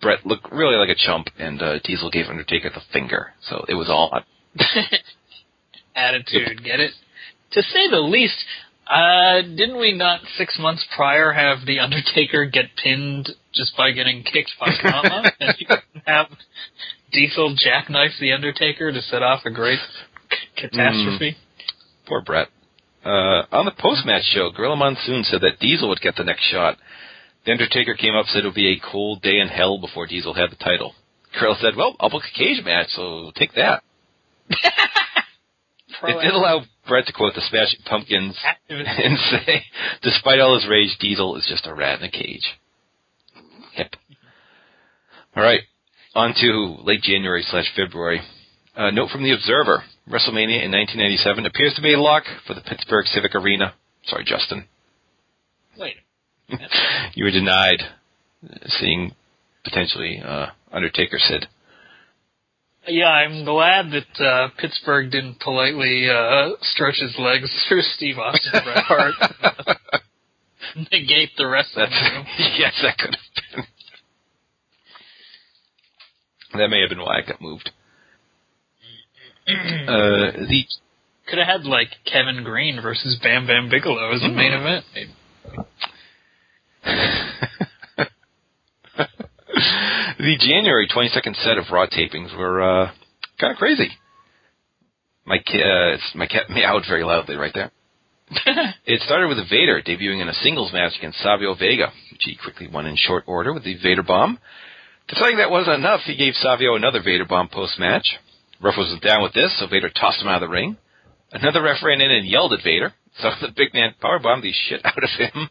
Bret 0.00 0.24
looked 0.26 0.50
really 0.52 0.76
like 0.76 0.88
a 0.88 0.94
chump 0.96 1.28
and 1.38 1.60
uh 1.62 1.78
Diesel 1.84 2.10
gave 2.10 2.26
Undertaker 2.26 2.70
the 2.70 2.80
finger. 2.92 3.32
So 3.48 3.64
it 3.68 3.74
was 3.74 3.88
all 3.88 4.10
Attitude, 5.94 6.62
get 6.64 6.80
it? 6.80 6.92
To 7.52 7.62
say 7.62 7.88
the 7.90 8.00
least, 8.00 8.36
uh, 8.88 9.42
didn't 9.42 9.78
we 9.78 9.92
not 9.92 10.20
six 10.36 10.58
months 10.58 10.84
prior 10.96 11.32
have 11.32 11.66
the 11.66 11.78
Undertaker 11.80 12.46
get 12.46 12.66
pinned 12.82 13.28
just 13.52 13.76
by 13.76 13.90
getting 13.90 14.22
kicked 14.22 14.52
by 14.58 14.70
Kama? 14.80 15.30
and 15.40 15.54
you 15.58 15.66
have 16.06 16.26
Diesel 17.12 17.54
jackknife 17.56 18.12
the 18.20 18.32
Undertaker 18.32 18.90
to 18.90 19.02
set 19.02 19.22
off 19.22 19.42
a 19.44 19.50
great 19.50 19.78
c- 20.30 20.36
catastrophe? 20.56 21.36
Poor 22.06 22.22
Bret. 22.22 22.48
Uh, 23.04 23.44
on 23.52 23.64
the 23.64 23.72
post-match 23.78 24.24
show, 24.24 24.50
Gorilla 24.50 24.76
Monsoon 24.76 25.22
said 25.24 25.42
that 25.42 25.60
Diesel 25.60 25.88
would 25.88 26.00
get 26.00 26.16
the 26.16 26.24
next 26.24 26.44
shot. 26.50 26.78
The 27.44 27.52
Undertaker 27.52 27.94
came 27.94 28.14
up 28.14 28.26
said 28.26 28.44
it 28.44 28.46
would 28.46 28.54
be 28.54 28.72
a 28.72 28.90
cold 28.90 29.22
day 29.22 29.38
in 29.38 29.48
hell 29.48 29.78
before 29.78 30.06
Diesel 30.06 30.34
had 30.34 30.50
the 30.50 30.56
title. 30.56 30.94
Gorilla 31.38 31.56
said, 31.60 31.76
"Well, 31.76 31.94
I'll 32.00 32.10
book 32.10 32.24
a 32.24 32.38
cage 32.38 32.64
match, 32.64 32.88
so 32.90 33.32
take 33.36 33.52
that." 33.54 33.82
It 36.02 36.22
did 36.22 36.32
allow 36.32 36.62
Bret 36.88 37.06
to 37.06 37.12
quote 37.12 37.34
the 37.34 37.42
Smashing 37.48 37.80
Pumpkins 37.84 38.36
and 38.68 39.18
say, 39.30 39.64
"Despite 40.02 40.40
all 40.40 40.54
his 40.54 40.68
rage, 40.68 40.96
Diesel 40.98 41.36
is 41.36 41.46
just 41.48 41.66
a 41.66 41.74
rat 41.74 42.00
in 42.00 42.06
a 42.06 42.10
cage." 42.10 42.58
Hip. 43.74 43.94
All 45.36 45.42
right, 45.42 45.60
on 46.14 46.34
to 46.40 46.76
late 46.82 47.02
January 47.02 47.44
slash 47.48 47.70
February. 47.76 48.20
Uh, 48.76 48.90
note 48.90 49.10
from 49.10 49.22
the 49.22 49.32
Observer: 49.32 49.84
WrestleMania 50.08 50.64
in 50.64 50.72
1997 50.72 51.46
appears 51.46 51.74
to 51.74 51.82
be 51.82 51.92
a 51.92 52.00
lock 52.00 52.24
for 52.46 52.54
the 52.54 52.62
Pittsburgh 52.62 53.06
Civic 53.06 53.34
Arena. 53.34 53.74
Sorry, 54.06 54.24
Justin, 54.24 54.66
Wait. 55.78 55.96
you 57.14 57.24
were 57.24 57.30
denied 57.30 57.82
seeing 58.66 59.12
potentially 59.64 60.20
uh, 60.24 60.46
Undertaker 60.72 61.18
Sid. 61.18 61.46
Yeah, 62.88 63.06
I'm 63.08 63.44
glad 63.44 63.90
that 63.92 64.24
uh, 64.24 64.48
Pittsburgh 64.58 65.10
didn't 65.10 65.40
politely 65.40 66.08
uh, 66.08 66.50
stretch 66.62 66.96
his 67.00 67.14
legs 67.18 67.50
through 67.68 67.82
Steve 67.82 68.18
Austin 68.18 68.52
Bret 68.64 68.84
Hart. 68.84 69.14
Negate 70.92 71.30
the 71.36 71.46
rest 71.46 71.70
of 71.76 71.88
That's 71.88 72.12
them. 72.12 72.24
yes, 72.58 72.74
that 72.82 72.98
could 72.98 73.14
have 73.14 73.64
been. 73.64 73.64
That 76.60 76.68
may 76.68 76.80
have 76.80 76.88
been 76.90 77.00
why 77.00 77.18
I 77.18 77.26
got 77.26 77.40
moved. 77.40 77.70
Uh, 79.48 80.32
the 80.46 80.64
Could 81.26 81.38
have 81.38 81.46
had 81.62 81.64
like 81.64 81.88
Kevin 82.04 82.44
Greene 82.44 82.80
versus 82.82 83.18
Bam 83.22 83.46
Bam 83.46 83.70
Bigelow 83.70 84.12
as 84.14 84.20
the 84.20 84.28
main 84.28 84.52
Hmm. 84.52 84.60
event. 84.60 84.84
the 90.18 90.36
January 90.38 90.88
22nd 90.88 91.36
set 91.36 91.58
of 91.58 91.64
Raw 91.72 91.86
tapings 91.86 92.36
were 92.36 92.62
uh, 92.62 92.90
kind 93.40 93.52
of 93.52 93.58
crazy. 93.58 93.88
My 95.24 95.38
ki- 95.38 95.62
uh, 95.62 95.94
it's, 95.94 96.12
my 96.14 96.26
cat 96.26 96.48
meowed 96.50 96.84
very 96.88 97.04
loudly 97.04 97.36
right 97.36 97.52
there. 97.54 97.70
It 98.84 99.02
started 99.02 99.28
with 99.28 99.50
Vader 99.50 99.82
debuting 99.82 100.22
in 100.22 100.28
a 100.28 100.34
singles 100.34 100.72
match 100.72 100.92
against 100.98 101.18
Savio 101.20 101.54
Vega, 101.54 101.92
which 102.10 102.22
he 102.24 102.36
quickly 102.42 102.66
won 102.66 102.86
in 102.86 102.96
short 102.96 103.24
order 103.26 103.52
with 103.52 103.64
the 103.64 103.76
Vader 103.82 104.02
bomb. 104.02 104.38
Deciding 105.08 105.38
that 105.38 105.50
wasn't 105.50 105.76
enough, 105.76 106.00
he 106.04 106.16
gave 106.16 106.34
Savio 106.34 106.74
another 106.74 107.02
Vader 107.02 107.26
bomb 107.26 107.48
post-match. 107.48 108.16
Ref 108.62 108.74
wasn't 108.76 109.02
down 109.02 109.22
with 109.22 109.34
this, 109.34 109.58
so 109.58 109.66
Vader 109.66 109.90
tossed 109.90 110.20
him 110.22 110.28
out 110.28 110.42
of 110.42 110.48
the 110.48 110.52
ring. 110.52 110.76
Another 111.32 111.62
ref 111.62 111.82
ran 111.82 112.00
in 112.00 112.10
and 112.10 112.26
yelled 112.26 112.54
at 112.54 112.64
Vader, 112.64 112.92
so 113.20 113.30
the 113.40 113.52
big 113.54 113.74
man 113.74 113.94
powerbombed 114.02 114.42
the 114.42 114.52
shit 114.52 114.80
out 114.84 115.02
of 115.02 115.10
him. 115.18 115.50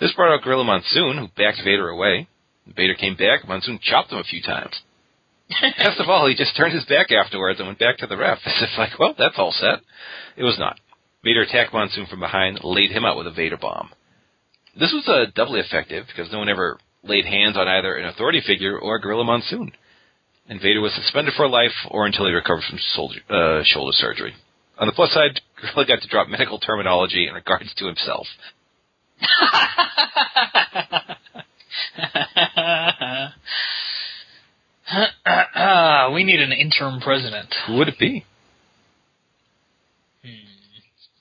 This 0.00 0.12
brought 0.14 0.32
out 0.34 0.42
Gorilla 0.42 0.64
Monsoon, 0.64 1.18
who 1.18 1.28
backed 1.36 1.60
Vader 1.64 1.88
away. 1.88 2.28
Vader 2.66 2.94
came 2.94 3.16
back, 3.16 3.46
Monsoon 3.46 3.78
chopped 3.82 4.12
him 4.12 4.18
a 4.18 4.24
few 4.24 4.42
times. 4.42 4.80
Best 5.60 6.00
of 6.00 6.08
all, 6.08 6.26
he 6.26 6.34
just 6.34 6.56
turned 6.56 6.72
his 6.72 6.84
back 6.86 7.12
afterwards 7.12 7.58
and 7.60 7.68
went 7.68 7.78
back 7.78 7.98
to 7.98 8.06
the 8.06 8.16
ref, 8.16 8.38
as 8.46 8.62
if 8.62 8.78
like, 8.78 8.98
well, 8.98 9.14
that's 9.16 9.38
all 9.38 9.52
set. 9.52 9.80
It 10.36 10.44
was 10.44 10.58
not. 10.58 10.78
Vader 11.22 11.42
attacked 11.42 11.72
Monsoon 11.72 12.06
from 12.06 12.20
behind, 12.20 12.60
laid 12.62 12.90
him 12.90 13.04
out 13.04 13.16
with 13.16 13.26
a 13.26 13.32
Vader 13.32 13.56
bomb. 13.56 13.90
This 14.78 14.92
was 14.92 15.06
uh, 15.08 15.30
doubly 15.34 15.60
effective 15.60 16.06
because 16.06 16.32
no 16.32 16.38
one 16.38 16.48
ever 16.48 16.78
laid 17.02 17.24
hands 17.24 17.56
on 17.56 17.68
either 17.68 17.96
an 17.96 18.06
authority 18.06 18.42
figure 18.44 18.78
or 18.78 18.98
Gorilla 18.98 19.24
Monsoon. 19.24 19.72
And 20.48 20.60
Vader 20.60 20.80
was 20.80 20.92
suspended 20.94 21.34
for 21.36 21.48
life 21.48 21.72
or 21.90 22.06
until 22.06 22.26
he 22.26 22.32
recovered 22.32 22.64
from 22.68 22.78
soldier, 22.94 23.20
uh, 23.30 23.62
shoulder 23.64 23.92
surgery. 23.92 24.34
On 24.78 24.86
the 24.86 24.92
plus 24.92 25.12
side, 25.12 25.40
Gorilla 25.60 25.86
got 25.86 26.02
to 26.02 26.08
drop 26.08 26.28
medical 26.28 26.58
terminology 26.58 27.28
in 27.28 27.34
regards 27.34 27.72
to 27.76 27.86
himself. 27.86 28.26
we 36.14 36.24
need 36.24 36.40
an 36.40 36.52
interim 36.52 37.00
president. 37.00 37.54
Who 37.66 37.76
would 37.76 37.88
it 37.88 37.98
be? 37.98 38.24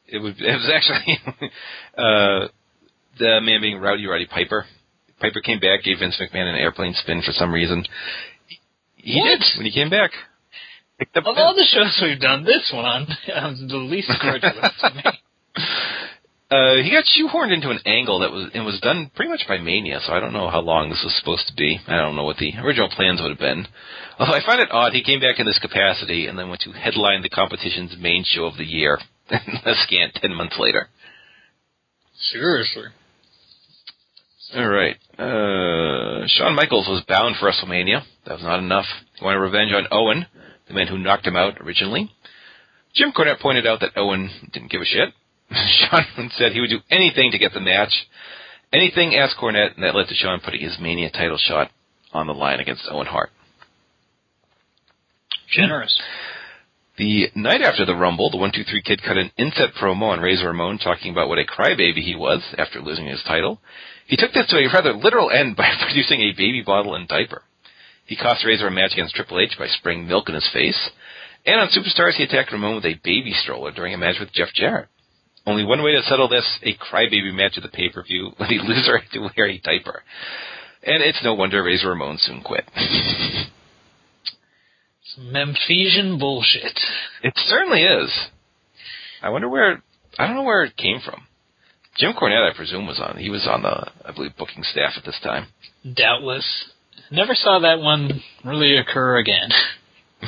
It 0.08 0.20
was. 0.20 0.34
It 0.38 0.51
was 0.51 0.70
actually 0.74 1.20
uh, 1.97 2.47
the 3.18 3.39
man 3.41 3.62
being 3.62 3.80
Rowdy 3.80 4.06
Roddy 4.06 4.28
Piper. 4.28 4.66
Piper 5.20 5.41
came 5.41 5.60
back, 5.60 5.84
gave 5.84 5.99
Vince 5.99 6.20
McMahon 6.22 6.47
an 6.49 6.56
airplane 6.56 6.93
spin 6.95 7.22
for 7.26 7.32
some 7.32 7.51
reason. 7.51 7.84
He 8.97 9.20
What? 9.20 9.39
did 9.39 9.43
when 9.58 9.66
he 9.66 9.72
came 9.72 9.89
back. 9.89 10.12
Of 11.16 11.24
all 11.26 11.56
the 11.56 11.66
shows 11.66 11.97
we've 12.01 12.20
done, 12.20 12.43
this 12.43 12.72
one 12.74 13.08
was 13.28 13.64
the 13.68 13.78
least 13.78 14.12
grudging 14.20 14.51
to 14.51 14.91
me. 14.95 15.04
Uh, 16.54 16.84
he 16.84 16.91
got 16.91 17.06
shoehorned 17.06 17.51
into 17.51 17.72
an 17.72 17.80
angle 17.84 18.20
that 18.20 18.32
was 18.32 18.51
it 18.54 18.60
was 18.60 18.80
done 18.80 19.10
pretty 19.16 19.32
much 19.32 19.41
by 19.47 19.58
Mania, 19.58 19.99
so 20.06 20.14
I 20.14 20.20
don't 20.20 20.34
know 20.34 20.51
how 20.51 20.62
long 20.62 20.89
this 20.89 21.01
was 21.04 21.16
supposed 21.18 21.47
to 21.47 21.56
be. 21.56 21.80
I 21.88 21.97
don't 21.97 22.16
know 22.16 22.26
what 22.26 22.38
the 22.38 22.54
original 22.62 22.89
plans 22.89 23.20
would 23.22 23.32
have 23.32 23.39
been. 23.39 23.66
Although 24.20 24.34
I 24.34 24.45
find 24.45 24.62
it 24.62 24.70
odd, 24.70 24.93
he 24.93 25.04
came 25.04 25.20
back 25.20 25.39
in 25.39 25.47
this 25.47 25.58
capacity 25.58 26.28
and 26.28 26.38
then 26.38 26.49
went 26.49 26.62
to 26.62 26.72
headline 26.72 27.24
the 27.24 27.30
competition's 27.30 27.95
main 27.99 28.24
show 28.24 28.45
of 28.45 28.58
the 28.58 28.66
year, 28.66 28.99
a 29.32 29.74
scant 29.88 30.14
ten 30.22 30.36
months 30.36 30.58
later. 30.60 30.89
Seriously. 32.32 32.86
All 34.56 34.70
right. 34.70 34.95
Uh, 35.18 36.28
Shawn 36.28 36.54
Michaels 36.54 36.88
was 36.88 37.04
bound 37.08 37.36
for 37.39 37.49
WrestleMania. 37.49 38.04
That 38.28 38.36
was 38.36 38.43
not 38.43 38.60
enough. 38.60 38.86
He 39.18 39.26
wanted 39.26 39.39
revenge 39.39 39.72
on 39.74 39.88
Owen, 39.89 40.28
the 40.68 40.76
man 40.76 40.86
who 40.86 40.99
knocked 40.99 41.26
him 41.26 41.36
out 41.36 41.60
originally. 41.62 42.12
Jim 42.93 43.12
Cornette 43.12 43.39
pointed 43.39 43.66
out 43.66 43.80
that 43.80 43.97
Owen 43.97 44.30
didn't 44.54 44.70
give 44.70 44.82
a 44.82 44.86
shit. 44.86 45.10
Shawn 45.89 46.32
said 46.38 46.51
he 46.51 46.62
would 46.62 46.70
do 46.70 46.82
anything 46.89 47.32
to 47.32 47.38
get 47.38 47.54
the 47.54 47.60
match. 47.60 47.93
Anything 48.72 49.16
asked 49.16 49.38
Cornette, 49.39 49.76
and 49.76 49.84
that 49.84 49.95
led 49.95 50.08
to 50.08 50.16
Shawn 50.16 50.41
putting 50.43 50.62
his 50.62 50.78
Mania 50.80 51.12
title 51.12 51.38
shot 51.38 51.70
on 52.12 52.28
the 52.28 52.34
line 52.34 52.60
against 52.60 52.88
Owen 52.89 53.08
Hart. 53.08 53.30
Generous. 55.51 55.99
The 56.97 57.30
night 57.36 57.62
after 57.62 57.86
the 57.86 57.95
Rumble, 57.95 58.30
the 58.30 58.38
123 58.38 58.82
Kid 58.84 59.01
cut 59.01 59.18
an 59.18 59.32
inset 59.38 59.74
promo 59.82 60.14
on 60.14 60.20
Razor 60.20 60.47
Ramon 60.47 60.78
talking 60.78 61.12
about 61.12 61.28
what 61.28 61.39
a 61.39 61.45
crybaby 61.45 62.04
he 62.04 62.16
was 62.16 62.41
after 62.58 62.82
losing 62.82 63.08
his 63.08 63.24
title. 63.24 63.60
He 64.08 64.16
took 64.16 64.32
this 64.34 64.47
to 64.49 64.58
a 64.58 64.72
rather 64.72 64.93
literal 64.93 65.32
end 65.32 65.56
by 65.56 65.70
producing 65.86 66.22
a 66.22 66.38
baby 66.38 66.62
bottle 66.64 66.93
and 66.93 67.08
diaper. 67.08 67.41
He 68.06 68.16
cost 68.16 68.45
Razor 68.45 68.68
a 68.68 68.72
match 68.72 68.93
against 68.93 69.16
Triple 69.16 69.39
H 69.39 69.56
by 69.58 69.68
spraying 69.68 70.08
milk 70.08 70.30
in 70.30 70.36
his 70.36 70.49
face. 70.54 70.89
And 71.45 71.60
on 71.60 71.70
Superstars, 71.70 72.14
he 72.14 72.24
attacked 72.24 72.51
Ramon 72.51 72.76
with 72.76 72.86
a 72.86 72.99
baby 73.04 73.34
stroller 73.34 73.72
during 73.72 73.93
a 73.93 73.97
match 73.97 74.18
with 74.20 74.34
Jeff 74.34 74.49
Jarrett. 74.54 74.88
Only 75.45 75.65
one 75.65 75.83
way 75.83 75.91
to 75.91 76.01
settle 76.03 76.29
this, 76.29 76.45
a 76.63 76.73
crybaby 76.75 77.33
match 77.33 77.53
at 77.57 77.63
the 77.63 77.69
pay-per-view, 77.69 78.31
when 78.37 78.49
the 78.49 78.59
loser 78.59 78.97
had 78.97 79.11
to 79.11 79.19
wear 79.35 79.47
a 79.47 79.57
diaper. 79.59 80.03
And 80.83 81.01
it's 81.03 81.23
no 81.23 81.33
wonder 81.33 81.63
Razor 81.63 81.89
Ramon 81.89 82.17
soon 82.19 82.41
quit. 82.41 82.63
Some 85.15 85.31
Memphisian 85.31 86.17
bullshit. 86.17 86.79
It 87.23 87.33
certainly 87.37 87.83
is. 87.83 88.09
I 89.21 89.29
wonder 89.29 89.47
where, 89.49 89.81
I 90.17 90.27
don't 90.27 90.35
know 90.35 90.43
where 90.43 90.63
it 90.63 90.75
came 90.77 90.99
from. 91.03 91.27
Jim 91.97 92.13
Cornette, 92.13 92.49
I 92.51 92.55
presume, 92.55 92.87
was 92.87 92.99
on. 92.99 93.17
He 93.17 93.29
was 93.29 93.47
on 93.47 93.61
the, 93.61 93.91
I 94.05 94.11
believe, 94.15 94.35
booking 94.37 94.63
staff 94.63 94.93
at 94.97 95.05
this 95.05 95.19
time. 95.23 95.47
Doubtless. 95.93 96.71
Never 97.11 97.35
saw 97.35 97.59
that 97.59 97.79
one 97.79 98.21
really 98.43 98.77
occur 98.77 99.17
again. 99.17 99.49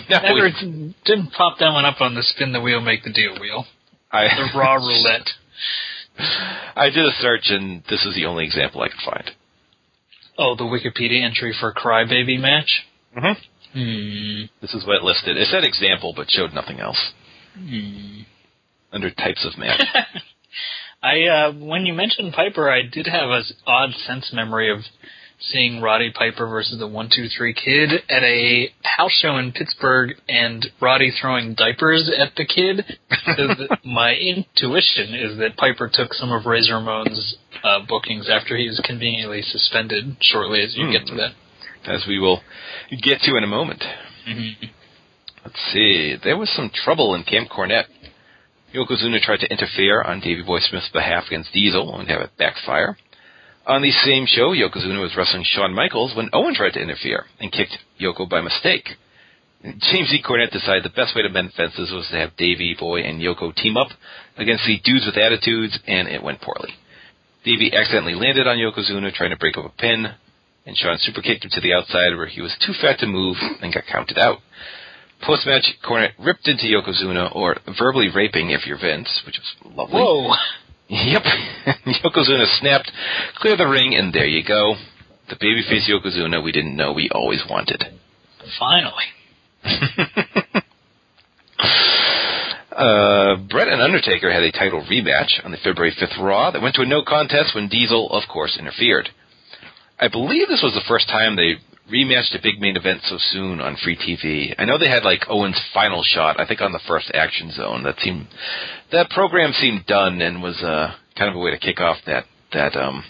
No, 0.09 0.20
Never 0.20 0.49
we- 0.61 0.93
didn't 1.05 1.32
pop 1.32 1.57
that 1.59 1.72
one 1.72 1.86
up 1.86 2.01
on 2.01 2.16
the 2.16 2.22
spin 2.22 2.51
the 2.51 2.59
wheel, 2.59 2.82
make 2.82 3.05
the 3.05 3.13
deal 3.13 3.39
wheel. 3.39 3.63
I, 4.16 4.28
The 4.36 4.57
raw 4.59 4.74
roulette. 4.88 5.30
I 6.76 6.89
did 6.89 7.05
a 7.05 7.11
search, 7.20 7.45
and 7.49 7.84
this 7.89 8.05
is 8.05 8.16
the 8.16 8.26
only 8.26 8.45
example 8.45 8.82
I 8.82 8.88
could 8.89 9.01
find. 9.05 9.32
Oh, 10.38 10.55
the 10.55 10.63
Wikipedia 10.63 11.24
entry 11.24 11.53
for 11.59 11.74
Crybaby 11.74 12.39
match? 12.39 12.84
Mm-hmm. 13.18 13.41
Hmm. 13.74 14.45
This 14.61 14.74
is 14.74 14.86
what 14.86 14.97
it 14.97 15.03
listed. 15.03 15.38
It 15.38 15.47
said 15.49 15.63
example, 15.63 16.13
but 16.16 16.30
showed 16.30 16.53
nothing 16.53 16.80
else 16.80 17.11
Hmm. 17.57 18.22
under 18.91 19.09
types 19.11 19.45
of 19.45 19.57
match. 19.57 19.82
I 21.03 21.24
uh, 21.24 21.51
when 21.53 21.86
you 21.86 21.93
mentioned 21.93 22.34
Piper, 22.34 22.70
I 22.72 22.82
did 22.89 23.07
have 23.07 23.30
a 23.30 23.41
odd 23.68 23.91
sense 24.07 24.32
memory 24.34 24.72
of 24.72 24.80
seeing 25.40 25.82
Roddy 25.82 26.12
Piper 26.12 26.48
versus 26.48 26.80
the 26.80 26.88
One 26.88 27.10
Two 27.14 27.28
Three 27.36 27.54
Kid 27.54 27.92
at 28.10 28.24
a 28.24 28.70
house 28.84 29.12
show 29.22 29.38
in 29.38 29.52
Pittsburgh, 29.52 30.12
and 30.28 30.66
Roddy 30.82 31.12
throwing 31.20 31.54
diapers 31.56 32.12
at 32.18 32.36
the 32.36 32.46
kid. 32.46 32.86
My 33.86 34.14
intuition 34.14 35.14
is 35.14 35.38
that 35.40 35.58
Piper 35.58 35.90
took 35.94 36.14
some 36.14 36.32
of 36.32 36.46
Razor 36.46 36.76
Ramon's 36.76 37.36
uh, 37.64 37.80
bookings 37.88 38.30
after 38.30 38.56
he 38.58 38.68
was 38.68 38.82
conveniently 38.86 39.42
suspended. 39.42 40.18
Shortly 40.22 40.62
as 40.62 40.76
you 40.76 40.92
get 40.92 41.06
to 41.08 41.16
that. 41.16 41.32
as 41.92 42.06
we 42.08 42.20
will 42.20 42.42
get 43.04 43.20
to 43.22 43.36
in 43.38 43.44
a 43.44 43.48
moment. 43.48 43.84
Mm-hmm. 44.28 44.66
Let's 45.44 45.60
see. 45.72 46.16
There 46.24 46.38
was 46.38 46.50
some 46.56 46.72
trouble 46.74 47.14
in 47.14 47.24
Camp 47.24 47.50
Cornette. 47.50 47.86
Yokozuna 48.74 49.22
tried 49.22 49.40
to 49.40 49.52
interfere 49.52 50.02
on 50.02 50.20
Davey 50.20 50.42
Boy 50.42 50.60
Smith's 50.60 50.90
behalf 50.92 51.26
against 51.28 51.54
Diesel 51.54 51.98
and 51.98 52.10
have 52.10 52.22
it 52.22 52.32
backfire. 52.38 52.98
On 53.68 53.82
the 53.82 53.91
same 54.05 54.28
show, 54.28 54.53
Yokozuna 54.53 55.01
was 55.01 55.16
wrestling 55.18 55.43
Shawn 55.43 55.74
Michaels 55.74 56.16
when 56.16 56.30
Owen 56.34 56.53
tried 56.53 56.74
to 56.74 56.82
interfere 56.82 57.26
and 57.39 57.51
kicked 57.51 57.76
Yoko 57.99 58.30
by 58.30 58.41
mistake. 58.41 58.88
James 59.63 60.13
E. 60.13 60.22
Cornette 60.22 60.51
decided 60.51 60.84
the 60.84 60.89
best 60.89 61.16
way 61.16 61.24
to 61.24 61.30
mend 61.30 61.51
fences 61.53 61.91
was 61.91 62.07
to 62.11 62.18
have 62.18 62.38
Davey 62.38 62.76
Boy 62.80 63.01
and 63.01 63.20
Yoko 63.20 63.55
team 63.55 63.76
up 63.76 63.88
against 64.38 64.66
the 64.68 64.80
dudes 64.84 65.07
with 65.07 65.18
attitudes, 65.18 65.80
and 65.88 66.07
it 66.07 66.22
went 66.22 66.41
poorly. 66.41 66.76
Davey 67.43 67.74
accidentally 67.74 68.13
landed 68.13 68.45
on 68.45 68.57
Yokozuna 68.57 69.11
trying 69.13 69.32
to 69.32 69.38
break 69.38 69.57
up 69.57 69.66
a 69.66 69.82
pin, 69.82 70.13
and 70.68 70.78
Shawn 70.78 70.99
superkicked 70.99 71.45
him 71.45 71.49
to 71.51 71.61
the 71.61 71.74
outside 71.74 72.16
where 72.16 72.28
he 72.28 72.41
was 72.41 72.55
too 72.63 72.74
fat 72.80 72.99
to 72.99 73.07
move 73.07 73.38
and 73.61 73.74
got 73.74 73.88
counted 73.91 74.20
out. 74.20 74.38
Post-match, 75.26 75.66
Cornette 75.84 76.13
ripped 76.20 76.47
into 76.47 76.66
Yokozuna, 76.66 77.36
or 77.36 77.57
verbally 77.80 78.09
raping 78.13 78.51
if 78.51 78.68
you're 78.68 78.78
Vince, 78.80 79.24
which 79.26 79.39
was 79.39 79.76
lovely. 79.76 79.95
Whoa! 79.95 80.36
Yep. 80.88 81.24
Yokozuna 82.04 82.60
snapped, 82.60 82.92
clear 83.38 83.58
the 83.58 83.68
ring, 83.68 83.96
and 83.96 84.14
there 84.14 84.28
you 84.28 84.44
go. 84.44 84.76
The 85.30 85.36
babyface 85.36 85.90
Yokozuna 85.90 86.44
we 86.44 86.52
didn't 86.52 86.76
know 86.76 86.94
we 86.94 87.10
always 87.12 87.44
wanted. 87.50 87.84
Finally. 88.60 89.06
uh, 92.72 93.36
Bret 93.50 93.68
and 93.68 93.82
Undertaker 93.82 94.32
had 94.32 94.44
a 94.44 94.52
title 94.52 94.86
rematch 94.90 95.44
on 95.44 95.52
the 95.52 95.58
February 95.58 95.92
5th 96.00 96.22
Raw 96.22 96.52
that 96.52 96.62
went 96.62 96.76
to 96.76 96.84
a 96.84 96.86
no 96.86 97.02
contest 97.04 97.56
when 97.56 97.68
Diesel, 97.68 98.12
of 98.12 98.24
course, 98.32 98.56
interfered. 98.60 99.10
I 100.00 100.08
believe 100.10 100.48
this 100.48 100.62
was 100.62 100.74
the 100.74 100.88
first 100.88 101.08
time 101.08 101.36
they 101.36 101.56
rematched 101.92 102.38
a 102.38 102.42
big 102.42 102.60
main 102.60 102.76
event 102.76 103.02
so 103.04 103.18
soon 103.20 103.62
on 103.62 103.78
free 103.78 103.96
TV. 103.96 104.56
I 104.58 104.66
know 104.66 104.78
they 104.78 104.90
had 104.90 105.04
like 105.04 105.30
Owen's 105.30 105.60
final 105.74 106.04
shot, 106.04 106.40
I 106.40 106.48
think 106.48 106.62
on 106.62 106.72
the 106.72 106.80
first 106.88 107.12
Action 107.14 107.52
Zone. 107.52 107.84
That 107.84 108.00
seemed 108.00 108.28
that 108.92 109.10
program 109.10 109.54
seemed 109.54 109.86
done 109.86 110.22
and 110.22 110.42
was 110.42 110.62
uh, 110.64 110.96
kind 111.18 111.30
of 111.30 111.36
a 111.36 111.40
way 111.40 111.52
to 111.52 111.58
kick 111.58 111.80
off 111.80 111.98
that 112.06 112.26
that 112.54 112.76
um 112.76 113.04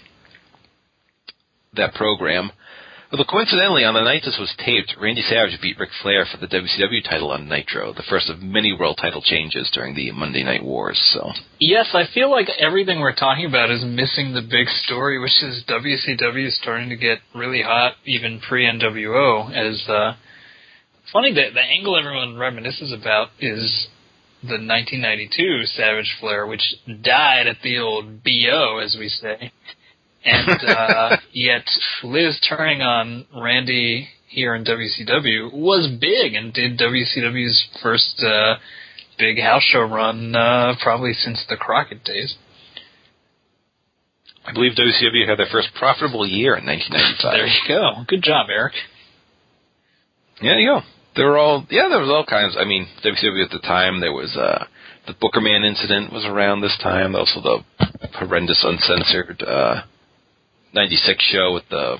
that 1.75 1.93
program. 1.93 2.51
Although 3.15 3.31
coincidentally, 3.31 3.85
on 3.85 3.93
the 3.93 4.01
night 4.01 4.23
this 4.25 4.37
was 4.37 4.53
taped, 4.57 4.93
Randy 4.99 5.21
Savage 5.21 5.57
beat 5.61 5.79
Ric 5.79 5.89
Flair 6.01 6.25
for 6.25 6.35
the 6.35 6.47
WCW 6.47 7.01
title 7.01 7.31
on 7.31 7.47
Nitro, 7.47 7.93
the 7.93 8.03
first 8.09 8.29
of 8.29 8.41
many 8.41 8.73
world 8.73 8.99
title 9.01 9.21
changes 9.21 9.71
during 9.71 9.95
the 9.95 10.11
Monday 10.11 10.43
Night 10.43 10.65
Wars. 10.65 10.99
So 11.13 11.31
Yes, 11.57 11.91
I 11.93 12.07
feel 12.13 12.29
like 12.29 12.49
everything 12.59 12.99
we're 12.99 13.15
talking 13.15 13.45
about 13.45 13.71
is 13.71 13.85
missing 13.85 14.33
the 14.33 14.41
big 14.41 14.67
story, 14.67 15.17
which 15.17 15.41
is 15.41 15.63
WCW 15.63 16.51
starting 16.59 16.89
to 16.89 16.97
get 16.97 17.19
really 17.33 17.61
hot, 17.61 17.93
even 18.03 18.41
pre 18.41 18.65
NWO. 18.65 19.49
As 19.49 19.87
uh, 19.87 20.15
funny 21.13 21.33
that 21.35 21.53
the 21.53 21.61
angle 21.61 21.97
everyone 21.97 22.35
reminisces 22.35 22.93
about 22.93 23.29
is 23.39 23.87
the 24.43 24.59
1992 24.59 25.67
Savage 25.67 26.17
Flair, 26.19 26.45
which 26.45 26.75
died 27.01 27.47
at 27.47 27.61
the 27.63 27.77
old 27.79 28.25
BO, 28.25 28.79
as 28.83 28.97
we 28.99 29.07
say, 29.07 29.53
and 30.25 30.61
uh, 30.67 31.17
yet 31.31 31.65
Liz 32.03 32.39
turning 32.47 32.81
on 32.81 33.25
Randy 33.35 34.09
here 34.27 34.55
in 34.55 34.65
WCW 34.65 35.53
was 35.53 35.89
big 36.01 36.33
and 36.33 36.53
did 36.53 36.77
WCW's 36.77 37.67
first. 37.81 38.21
Uh, 38.21 38.55
big 39.17 39.39
house 39.39 39.63
show 39.63 39.81
run 39.81 40.35
uh, 40.35 40.73
probably 40.81 41.13
since 41.13 41.43
the 41.49 41.55
Crockett 41.55 42.03
days. 42.03 42.35
I 44.45 44.53
believe 44.53 44.73
WCW 44.73 45.27
had 45.27 45.39
their 45.39 45.47
first 45.51 45.69
profitable 45.77 46.27
year 46.27 46.55
in 46.55 46.65
1995. 46.65 47.33
There 47.33 47.47
you 47.47 47.63
go. 47.67 48.03
Good 48.07 48.21
job, 48.23 48.47
Eric. 48.49 48.73
Yeah, 50.41 50.57
you 50.57 50.67
go. 50.67 50.81
There 51.15 51.27
were 51.27 51.37
all 51.37 51.65
yeah, 51.69 51.87
there 51.89 51.99
was 51.99 52.09
all 52.09 52.25
kinds. 52.25 52.55
I 52.59 52.65
mean, 52.65 52.87
WCW 53.03 53.45
at 53.45 53.51
the 53.51 53.59
time 53.59 54.01
there 54.01 54.11
was 54.11 54.35
uh 54.35 54.65
the 55.07 55.13
Booker 55.19 55.41
Man 55.41 55.63
incident 55.63 56.11
was 56.11 56.25
around 56.25 56.61
this 56.61 56.77
time. 56.83 57.15
Also 57.15 57.41
the 57.41 57.59
horrendous 58.19 58.63
uncensored 58.67 59.41
uh 59.41 59.81
96 60.75 61.23
show 61.31 61.53
with 61.53 61.63
the 61.69 61.95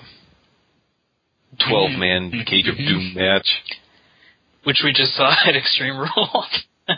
12 1.70 1.92
man 1.92 2.30
Cage 2.46 2.68
of 2.68 2.76
Doom 2.76 3.14
match. 3.16 3.48
Which 4.66 4.82
we 4.84 4.92
just 4.92 5.16
saw 5.16 5.34
at 5.48 5.56
Extreme 5.62 5.98
Rules. 5.98 6.64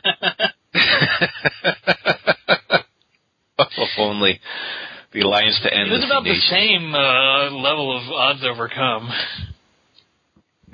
if 3.59 3.99
only 3.99 4.39
the 5.13 5.21
alliance 5.21 5.59
to 5.63 5.71
end 5.71 5.89
it 5.89 5.91
was 5.91 6.03
about 6.03 6.23
the 6.23 6.39
same 6.49 6.95
uh, 6.95 7.51
level 7.51 7.95
of 7.95 8.11
odds 8.11 8.43
overcome. 8.43 9.09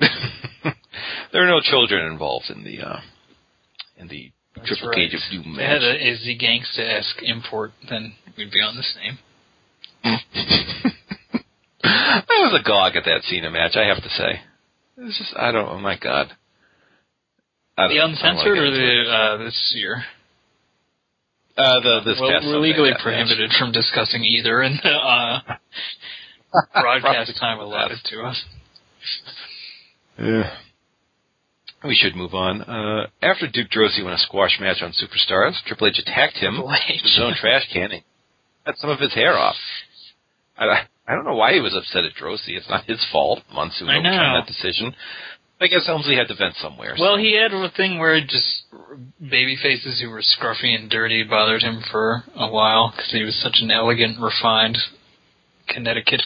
there 1.32 1.44
are 1.44 1.46
no 1.46 1.60
children 1.60 2.10
involved 2.10 2.46
in 2.48 2.64
the 2.64 2.80
uh 2.80 3.00
in 3.98 4.08
the 4.08 4.32
That's 4.56 4.68
Triple 4.68 4.88
right. 4.88 4.96
Cage 4.96 5.14
of 5.14 5.20
Doom 5.30 5.54
If 5.54 5.60
it 5.60 5.68
had 5.68 5.82
match. 5.82 6.00
a 6.00 6.10
Izzy 6.12 6.38
Gangsta-esque 6.38 7.22
import, 7.22 7.72
then 7.90 8.14
we'd 8.38 8.50
be 8.50 8.60
on 8.60 8.74
the 8.76 8.82
same. 8.82 9.18
I 10.04 11.40
was 11.82 12.60
agog 12.60 12.96
at 12.96 13.04
that 13.04 13.22
Cena 13.28 13.50
match. 13.50 13.76
I 13.76 13.86
have 13.86 14.02
to 14.02 14.08
say, 14.10 14.40
it's 14.98 15.18
just 15.18 15.34
I 15.36 15.50
don't. 15.52 15.68
Oh 15.68 15.78
my 15.78 15.96
god. 15.98 16.28
The 17.76 17.82
don't- 17.82 17.90
I 17.90 17.94
don't 17.96 18.10
uncensored 18.10 18.58
or 18.58 18.70
the 18.70 19.10
uh, 19.10 19.36
this 19.44 19.72
year? 19.76 20.04
uh, 21.56 21.80
the 21.80 22.00
this 22.04 22.18
well, 22.20 22.30
we're 22.44 22.58
legally 22.58 22.90
match. 22.90 23.00
prohibited 23.02 23.50
from 23.58 23.72
discussing 23.72 24.24
either 24.24 24.62
in 24.62 24.78
the 24.82 24.90
uh, 24.90 25.40
broadcast 26.80 27.32
time 27.40 27.58
allotted 27.60 27.98
to 28.04 28.22
us. 28.22 28.44
Yeah. 30.18 30.50
We 31.84 31.94
should 31.94 32.16
move 32.16 32.32
on. 32.32 32.62
Uh, 32.62 33.08
after 33.20 33.46
Duke 33.46 33.68
Droese 33.70 34.02
won 34.02 34.14
a 34.14 34.18
squash 34.18 34.58
match 34.58 34.78
on 34.82 34.92
Superstars, 34.92 35.62
Triple 35.66 35.88
H 35.88 35.98
attacked 35.98 36.36
him 36.36 36.54
Triple 36.54 36.68
with 36.68 36.80
his 37.02 37.18
own 37.20 37.34
trash 37.38 37.68
canning. 37.72 38.02
Cut 38.64 38.76
some 38.78 38.88
of 38.88 39.00
his 39.00 39.12
hair 39.12 39.36
off. 39.36 39.56
I, 40.56 40.86
I 41.06 41.14
don't 41.14 41.24
know 41.24 41.34
why 41.36 41.52
he 41.52 41.60
was 41.60 41.74
upset 41.74 42.04
at 42.04 42.14
Droese. 42.14 42.48
It's 42.48 42.68
not 42.68 42.84
his 42.84 43.04
fault. 43.10 43.40
Monsoon 43.52 43.88
overturned 43.88 44.36
that 44.36 44.46
decision. 44.46 44.94
I 45.60 45.66
guess 45.68 45.86
Helmsley 45.86 46.16
had 46.16 46.28
to 46.28 46.34
vent 46.34 46.54
somewhere. 46.56 46.94
Well, 46.98 47.14
so. 47.16 47.20
he 47.22 47.36
had 47.40 47.52
a 47.52 47.70
thing 47.70 47.98
where 47.98 48.20
just 48.20 48.64
baby 49.20 49.56
faces 49.60 50.00
who 50.00 50.10
were 50.10 50.20
scruffy 50.22 50.74
and 50.74 50.90
dirty 50.90 51.22
bothered 51.22 51.62
him 51.62 51.80
for 51.90 52.24
a 52.34 52.48
while 52.50 52.90
because 52.90 53.10
he 53.12 53.22
was 53.22 53.34
such 53.40 53.58
an 53.62 53.70
elegant, 53.70 54.18
refined 54.20 54.78
Connecticut 55.68 56.22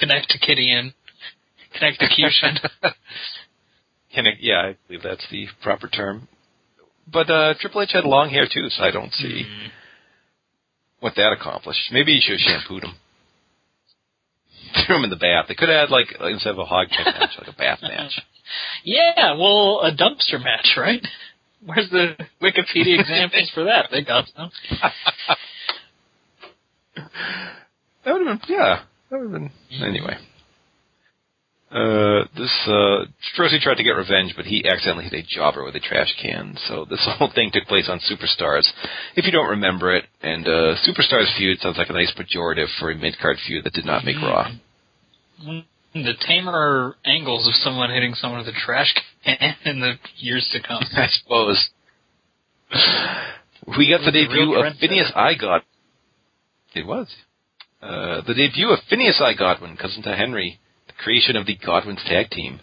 Connecticutian 0.00 0.94
I, 1.80 1.94
yeah, 4.40 4.60
I 4.60 4.76
believe 4.86 5.02
that's 5.02 5.26
the 5.30 5.46
proper 5.62 5.88
term. 5.88 6.28
but 7.12 7.28
uh, 7.30 7.54
Triple 7.60 7.82
H 7.82 7.90
had 7.92 8.04
long 8.04 8.30
hair 8.30 8.46
too, 8.50 8.68
so 8.70 8.82
I 8.82 8.90
don't 8.90 9.12
see 9.12 9.44
Mm. 9.44 9.70
what 11.00 11.14
that 11.16 11.32
accomplished. 11.32 11.90
Maybe 11.92 12.14
he 12.14 12.20
should 12.20 12.40
have 12.40 12.60
shampooed 12.60 12.84
him. 12.84 12.94
Threw 14.86 14.96
him 14.96 15.04
in 15.04 15.10
the 15.10 15.16
bath. 15.16 15.46
They 15.48 15.54
could 15.54 15.68
have 15.68 15.88
had 15.88 15.90
like 15.90 16.06
instead 16.32 16.50
of 16.50 16.58
a 16.58 16.64
hog 16.64 16.88
check 16.90 17.06
match, 17.06 17.30
like 17.38 17.48
a 17.48 17.56
bath 17.56 17.80
match. 17.82 18.20
Yeah, 18.82 19.34
well, 19.34 19.80
a 19.82 19.92
dumpster 19.92 20.42
match, 20.42 20.72
right? 20.78 21.06
Where's 21.66 21.90
the 21.90 22.16
Wikipedia 22.40 22.98
examples 22.98 23.50
for 23.52 23.64
that? 23.64 23.88
They 23.90 24.02
got 24.02 24.26
some. 24.34 24.50
That 28.04 28.14
would 28.14 28.26
have 28.26 28.40
been 28.40 28.56
yeah. 28.56 28.84
That 29.10 29.20
would 29.20 29.30
have 29.30 29.32
been 29.32 29.50
anyway. 29.84 30.16
Uh, 31.70 32.24
this 32.34 32.50
uh, 32.66 33.04
he 33.50 33.60
tried 33.60 33.76
to 33.76 33.82
get 33.82 33.90
revenge, 33.90 34.32
but 34.34 34.46
he 34.46 34.66
accidentally 34.66 35.04
hit 35.04 35.12
a 35.12 35.22
jobber 35.28 35.64
with 35.64 35.76
a 35.76 35.80
trash 35.80 36.14
can. 36.20 36.56
So 36.66 36.86
this 36.88 37.06
whole 37.18 37.30
thing 37.34 37.50
took 37.52 37.64
place 37.64 37.90
on 37.90 38.00
Superstars. 38.00 38.66
If 39.16 39.26
you 39.26 39.32
don't 39.32 39.50
remember 39.50 39.94
it, 39.94 40.06
and 40.22 40.46
uh, 40.46 40.76
Superstars 40.86 41.36
feud 41.36 41.60
sounds 41.60 41.76
like 41.76 41.90
a 41.90 41.92
nice 41.92 42.12
pejorative 42.16 42.68
for 42.80 42.90
a 42.90 42.94
mid 42.94 43.18
card 43.20 43.36
feud 43.46 43.64
that 43.64 43.74
did 43.74 43.84
not 43.84 44.04
make 44.04 44.16
Raw. 44.16 44.50
The 45.92 46.14
tamer 46.26 46.96
angles 47.04 47.46
of 47.46 47.54
someone 47.54 47.90
hitting 47.90 48.14
someone 48.14 48.44
with 48.44 48.54
a 48.54 48.58
trash 48.58 48.94
can 49.24 49.56
in 49.66 49.80
the 49.80 49.94
years 50.16 50.48
to 50.52 50.60
come. 50.66 50.82
I 50.96 51.08
suppose. 51.22 51.68
We 53.76 53.90
got 53.90 54.04
the 54.04 54.12
debut 54.12 54.54
real 54.54 54.64
of 54.64 54.76
Phineas 54.78 55.12
I. 55.14 55.34
Godwinn. 55.34 55.62
It 56.74 56.86
was. 56.86 57.08
Uh, 57.82 58.22
the 58.26 58.34
debut 58.34 58.70
of 58.70 58.78
Phineas 58.88 59.20
I. 59.22 59.34
Godwinn, 59.34 59.76
cousin 59.76 60.02
to 60.04 60.16
Henry, 60.16 60.58
the 60.60 60.67
creation 60.98 61.36
of 61.36 61.46
the 61.46 61.56
Godwinn's 61.56 62.04
tag 62.04 62.30
team. 62.30 62.60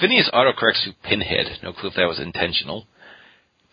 Phineas 0.00 0.30
autocorrects 0.32 0.84
to 0.84 0.94
Pinhead. 1.04 1.46
No 1.62 1.72
clue 1.72 1.90
if 1.90 1.96
that 1.96 2.08
was 2.08 2.20
intentional. 2.20 2.86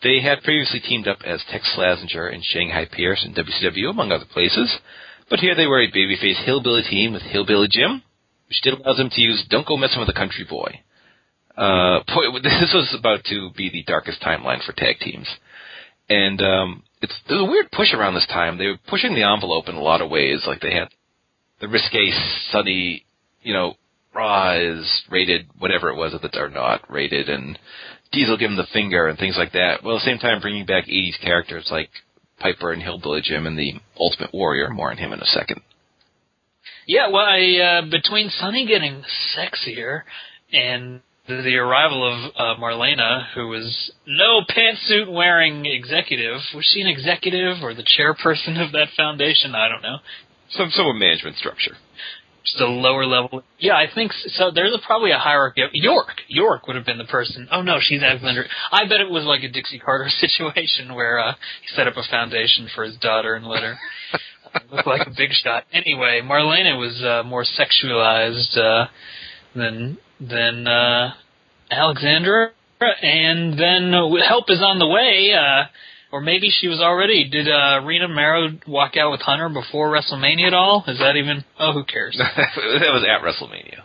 They 0.03 0.21
had 0.21 0.43
previously 0.43 0.79
teamed 0.79 1.07
up 1.07 1.19
as 1.25 1.43
Tex 1.49 1.75
Slazenger 1.77 2.33
and 2.33 2.43
Shanghai 2.43 2.85
Pierce 2.91 3.25
in 3.25 3.33
WCW, 3.33 3.89
among 3.89 4.11
other 4.11 4.25
places. 4.25 4.77
But 5.29 5.39
here 5.39 5.55
they 5.55 5.67
were 5.67 5.81
a 5.81 5.91
babyface 5.91 6.43
hillbilly 6.43 6.83
team 6.83 7.13
with 7.13 7.21
Hillbilly 7.21 7.67
Jim, 7.71 8.03
which 8.49 8.61
did 8.61 8.73
allow 8.73 8.93
them 8.95 9.09
to 9.11 9.21
use 9.21 9.45
Don't 9.49 9.65
Go 9.65 9.77
Messing 9.77 9.99
with 9.99 10.09
a 10.09 10.13
Country 10.13 10.45
Boy. 10.49 10.81
Uh, 11.55 11.99
this 12.43 12.71
was 12.73 12.95
about 12.97 13.23
to 13.25 13.49
be 13.55 13.69
the 13.69 13.83
darkest 13.83 14.21
timeline 14.21 14.63
for 14.65 14.73
tag 14.73 14.99
teams. 14.99 15.27
And 16.09 16.41
um, 16.41 16.83
it's 17.01 17.13
there's 17.27 17.41
a 17.41 17.45
weird 17.45 17.71
push 17.71 17.93
around 17.93 18.13
this 18.13 18.27
time. 18.27 18.57
They 18.57 18.67
were 18.67 18.79
pushing 18.87 19.15
the 19.15 19.23
envelope 19.23 19.69
in 19.69 19.75
a 19.75 19.81
lot 19.81 20.01
of 20.01 20.09
ways. 20.09 20.43
Like 20.45 20.59
they 20.59 20.73
had 20.73 20.89
the 21.61 21.69
risque, 21.69 22.11
sunny, 22.51 23.05
you 23.41 23.53
know, 23.53 23.75
Raw 24.13 24.53
is 24.57 25.03
rated 25.09 25.47
whatever 25.57 25.89
it 25.89 25.95
was 25.95 26.13
at 26.13 26.21
the 26.21 26.39
or 26.39 26.49
not 26.49 26.89
rated, 26.89 27.29
and 27.29 27.57
Diesel 28.11 28.37
give 28.37 28.51
him 28.51 28.57
the 28.57 28.67
finger 28.71 29.07
and 29.07 29.17
things 29.17 29.35
like 29.37 29.53
that. 29.53 29.83
Well, 29.83 29.97
at 29.97 29.99
the 29.99 30.11
same 30.11 30.19
time, 30.19 30.41
bringing 30.41 30.65
back 30.65 30.87
'80s 30.87 31.19
characters 31.21 31.67
like 31.71 31.89
Piper 32.39 32.71
and 32.71 32.81
Hillbilly 32.81 33.21
Jim 33.23 33.47
and 33.47 33.57
the 33.57 33.73
Ultimate 33.99 34.33
Warrior. 34.33 34.69
More 34.69 34.91
on 34.91 34.97
him 34.97 35.13
in 35.13 35.19
a 35.19 35.25
second. 35.25 35.61
Yeah, 36.85 37.07
well, 37.09 37.25
I, 37.25 37.81
uh, 37.81 37.89
between 37.89 38.29
Sunny 38.29 38.65
getting 38.67 39.03
sexier 39.35 40.01
and 40.51 41.01
the, 41.27 41.41
the 41.41 41.55
arrival 41.55 42.05
of 42.05 42.31
uh, 42.35 42.61
Marlena, 42.61 43.27
who 43.33 43.47
was 43.47 43.91
no 44.05 44.41
pantsuit 44.41 45.11
wearing 45.11 45.65
executive, 45.65 46.41
was 46.53 46.69
she 46.73 46.81
an 46.81 46.87
executive 46.87 47.63
or 47.63 47.73
the 47.73 47.83
chairperson 47.83 48.63
of 48.63 48.73
that 48.73 48.89
foundation? 48.97 49.55
I 49.55 49.69
don't 49.69 49.81
know. 49.81 49.97
Some 50.49 50.69
sort 50.71 50.93
of 50.93 50.99
management 50.99 51.37
structure. 51.37 51.77
Just 52.45 52.59
a 52.59 52.67
lower 52.67 53.05
level. 53.05 53.43
Yeah, 53.57 53.75
I 53.75 53.85
think 53.93 54.11
so. 54.11 54.51
There's 54.51 54.73
a, 54.73 54.85
probably 54.85 55.11
a 55.11 55.17
hierarchy. 55.17 55.61
Of, 55.61 55.69
York, 55.73 56.21
York 56.27 56.67
would 56.67 56.75
have 56.75 56.85
been 56.85 56.97
the 56.97 57.05
person. 57.05 57.47
Oh 57.51 57.61
no, 57.61 57.77
she's 57.79 58.03
Alexander. 58.03 58.45
I 58.69 58.83
bet 58.83 58.99
it 58.99 59.09
was 59.09 59.23
like 59.23 59.43
a 59.43 59.49
Dixie 59.49 59.79
Carter 59.79 60.09
situation 60.19 60.93
where 60.93 61.19
uh, 61.19 61.33
he 61.61 61.75
set 61.75 61.87
up 61.87 61.95
a 61.95 62.03
foundation 62.09 62.67
for 62.75 62.83
his 62.83 62.97
daughter 62.97 63.35
and 63.35 63.45
let 63.45 63.63
her 63.63 63.77
look 64.71 64.85
like 64.85 65.07
a 65.07 65.11
big 65.15 65.31
shot. 65.31 65.63
Anyway, 65.71 66.21
Marlena 66.21 66.77
was 66.77 67.01
uh, 67.01 67.23
more 67.25 67.45
sexualized 67.45 68.57
uh, 68.57 68.87
than 69.55 69.97
than 70.19 70.67
uh, 70.67 71.13
Alexandra, 71.71 72.51
and 73.01 73.57
then 73.57 73.93
uh, 73.93 74.09
help 74.27 74.49
is 74.49 74.61
on 74.61 74.79
the 74.79 74.87
way. 74.87 75.31
Uh, 75.33 75.65
or 76.13 76.21
maybe 76.21 76.49
she 76.51 76.67
was 76.67 76.79
already. 76.79 77.27
Did 77.27 77.47
uh, 77.49 77.81
Rena 77.83 78.07
Mero 78.07 78.49
walk 78.67 78.95
out 78.95 79.09
with 79.11 79.21
Hunter 79.21 79.49
before 79.49 79.89
WrestleMania 79.89 80.45
at 80.45 80.53
all? 80.53 80.83
Is 80.87 80.99
that 80.99 81.15
even? 81.15 81.43
Oh, 81.59 81.73
who 81.73 81.83
cares? 81.83 82.15
that 82.19 82.93
was 82.93 83.03
at 83.03 83.25
WrestleMania. 83.25 83.79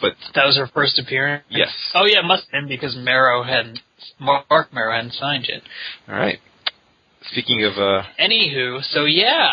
But 0.00 0.14
That 0.34 0.46
was 0.46 0.56
her 0.56 0.68
first 0.72 0.98
appearance. 0.98 1.44
yes. 1.50 1.68
Oh 1.94 2.06
yeah, 2.06 2.20
it 2.20 2.24
must 2.24 2.44
have 2.44 2.52
been 2.52 2.68
because 2.68 2.96
Mero 2.96 3.42
hadn't 3.42 3.78
Marc 4.18 4.72
Mero 4.72 4.90
hadn't 4.90 5.12
signed 5.12 5.44
yet. 5.48 5.60
All 6.08 6.14
right. 6.14 6.38
Speaking 7.32 7.62
of 7.64 7.74
uh, 7.74 8.02
Anywho, 8.18 8.82
so 8.82 9.04
yeah, 9.04 9.50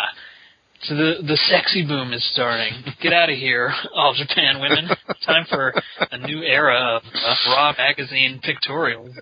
so 0.83 0.95
the 0.95 1.15
the 1.25 1.37
sexy 1.49 1.85
boom 1.85 2.13
is 2.13 2.27
starting. 2.33 2.73
Get 3.01 3.13
out 3.13 3.29
of 3.29 3.37
here, 3.37 3.73
all 3.95 4.13
Japan 4.13 4.59
women. 4.59 4.89
Time 5.25 5.45
for 5.49 5.73
a 6.11 6.17
new 6.17 6.41
era 6.41 6.97
of 6.97 7.03
uh, 7.03 7.35
Raw 7.47 7.73
magazine 7.77 8.41
pictorials. 8.43 9.13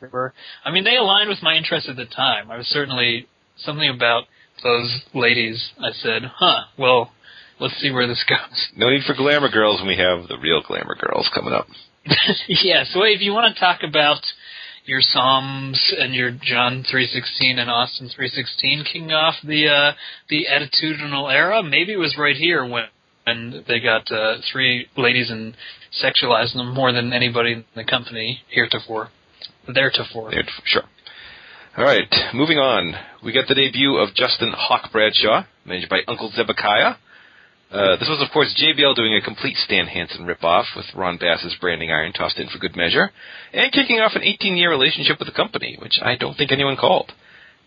I 0.65 0.71
mean, 0.71 0.83
they 0.83 0.97
aligned 0.97 1.29
with 1.29 1.43
my 1.43 1.55
interest 1.55 1.87
at 1.87 1.95
the 1.95 2.05
time. 2.05 2.49
I 2.49 2.57
was 2.57 2.67
certainly 2.67 3.27
something 3.57 3.89
about 3.89 4.23
those 4.63 5.01
ladies. 5.13 5.71
I 5.79 5.91
said, 5.91 6.23
huh, 6.25 6.63
well, 6.77 7.11
let's 7.59 7.75
see 7.79 7.91
where 7.91 8.07
this 8.07 8.23
goes. 8.27 8.67
no 8.75 8.89
need 8.89 9.03
for 9.05 9.13
glamour 9.15 9.49
girls 9.49 9.79
when 9.79 9.87
we 9.87 9.97
have 9.97 10.27
the 10.27 10.37
real 10.37 10.61
glamour 10.65 10.95
girls 10.95 11.29
coming 11.33 11.53
up. 11.53 11.67
yeah, 12.47 12.83
so 12.91 13.03
if 13.03 13.21
you 13.21 13.31
want 13.31 13.53
to 13.53 13.59
talk 13.59 13.81
about 13.83 14.21
your 14.85 15.01
Psalms 15.01 15.93
and 15.97 16.13
your 16.13 16.31
John 16.31 16.83
316 16.89 17.59
and 17.59 17.69
Austin 17.69 18.09
316 18.09 18.83
kicking 18.85 19.11
off 19.11 19.35
the 19.43 19.67
uh, 19.67 19.91
the 20.29 20.47
attitudinal 20.49 21.31
era, 21.31 21.61
maybe 21.63 21.93
it 21.93 21.97
was 21.97 22.15
right 22.17 22.35
here 22.35 22.65
when 22.65 23.63
they 23.67 23.79
got 23.79 24.11
uh, 24.11 24.37
three 24.51 24.87
ladies 24.97 25.29
and 25.29 25.55
sexualized 26.03 26.53
them 26.53 26.73
more 26.73 26.91
than 26.91 27.13
anybody 27.13 27.53
in 27.53 27.65
the 27.75 27.83
company 27.83 28.41
heretofore. 28.49 29.09
Theretofore. 29.67 30.31
There, 30.31 30.43
sure. 30.65 30.83
All 31.77 31.85
right, 31.85 32.13
moving 32.33 32.57
on. 32.57 32.93
We 33.23 33.31
got 33.31 33.47
the 33.47 33.55
debut 33.55 33.95
of 33.95 34.13
Justin 34.15 34.51
Hawk 34.55 34.91
Bradshaw, 34.91 35.45
managed 35.65 35.89
by 35.89 35.99
Uncle 36.07 36.31
Zebekiah. 36.35 36.95
Uh, 37.71 37.95
this 37.95 38.09
was, 38.09 38.21
of 38.21 38.33
course, 38.33 38.53
JBL 38.61 38.95
doing 38.95 39.15
a 39.15 39.21
complete 39.21 39.55
Stan 39.55 39.87
Hansen 39.87 40.25
ripoff 40.25 40.65
with 40.75 40.85
Ron 40.93 41.17
Bass's 41.17 41.55
branding 41.61 41.89
iron 41.89 42.11
tossed 42.11 42.37
in 42.37 42.49
for 42.49 42.57
good 42.57 42.75
measure, 42.75 43.11
and 43.53 43.71
kicking 43.71 43.99
off 43.99 44.11
an 44.15 44.23
18-year 44.23 44.69
relationship 44.69 45.19
with 45.19 45.29
the 45.29 45.33
company, 45.33 45.77
which 45.81 45.97
I 46.01 46.17
don't 46.17 46.35
think 46.35 46.51
anyone 46.51 46.75
called. 46.75 47.13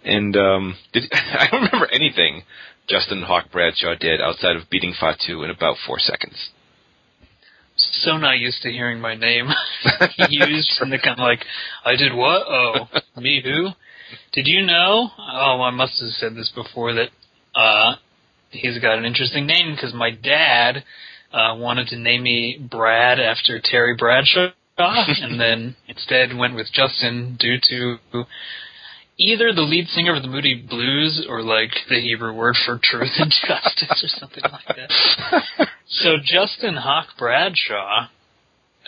And 0.05 0.37
um, 0.37 0.77
did, 0.93 1.05
I 1.13 1.47
don't 1.51 1.65
remember 1.65 1.89
anything 1.91 2.43
Justin 2.87 3.23
Hawk 3.23 3.47
Bradshaw 3.51 3.95
did 3.99 4.21
outside 4.21 4.57
of 4.57 4.69
beating 4.71 4.95
Fatu 4.99 5.43
in 5.43 5.51
about 5.51 5.77
four 5.87 5.99
seconds. 5.99 6.51
So 7.77 8.19
not 8.19 8.39
used 8.39 8.63
to 8.63 8.71
hearing 8.71 9.01
my 9.01 9.15
name 9.15 9.49
used 10.29 10.79
and 10.81 10.93
the 10.93 10.99
kind 10.99 11.19
of 11.19 11.25
like, 11.25 11.45
I 11.85 11.97
did 11.97 12.15
what? 12.15 12.43
Oh, 12.47 12.89
me 13.17 13.41
who? 13.43 13.71
Did 14.33 14.47
you 14.47 14.65
know? 14.65 15.09
Oh, 15.19 15.63
I 15.63 15.71
must 15.71 16.01
have 16.01 16.11
said 16.11 16.37
this 16.37 16.53
before 16.55 16.93
that 16.93 17.09
uh, 17.55 17.97
he's 18.55 18.79
got 18.81 18.99
an 18.99 19.05
interesting 19.05 19.47
name 19.47 19.75
because 19.75 19.93
my 19.95 20.11
dad 20.11 20.85
uh, 21.33 21.55
wanted 21.57 21.89
to 21.89 21.97
name 21.97 22.23
me 22.23 22.59
Brad 22.71 23.19
after 23.21 23.61
Terry 23.63 23.95
Bradshaw, 23.97 24.51
and 24.79 25.39
then 25.41 25.77
instead 25.89 26.37
went 26.37 26.55
with 26.55 26.69
Justin 26.73 27.37
due 27.39 27.59
to 27.69 28.25
either 29.19 29.53
the 29.53 29.63
lead 29.63 29.87
singer 29.89 30.15
of 30.17 30.23
the 30.23 30.29
Moody 30.29 30.55
Blues 30.69 31.25
or 31.29 31.43
like 31.43 31.71
the 31.89 32.01
Hebrew 32.01 32.33
word 32.33 32.57
for 32.67 32.81
truth 32.83 33.13
and 33.19 33.33
justice 33.47 34.03
or 34.05 34.09
something 34.19 34.43
like 34.43 34.77
that. 34.77 35.69
So 35.87 36.17
Justin 36.25 36.75
Hawk 36.77 37.09
Bradshaw, 37.19 38.09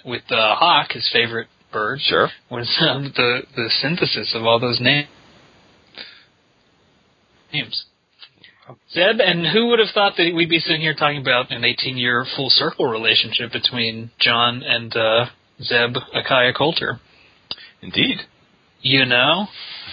with 0.05 0.23
uh, 0.31 0.57
Hawk, 0.57 0.93
his 0.93 1.09
favorite 1.13 1.49
bird, 1.73 2.01
Sure. 2.03 2.29
was 2.51 2.69
um, 2.81 3.13
the 3.17 3.43
the 3.55 3.71
synthesis 3.81 4.33
of 4.35 4.45
all 4.45 4.59
those 4.59 4.81
names. 4.81 5.09
Names. 7.53 7.85
Zeb, 8.93 9.21
and 9.21 9.47
who 9.47 9.69
would 9.69 9.79
have 9.79 9.91
thought 9.95 10.15
that 10.17 10.33
we'd 10.35 10.49
be 10.49 10.59
sitting 10.59 10.81
here 10.81 10.95
talking 10.95 11.21
about 11.21 11.51
an 11.51 11.63
18-year 11.63 12.27
full 12.37 12.51
circle 12.51 12.87
relationship 12.87 13.53
between 13.53 14.11
John 14.19 14.63
and 14.63 14.95
uh, 14.97 15.27
Zeb 15.63 15.97
Akaya 16.15 16.55
Colter? 16.55 17.01
Indeed. 17.81 18.19
You 18.81 19.05
know, 19.05 19.47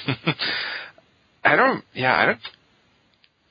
I 1.43 1.55
don't. 1.55 1.83
Yeah, 1.93 2.13
I 2.15 2.25
don't. 2.25 2.39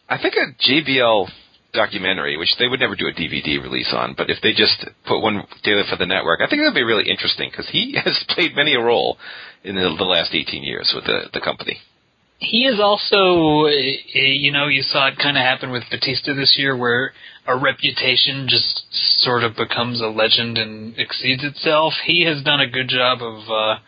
I 0.09 0.20
think 0.20 0.35
a 0.35 0.70
JBL 0.70 1.29
documentary, 1.73 2.37
which 2.37 2.55
they 2.59 2.68
would 2.68 2.81
never 2.81 2.97
do 2.97 3.07
a 3.07 3.12
DVD 3.12 3.62
release 3.62 3.93
on, 3.97 4.14
but 4.16 4.29
if 4.29 4.39
they 4.43 4.53
just 4.53 4.85
put 5.07 5.20
one 5.20 5.43
together 5.62 5.85
for 5.89 5.97
the 5.97 6.07
network, 6.07 6.41
I 6.41 6.49
think 6.49 6.61
that'd 6.62 6.75
be 6.75 6.83
really 6.83 7.09
interesting 7.09 7.51
because 7.51 7.68
he 7.70 7.97
has 8.05 8.25
played 8.29 8.55
many 8.55 8.75
a 8.75 8.81
role 8.81 9.18
in 9.64 9.77
the, 9.77 9.95
the 9.97 10.05
last 10.05 10.35
18 10.35 10.62
years 10.62 10.93
with 10.95 11.05
the 11.05 11.31
the 11.33 11.41
company. 11.41 11.79
He 12.43 12.64
is 12.66 12.80
also, 12.80 13.66
eh, 13.66 13.97
eh, 14.14 14.34
you 14.34 14.53
know, 14.53 14.66
you 14.66 14.82
saw 14.82 15.09
it 15.09 15.18
kind 15.18 15.36
of 15.36 15.43
happen 15.43 15.70
with 15.70 15.84
Batista 15.90 16.34
this 16.34 16.57
year, 16.59 16.76
where 16.76 17.12
a 17.47 17.57
reputation 17.57 18.47
just 18.49 18.84
sort 19.22 19.45
of 19.45 19.57
becomes 19.57 20.01
a 20.01 20.07
legend 20.07 20.59
and 20.59 20.99
exceeds 20.99 21.45
itself. 21.45 21.95
He 22.05 22.24
has 22.24 22.43
done 22.43 22.61
a 22.61 22.68
good 22.68 22.88
job 22.88 23.22
of 23.22 23.49
uh, 23.49 23.78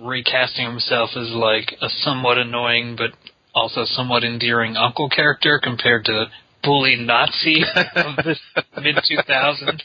recasting 0.00 0.66
himself 0.66 1.10
as 1.16 1.30
like 1.30 1.76
a 1.80 1.88
somewhat 1.88 2.38
annoying 2.38 2.96
but 2.96 3.10
also 3.54 3.84
somewhat 3.84 4.24
endearing 4.24 4.76
uncle 4.76 5.08
character 5.08 5.60
compared 5.62 6.04
to 6.06 6.26
bully 6.62 6.96
Nazi 6.96 7.62
of 7.96 8.16
the 8.16 8.36
mid 8.82 8.96
2000s. 8.96 9.80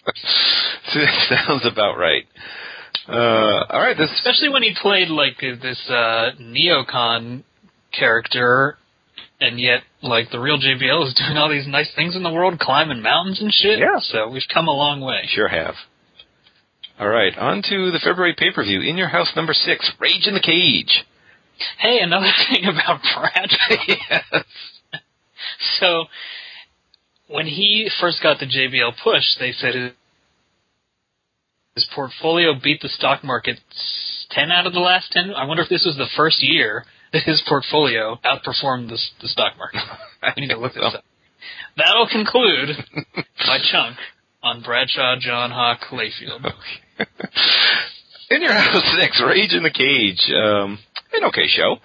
Sounds 1.29 1.65
about 1.65 1.97
right. 1.97 2.23
Uh, 3.07 3.65
all 3.69 3.81
right, 3.81 3.97
this 3.97 4.09
Especially 4.15 4.49
when 4.49 4.63
he 4.63 4.75
played 4.81 5.09
like 5.09 5.39
this 5.39 5.79
uh, 5.89 6.31
neocon 6.39 7.43
character, 7.91 8.77
and 9.39 9.59
yet 9.59 9.81
like 10.01 10.31
the 10.31 10.39
real 10.39 10.59
JBL 10.59 11.07
is 11.07 11.13
doing 11.17 11.37
all 11.37 11.49
these 11.49 11.67
nice 11.67 11.89
things 11.95 12.15
in 12.15 12.23
the 12.23 12.31
world, 12.33 12.59
climbing 12.59 13.01
mountains 13.01 13.41
and 13.41 13.53
shit. 13.53 13.79
Yeah. 13.79 13.99
So 13.99 14.29
we've 14.29 14.43
come 14.53 14.67
a 14.67 14.75
long 14.75 15.01
way. 15.01 15.21
sure 15.27 15.47
have. 15.47 15.75
All 16.99 17.07
right, 17.07 17.37
on 17.37 17.61
to 17.69 17.91
the 17.91 17.99
February 18.03 18.35
pay 18.37 18.51
per 18.51 18.63
view. 18.63 18.81
In 18.81 18.97
your 18.97 19.07
house, 19.07 19.31
number 19.35 19.53
six, 19.53 19.89
Rage 19.99 20.27
in 20.27 20.33
the 20.33 20.41
Cage. 20.41 21.05
Hey, 21.77 21.99
another 22.01 22.31
thing 22.49 22.65
about 22.65 23.01
Brad. 23.15 23.49
yes. 23.87 24.43
So 25.79 26.05
when 27.27 27.45
he 27.45 27.89
first 28.01 28.21
got 28.21 28.39
the 28.39 28.45
JBL 28.45 28.93
push, 29.01 29.23
they 29.39 29.53
said 29.53 29.75
his 29.75 29.91
his 31.75 31.87
portfolio 31.95 32.53
beat 32.61 32.81
the 32.81 32.89
stock 32.89 33.23
market 33.23 33.57
ten 34.31 34.51
out 34.51 34.67
of 34.67 34.73
the 34.73 34.79
last 34.79 35.11
ten. 35.11 35.31
I 35.33 35.45
wonder 35.45 35.63
if 35.63 35.69
this 35.69 35.85
was 35.85 35.95
the 35.95 36.09
first 36.17 36.43
year 36.43 36.83
his 37.11 37.43
portfolio 37.47 38.19
outperformed 38.23 38.89
the, 38.89 38.99
the 39.21 39.27
stock 39.27 39.57
market. 39.57 39.81
We 40.35 40.41
need 40.41 40.49
to 40.49 40.59
look 40.59 40.73
this 40.73 40.83
up. 40.83 41.01
That'll 41.77 42.09
conclude 42.09 42.75
my 43.47 43.57
chunk 43.71 43.95
on 44.43 44.61
Bradshaw, 44.61 45.15
John 45.17 45.49
Hawk, 45.51 45.79
Layfield. 45.91 46.51
In 48.29 48.41
your 48.41 48.51
house, 48.51 48.83
six, 48.99 49.23
Rage 49.25 49.53
in 49.53 49.63
the 49.63 49.69
Cage. 49.69 50.19
Um, 50.35 50.77
an 51.13 51.23
okay 51.29 51.47
show. 51.47 51.77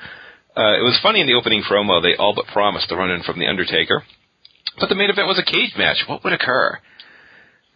Uh, 0.56 0.78
it 0.78 0.82
was 0.82 0.98
funny 1.02 1.20
in 1.20 1.26
the 1.26 1.34
opening 1.34 1.62
promo. 1.62 2.02
They 2.02 2.16
all 2.16 2.34
but 2.34 2.46
promised 2.46 2.88
to 2.88 2.96
run 2.96 3.10
in 3.10 3.22
from 3.22 3.38
the 3.38 3.46
Undertaker, 3.46 4.02
but 4.78 4.88
the 4.88 4.94
main 4.94 5.10
event 5.10 5.26
was 5.26 5.38
a 5.38 5.50
cage 5.50 5.74
match. 5.76 6.04
What 6.08 6.22
would 6.24 6.32
occur? 6.32 6.78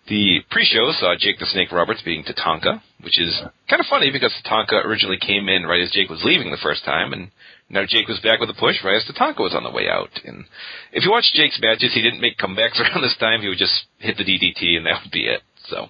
The 0.09 0.41
pre-show 0.51 0.93
saw 0.93 1.15
Jake 1.19 1.39
the 1.39 1.47
Snake 1.47 1.71
Roberts 1.71 2.03
beating 2.03 2.25
Tatanka, 2.25 2.81
which 3.03 3.21
is 3.21 3.41
kind 3.69 3.81
of 3.81 3.87
funny 3.91 4.11
because 4.11 4.33
Tatanka 4.45 4.85
originally 4.85 5.19
came 5.19 5.49
in 5.49 5.67
right 5.67 5.83
as 5.83 5.91
Jake 5.91 6.09
was 6.09 6.23
leaving 6.25 6.51
the 6.51 6.63
first 6.63 6.85
time, 6.85 7.13
and 7.13 7.31
now 7.71 7.85
Jake 7.87 8.09
was 8.09 8.19
back 8.21 8.41
with 8.41 8.51
a 8.51 8.55
push 8.55 8.77
right 8.85 8.97
as 8.97 9.05
Tatanka 9.05 9.41
was 9.41 9.55
on 9.55 9.63
the 9.65 9.71
way 9.71 9.89
out. 9.89 10.11
And 10.25 10.45
if 10.93 11.05
you 11.05 11.11
watch 11.11 11.31
Jake's 11.35 11.59
matches, 11.61 11.93
he 11.95 12.03
didn't 12.03 12.21
make 12.21 12.39
comebacks 12.39 12.81
around 12.81 13.03
this 13.03 13.17
time. 13.19 13.41
He 13.43 13.49
would 13.49 13.59
just 13.59 13.85
hit 13.99 14.17
the 14.17 14.25
DDT, 14.25 14.77
and 14.77 14.87
that 14.87 15.03
would 15.03 15.13
be 15.13 15.27
it. 15.27 15.43
So, 15.69 15.89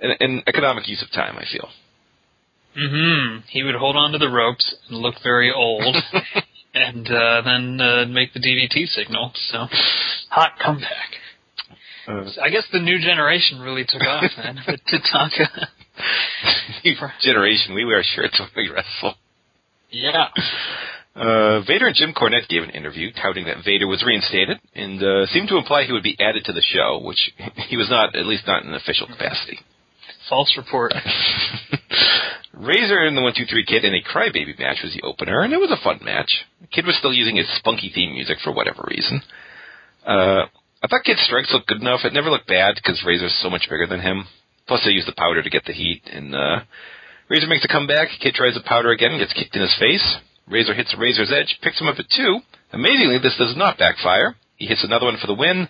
an, 0.00 0.12
an 0.20 0.42
economic 0.46 0.86
use 0.88 1.02
of 1.02 1.10
time, 1.12 1.36
I 1.36 1.44
feel. 1.50 1.68
hmm 2.76 3.38
He 3.48 3.62
would 3.62 3.74
hold 3.74 3.96
on 3.96 4.12
to 4.12 4.18
the 4.18 4.28
ropes 4.30 4.74
and 4.88 4.98
look 4.98 5.16
very 5.22 5.52
old, 5.52 5.96
and 6.74 7.06
uh, 7.08 7.42
then 7.42 7.80
uh, 7.80 8.04
make 8.06 8.32
the 8.34 8.40
DDT 8.40 8.86
signal. 8.88 9.32
So, 9.50 9.66
hot 10.30 10.52
comeback. 10.64 11.10
Uh, 12.06 12.24
I 12.40 12.50
guess 12.50 12.64
the 12.72 12.78
new 12.78 13.00
generation 13.00 13.58
really 13.60 13.84
took 13.88 14.02
off 14.02 14.30
then. 14.36 14.60
The 14.64 14.78
Tatanka. 14.78 15.66
new 16.84 16.94
generation, 17.20 17.74
we 17.74 17.84
wear 17.84 18.02
shirts 18.04 18.38
when 18.38 18.48
we 18.54 18.70
wrestle. 18.70 19.14
yeah. 19.90 20.28
Uh, 21.16 21.62
Vader 21.64 21.86
and 21.86 21.96
Jim 21.96 22.12
Cornette 22.12 22.48
gave 22.48 22.62
an 22.62 22.70
interview 22.70 23.10
touting 23.10 23.46
that 23.46 23.64
Vader 23.64 23.86
was 23.86 24.04
reinstated 24.04 24.60
and 24.74 25.02
uh, 25.02 25.26
seemed 25.32 25.48
to 25.48 25.56
imply 25.56 25.84
he 25.84 25.92
would 25.92 26.02
be 26.02 26.16
added 26.20 26.44
to 26.44 26.52
the 26.52 26.60
show, 26.60 27.00
which 27.02 27.32
he 27.68 27.76
was 27.76 27.88
not, 27.88 28.14
at 28.14 28.26
least 28.26 28.46
not 28.46 28.62
in 28.62 28.68
an 28.68 28.74
official 28.74 29.06
capacity. 29.06 29.58
False 30.28 30.52
report. 30.58 30.92
Razor 32.52 33.00
and 33.00 33.16
the 33.16 33.22
123 33.22 33.64
Kid 33.64 33.84
in 33.84 33.94
a 33.94 34.02
Crybaby 34.02 34.58
match 34.58 34.80
was 34.82 34.92
the 34.92 35.06
opener, 35.06 35.40
and 35.40 35.52
it 35.52 35.60
was 35.60 35.70
a 35.70 35.82
fun 35.82 36.00
match. 36.04 36.44
The 36.60 36.66
Kid 36.66 36.84
was 36.84 36.96
still 36.98 37.12
using 37.14 37.36
his 37.36 37.48
spunky 37.56 37.90
theme 37.94 38.12
music 38.12 38.38
for 38.44 38.52
whatever 38.52 38.84
reason. 38.88 39.22
Uh, 40.04 40.44
I 40.82 40.88
thought 40.88 41.04
Kid's 41.04 41.22
strikes 41.24 41.52
looked 41.52 41.68
good 41.68 41.80
enough. 41.80 42.00
It 42.04 42.12
never 42.12 42.30
looked 42.30 42.48
bad 42.48 42.74
because 42.76 43.02
Razor's 43.06 43.38
so 43.42 43.48
much 43.48 43.68
bigger 43.70 43.86
than 43.86 44.00
him. 44.00 44.24
Plus, 44.68 44.82
they 44.84 44.90
used 44.90 45.08
the 45.08 45.16
powder 45.16 45.42
to 45.42 45.50
get 45.50 45.64
the 45.64 45.72
heat, 45.72 46.02
and 46.12 46.34
uh, 46.34 46.60
Razor 47.28 47.46
makes 47.46 47.64
a 47.64 47.68
comeback. 47.68 48.08
Kid 48.20 48.34
tries 48.34 48.54
the 48.54 48.66
powder 48.66 48.90
again 48.90 49.12
and 49.12 49.20
gets 49.20 49.32
kicked 49.32 49.54
in 49.54 49.62
his 49.62 49.76
face. 49.78 50.16
Razor 50.48 50.74
hits 50.74 50.94
Razor's 50.98 51.32
edge, 51.32 51.58
picks 51.62 51.80
him 51.80 51.88
up 51.88 51.98
at 51.98 52.06
two. 52.14 52.40
Amazingly, 52.72 53.18
this 53.18 53.36
does 53.38 53.54
not 53.56 53.78
backfire. 53.78 54.36
He 54.56 54.66
hits 54.66 54.84
another 54.84 55.06
one 55.06 55.18
for 55.20 55.26
the 55.26 55.34
win. 55.34 55.68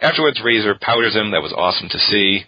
Afterwards, 0.00 0.40
Razor 0.44 0.76
powders 0.80 1.14
him. 1.14 1.30
That 1.30 1.42
was 1.42 1.54
awesome 1.56 1.88
to 1.88 1.98
see. 1.98 2.44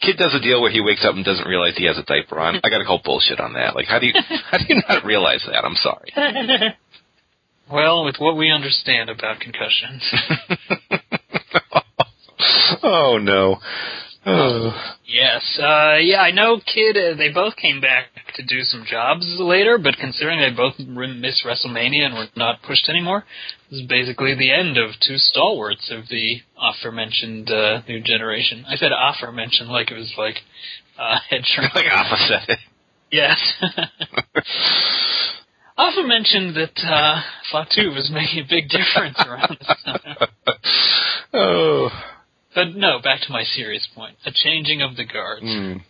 Kid 0.00 0.16
does 0.16 0.34
a 0.34 0.40
deal 0.40 0.62
where 0.62 0.70
he 0.70 0.80
wakes 0.80 1.04
up 1.04 1.16
and 1.16 1.24
doesn't 1.24 1.48
realize 1.48 1.76
he 1.76 1.86
has 1.86 1.98
a 1.98 2.04
diaper 2.04 2.38
on. 2.38 2.60
I 2.62 2.70
gotta 2.70 2.84
call 2.84 3.00
bullshit 3.04 3.40
on 3.40 3.54
that. 3.54 3.74
Like, 3.74 3.86
how 3.86 3.98
do 3.98 4.06
you 4.06 4.12
how 4.50 4.58
do 4.58 4.64
you 4.68 4.80
not 4.88 5.04
realize 5.04 5.44
that? 5.46 5.64
I'm 5.64 5.74
sorry. 5.74 6.12
well, 7.72 8.04
with 8.04 8.16
what 8.18 8.36
we 8.36 8.50
understand 8.50 9.10
about 9.10 9.40
concussions. 9.40 10.02
oh 12.82 13.18
no. 13.20 13.58
Oh. 14.28 14.94
Yes. 15.10 15.58
Uh, 15.58 15.96
yeah, 16.02 16.20
I 16.20 16.32
know, 16.32 16.60
kid. 16.60 16.98
Uh, 16.98 17.16
they 17.16 17.30
both 17.30 17.56
came 17.56 17.80
back 17.80 18.08
to 18.34 18.42
do 18.44 18.62
some 18.62 18.84
jobs 18.84 19.24
later, 19.38 19.78
but 19.78 19.96
considering 19.98 20.38
they 20.38 20.54
both 20.54 20.78
missed 20.78 21.46
WrestleMania 21.46 22.04
and 22.04 22.14
were 22.14 22.26
not 22.36 22.60
pushed 22.60 22.90
anymore, 22.90 23.24
this 23.70 23.80
is 23.80 23.86
basically 23.86 24.34
the 24.34 24.52
end 24.52 24.76
of 24.76 24.90
two 25.00 25.16
stalwarts 25.16 25.90
of 25.90 26.08
the 26.10 26.42
aforementioned 26.60 27.50
uh, 27.50 27.80
new 27.88 28.02
generation. 28.02 28.66
I 28.68 28.76
said 28.76 28.92
aforementioned 28.92 29.70
like 29.70 29.90
it 29.90 29.94
was 29.94 30.12
like 30.18 30.36
uh, 30.98 31.20
head 31.30 31.40
shrink. 31.46 31.74
like 31.74 31.86
opposite. 31.90 32.58
Yes. 33.10 33.38
Alpha 35.78 36.02
mentioned 36.06 36.54
that 36.54 36.78
uh, 36.84 37.22
Fatu 37.50 37.92
was 37.94 38.10
making 38.12 38.44
a 38.44 38.48
big 38.48 38.68
difference 38.68 39.16
around 39.26 39.56
this 39.58 39.84
time. 39.86 40.28
oh. 41.32 41.88
But 42.54 42.74
no, 42.74 42.98
back 43.02 43.20
to 43.22 43.32
my 43.32 43.44
serious 43.44 43.86
point. 43.94 44.16
A 44.24 44.30
changing 44.32 44.82
of 44.82 44.96
the 44.96 45.04
guards. 45.04 45.44
Mm. 45.44 45.82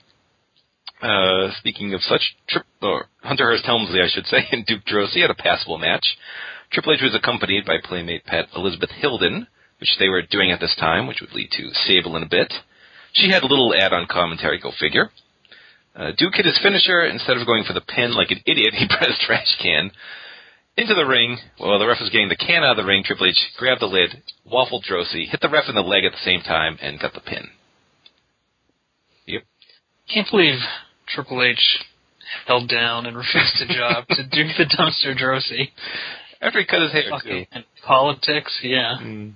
Uh, 1.01 1.53
speaking 1.59 1.95
of 1.95 2.03
such, 2.03 2.37
Trip, 2.49 2.67
or 2.83 3.07
Hunter 3.23 3.45
Hearst 3.45 3.65
Helmsley, 3.65 4.01
I 4.01 4.09
should 4.09 4.27
say, 4.27 4.49
and 4.51 4.67
Duke 4.67 4.85
Droese 4.85 5.21
had 5.21 5.31
a 5.31 5.35
passable 5.35 5.79
match. 5.79 6.05
Triple 6.73 6.95
H 6.95 7.01
was 7.03 7.15
accompanied 7.15 7.65
by 7.65 7.77
playmate 7.83 8.25
pet 8.27 8.47
Elizabeth 8.57 8.91
Hilden, 8.91 9.47
which 9.81 9.97
they 9.99 10.09
were 10.09 10.23
doing 10.23 10.51
at 10.51 10.61
this 10.61 10.75
time, 10.79 11.07
which 11.07 11.21
would 11.21 11.33
lead 11.33 11.51
to 11.53 11.71
Sable 11.87 12.17
in 12.17 12.25
a 12.25 12.29
bit. 12.29 12.53
She 13.13 13.31
had 13.31 13.43
a 13.43 13.47
little 13.47 13.73
add-on 13.75 14.07
commentary, 14.11 14.59
go 14.59 14.73
figure. 14.79 15.11
Uh, 15.95 16.11
Duke 16.19 16.35
hit 16.35 16.45
his 16.45 16.59
finisher. 16.63 17.05
Instead 17.05 17.39
of 17.39 17.47
going 17.47 17.65
for 17.65 17.73
the 17.73 17.81
pin 17.81 18.15
like 18.15 18.31
an 18.31 18.43
idiot, 18.45 18.75
he 18.77 18.87
pressed 18.89 19.21
trash 19.23 19.57
can 19.63 19.91
into 20.79 20.95
the 20.95 21.05
ring. 21.05 21.37
While 21.59 21.79
the 21.79 21.87
ref 21.87 22.01
was 22.01 22.11
getting 22.11 22.29
the 22.29 22.37
can 22.37 22.63
out 22.63 22.79
of 22.79 22.85
the 22.85 22.89
ring, 22.89 23.03
Triple 23.05 23.27
H 23.27 23.37
grabbed 23.59 23.83
the 23.83 23.87
lid, 23.87 24.23
waffled 24.51 24.85
Droese, 24.89 25.29
hit 25.29 25.41
the 25.41 25.49
ref 25.49 25.65
in 25.69 25.75
the 25.75 25.83
leg 25.83 26.05
at 26.05 26.13
the 26.13 26.25
same 26.25 26.41
time, 26.41 26.79
and 26.81 27.01
got 27.01 27.13
the 27.13 27.21
pin. 27.21 27.49
Yep. 29.27 29.43
Can't 30.13 30.31
believe 30.31 30.61
Triple 31.09 31.43
H 31.43 31.85
held 32.47 32.69
down 32.69 33.07
and 33.07 33.17
refused 33.17 33.61
a 33.69 33.75
job 33.75 34.07
to 34.09 34.23
do 34.23 34.45
the 34.57 34.65
dumpster 34.65 35.19
Droese. 35.19 35.71
After 36.41 36.61
he 36.61 36.67
cut 36.67 36.83
his 36.83 36.93
hair, 36.93 37.11
too. 37.25 37.45
Politics, 37.85 38.61
yeah. 38.63 38.99
Mm. 39.03 39.33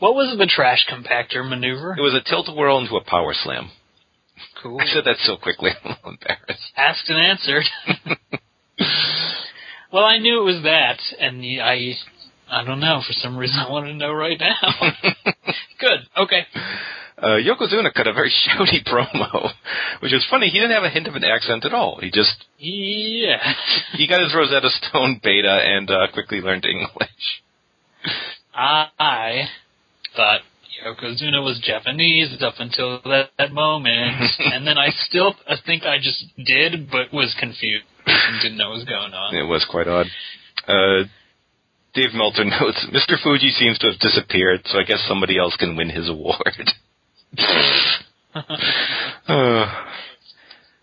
What 0.00 0.14
was 0.14 0.36
the 0.36 0.46
trash 0.46 0.84
compactor 0.90 1.48
maneuver? 1.48 1.94
It 1.96 2.02
was 2.02 2.14
a 2.14 2.28
tilt-a-whirl 2.28 2.80
into 2.80 2.96
a 2.96 3.04
power 3.04 3.32
slam. 3.32 3.70
Cool. 4.62 4.80
I 4.80 4.86
said 4.86 5.04
that 5.04 5.16
so 5.20 5.36
quickly, 5.36 5.70
I'm 5.84 5.92
a 5.92 5.94
little 5.94 6.10
embarrassed. 6.10 6.72
Asked 6.76 7.08
and 7.08 7.18
answered. 7.18 7.64
well, 9.92 10.04
I 10.04 10.18
knew 10.18 10.40
it 10.40 10.44
was 10.44 10.62
that, 10.64 10.98
and 11.20 11.42
I, 11.60 11.92
I 12.50 12.64
don't 12.64 12.80
know. 12.80 13.00
For 13.06 13.12
some 13.12 13.36
reason, 13.36 13.56
I 13.58 13.70
wanted 13.70 13.88
to 13.92 13.94
know 13.98 14.12
right 14.12 14.38
now. 14.38 14.56
Good. 15.80 16.00
Okay. 16.16 16.42
Uh, 17.18 17.38
Yokozuna 17.40 17.94
cut 17.94 18.06
a 18.06 18.12
very 18.12 18.30
shouty 18.48 18.86
promo, 18.86 19.50
which 20.00 20.12
was 20.12 20.26
funny. 20.30 20.48
He 20.48 20.58
didn't 20.58 20.74
have 20.74 20.84
a 20.84 20.90
hint 20.90 21.06
of 21.06 21.14
an 21.14 21.24
accent 21.24 21.64
at 21.64 21.72
all. 21.72 21.98
He 22.00 22.10
just 22.10 22.44
Yeah. 22.58 23.38
he 23.94 24.06
got 24.06 24.20
his 24.20 24.34
Rosetta 24.34 24.68
Stone 24.68 25.20
beta 25.24 25.48
and 25.64 25.90
uh, 25.90 26.08
quickly 26.12 26.40
learned 26.42 26.66
English. 26.66 27.42
I 28.54 29.44
thought 30.14 30.40
Yokozuna 30.84 31.42
was 31.42 31.60
Japanese 31.64 32.36
up 32.42 32.54
until 32.58 33.00
that, 33.04 33.30
that 33.38 33.52
moment, 33.52 34.16
and 34.38 34.66
then 34.66 34.78
I 34.78 34.88
still 35.08 35.34
I 35.48 35.56
think 35.64 35.84
I 35.84 35.98
just 35.98 36.24
did, 36.44 36.90
but 36.90 37.12
was 37.12 37.34
confused 37.38 37.84
and 38.06 38.40
didn't 38.42 38.58
know 38.58 38.70
what 38.70 38.76
was 38.76 38.84
going 38.84 39.12
on. 39.12 39.34
It 39.34 39.44
was 39.44 39.64
quite 39.70 39.88
odd. 39.88 40.06
Uh, 40.66 41.04
Dave 41.94 42.12
Meltzer 42.14 42.44
notes, 42.60 42.86
Mr. 42.92 43.20
Fuji 43.22 43.50
seems 43.50 43.78
to 43.78 43.88
have 43.88 43.98
disappeared, 43.98 44.60
so 44.66 44.78
I 44.78 44.84
guess 44.84 45.04
somebody 45.08 45.38
else 45.38 45.56
can 45.56 45.76
win 45.76 45.88
his 45.88 46.08
award. 46.08 46.70
uh, 49.28 49.84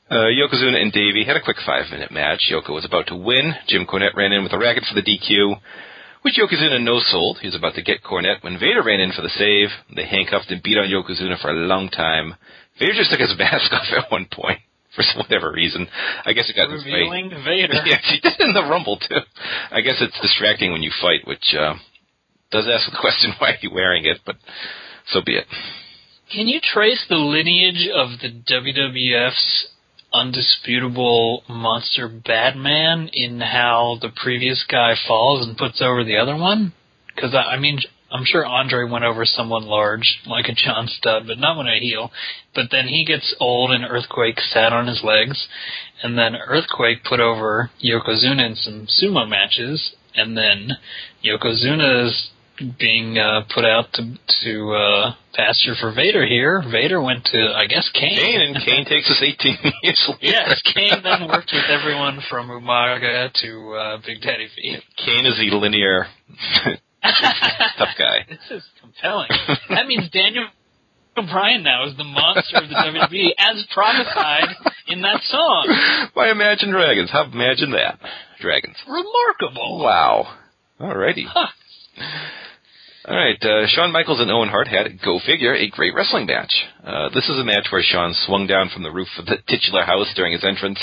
uh, 0.09 0.29
Yokozuna 0.29 0.81
and 0.81 0.91
Davey 0.91 1.23
had 1.25 1.37
a 1.37 1.41
quick 1.41 1.57
five-minute 1.65 2.11
match. 2.11 2.51
Yoko 2.51 2.73
was 2.73 2.85
about 2.85 3.07
to 3.07 3.15
win. 3.15 3.53
Jim 3.67 3.85
Cornette 3.85 4.15
ran 4.15 4.31
in 4.31 4.43
with 4.43 4.53
a 4.53 4.57
racket 4.57 4.83
for 4.89 4.95
the 4.95 5.01
DQ, 5.01 5.59
which 6.23 6.35
Yokozuna 6.39 6.81
no-sold. 6.81 7.39
He 7.39 7.47
was 7.47 7.55
about 7.55 7.75
to 7.75 7.83
get 7.83 8.03
Cornette 8.03 8.43
when 8.43 8.59
Vader 8.59 8.83
ran 8.83 8.99
in 8.99 9.11
for 9.11 9.21
the 9.21 9.29
save. 9.29 9.69
They 9.95 10.05
handcuffed 10.05 10.49
and 10.51 10.63
beat 10.63 10.77
on 10.77 10.89
Yokozuna 10.89 11.39
for 11.41 11.51
a 11.51 11.67
long 11.67 11.89
time. 11.89 12.35
Vader 12.79 12.93
just 12.95 13.11
took 13.11 13.19
his 13.19 13.35
mask 13.37 13.71
off 13.71 13.87
at 13.95 14.11
one 14.11 14.27
point. 14.31 14.59
for 14.95 15.03
some 15.03 15.19
whatever 15.19 15.51
reason. 15.51 15.87
I 16.25 16.33
guess 16.33 16.49
it 16.49 16.55
got 16.55 16.69
this 16.69 16.83
way. 16.85 16.91
Revealing 17.09 17.29
Vader. 17.43 17.73
Yeah, 17.85 17.97
she 18.03 18.19
did 18.19 18.39
in 18.39 18.53
the 18.53 18.61
Rumble 18.63 18.97
too. 18.97 19.19
I 19.71 19.81
guess 19.81 19.97
it's 20.01 20.19
distracting 20.21 20.71
when 20.71 20.83
you 20.83 20.91
fight, 21.01 21.25
which 21.27 21.53
uh, 21.57 21.73
does 22.51 22.67
ask 22.71 22.89
the 22.89 22.97
question 22.99 23.33
why 23.39 23.51
are 23.51 23.57
you 23.61 23.71
wearing 23.73 24.05
it, 24.05 24.19
but 24.25 24.35
so 25.09 25.21
be 25.25 25.35
it. 25.37 25.45
Can 26.31 26.47
you 26.47 26.59
trace 26.63 27.03
the 27.09 27.15
lineage 27.17 27.87
of 27.93 28.19
the 28.21 28.29
WWF's 28.49 29.67
undisputable 30.13 31.43
monster 31.49 32.07
Batman 32.07 33.09
in 33.13 33.41
how 33.41 33.97
the 34.01 34.09
previous 34.09 34.63
guy 34.69 34.93
falls 35.07 35.45
and 35.45 35.57
puts 35.57 35.81
over 35.81 36.03
the 36.03 36.17
other 36.17 36.35
one? 36.35 36.73
Because 37.07 37.33
I, 37.33 37.53
I 37.53 37.59
mean, 37.59 37.79
I'm 38.13 38.25
sure 38.25 38.45
Andre 38.45 38.87
went 38.87 39.05
over 39.05 39.25
someone 39.25 39.63
large, 39.63 40.21
like 40.27 40.45
a 40.47 40.53
John 40.53 40.87
Studd, 40.87 41.25
but 41.25 41.39
not 41.39 41.57
when 41.57 41.67
a 41.67 41.79
heel. 41.79 42.11
But 42.53 42.67
then 42.69 42.87
he 42.87 43.05
gets 43.05 43.35
old 43.39 43.71
and 43.71 43.83
Earthquake 43.83 44.39
sat 44.39 44.71
on 44.71 44.87
his 44.87 45.03
legs, 45.03 45.47
and 46.03 46.15
then 46.17 46.35
Earthquake 46.35 47.03
put 47.03 47.19
over 47.19 47.71
Yokozuna 47.83 48.45
in 48.45 48.55
some 48.55 48.87
sumo 49.01 49.27
matches, 49.27 49.95
and 50.13 50.37
then 50.37 50.73
Yokozuna's 51.25 52.29
being 52.79 53.17
uh, 53.17 53.41
put 53.53 53.65
out 53.65 53.85
to 53.93 54.13
to 54.43 54.71
uh, 54.73 55.15
pasture 55.33 55.73
for 55.79 55.91
Vader 55.93 56.25
here. 56.25 56.63
Vader 56.71 57.01
went 57.01 57.25
to, 57.25 57.53
I 57.55 57.65
guess, 57.65 57.89
Kane. 57.93 58.15
Kane 58.17 58.41
and 58.41 58.55
Kane 58.65 58.85
takes 58.85 59.09
us 59.09 59.21
18 59.21 59.57
years 59.83 60.05
later. 60.07 60.19
Yes, 60.21 60.61
Kane 60.73 61.01
then 61.03 61.27
worked 61.27 61.51
with 61.53 61.65
everyone 61.69 62.19
from 62.29 62.49
Umaga 62.49 63.31
to 63.41 63.73
uh, 63.73 63.97
Big 64.05 64.21
Daddy 64.21 64.47
V. 64.55 64.77
Kane 64.97 65.25
is 65.25 65.37
the 65.37 65.55
linear 65.55 66.05
tough 67.03 67.95
guy. 67.97 68.25
This 68.29 68.39
is 68.51 68.63
compelling. 68.81 69.29
that 69.69 69.87
means 69.87 70.09
Daniel 70.11 70.47
Bryan 71.15 71.63
now 71.63 71.87
is 71.87 71.95
the 71.95 72.03
monster 72.03 72.57
of 72.57 72.69
the 72.69 72.75
WWE 72.75 73.29
as 73.37 73.65
prophesied 73.71 74.49
in 74.87 75.01
that 75.01 75.21
song. 75.23 76.09
By 76.15 76.29
Imagine 76.31 76.71
Dragons. 76.71 77.11
How 77.11 77.25
imagine 77.25 77.71
that? 77.71 77.99
Dragons. 78.41 78.75
Remarkable. 78.87 79.79
Wow. 79.83 80.33
Alrighty. 80.79 81.25
Huh. 81.27 81.47
All 83.05 83.17
right, 83.17 83.35
uh, 83.43 83.67
Shawn 83.67 83.91
Michaels 83.91 84.21
and 84.21 84.31
Owen 84.31 84.47
Hart 84.47 84.69
had, 84.69 85.01
go 85.03 85.19
figure, 85.25 85.53
a 85.53 85.69
great 85.69 85.93
wrestling 85.93 86.25
match. 86.25 86.53
Uh, 86.85 87.09
this 87.09 87.27
is 87.27 87.37
a 87.37 87.43
match 87.43 87.67
where 87.69 87.83
Shawn 87.83 88.13
swung 88.25 88.47
down 88.47 88.69
from 88.73 88.83
the 88.83 88.91
roof 88.91 89.09
of 89.19 89.25
the 89.25 89.35
titular 89.47 89.83
house 89.83 90.07
during 90.15 90.31
his 90.31 90.45
entrance, 90.45 90.79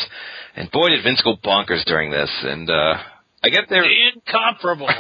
and 0.55 0.71
boy 0.71 0.91
did 0.91 1.03
Vince 1.03 1.23
go 1.23 1.37
bonkers 1.37 1.83
during 1.87 2.11
this. 2.11 2.29
And 2.43 2.69
uh, 2.69 2.99
I 3.43 3.49
get 3.49 3.71
there, 3.71 3.85
Incomparable. 3.85 4.91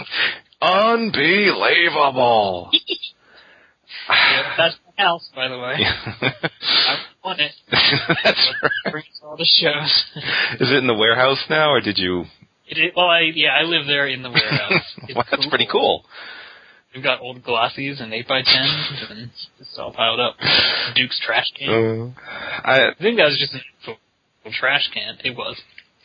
unbelievable. 0.62 2.70
yeah, 4.08 4.54
that's 4.56 4.76
my 4.96 5.04
house, 5.04 5.28
by 5.36 5.48
the 5.48 5.58
way. 5.58 5.74
I 5.76 6.96
want 7.22 7.40
it. 7.40 7.52
That's 7.70 8.54
right. 8.62 8.90
Brings 8.90 9.20
all 9.22 9.36
the 9.36 9.44
shows. 9.44 10.04
Is 10.60 10.70
it 10.70 10.78
in 10.78 10.86
the 10.86 10.94
warehouse 10.94 11.44
now, 11.50 11.72
or 11.72 11.82
did 11.82 11.98
you? 11.98 12.24
It 12.66 12.78
is, 12.78 12.92
well, 12.96 13.06
I 13.06 13.30
yeah, 13.34 13.50
I 13.60 13.62
live 13.62 13.86
there 13.86 14.06
in 14.08 14.22
the 14.22 14.30
warehouse. 14.30 14.82
It's 15.04 15.14
well, 15.14 15.24
that's 15.30 15.46
pretty 15.48 15.68
cool. 15.70 16.04
We've 16.94 17.02
got 17.02 17.20
old 17.20 17.42
glossies 17.42 18.00
and 18.00 18.14
eight 18.14 18.28
by 18.28 18.42
tens, 18.42 19.10
and 19.10 19.30
it's 19.58 19.78
all 19.78 19.92
piled 19.92 20.20
up. 20.20 20.36
Duke's 20.94 21.20
trash 21.20 21.50
can. 21.58 21.68
Uh, 21.68 22.20
I 22.64 22.90
I 22.90 22.94
think 23.00 23.18
that 23.18 23.24
was 23.24 23.38
just 23.38 23.54
a 24.46 24.50
trash 24.50 24.88
can. 24.94 25.18
It 25.24 25.36
was. 25.36 25.60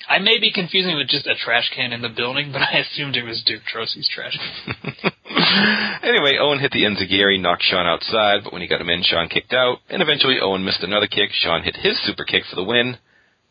I 0.08 0.18
may 0.18 0.40
be 0.40 0.52
confusing 0.52 0.94
it 0.94 0.96
with 0.96 1.08
just 1.08 1.28
a 1.28 1.36
trash 1.36 1.70
can 1.76 1.94
in 1.94 2.02
the 2.02 2.10
building, 2.10 2.52
but 2.52 2.62
I 2.62 2.80
assumed 2.80 3.16
it 3.16 3.24
was 3.24 3.44
Duke 3.46 3.62
Droese's 3.72 4.10
trash 4.10 4.36
can. 4.36 5.12
anyway, 6.04 6.38
Owen 6.40 6.60
hit 6.60 6.72
the 6.72 6.84
Enziguri, 6.84 7.40
knocked 7.40 7.64
Shawn 7.64 7.86
outside, 7.86 8.44
but 8.44 8.52
when 8.52 8.64
he 8.64 8.68
got 8.68 8.82
him 8.82 8.90
in, 8.90 9.04
Shawn 9.04 9.30
kicked 9.30 9.54
out, 9.54 9.80
and 9.90 10.02
eventually 10.02 10.40
Owen 10.42 10.66
missed 10.66 10.82
another 10.82 11.08
kick. 11.08 11.30
Shawn 11.34 11.64
hit 11.64 11.76
his 11.76 12.00
super 12.06 12.24
kick 12.24 12.44
for 12.50 12.56
the 12.56 12.64
win. 12.64 12.98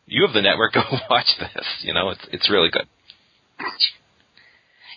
You 0.05 0.25
have 0.25 0.33
the 0.33 0.41
network. 0.41 0.73
Go 0.73 0.81
watch 1.09 1.29
this. 1.39 1.65
You 1.81 1.93
know, 1.93 2.09
it's 2.09 2.27
it's 2.31 2.49
really 2.49 2.69
good. 2.69 2.87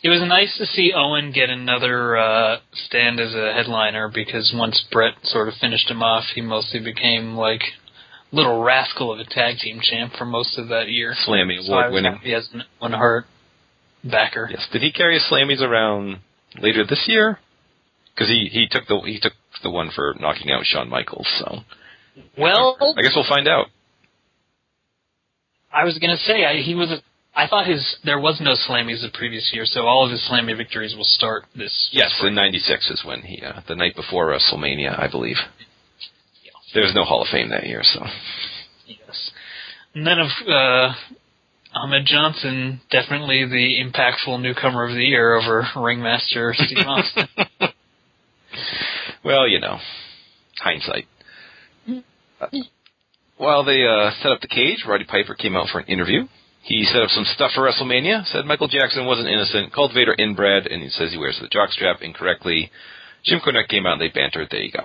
It 0.04 0.08
was 0.08 0.20
nice 0.26 0.56
to 0.58 0.66
see 0.66 0.92
Owen 0.94 1.30
get 1.32 1.48
another 1.48 2.16
uh, 2.16 2.58
stand 2.86 3.20
as 3.20 3.34
a 3.34 3.52
headliner 3.52 4.10
because 4.12 4.52
once 4.54 4.84
Bret 4.90 5.14
sort 5.22 5.46
of 5.48 5.54
finished 5.60 5.88
him 5.88 6.02
off, 6.02 6.24
he 6.34 6.40
mostly 6.40 6.80
became 6.80 7.36
like 7.36 7.60
little 8.32 8.62
rascal 8.62 9.12
of 9.12 9.20
a 9.20 9.24
tag 9.24 9.58
team 9.58 9.80
champ 9.80 10.14
for 10.18 10.24
most 10.24 10.58
of 10.58 10.68
that 10.68 10.88
year. 10.88 11.14
Slammy 11.26 11.60
So 11.64 11.72
award 11.72 11.92
winning. 11.92 12.14
happy 12.14 12.34
as 12.34 12.48
an 12.52 12.62
Owen 12.80 12.92
Hart 12.92 13.26
backer. 14.02 14.48
Yes. 14.50 14.66
Did 14.72 14.82
he 14.82 14.90
carry 14.90 15.14
his 15.14 15.22
Slammies 15.30 15.60
around 15.60 16.18
later 16.60 16.84
this 16.84 17.04
year? 17.06 17.38
Because 18.12 18.28
he 18.28 18.48
he 18.50 18.66
took 18.68 18.88
the 18.88 18.98
he 19.06 19.20
took 19.20 19.34
the 19.62 19.70
one 19.70 19.90
for 19.94 20.16
knocking 20.18 20.50
out 20.50 20.64
Shawn 20.64 20.88
Michaels. 20.88 21.28
So 21.38 21.58
Well, 22.36 22.76
I 22.98 23.02
guess 23.02 23.12
we'll 23.14 23.28
find 23.28 23.46
out. 23.46 23.66
I 25.72 25.84
was 25.84 25.96
gonna 25.98 26.16
say 26.16 26.44
I, 26.44 26.60
he 26.60 26.74
was. 26.74 26.90
A, 26.90 26.96
I 27.34 27.46
thought 27.48 27.66
his 27.66 27.96
there 28.04 28.20
was 28.20 28.40
no 28.40 28.54
Slammies 28.68 29.00
the 29.00 29.10
previous 29.16 29.50
year, 29.54 29.64
so 29.64 29.82
all 29.82 30.04
of 30.04 30.10
his 30.10 30.20
Slammy 30.30 30.56
victories 30.56 30.94
will 30.94 31.04
start 31.04 31.44
this. 31.56 31.88
Yes, 31.92 32.12
in 32.22 32.34
'96 32.34 32.90
is 32.90 33.02
when 33.04 33.22
he 33.22 33.42
uh, 33.42 33.60
the 33.66 33.74
night 33.74 33.96
before 33.96 34.28
WrestleMania, 34.28 34.98
I 34.98 35.08
believe. 35.10 35.36
There 36.74 36.82
was 36.82 36.94
no 36.94 37.04
Hall 37.04 37.22
of 37.22 37.28
Fame 37.28 37.50
that 37.50 37.66
year, 37.66 37.82
so 37.82 38.04
Yes. 38.86 39.30
And 39.94 40.06
then 40.06 40.18
of 40.18 40.28
uh, 40.46 40.94
Ahmed 41.74 42.06
Johnson, 42.06 42.80
definitely 42.90 43.44
the 43.46 43.76
impactful 43.82 44.40
newcomer 44.40 44.84
of 44.84 44.94
the 44.94 45.04
year 45.04 45.34
over 45.34 45.66
Ringmaster 45.76 46.54
Steve 46.56 46.86
Austin. 46.86 47.28
well, 49.24 49.48
you 49.48 49.60
know, 49.60 49.78
hindsight. 50.58 51.06
Uh, 52.40 52.46
while 53.36 53.64
they 53.64 53.84
uh, 53.84 54.10
set 54.22 54.32
up 54.32 54.40
the 54.40 54.48
cage, 54.48 54.84
Roddy 54.86 55.04
Piper 55.04 55.34
came 55.34 55.56
out 55.56 55.68
for 55.70 55.78
an 55.78 55.86
interview. 55.86 56.26
He 56.62 56.84
set 56.84 57.02
up 57.02 57.10
some 57.10 57.24
stuff 57.24 57.52
for 57.54 57.62
WrestleMania. 57.62 58.24
Said 58.26 58.46
Michael 58.46 58.68
Jackson 58.68 59.04
wasn't 59.04 59.28
innocent. 59.28 59.72
Called 59.72 59.92
Vader 59.92 60.14
inbred, 60.16 60.66
and 60.66 60.82
he 60.82 60.88
says 60.88 61.10
he 61.10 61.18
wears 61.18 61.40
the 61.40 61.48
jockstrap 61.48 62.02
incorrectly. 62.02 62.70
Jim 63.24 63.40
Cornette 63.40 63.68
came 63.68 63.86
out 63.86 63.94
and 63.94 64.00
they 64.00 64.08
bantered. 64.08 64.48
There 64.50 64.62
you 64.62 64.70
go. 64.70 64.84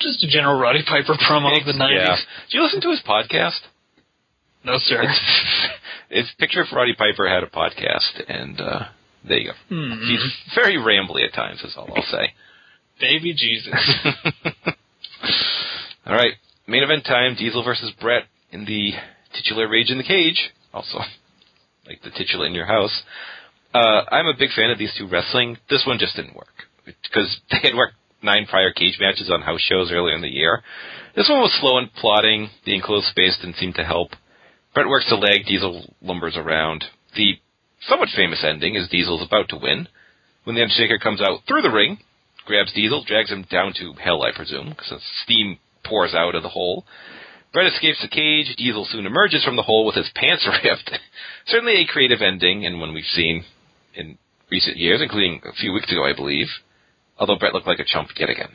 Just 0.00 0.24
a 0.24 0.28
general 0.28 0.60
Roddy 0.60 0.82
Piper 0.86 1.14
promo 1.14 1.56
of 1.58 1.66
the 1.66 1.72
nineties. 1.72 2.02
Yeah. 2.02 2.16
Do 2.50 2.58
you 2.58 2.64
listen 2.64 2.80
to 2.80 2.90
his 2.90 3.00
podcast? 3.06 3.60
No 4.64 4.78
sir. 4.78 5.02
It's, 5.02 5.68
it's 6.10 6.34
picture 6.38 6.62
if 6.62 6.72
Roddy 6.72 6.94
Piper 6.94 7.28
had 7.28 7.44
a 7.44 7.46
podcast, 7.46 8.22
and 8.28 8.60
uh, 8.60 8.80
there 9.26 9.38
you 9.38 9.52
go. 9.52 9.54
Hmm. 9.68 10.00
He's 10.08 10.32
very 10.54 10.76
rambly 10.76 11.24
at 11.26 11.32
times. 11.32 11.62
Is 11.62 11.74
all 11.76 11.88
I'll 11.94 12.02
say. 12.02 12.34
Baby 13.00 13.34
Jesus. 13.34 13.74
all 16.06 16.14
right, 16.14 16.34
main 16.66 16.82
event 16.82 17.04
time: 17.04 17.36
Diesel 17.36 17.62
versus 17.62 17.92
Bret 18.00 18.24
in 18.50 18.64
the 18.64 18.92
titular 19.34 19.68
Rage 19.68 19.90
in 19.90 19.98
the 19.98 20.04
Cage. 20.04 20.50
Also, 20.72 20.98
like 21.86 22.02
the 22.02 22.10
titular 22.10 22.46
in 22.46 22.54
your 22.54 22.66
house. 22.66 23.02
Uh, 23.72 24.02
I'm 24.10 24.26
a 24.26 24.38
big 24.38 24.50
fan 24.54 24.70
of 24.70 24.78
these 24.78 24.94
two 24.96 25.08
wrestling. 25.08 25.58
This 25.68 25.84
one 25.86 25.98
just 25.98 26.16
didn't 26.16 26.36
work 26.36 26.54
because 26.84 27.40
they 27.50 27.58
had 27.62 27.76
worked 27.76 27.94
nine 28.22 28.46
prior 28.48 28.72
cage 28.72 28.96
matches 29.00 29.30
on 29.30 29.42
house 29.42 29.60
shows 29.60 29.92
earlier 29.92 30.14
in 30.14 30.22
the 30.22 30.28
year. 30.28 30.62
This 31.14 31.28
one 31.28 31.40
was 31.40 31.56
slow 31.60 31.78
and 31.78 31.92
plodding. 31.94 32.48
The 32.64 32.74
enclosed 32.74 33.06
space 33.06 33.36
didn't 33.40 33.56
seem 33.56 33.72
to 33.74 33.84
help. 33.84 34.10
Bret 34.74 34.88
works 34.88 35.06
the 35.08 35.16
leg, 35.16 35.46
Diesel 35.46 35.94
lumbers 36.02 36.36
around. 36.36 36.84
The 37.14 37.34
somewhat 37.82 38.08
famous 38.16 38.44
ending 38.46 38.74
is 38.74 38.88
Diesel's 38.88 39.24
about 39.24 39.48
to 39.50 39.58
win. 39.58 39.86
When 40.44 40.56
the 40.56 40.62
Undertaker 40.62 40.98
comes 40.98 41.20
out 41.20 41.40
through 41.46 41.62
the 41.62 41.70
ring, 41.70 41.98
grabs 42.46 42.72
Diesel, 42.72 43.04
drags 43.06 43.30
him 43.30 43.46
down 43.50 43.72
to 43.78 43.94
hell, 44.02 44.22
I 44.22 44.32
presume, 44.34 44.70
because 44.70 45.00
steam 45.22 45.58
pours 45.84 46.14
out 46.14 46.34
of 46.34 46.42
the 46.42 46.48
hole. 46.48 46.84
Bret 47.54 47.72
escapes 47.72 48.02
the 48.02 48.08
cage. 48.08 48.54
Diesel 48.56 48.84
soon 48.90 49.06
emerges 49.06 49.44
from 49.44 49.54
the 49.54 49.62
hole 49.62 49.86
with 49.86 49.94
his 49.94 50.10
pants 50.14 50.46
ripped. 50.62 50.90
Certainly 51.46 51.76
a 51.76 51.86
creative 51.86 52.20
ending, 52.20 52.66
and 52.66 52.80
one 52.80 52.92
we've 52.92 53.04
seen 53.04 53.44
in 53.94 54.18
recent 54.50 54.76
years, 54.76 55.00
including 55.00 55.40
a 55.44 55.52
few 55.54 55.72
weeks 55.72 55.90
ago, 55.90 56.04
I 56.04 56.14
believe. 56.14 56.48
Although 57.16 57.38
Bret 57.38 57.54
looked 57.54 57.68
like 57.68 57.78
a 57.78 57.84
chump 57.84 58.10
yet 58.18 58.28
again. 58.28 58.50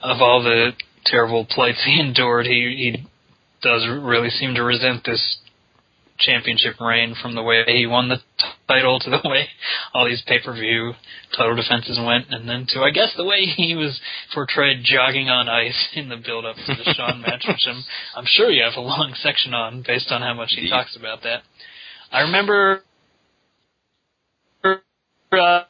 of 0.00 0.22
all 0.22 0.42
the 0.44 0.70
terrible 1.04 1.44
plights 1.44 1.82
he 1.84 1.98
endured, 1.98 2.46
he 2.46 2.94
he 2.94 3.06
does 3.62 3.86
really 3.88 4.30
seem 4.30 4.54
to 4.54 4.62
resent 4.62 5.04
this 5.04 5.38
championship 6.24 6.80
reign 6.80 7.14
from 7.20 7.34
the 7.34 7.42
way 7.42 7.62
he 7.66 7.86
won 7.86 8.08
the 8.08 8.18
title 8.68 8.98
to 9.00 9.10
the 9.10 9.20
way 9.28 9.48
all 9.94 10.06
these 10.06 10.22
pay 10.26 10.40
per 10.42 10.52
view 10.54 10.92
title 11.36 11.56
defenses 11.56 11.98
went, 12.04 12.26
and 12.30 12.48
then 12.48 12.66
to 12.68 12.80
I 12.80 12.90
guess 12.90 13.12
the 13.16 13.24
way 13.24 13.44
he 13.44 13.74
was 13.74 14.00
portrayed 14.34 14.84
jogging 14.84 15.28
on 15.28 15.48
ice 15.48 15.88
in 15.94 16.08
the 16.08 16.16
build 16.16 16.44
up 16.44 16.56
to 16.56 16.74
the 16.74 16.94
Shawn 16.94 17.20
match, 17.26 17.44
which 17.46 17.66
I'm 17.66 17.82
I'm 18.16 18.26
sure 18.26 18.50
you 18.50 18.62
have 18.62 18.76
a 18.76 18.80
long 18.80 19.14
section 19.22 19.54
on 19.54 19.82
based 19.86 20.10
on 20.10 20.22
how 20.22 20.34
much 20.34 20.52
he 20.56 20.68
talks 20.68 20.96
about 20.96 21.22
that. 21.22 21.42
I 22.10 22.20
remember. 22.20 22.82
Uh, 25.32 25.62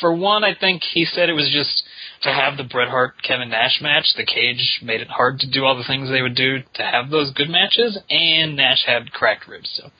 for 0.00 0.12
one, 0.12 0.42
I 0.42 0.56
think 0.58 0.82
he 0.82 1.04
said 1.04 1.28
it 1.28 1.34
was 1.34 1.48
just 1.52 1.84
to 2.22 2.32
have 2.32 2.56
the 2.56 2.64
Bret 2.64 2.88
Hart 2.88 3.14
Kevin 3.26 3.50
Nash 3.50 3.80
match. 3.80 4.12
The 4.16 4.26
cage 4.26 4.80
made 4.82 5.00
it 5.00 5.08
hard 5.08 5.40
to 5.40 5.50
do 5.50 5.64
all 5.64 5.76
the 5.76 5.84
things 5.84 6.10
they 6.10 6.22
would 6.22 6.34
do 6.34 6.58
to 6.74 6.82
have 6.82 7.10
those 7.10 7.32
good 7.32 7.48
matches, 7.48 7.98
and 8.10 8.56
Nash 8.56 8.84
had 8.86 9.12
cracked 9.12 9.48
ribs. 9.48 9.70
So 9.74 9.90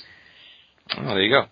Oh, 0.99 1.15
there 1.15 1.23
you 1.23 1.31
go. 1.31 1.47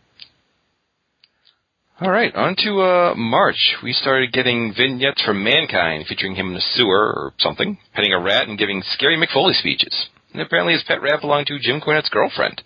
All 2.00 2.10
right, 2.10 2.32
on 2.34 2.54
to 2.58 2.80
uh, 2.80 3.14
March. 3.16 3.76
We 3.82 3.92
started 3.92 4.32
getting 4.32 4.72
vignettes 4.76 5.22
from 5.24 5.42
Mankind 5.42 6.06
featuring 6.08 6.36
him 6.36 6.50
in 6.50 6.56
a 6.56 6.60
sewer 6.60 7.12
or 7.12 7.32
something, 7.38 7.78
petting 7.92 8.12
a 8.12 8.20
rat 8.20 8.46
and 8.46 8.58
giving 8.58 8.82
scary 8.92 9.16
McFoley 9.16 9.54
speeches. 9.54 10.06
And 10.32 10.40
apparently 10.40 10.74
his 10.74 10.84
pet 10.86 11.02
rat 11.02 11.20
belonged 11.20 11.48
to 11.48 11.58
Jim 11.58 11.80
Cornette's 11.80 12.08
girlfriend. 12.08 12.62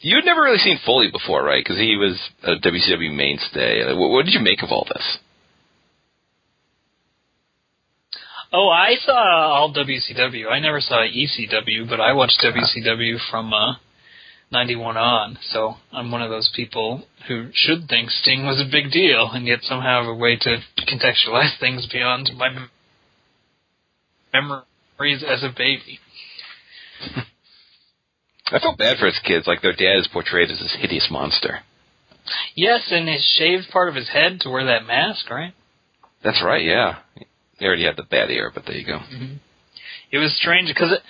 You'd 0.00 0.24
never 0.24 0.42
really 0.42 0.58
seen 0.58 0.80
Foley 0.86 1.10
before, 1.12 1.44
right? 1.44 1.62
Because 1.62 1.78
he 1.78 1.96
was 1.96 2.18
a 2.42 2.54
WCW 2.56 3.14
mainstay. 3.14 3.84
What, 3.94 4.08
what 4.08 4.24
did 4.24 4.34
you 4.34 4.40
make 4.40 4.62
of 4.62 4.70
all 4.70 4.86
this? 4.88 5.18
Oh, 8.52 8.68
I 8.68 8.96
saw 8.96 9.14
all 9.14 9.72
WCW. 9.72 10.50
I 10.50 10.60
never 10.60 10.80
saw 10.80 11.06
ECW, 11.06 11.88
but 11.88 12.00
I 12.00 12.12
watched 12.12 12.44
WCW 12.44 13.16
from 13.30 13.52
uh, 13.54 13.76
91 14.50 14.98
on. 14.98 15.38
So 15.50 15.76
I'm 15.90 16.10
one 16.10 16.20
of 16.20 16.28
those 16.28 16.52
people 16.54 17.04
who 17.28 17.48
should 17.54 17.88
think 17.88 18.10
Sting 18.10 18.44
was 18.44 18.60
a 18.60 18.70
big 18.70 18.92
deal, 18.92 19.30
and 19.32 19.46
yet 19.46 19.60
somehow 19.62 20.02
have 20.02 20.08
a 20.10 20.14
way 20.14 20.36
to 20.36 20.58
contextualize 20.80 21.58
things 21.58 21.88
beyond 21.90 22.30
my 22.36 22.50
mem- 22.50 22.70
memories 24.98 25.24
as 25.26 25.42
a 25.42 25.48
baby. 25.56 25.98
I 28.52 28.58
felt 28.58 28.76
bad 28.76 28.98
for 28.98 29.06
his 29.06 29.18
kids. 29.24 29.46
Like 29.46 29.62
their 29.62 29.72
dad 29.72 29.98
is 29.98 30.08
portrayed 30.12 30.50
as 30.50 30.58
this 30.58 30.76
hideous 30.78 31.08
monster. 31.10 31.60
Yes, 32.54 32.88
and 32.90 33.08
he 33.08 33.18
shaved 33.18 33.70
part 33.72 33.88
of 33.88 33.94
his 33.94 34.10
head 34.10 34.40
to 34.40 34.50
wear 34.50 34.66
that 34.66 34.86
mask, 34.86 35.30
right? 35.30 35.54
That's 36.22 36.42
right. 36.44 36.62
Yeah, 36.62 36.98
he 37.62 37.66
already 37.66 37.84
had 37.84 37.96
the 37.96 38.02
bad 38.02 38.30
ear, 38.30 38.50
but 38.52 38.64
there 38.66 38.76
you 38.76 38.86
go. 38.86 38.98
Mm-hmm. 38.98 39.34
It 40.10 40.18
was 40.18 40.36
strange 40.36 40.68
because 40.68 40.92
it, 40.92 41.00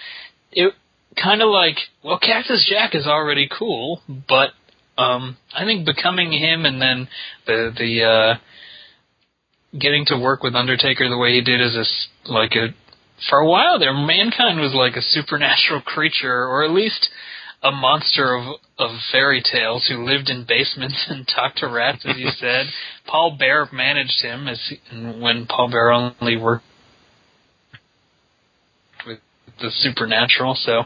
it 0.52 0.74
kind 1.22 1.42
of 1.42 1.48
like 1.48 1.76
well, 2.04 2.18
Cactus 2.18 2.68
Jack 2.70 2.94
is 2.94 3.06
already 3.06 3.48
cool, 3.48 4.00
but 4.28 4.50
um, 4.98 5.36
I 5.54 5.64
think 5.64 5.86
becoming 5.86 6.30
him 6.30 6.64
and 6.64 6.80
then 6.80 7.08
the 7.46 7.72
the 7.76 8.04
uh, 8.04 9.78
getting 9.78 10.04
to 10.06 10.18
work 10.18 10.42
with 10.42 10.54
Undertaker 10.54 11.08
the 11.08 11.18
way 11.18 11.32
he 11.32 11.40
did 11.40 11.60
as 11.60 11.74
a 11.74 12.30
like 12.30 12.52
a 12.52 12.74
for 13.30 13.38
a 13.38 13.48
while 13.48 13.78
there, 13.78 13.94
mankind 13.94 14.60
was 14.60 14.74
like 14.74 14.96
a 14.96 15.02
supernatural 15.02 15.80
creature, 15.80 16.44
or 16.44 16.64
at 16.64 16.70
least 16.70 17.08
a 17.62 17.70
monster 17.70 18.34
of 18.34 18.56
of 18.82 18.98
fairy 19.10 19.42
tales 19.42 19.86
who 19.88 20.04
lived 20.04 20.28
in 20.28 20.44
basements 20.46 21.06
and 21.08 21.26
talked 21.26 21.58
to 21.58 21.68
rats, 21.68 22.04
as 22.04 22.16
you 22.18 22.30
said. 22.38 22.66
Paul 23.06 23.36
Bearer 23.38 23.68
managed 23.72 24.22
him 24.22 24.48
as 24.48 24.60
he, 24.68 24.76
when 25.20 25.46
Paul 25.46 25.70
Bearer 25.70 25.92
only 25.92 26.36
worked 26.36 26.64
with 29.06 29.18
the 29.60 29.70
supernatural. 29.70 30.54
So, 30.54 30.82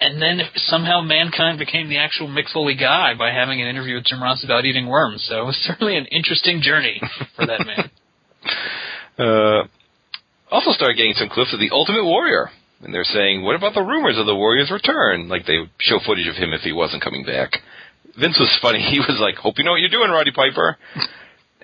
and 0.00 0.20
then 0.20 0.40
somehow 0.56 1.00
mankind 1.00 1.58
became 1.58 1.88
the 1.88 1.98
actual 1.98 2.28
Mick 2.28 2.52
Foley 2.52 2.74
guy 2.74 3.14
by 3.18 3.30
having 3.30 3.60
an 3.60 3.68
interview 3.68 3.96
with 3.96 4.04
Jim 4.04 4.22
Ross 4.22 4.44
about 4.44 4.64
eating 4.64 4.86
worms. 4.86 5.24
So 5.28 5.42
it 5.42 5.44
was 5.44 5.56
certainly 5.62 5.96
an 5.96 6.06
interesting 6.06 6.60
journey 6.62 7.00
for 7.36 7.46
that 7.46 7.66
man. 7.66 7.90
Uh, 9.16 9.66
also 10.50 10.72
started 10.72 10.96
getting 10.96 11.14
some 11.14 11.28
clips 11.28 11.52
of 11.52 11.60
the 11.60 11.70
Ultimate 11.72 12.04
Warrior. 12.04 12.50
And 12.84 12.92
they're 12.92 13.04
saying, 13.04 13.42
what 13.42 13.56
about 13.56 13.74
the 13.74 13.82
rumors 13.82 14.18
of 14.18 14.26
the 14.26 14.36
Warrior's 14.36 14.70
return? 14.70 15.28
Like 15.28 15.46
they 15.46 15.58
show 15.80 15.98
footage 16.04 16.28
of 16.28 16.36
him 16.36 16.52
if 16.52 16.60
he 16.60 16.72
wasn't 16.72 17.02
coming 17.02 17.24
back. 17.24 17.52
Vince 18.18 18.38
was 18.38 18.58
funny. 18.60 18.78
He 18.92 19.00
was 19.00 19.18
like, 19.20 19.36
hope 19.36 19.58
you 19.58 19.64
know 19.64 19.72
what 19.72 19.80
you're 19.80 19.88
doing, 19.88 20.10
Roddy 20.10 20.32
Piper. 20.32 20.76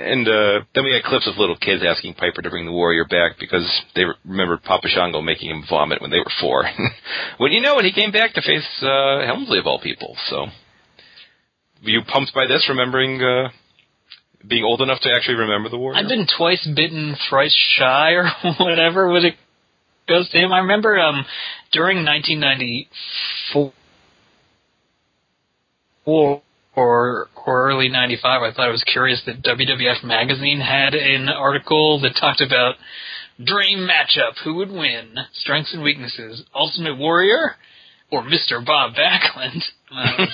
And 0.01 0.27
uh, 0.27 0.65
then 0.75 0.85
we 0.85 0.95
had 0.95 1.03
clips 1.03 1.29
of 1.29 1.37
little 1.37 1.57
kids 1.57 1.83
asking 1.87 2.15
Piper 2.15 2.41
to 2.41 2.49
bring 2.49 2.65
the 2.65 2.73
Warrior 2.73 3.05
back 3.05 3.39
because 3.39 3.69
they 3.95 4.05
remembered 4.25 4.63
Papa 4.63 4.89
Shango 4.89 5.21
making 5.21 5.51
him 5.51 5.65
vomit 5.69 6.01
when 6.01 6.11
they 6.11 6.19
were 6.19 6.33
four. 6.41 6.65
when 7.39 7.53
you 7.53 7.61
know 7.61 7.79
it, 7.79 7.85
he 7.85 7.93
came 7.93 8.11
back 8.11 8.33
to 8.33 8.41
face 8.41 8.67
uh, 8.83 9.27
Helmsley 9.27 9.59
of 9.59 9.67
all 9.67 9.79
people. 9.79 10.17
So, 10.31 10.47
were 11.85 11.91
you 11.91 12.01
pumped 12.11 12.33
by 12.35 12.47
this, 12.47 12.65
remembering 12.71 13.21
uh, 13.21 13.51
being 14.49 14.65
old 14.65 14.81
enough 14.81 15.01
to 15.03 15.13
actually 15.15 15.37
remember 15.37 15.69
the 15.69 15.77
Warrior? 15.77 15.99
I've 15.99 16.09
been 16.09 16.27
twice 16.27 16.67
bitten, 16.75 17.15
thrice 17.29 17.57
shy, 17.77 18.13
or 18.13 18.31
whatever 18.59 19.11
when 19.13 19.27
it 19.27 19.35
goes 20.11 20.29
to 20.31 20.39
him. 20.39 20.53
I 20.53 20.59
remember 20.59 20.99
um, 20.99 21.25
during 21.73 22.05
1994 22.05 23.73
or 26.05 26.43
or 26.77 27.29
early 27.47 27.89
95, 27.89 28.43
I 28.43 28.53
thought 28.53 28.69
it 28.69 28.73
was 28.73 28.85
curious 28.85 29.23
that 29.27 29.43
WWF 29.43 30.05
Magazine 30.05 30.61
had 30.61 30.95
an 30.95 31.29
article 31.29 32.01
that 32.01 32.15
talked 32.21 32.41
about 32.43 32.75
dream 33.43 33.89
matchup, 33.89 34.35
who 34.45 34.55
would 34.57 34.71
win, 34.71 35.17
strengths 35.33 35.73
and 35.73 35.83
weaknesses, 35.83 36.45
Ultimate 36.55 36.99
Warrior 36.99 37.57
or 38.13 38.23
Mr. 38.23 38.65
Bob 38.65 38.95
Backlund. 38.95 39.63
Um, 39.93 40.29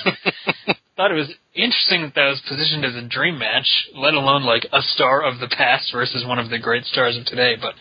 thought 0.95 1.11
it 1.11 1.15
was 1.15 1.33
interesting 1.55 2.01
that 2.01 2.13
that 2.15 2.27
was 2.27 2.41
positioned 2.49 2.85
as 2.85 2.95
a 2.95 3.07
dream 3.07 3.39
match, 3.39 3.87
let 3.95 4.13
alone 4.13 4.43
like 4.43 4.65
a 4.73 4.81
star 4.81 5.23
of 5.23 5.39
the 5.39 5.47
past 5.47 5.91
versus 5.91 6.25
one 6.25 6.37
of 6.37 6.49
the 6.49 6.59
great 6.59 6.85
stars 6.85 7.17
of 7.17 7.25
today. 7.25 7.55
But 7.59 7.73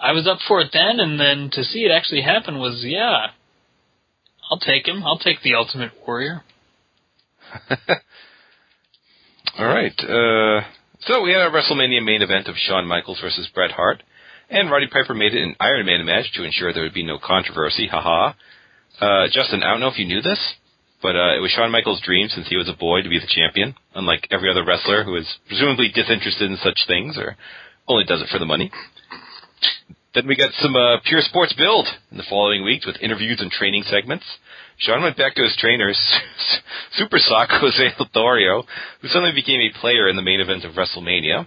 I 0.00 0.12
was 0.12 0.28
up 0.28 0.38
for 0.46 0.60
it 0.60 0.70
then, 0.72 1.00
and 1.00 1.18
then 1.18 1.50
to 1.52 1.64
see 1.64 1.80
it 1.80 1.90
actually 1.90 2.22
happen 2.22 2.58
was, 2.58 2.84
yeah, 2.86 3.28
I'll 4.50 4.58
take 4.58 4.86
him. 4.86 5.02
I'll 5.04 5.18
take 5.18 5.42
the 5.42 5.54
Ultimate 5.54 5.92
Warrior. 6.06 6.42
All 9.58 9.66
right. 9.66 9.98
Uh, 9.98 10.62
so 11.00 11.22
we 11.22 11.32
had 11.32 11.42
our 11.42 11.50
WrestleMania 11.50 12.04
main 12.04 12.22
event 12.22 12.48
of 12.48 12.54
Shawn 12.56 12.86
Michaels 12.86 13.20
versus 13.20 13.48
Bret 13.54 13.72
Hart, 13.72 14.02
and 14.48 14.70
Roddy 14.70 14.86
Piper 14.86 15.14
made 15.14 15.34
it 15.34 15.42
an 15.42 15.56
Iron 15.60 15.86
Man 15.86 16.04
match 16.06 16.32
to 16.34 16.44
ensure 16.44 16.72
there 16.72 16.84
would 16.84 16.94
be 16.94 17.06
no 17.06 17.18
controversy. 17.22 17.88
Haha. 17.88 18.34
Uh, 19.00 19.26
Justin, 19.32 19.62
I 19.62 19.70
don't 19.70 19.80
know 19.80 19.88
if 19.88 19.98
you 19.98 20.06
knew 20.06 20.22
this, 20.22 20.54
but 21.02 21.14
uh, 21.14 21.36
it 21.36 21.40
was 21.40 21.50
Shawn 21.50 21.70
Michaels' 21.70 22.02
dream 22.04 22.28
since 22.28 22.48
he 22.48 22.56
was 22.56 22.68
a 22.68 22.76
boy 22.76 23.02
to 23.02 23.08
be 23.08 23.18
the 23.18 23.26
champion, 23.28 23.74
unlike 23.94 24.26
every 24.30 24.50
other 24.50 24.64
wrestler 24.64 25.04
who 25.04 25.16
is 25.16 25.26
presumably 25.46 25.88
disinterested 25.94 26.50
in 26.50 26.56
such 26.56 26.84
things 26.86 27.16
or 27.16 27.36
only 27.86 28.04
does 28.04 28.20
it 28.20 28.28
for 28.30 28.38
the 28.38 28.46
money. 28.46 28.70
Then 30.14 30.26
we 30.26 30.36
got 30.36 30.50
some 30.60 30.74
uh, 30.74 30.96
pure 31.04 31.20
sports 31.20 31.52
build 31.52 31.86
in 32.10 32.16
the 32.16 32.24
following 32.28 32.64
weeks 32.64 32.86
with 32.86 32.96
interviews 33.00 33.38
and 33.40 33.50
training 33.50 33.84
segments. 33.84 34.24
Shawn 34.78 35.02
went 35.02 35.16
back 35.16 35.34
to 35.34 35.42
his 35.42 35.56
trainer, 35.58 35.92
Super 36.92 37.18
Sock 37.18 37.48
Jose 37.50 37.90
Lothario, 37.98 38.64
who 39.02 39.08
suddenly 39.08 39.34
became 39.34 39.60
a 39.60 39.78
player 39.80 40.08
in 40.08 40.16
the 40.16 40.22
main 40.22 40.40
event 40.40 40.64
of 40.64 40.74
WrestleMania. 40.74 41.46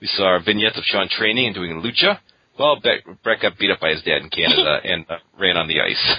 We 0.00 0.06
saw 0.06 0.38
vignettes 0.44 0.78
of 0.78 0.84
Shawn 0.84 1.08
training 1.10 1.46
and 1.46 1.54
doing 1.54 1.82
lucha. 1.82 2.18
Well, 2.58 2.80
Bret 3.22 3.40
got 3.40 3.58
beat 3.58 3.70
up 3.70 3.80
by 3.80 3.90
his 3.90 4.02
dad 4.02 4.22
in 4.22 4.30
Canada 4.30 4.80
and 4.84 5.04
uh, 5.08 5.18
ran 5.38 5.56
on 5.56 5.68
the 5.68 5.80
ice. 5.80 6.16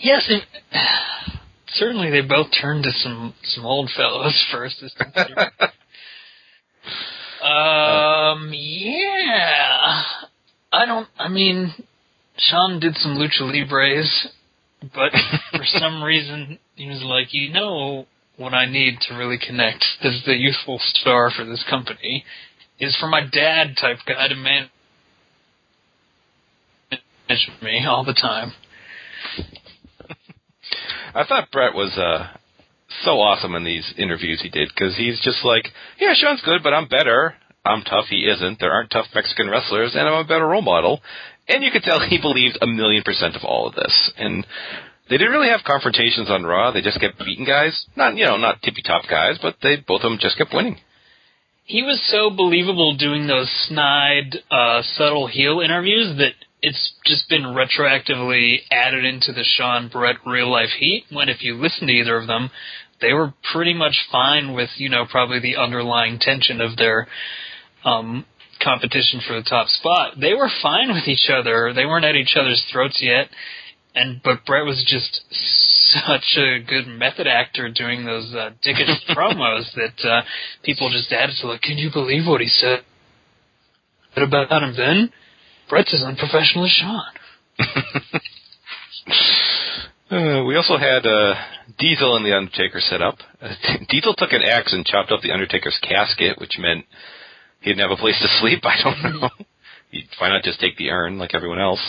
Yes, 0.00 0.28
and 0.28 0.42
certainly 1.68 2.10
they 2.10 2.22
both 2.22 2.48
turned 2.60 2.84
to 2.84 2.92
some 2.92 3.34
some 3.44 3.64
old 3.64 3.90
fellows 3.96 4.46
first. 4.52 4.82
um, 7.42 8.50
yeah. 8.52 10.02
I 10.72 10.86
don't. 10.86 11.08
I 11.18 11.28
mean, 11.28 11.72
Shawn 12.36 12.80
did 12.80 12.96
some 12.96 13.16
lucha 13.16 13.50
libres, 13.50 14.28
but 14.82 15.12
for 15.52 15.64
some 15.64 16.02
reason 16.02 16.58
he 16.76 16.88
was 16.88 17.02
like, 17.02 17.32
you 17.32 17.52
know, 17.52 18.06
what 18.36 18.54
I 18.54 18.66
need 18.66 18.98
to 19.08 19.14
really 19.14 19.38
connect 19.38 19.84
as 20.02 20.22
the 20.24 20.34
youthful 20.34 20.80
star 20.82 21.30
for 21.30 21.44
this 21.44 21.64
company 21.68 22.24
is 22.78 22.96
for 22.98 23.06
my 23.06 23.20
dad 23.20 23.76
type 23.80 23.98
guy 24.06 24.28
to 24.28 24.34
manage 24.34 24.70
me 27.62 27.84
all 27.86 28.04
the 28.04 28.14
time. 28.14 28.52
I 31.14 31.24
thought 31.24 31.50
Bret 31.50 31.74
was 31.74 31.98
uh 31.98 32.36
so 33.04 33.20
awesome 33.20 33.54
in 33.54 33.64
these 33.64 33.92
interviews 33.98 34.40
he 34.42 34.48
did 34.48 34.70
because 34.74 34.96
he's 34.96 35.20
just 35.22 35.44
like, 35.44 35.64
yeah, 35.98 36.12
Shawn's 36.14 36.42
good, 36.42 36.62
but 36.62 36.74
I'm 36.74 36.88
better. 36.88 37.34
I'm 37.64 37.82
tough. 37.82 38.06
He 38.08 38.26
isn't. 38.26 38.58
There 38.58 38.72
aren't 38.72 38.90
tough 38.90 39.06
Mexican 39.14 39.48
wrestlers, 39.48 39.94
and 39.94 40.08
I'm 40.08 40.24
a 40.24 40.28
better 40.28 40.46
role 40.46 40.62
model. 40.62 41.00
And 41.48 41.62
you 41.62 41.70
could 41.70 41.82
tell 41.82 42.00
he 42.08 42.20
believed 42.20 42.58
a 42.60 42.66
million 42.66 43.02
percent 43.02 43.36
of 43.36 43.44
all 43.44 43.68
of 43.68 43.74
this. 43.74 44.12
And 44.16 44.46
they 45.08 45.18
didn't 45.18 45.32
really 45.32 45.50
have 45.50 45.64
confrontations 45.66 46.30
on 46.30 46.44
Raw. 46.44 46.70
They 46.70 46.82
just 46.82 47.00
kept 47.00 47.18
beating 47.18 47.44
guys. 47.44 47.86
Not, 47.96 48.16
you 48.16 48.24
know, 48.24 48.36
not 48.36 48.62
tippy 48.62 48.82
top 48.82 49.02
guys, 49.10 49.38
but 49.42 49.56
they 49.62 49.76
both 49.76 50.02
of 50.02 50.10
them 50.10 50.18
just 50.20 50.38
kept 50.38 50.54
winning. 50.54 50.78
He 51.64 51.82
was 51.82 52.00
so 52.10 52.30
believable 52.30 52.96
doing 52.96 53.26
those 53.26 53.50
snide, 53.68 54.36
uh, 54.50 54.82
subtle 54.82 55.26
heel 55.26 55.60
interviews 55.60 56.16
that 56.18 56.32
it's 56.62 56.94
just 57.04 57.28
been 57.28 57.42
retroactively 57.42 58.58
added 58.70 59.04
into 59.04 59.32
the 59.32 59.44
Shawn 59.44 59.88
Bret 59.88 60.16
real 60.26 60.50
life 60.50 60.70
heat. 60.78 61.04
When 61.10 61.28
if 61.28 61.42
you 61.42 61.56
listen 61.56 61.86
to 61.86 61.92
either 61.92 62.16
of 62.16 62.26
them, 62.26 62.50
they 63.00 63.12
were 63.12 63.34
pretty 63.52 63.74
much 63.74 64.06
fine 64.12 64.52
with 64.52 64.70
you 64.76 64.88
know 64.88 65.06
probably 65.10 65.40
the 65.40 65.56
underlying 65.56 66.18
tension 66.20 66.60
of 66.60 66.76
their 66.76 67.08
um, 67.84 68.24
competition 68.62 69.20
for 69.26 69.34
the 69.34 69.42
top 69.42 69.68
spot. 69.68 70.14
They 70.20 70.34
were 70.34 70.50
fine 70.62 70.92
with 70.92 71.08
each 71.08 71.30
other. 71.30 71.72
They 71.74 71.86
weren't 71.86 72.04
at 72.04 72.14
each 72.14 72.36
other's 72.38 72.64
throats 72.70 73.00
yet. 73.02 73.28
And 73.94 74.22
but 74.22 74.44
Bret 74.46 74.64
was 74.64 74.84
just 74.86 75.24
such 75.92 76.38
a 76.38 76.60
good 76.62 76.86
method 76.86 77.26
actor 77.26 77.68
doing 77.70 78.04
those 78.04 78.32
uh, 78.34 78.50
dickish 78.64 79.04
promos 79.10 79.74
that 79.74 80.08
uh, 80.08 80.22
people 80.62 80.90
just 80.90 81.10
added 81.12 81.34
to 81.40 81.48
like, 81.48 81.62
can 81.62 81.78
you 81.78 81.90
believe 81.92 82.26
what 82.26 82.40
he 82.40 82.46
said 82.46 82.84
What 84.14 84.22
about 84.22 84.62
him 84.62 84.74
then? 84.76 85.12
Bret's 85.68 85.92
as 85.94 86.04
unprofessional 86.04 86.64
as 86.64 86.70
Shawn. 86.70 87.12
Uh, 90.10 90.42
we 90.42 90.56
also 90.56 90.76
had 90.76 91.06
uh, 91.06 91.34
Diesel 91.78 92.16
and 92.16 92.26
the 92.26 92.36
Undertaker 92.36 92.80
set 92.80 93.00
up. 93.00 93.18
Uh, 93.40 93.54
Diesel 93.88 94.14
took 94.14 94.32
an 94.32 94.42
axe 94.42 94.72
and 94.72 94.84
chopped 94.84 95.12
up 95.12 95.20
the 95.20 95.30
Undertaker's 95.30 95.78
casket, 95.82 96.36
which 96.40 96.58
meant 96.58 96.84
he 97.60 97.70
didn't 97.70 97.88
have 97.88 97.96
a 97.96 98.00
place 98.00 98.18
to 98.20 98.28
sleep. 98.40 98.60
I 98.64 98.76
don't 98.82 98.96
mm-hmm. 98.96 99.20
know. 99.20 99.30
He'd, 99.90 100.08
why 100.18 100.28
not 100.28 100.42
just 100.42 100.60
take 100.60 100.76
the 100.76 100.90
urn 100.90 101.18
like 101.18 101.34
everyone 101.34 101.60
else? 101.60 101.80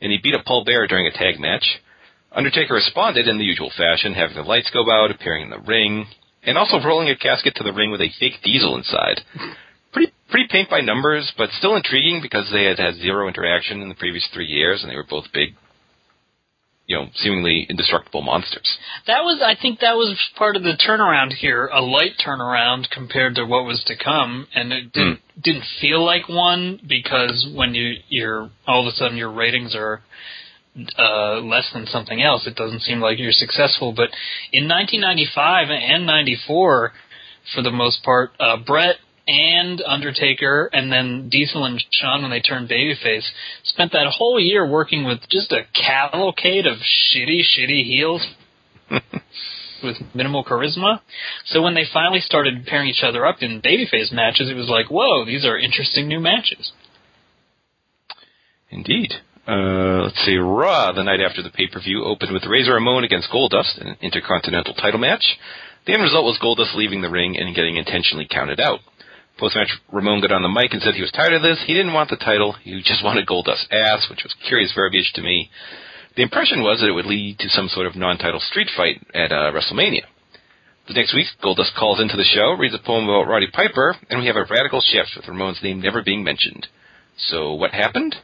And 0.00 0.12
he 0.12 0.18
beat 0.22 0.34
up 0.34 0.44
Paul 0.44 0.64
Bearer 0.64 0.86
during 0.86 1.06
a 1.06 1.12
tag 1.12 1.40
match. 1.40 1.64
Undertaker 2.30 2.74
responded 2.74 3.26
in 3.26 3.38
the 3.38 3.44
usual 3.44 3.72
fashion, 3.76 4.14
having 4.14 4.36
the 4.36 4.42
lights 4.42 4.70
go 4.72 4.90
out, 4.90 5.10
appearing 5.10 5.44
in 5.44 5.50
the 5.50 5.58
ring, 5.58 6.06
and 6.42 6.58
also 6.58 6.76
rolling 6.84 7.08
a 7.08 7.16
casket 7.16 7.54
to 7.56 7.64
the 7.64 7.72
ring 7.72 7.90
with 7.90 8.00
a 8.00 8.10
fake 8.20 8.40
Diesel 8.44 8.76
inside. 8.76 9.20
pretty 9.92 10.12
pretty 10.30 10.46
paint 10.50 10.70
by 10.70 10.80
numbers, 10.80 11.32
but 11.36 11.50
still 11.58 11.74
intriguing 11.74 12.20
because 12.22 12.48
they 12.52 12.64
had 12.64 12.78
had 12.78 12.94
zero 12.96 13.28
interaction 13.28 13.80
in 13.80 13.88
the 13.88 13.94
previous 13.94 14.26
three 14.32 14.46
years, 14.46 14.82
and 14.82 14.90
they 14.90 14.96
were 14.96 15.06
both 15.08 15.24
big, 15.32 15.54
you 16.88 16.96
know, 16.96 17.06
seemingly 17.16 17.66
indestructible 17.68 18.22
monsters. 18.22 18.78
That 19.06 19.20
was, 19.20 19.42
I 19.44 19.60
think, 19.60 19.80
that 19.80 19.92
was 19.92 20.18
part 20.36 20.56
of 20.56 20.62
the 20.62 20.72
turnaround 20.72 21.34
here, 21.34 21.66
a 21.66 21.82
light 21.82 22.12
turnaround 22.26 22.88
compared 22.90 23.34
to 23.34 23.44
what 23.44 23.64
was 23.64 23.84
to 23.86 23.94
come, 23.94 24.48
and 24.54 24.72
it 24.72 24.92
didn't 24.92 25.18
mm. 25.18 25.42
didn't 25.42 25.64
feel 25.82 26.02
like 26.04 26.28
one 26.28 26.80
because 26.88 27.46
when 27.54 27.74
you 27.74 27.96
you're 28.08 28.50
all 28.66 28.88
of 28.88 28.92
a 28.92 28.96
sudden 28.96 29.18
your 29.18 29.30
ratings 29.30 29.76
are 29.76 30.00
uh, 30.98 31.40
less 31.40 31.68
than 31.74 31.86
something 31.86 32.22
else, 32.22 32.46
it 32.46 32.56
doesn't 32.56 32.80
seem 32.80 33.00
like 33.00 33.18
you're 33.18 33.32
successful. 33.32 33.92
But 33.92 34.08
in 34.50 34.66
1995 34.66 35.68
and 35.70 36.06
94, 36.06 36.92
for 37.54 37.62
the 37.62 37.70
most 37.70 38.02
part, 38.02 38.30
uh, 38.40 38.56
Bret 38.64 38.96
and 39.28 39.82
Undertaker, 39.86 40.70
and 40.72 40.90
then 40.90 41.28
Diesel 41.28 41.64
and 41.64 41.82
Shawn 41.90 42.22
when 42.22 42.30
they 42.30 42.40
turned 42.40 42.68
babyface, 42.68 43.28
spent 43.62 43.92
that 43.92 44.06
whole 44.16 44.40
year 44.40 44.66
working 44.66 45.04
with 45.04 45.20
just 45.28 45.52
a 45.52 45.66
cavalcade 45.74 46.66
of 46.66 46.78
shitty, 46.78 47.42
shitty 47.42 47.84
heels 47.84 48.26
with 49.82 49.96
minimal 50.14 50.44
charisma. 50.44 51.00
So 51.44 51.62
when 51.62 51.74
they 51.74 51.84
finally 51.92 52.20
started 52.20 52.64
pairing 52.66 52.88
each 52.88 53.04
other 53.04 53.26
up 53.26 53.36
in 53.42 53.60
babyface 53.60 54.10
matches, 54.12 54.50
it 54.50 54.54
was 54.54 54.68
like, 54.68 54.90
whoa, 54.90 55.26
these 55.26 55.44
are 55.44 55.58
interesting 55.58 56.08
new 56.08 56.20
matches. 56.20 56.72
Indeed. 58.70 59.12
Uh, 59.46 60.04
let's 60.04 60.24
see, 60.26 60.36
Raw, 60.36 60.92
the 60.92 61.02
night 61.02 61.20
after 61.20 61.42
the 61.42 61.50
pay-per-view, 61.50 62.04
opened 62.04 62.32
with 62.32 62.44
Razor 62.44 62.74
Ramon 62.74 63.04
against 63.04 63.30
Goldust 63.30 63.80
in 63.80 63.88
an 63.88 63.96
Intercontinental 64.02 64.74
title 64.74 65.00
match. 65.00 65.24
The 65.86 65.94
end 65.94 66.02
result 66.02 66.24
was 66.24 66.38
Goldust 66.42 66.76
leaving 66.76 67.00
the 67.00 67.08
ring 67.08 67.38
and 67.38 67.54
getting 67.54 67.76
intentionally 67.76 68.26
counted 68.30 68.60
out. 68.60 68.80
Post-match, 69.38 69.70
Ramon 69.92 70.20
got 70.20 70.32
on 70.32 70.42
the 70.42 70.48
mic 70.48 70.72
and 70.72 70.82
said 70.82 70.94
he 70.94 71.00
was 71.00 71.12
tired 71.12 71.32
of 71.32 71.42
this. 71.42 71.62
He 71.66 71.74
didn't 71.74 71.94
want 71.94 72.10
the 72.10 72.16
title. 72.16 72.54
He 72.62 72.82
just 72.82 73.04
wanted 73.06 73.26
Goldust's 73.26 73.68
ass, 73.70 74.06
which 74.10 74.24
was 74.24 74.34
curious 74.46 74.72
verbiage 74.74 75.12
to 75.14 75.22
me. 75.22 75.50
The 76.16 76.22
impression 76.22 76.62
was 76.62 76.80
that 76.80 76.88
it 76.88 76.98
would 76.98 77.06
lead 77.06 77.38
to 77.38 77.48
some 77.48 77.68
sort 77.68 77.86
of 77.86 77.94
non-title 77.94 78.40
street 78.40 78.68
fight 78.76 79.00
at 79.14 79.30
uh, 79.30 79.52
WrestleMania. 79.54 80.02
The 80.88 80.94
next 80.94 81.14
week, 81.14 81.26
Goldust 81.42 81.76
calls 81.78 82.00
into 82.00 82.16
the 82.16 82.24
show, 82.24 82.56
reads 82.58 82.74
a 82.74 82.84
poem 82.84 83.04
about 83.04 83.28
Roddy 83.28 83.46
Piper, 83.52 83.94
and 84.10 84.18
we 84.18 84.26
have 84.26 84.36
a 84.36 84.46
radical 84.50 84.80
shift 84.80 85.10
with 85.16 85.28
Ramon's 85.28 85.62
name 85.62 85.80
never 85.80 86.02
being 86.02 86.24
mentioned. 86.24 86.66
So 87.18 87.52
what 87.52 87.72
happened? 87.72 88.16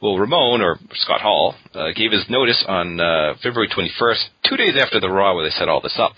Well, 0.00 0.18
Ramon, 0.18 0.62
or 0.62 0.78
Scott 0.94 1.20
Hall, 1.20 1.54
uh, 1.74 1.92
gave 1.94 2.12
his 2.12 2.24
notice 2.28 2.64
on 2.66 3.00
uh, 3.00 3.34
February 3.42 3.68
21st, 3.68 4.24
two 4.48 4.56
days 4.56 4.74
after 4.80 4.98
the 4.98 5.10
Raw 5.10 5.34
where 5.34 5.44
they 5.44 5.50
set 5.50 5.68
all 5.68 5.80
this 5.80 5.98
up. 5.98 6.16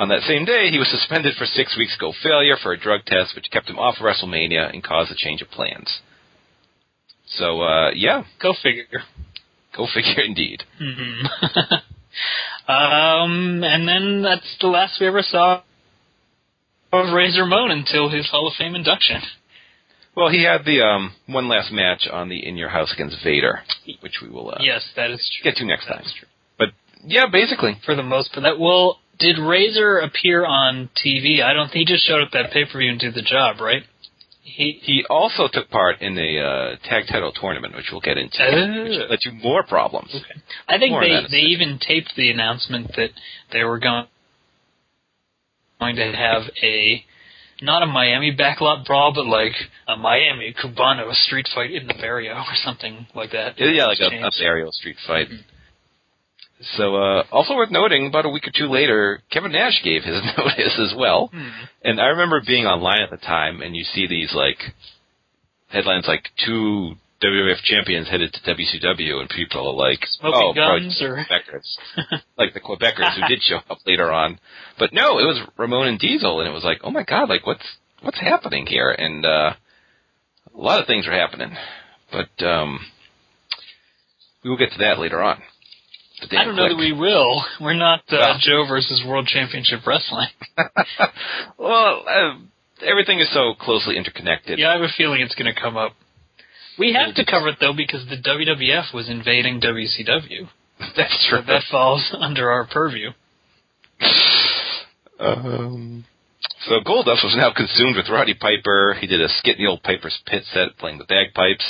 On 0.00 0.08
that 0.08 0.22
same 0.22 0.46
day, 0.46 0.70
he 0.70 0.78
was 0.78 0.88
suspended 0.88 1.34
for 1.36 1.44
six 1.44 1.76
weeks 1.76 1.94
go 2.00 2.14
failure 2.22 2.56
for 2.62 2.72
a 2.72 2.80
drug 2.80 3.04
test, 3.04 3.36
which 3.36 3.50
kept 3.52 3.68
him 3.68 3.78
off 3.78 3.96
of 4.00 4.02
WrestleMania 4.02 4.72
and 4.72 4.82
caused 4.82 5.12
a 5.12 5.14
change 5.14 5.42
of 5.42 5.50
plans. 5.50 6.00
So, 7.26 7.60
uh, 7.60 7.90
yeah. 7.94 8.24
Go 8.40 8.54
figure. 8.62 9.02
Go 9.76 9.86
figure, 9.92 10.22
indeed. 10.24 10.62
Mm-hmm. 10.80 11.74
um, 12.72 13.62
and 13.62 13.86
then 13.86 14.22
that's 14.22 14.56
the 14.62 14.68
last 14.68 14.98
we 15.02 15.06
ever 15.06 15.20
saw 15.20 15.60
of 16.94 17.14
Razor 17.14 17.42
Ramon 17.42 17.70
until 17.70 18.08
his 18.08 18.26
Hall 18.30 18.48
of 18.48 18.54
Fame 18.54 18.74
induction. 18.74 19.20
Well, 20.16 20.30
he 20.30 20.44
had 20.44 20.64
the 20.64 20.80
um, 20.80 21.12
one 21.26 21.46
last 21.46 21.72
match 21.72 22.08
on 22.10 22.30
the 22.30 22.48
In 22.48 22.56
Your 22.56 22.70
House 22.70 22.90
against 22.94 23.18
Vader, 23.22 23.60
which 24.00 24.20
we 24.22 24.30
will 24.30 24.48
uh, 24.48 24.58
yes, 24.60 24.82
that 24.96 25.10
is 25.10 25.30
true. 25.36 25.52
get 25.52 25.58
to 25.58 25.66
next 25.66 25.86
time. 25.86 26.04
But 26.58 26.68
yeah, 27.04 27.26
basically 27.30 27.78
for 27.84 27.94
the 27.94 28.02
most 28.02 28.32
part, 28.32 28.44
that 28.44 28.58
will 28.58 28.98
did 29.20 29.38
Razor 29.38 29.98
appear 29.98 30.44
on 30.44 30.90
TV? 31.04 31.42
I 31.42 31.52
don't 31.52 31.68
think 31.68 31.88
he 31.88 31.94
just 31.94 32.06
showed 32.06 32.22
up 32.22 32.32
that 32.32 32.50
pay 32.52 32.64
per 32.64 32.78
view 32.78 32.90
and 32.90 32.98
did 32.98 33.14
the 33.14 33.22
job, 33.22 33.60
right? 33.60 33.82
He 34.42 34.80
he 34.82 35.04
also 35.08 35.48
took 35.52 35.70
part 35.70 36.00
in 36.00 36.14
the 36.14 36.40
uh, 36.40 36.88
tag 36.88 37.04
title 37.08 37.32
tournament, 37.32 37.76
which 37.76 37.86
we'll 37.92 38.00
get 38.00 38.18
into, 38.18 38.42
uh, 38.42 38.82
which 38.82 39.10
led 39.10 39.20
to 39.20 39.32
more 39.32 39.62
problems. 39.62 40.10
Okay. 40.14 40.40
I 40.66 40.78
think 40.78 40.92
more 40.92 41.02
they 41.02 41.20
they 41.30 41.44
even 41.54 41.78
taped 41.78 42.14
the 42.16 42.30
announcement 42.30 42.88
that 42.96 43.10
they 43.52 43.62
were 43.62 43.78
going 43.78 44.06
going 45.78 45.96
to 45.96 46.12
have 46.12 46.42
a 46.62 47.04
not 47.62 47.82
a 47.82 47.86
Miami 47.86 48.34
backlot 48.34 48.86
brawl, 48.86 49.12
but 49.14 49.26
like 49.26 49.52
a 49.86 49.96
Miami 49.96 50.54
Cubano 50.54 51.12
street 51.12 51.46
fight 51.54 51.72
in 51.72 51.86
the 51.86 51.94
barrio 51.94 52.32
or 52.34 52.54
something 52.64 53.06
like 53.14 53.32
that. 53.32 53.54
Yeah, 53.58 53.86
like 53.86 54.00
a, 54.00 54.06
a 54.06 54.30
barrio 54.40 54.70
street 54.70 54.96
fight. 55.06 55.28
Mm-hmm. 55.28 55.42
So, 56.76 56.96
uh, 56.96 57.24
also 57.32 57.54
worth 57.54 57.70
noting, 57.70 58.06
about 58.06 58.26
a 58.26 58.28
week 58.28 58.46
or 58.46 58.52
two 58.54 58.66
later, 58.66 59.22
Kevin 59.30 59.52
Nash 59.52 59.80
gave 59.82 60.04
his 60.04 60.20
notice 60.38 60.78
as 60.78 60.94
well. 60.96 61.28
Hmm. 61.32 61.48
And 61.82 62.00
I 62.00 62.06
remember 62.06 62.42
being 62.46 62.66
online 62.66 63.00
at 63.02 63.10
the 63.10 63.16
time, 63.16 63.62
and 63.62 63.74
you 63.74 63.84
see 63.84 64.06
these 64.06 64.34
like 64.34 64.58
headlines 65.68 66.04
like 66.06 66.28
two 66.44 66.94
WWF 67.22 67.62
champions 67.64 68.08
headed 68.08 68.32
to 68.32 68.54
WCW, 68.54 69.20
and 69.20 69.28
people 69.28 69.68
are 69.68 69.74
like, 69.74 70.00
Smoking 70.06 70.40
"Oh, 70.40 70.52
Gunns 70.54 71.00
or 71.02 71.16
Quebecers, 71.30 72.20
like 72.38 72.54
the 72.54 72.60
Quebecers 72.60 73.14
who 73.14 73.28
did 73.28 73.42
show 73.42 73.60
up 73.68 73.78
later 73.86 74.10
on." 74.12 74.38
But 74.78 74.92
no, 74.92 75.18
it 75.18 75.24
was 75.24 75.40
Ramon 75.56 75.88
and 75.88 75.98
Diesel, 75.98 76.40
and 76.40 76.48
it 76.48 76.52
was 76.52 76.64
like, 76.64 76.80
"Oh 76.82 76.90
my 76.90 77.04
God, 77.04 77.28
like 77.28 77.46
what's 77.46 77.64
what's 78.02 78.20
happening 78.20 78.66
here?" 78.66 78.90
And 78.90 79.24
uh, 79.24 79.52
a 80.54 80.58
lot 80.60 80.80
of 80.80 80.86
things 80.86 81.06
are 81.06 81.12
happening, 81.12 81.56
but 82.10 82.44
um, 82.44 82.80
we 84.42 84.50
will 84.50 84.58
get 84.58 84.72
to 84.72 84.78
that 84.78 84.98
later 84.98 85.22
on. 85.22 85.42
I 86.30 86.44
don't 86.44 86.56
know 86.56 86.68
that 86.68 86.76
we 86.76 86.92
will. 86.92 87.44
We're 87.60 87.74
not 87.74 88.02
uh. 88.10 88.38
Joe 88.40 88.66
versus 88.68 89.02
World 89.06 89.26
Championship 89.26 89.86
Wrestling. 89.86 90.28
well, 91.58 92.04
uh, 92.08 92.38
everything 92.86 93.20
is 93.20 93.32
so 93.32 93.54
closely 93.58 93.96
interconnected. 93.96 94.58
Yeah, 94.58 94.70
I 94.70 94.72
have 94.74 94.82
a 94.82 94.92
feeling 94.96 95.20
it's 95.20 95.34
going 95.34 95.52
to 95.52 95.58
come 95.58 95.76
up. 95.76 95.92
We 96.78 96.94
have 96.94 97.14
to 97.16 97.24
cover 97.24 97.48
it 97.48 97.56
though 97.60 97.74
because 97.76 98.06
the 98.08 98.16
WWF 98.16 98.94
was 98.94 99.08
invading 99.08 99.60
WCW. 99.60 100.48
That's 100.96 101.26
true. 101.28 101.40
So 101.40 101.46
that 101.46 101.62
falls 101.70 102.14
under 102.18 102.50
our 102.50 102.66
purview. 102.66 103.10
Um, 105.18 106.04
so 106.66 106.80
Goldust 106.80 107.22
was 107.22 107.34
now 107.36 107.52
consumed 107.54 107.96
with 107.96 108.08
Roddy 108.08 108.34
Piper. 108.34 108.96
He 108.98 109.06
did 109.06 109.20
a 109.20 109.28
skit 109.28 109.58
in 109.58 109.64
the 109.64 109.70
old 109.70 109.82
Piper's 109.82 110.18
Pit 110.26 110.44
set, 110.52 110.78
playing 110.78 110.98
the 110.98 111.04
bagpipes. 111.04 111.64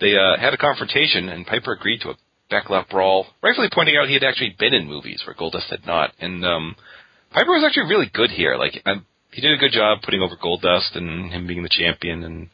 They 0.00 0.16
uh, 0.16 0.40
had 0.40 0.54
a 0.54 0.56
confrontation, 0.56 1.28
and 1.28 1.44
Piper 1.46 1.72
agreed 1.72 2.00
to 2.02 2.10
a 2.10 2.14
backlot 2.50 2.88
brawl, 2.88 3.26
rightfully 3.42 3.68
pointing 3.72 3.96
out 3.96 4.08
he 4.08 4.14
had 4.14 4.24
actually 4.24 4.54
been 4.58 4.74
in 4.74 4.86
movies 4.86 5.22
where 5.26 5.34
Goldust 5.34 5.70
had 5.70 5.86
not. 5.86 6.12
And 6.18 6.44
um, 6.44 6.76
Piper 7.32 7.50
was 7.50 7.64
actually 7.66 7.88
really 7.88 8.10
good 8.12 8.30
here. 8.30 8.56
Like 8.56 8.82
um, 8.86 9.06
he 9.32 9.40
did 9.40 9.52
a 9.52 9.58
good 9.58 9.72
job 9.72 9.98
putting 10.02 10.20
over 10.20 10.36
Goldust 10.36 10.96
and 10.96 11.32
him 11.32 11.46
being 11.46 11.62
the 11.62 11.68
champion, 11.70 12.24
and 12.24 12.48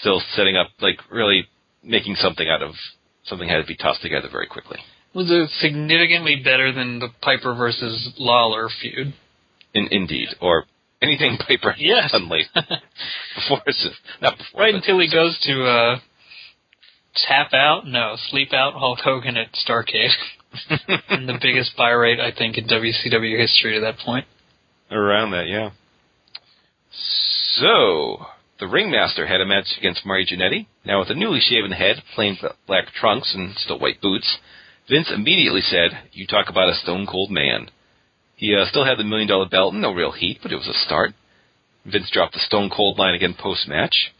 still 0.00 0.22
setting 0.34 0.56
up 0.56 0.68
like 0.80 0.98
really 1.10 1.46
making 1.82 2.14
something 2.16 2.48
out 2.48 2.62
of 2.62 2.74
something 3.24 3.48
had 3.48 3.60
to 3.60 3.66
be 3.66 3.76
tossed 3.76 4.02
together 4.02 4.28
very 4.30 4.46
quickly. 4.46 4.78
Was 5.14 5.26
it 5.28 5.50
significantly 5.58 6.36
better 6.42 6.72
than 6.72 7.00
the 7.00 7.08
Piper 7.20 7.54
versus 7.54 8.12
Lawler 8.18 8.68
feud? 8.80 9.12
In, 9.74 9.88
indeed, 9.90 10.28
or 10.40 10.64
anything 11.02 11.36
Piper 11.48 11.74
yes. 11.78 12.14
late 12.28 12.46
before, 12.54 13.62
not 14.20 14.38
before, 14.38 14.60
right 14.60 14.74
until 14.74 15.00
he 15.00 15.10
goes 15.10 15.38
to 15.42 15.64
uh, 15.64 15.98
tap 17.14 17.52
out, 17.52 17.86
no, 17.86 18.16
sleep 18.30 18.52
out 18.52 18.74
Hulk 18.74 19.00
Hogan 19.00 19.36
at 19.36 19.52
Starcade. 19.52 20.10
and 21.08 21.28
the 21.28 21.38
biggest 21.40 21.76
buy 21.76 21.90
rate 21.90 22.18
I 22.18 22.32
think 22.36 22.58
in 22.58 22.66
WCW 22.66 23.38
history 23.40 23.74
to 23.74 23.80
that 23.80 23.98
point. 23.98 24.26
Around 24.90 25.30
that, 25.30 25.46
yeah. 25.46 25.70
So 26.90 28.26
the 28.58 28.66
ringmaster 28.66 29.26
had 29.26 29.40
a 29.40 29.46
match 29.46 29.66
against 29.78 30.04
Marty 30.04 30.26
Jannetty. 30.26 30.66
Now 30.84 31.00
with 31.00 31.10
a 31.10 31.14
newly 31.14 31.40
shaven 31.40 31.72
head, 31.72 32.02
plain 32.14 32.36
black 32.66 32.86
trunks, 32.92 33.32
and 33.34 33.54
still 33.56 33.78
white 33.78 34.00
boots, 34.00 34.38
Vince 34.88 35.10
immediately 35.14 35.60
said, 35.60 35.96
"You 36.12 36.26
talk 36.26 36.48
about 36.48 36.68
a 36.68 36.74
stone 36.74 37.06
cold 37.06 37.30
man." 37.30 37.70
He 38.34 38.56
uh, 38.56 38.64
still 38.66 38.84
had 38.84 38.98
the 38.98 39.04
million 39.04 39.28
dollar 39.28 39.46
belt 39.46 39.72
and 39.72 39.82
no 39.82 39.92
real 39.92 40.12
heat, 40.12 40.40
but 40.42 40.52
it 40.52 40.56
was 40.56 40.66
a 40.66 40.74
start. 40.74 41.12
Vince 41.84 42.10
dropped 42.10 42.34
the 42.34 42.40
stone 42.40 42.70
cold 42.70 42.98
line 42.98 43.14
again 43.14 43.34
post 43.38 43.68
match. 43.68 44.12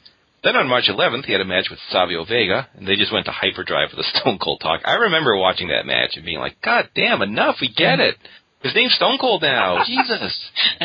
Then 0.43 0.57
on 0.57 0.69
March 0.69 0.89
11th, 0.89 1.27
he 1.27 1.33
had 1.33 1.43
a 1.43 1.45
match 1.45 1.67
with 1.71 1.79
Savio 1.91 2.25
Vega, 2.25 2.69
and 2.75 2.89
they 2.89 2.97
just 2.97 3.13
went 3.13 3.27
to 3.27 3.33
hyperdrive 3.33 3.91
for 3.91 3.97
the 3.97 4.05
Stone 4.15 4.39
Cold 4.39 4.61
talk. 4.63 4.81
I 4.85 4.95
remember 4.95 5.37
watching 5.37 5.69
that 5.69 5.87
match 5.87 6.13
and 6.17 6.25
being 6.25 6.39
like, 6.39 6.57
God 6.63 6.89
damn, 6.95 7.23
enough, 7.23 7.57
we 7.61 7.73
get 7.73 8.01
it. 8.01 8.17
His 8.63 8.75
name's 8.75 8.95
Stone 8.95 9.19
Cold 9.21 9.43
now. 9.43 9.85
Jesus. 9.87 10.51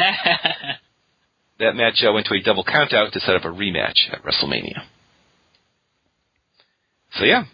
that 1.60 1.76
match 1.76 2.03
uh, 2.07 2.11
went 2.11 2.26
to 2.27 2.36
a 2.36 2.41
double 2.41 2.65
countout 2.65 3.11
to 3.11 3.19
set 3.19 3.36
up 3.36 3.45
a 3.45 3.49
rematch 3.49 4.11
at 4.11 4.23
WrestleMania. 4.23 4.82
So 7.14 7.23
yeah, 7.23 7.45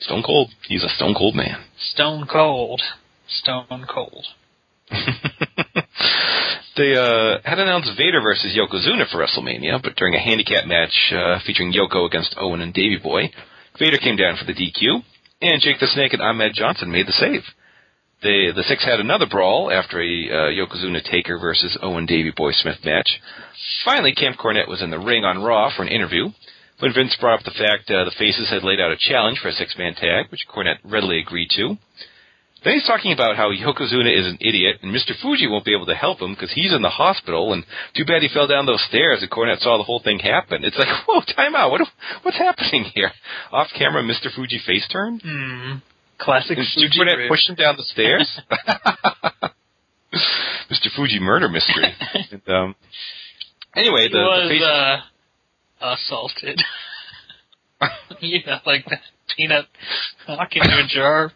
Stone 0.00 0.22
Cold. 0.24 0.50
He's 0.68 0.84
a 0.84 0.88
Stone 0.88 1.14
Cold 1.14 1.34
man. 1.34 1.64
Stone 1.78 2.28
Cold. 2.30 2.80
Stone 3.28 3.86
Cold. 3.88 4.24
They 6.78 6.94
uh, 6.94 7.42
had 7.44 7.58
announced 7.58 7.90
Vader 7.98 8.22
versus 8.22 8.56
Yokozuna 8.56 9.10
for 9.10 9.18
WrestleMania, 9.18 9.82
but 9.82 9.96
during 9.96 10.14
a 10.14 10.22
handicap 10.22 10.66
match 10.66 11.12
uh, 11.12 11.38
featuring 11.44 11.72
Yoko 11.72 12.06
against 12.06 12.36
Owen 12.38 12.60
and 12.60 12.72
Davey 12.72 12.98
Boy, 13.02 13.30
Vader 13.78 13.98
came 13.98 14.16
down 14.16 14.36
for 14.38 14.46
the 14.46 14.54
DQ, 14.54 15.02
and 15.42 15.60
Jake 15.60 15.80
the 15.80 15.88
Snake 15.88 16.12
and 16.12 16.22
Ahmed 16.22 16.52
Johnson 16.54 16.90
made 16.90 17.06
the 17.06 17.12
save. 17.12 17.42
They, 18.22 18.50
the 18.54 18.64
six 18.66 18.84
had 18.84 18.98
another 18.98 19.26
brawl 19.30 19.70
after 19.70 20.00
a 20.00 20.04
uh, 20.04 20.50
Yokozuna 20.50 21.02
Taker 21.04 21.38
versus 21.38 21.78
Owen 21.82 22.06
Davey 22.06 22.32
Boy 22.34 22.52
Smith 22.52 22.78
match. 22.84 23.20
Finally, 23.84 24.14
Camp 24.14 24.36
Cornette 24.38 24.68
was 24.68 24.82
in 24.82 24.90
the 24.90 24.98
ring 24.98 25.24
on 25.24 25.42
Raw 25.42 25.70
for 25.74 25.82
an 25.82 25.88
interview. 25.88 26.30
When 26.80 26.94
Vince 26.94 27.16
brought 27.20 27.40
up 27.40 27.44
the 27.44 27.58
fact 27.58 27.90
uh, 27.90 28.04
the 28.04 28.14
Faces 28.18 28.50
had 28.50 28.62
laid 28.62 28.80
out 28.80 28.92
a 28.92 28.96
challenge 28.98 29.38
for 29.40 29.48
a 29.48 29.52
six-man 29.52 29.94
tag, 29.94 30.30
which 30.30 30.46
Cornette 30.48 30.78
readily 30.84 31.18
agreed 31.18 31.50
to. 31.56 31.76
Then 32.64 32.74
he's 32.74 32.86
talking 32.86 33.12
about 33.12 33.36
how 33.36 33.50
Yokozuna 33.52 34.10
is 34.18 34.26
an 34.26 34.38
idiot 34.40 34.78
and 34.82 34.92
Mr. 34.94 35.12
Fuji 35.22 35.46
won't 35.46 35.64
be 35.64 35.74
able 35.74 35.86
to 35.86 35.94
help 35.94 36.20
him 36.20 36.34
because 36.34 36.52
he's 36.52 36.72
in 36.74 36.82
the 36.82 36.90
hospital 36.90 37.52
and 37.52 37.64
too 37.96 38.04
bad 38.04 38.22
he 38.22 38.28
fell 38.28 38.48
down 38.48 38.66
those 38.66 38.82
stairs 38.88 39.20
and 39.22 39.30
Cornette 39.30 39.60
saw 39.60 39.76
the 39.78 39.84
whole 39.84 40.00
thing 40.02 40.18
happen. 40.18 40.64
It's 40.64 40.76
like, 40.76 40.88
whoa, 41.06 41.20
time 41.36 41.54
out. 41.54 41.70
What, 41.70 41.82
what's 42.22 42.38
happening 42.38 42.84
here? 42.94 43.12
Off 43.52 43.68
camera, 43.78 44.02
Mr. 44.02 44.34
Fuji 44.34 44.60
face 44.66 44.86
turn? 44.90 45.20
Hmm. 45.22 45.74
Classic 46.18 46.56
Did 46.56 46.66
Fuji 46.74 46.98
Cornette 46.98 47.48
him 47.48 47.54
down 47.54 47.76
the 47.76 47.84
stairs? 47.84 48.40
Mr. 50.70 50.88
Fuji 50.96 51.20
murder 51.20 51.48
mystery. 51.48 51.94
and, 52.32 52.42
um, 52.48 52.74
anyway, 53.76 54.02
He 54.02 54.08
the, 54.08 54.18
the 54.18 54.24
was 54.24 54.48
face, 54.48 54.62
uh, 54.62 54.96
assaulted. 55.94 56.60
you 58.20 58.40
know, 58.44 58.58
like 58.66 58.84
that 58.86 59.00
peanut 59.36 59.66
walk 60.28 60.48
into 60.56 60.68
a 60.68 60.86
jar. 60.88 61.32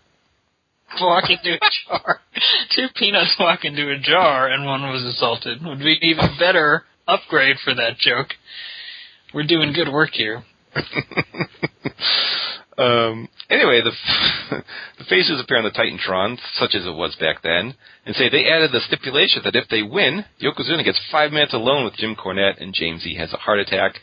Walk 1.01 1.31
into 1.31 1.55
a 1.55 1.59
jar. 1.89 2.20
Two 2.77 2.89
peanuts 2.94 3.36
walk 3.39 3.64
into 3.64 3.90
a 3.90 3.98
jar 3.98 4.48
and 4.48 4.66
one 4.66 4.82
was 4.82 5.02
assaulted. 5.05 5.64
Would 5.64 5.78
be 5.78 5.98
even 6.02 6.36
better 6.39 6.85
upgrade 7.06 7.56
for 7.64 7.74
that 7.74 7.98
joke. 7.98 8.28
We're 9.35 9.47
doing 9.47 9.73
good 9.73 9.90
work 9.90 10.10
here. 10.12 10.44
um, 12.78 13.28
anyway, 13.51 13.81
the 13.82 13.93
the 14.98 15.05
faces 15.09 15.40
appear 15.40 15.59
on 15.59 15.64
the 15.64 15.70
Titantron, 15.70 16.39
such 16.55 16.74
as 16.74 16.86
it 16.86 16.94
was 16.94 17.16
back 17.16 17.43
then, 17.43 17.74
and 18.06 18.14
say 18.14 18.28
they 18.28 18.47
added 18.47 18.73
the 18.73 18.81
stipulation 18.86 19.43
that 19.44 19.56
if 19.56 19.69
they 19.69 19.82
win, 19.82 20.24
Yokozuna 20.40 20.85
gets 20.85 21.01
five 21.10 21.32
minutes 21.32 21.55
alone 21.55 21.85
with 21.85 21.94
Jim 21.94 22.14
Cornette, 22.14 22.60
and 22.60 22.74
James 22.74 23.06
E 23.06 23.16
has 23.16 23.32
a 23.32 23.39
heart 23.39 23.59
attack. 23.59 24.01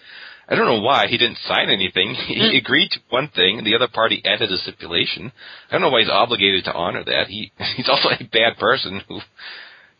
I 0.49 0.55
don't 0.55 0.65
know 0.65 0.81
why 0.81 1.05
he 1.07 1.17
didn't 1.17 1.37
sign 1.45 1.69
anything. 1.69 2.15
He 2.27 2.35
mm. 2.35 2.57
agreed 2.57 2.91
to 2.91 2.99
one 3.09 3.29
thing, 3.29 3.59
and 3.59 3.67
the 3.67 3.75
other 3.75 3.87
party 3.87 4.21
added 4.25 4.51
a 4.51 4.57
stipulation. 4.57 5.31
I 5.69 5.73
don't 5.73 5.81
know 5.81 5.89
why 5.89 6.01
he's 6.01 6.09
obligated 6.09 6.65
to 6.65 6.73
honor 6.73 7.03
that. 7.03 7.27
He 7.27 7.51
he's 7.75 7.89
also 7.89 8.09
a 8.09 8.23
bad 8.23 8.57
person 8.57 9.01
who, 9.07 9.19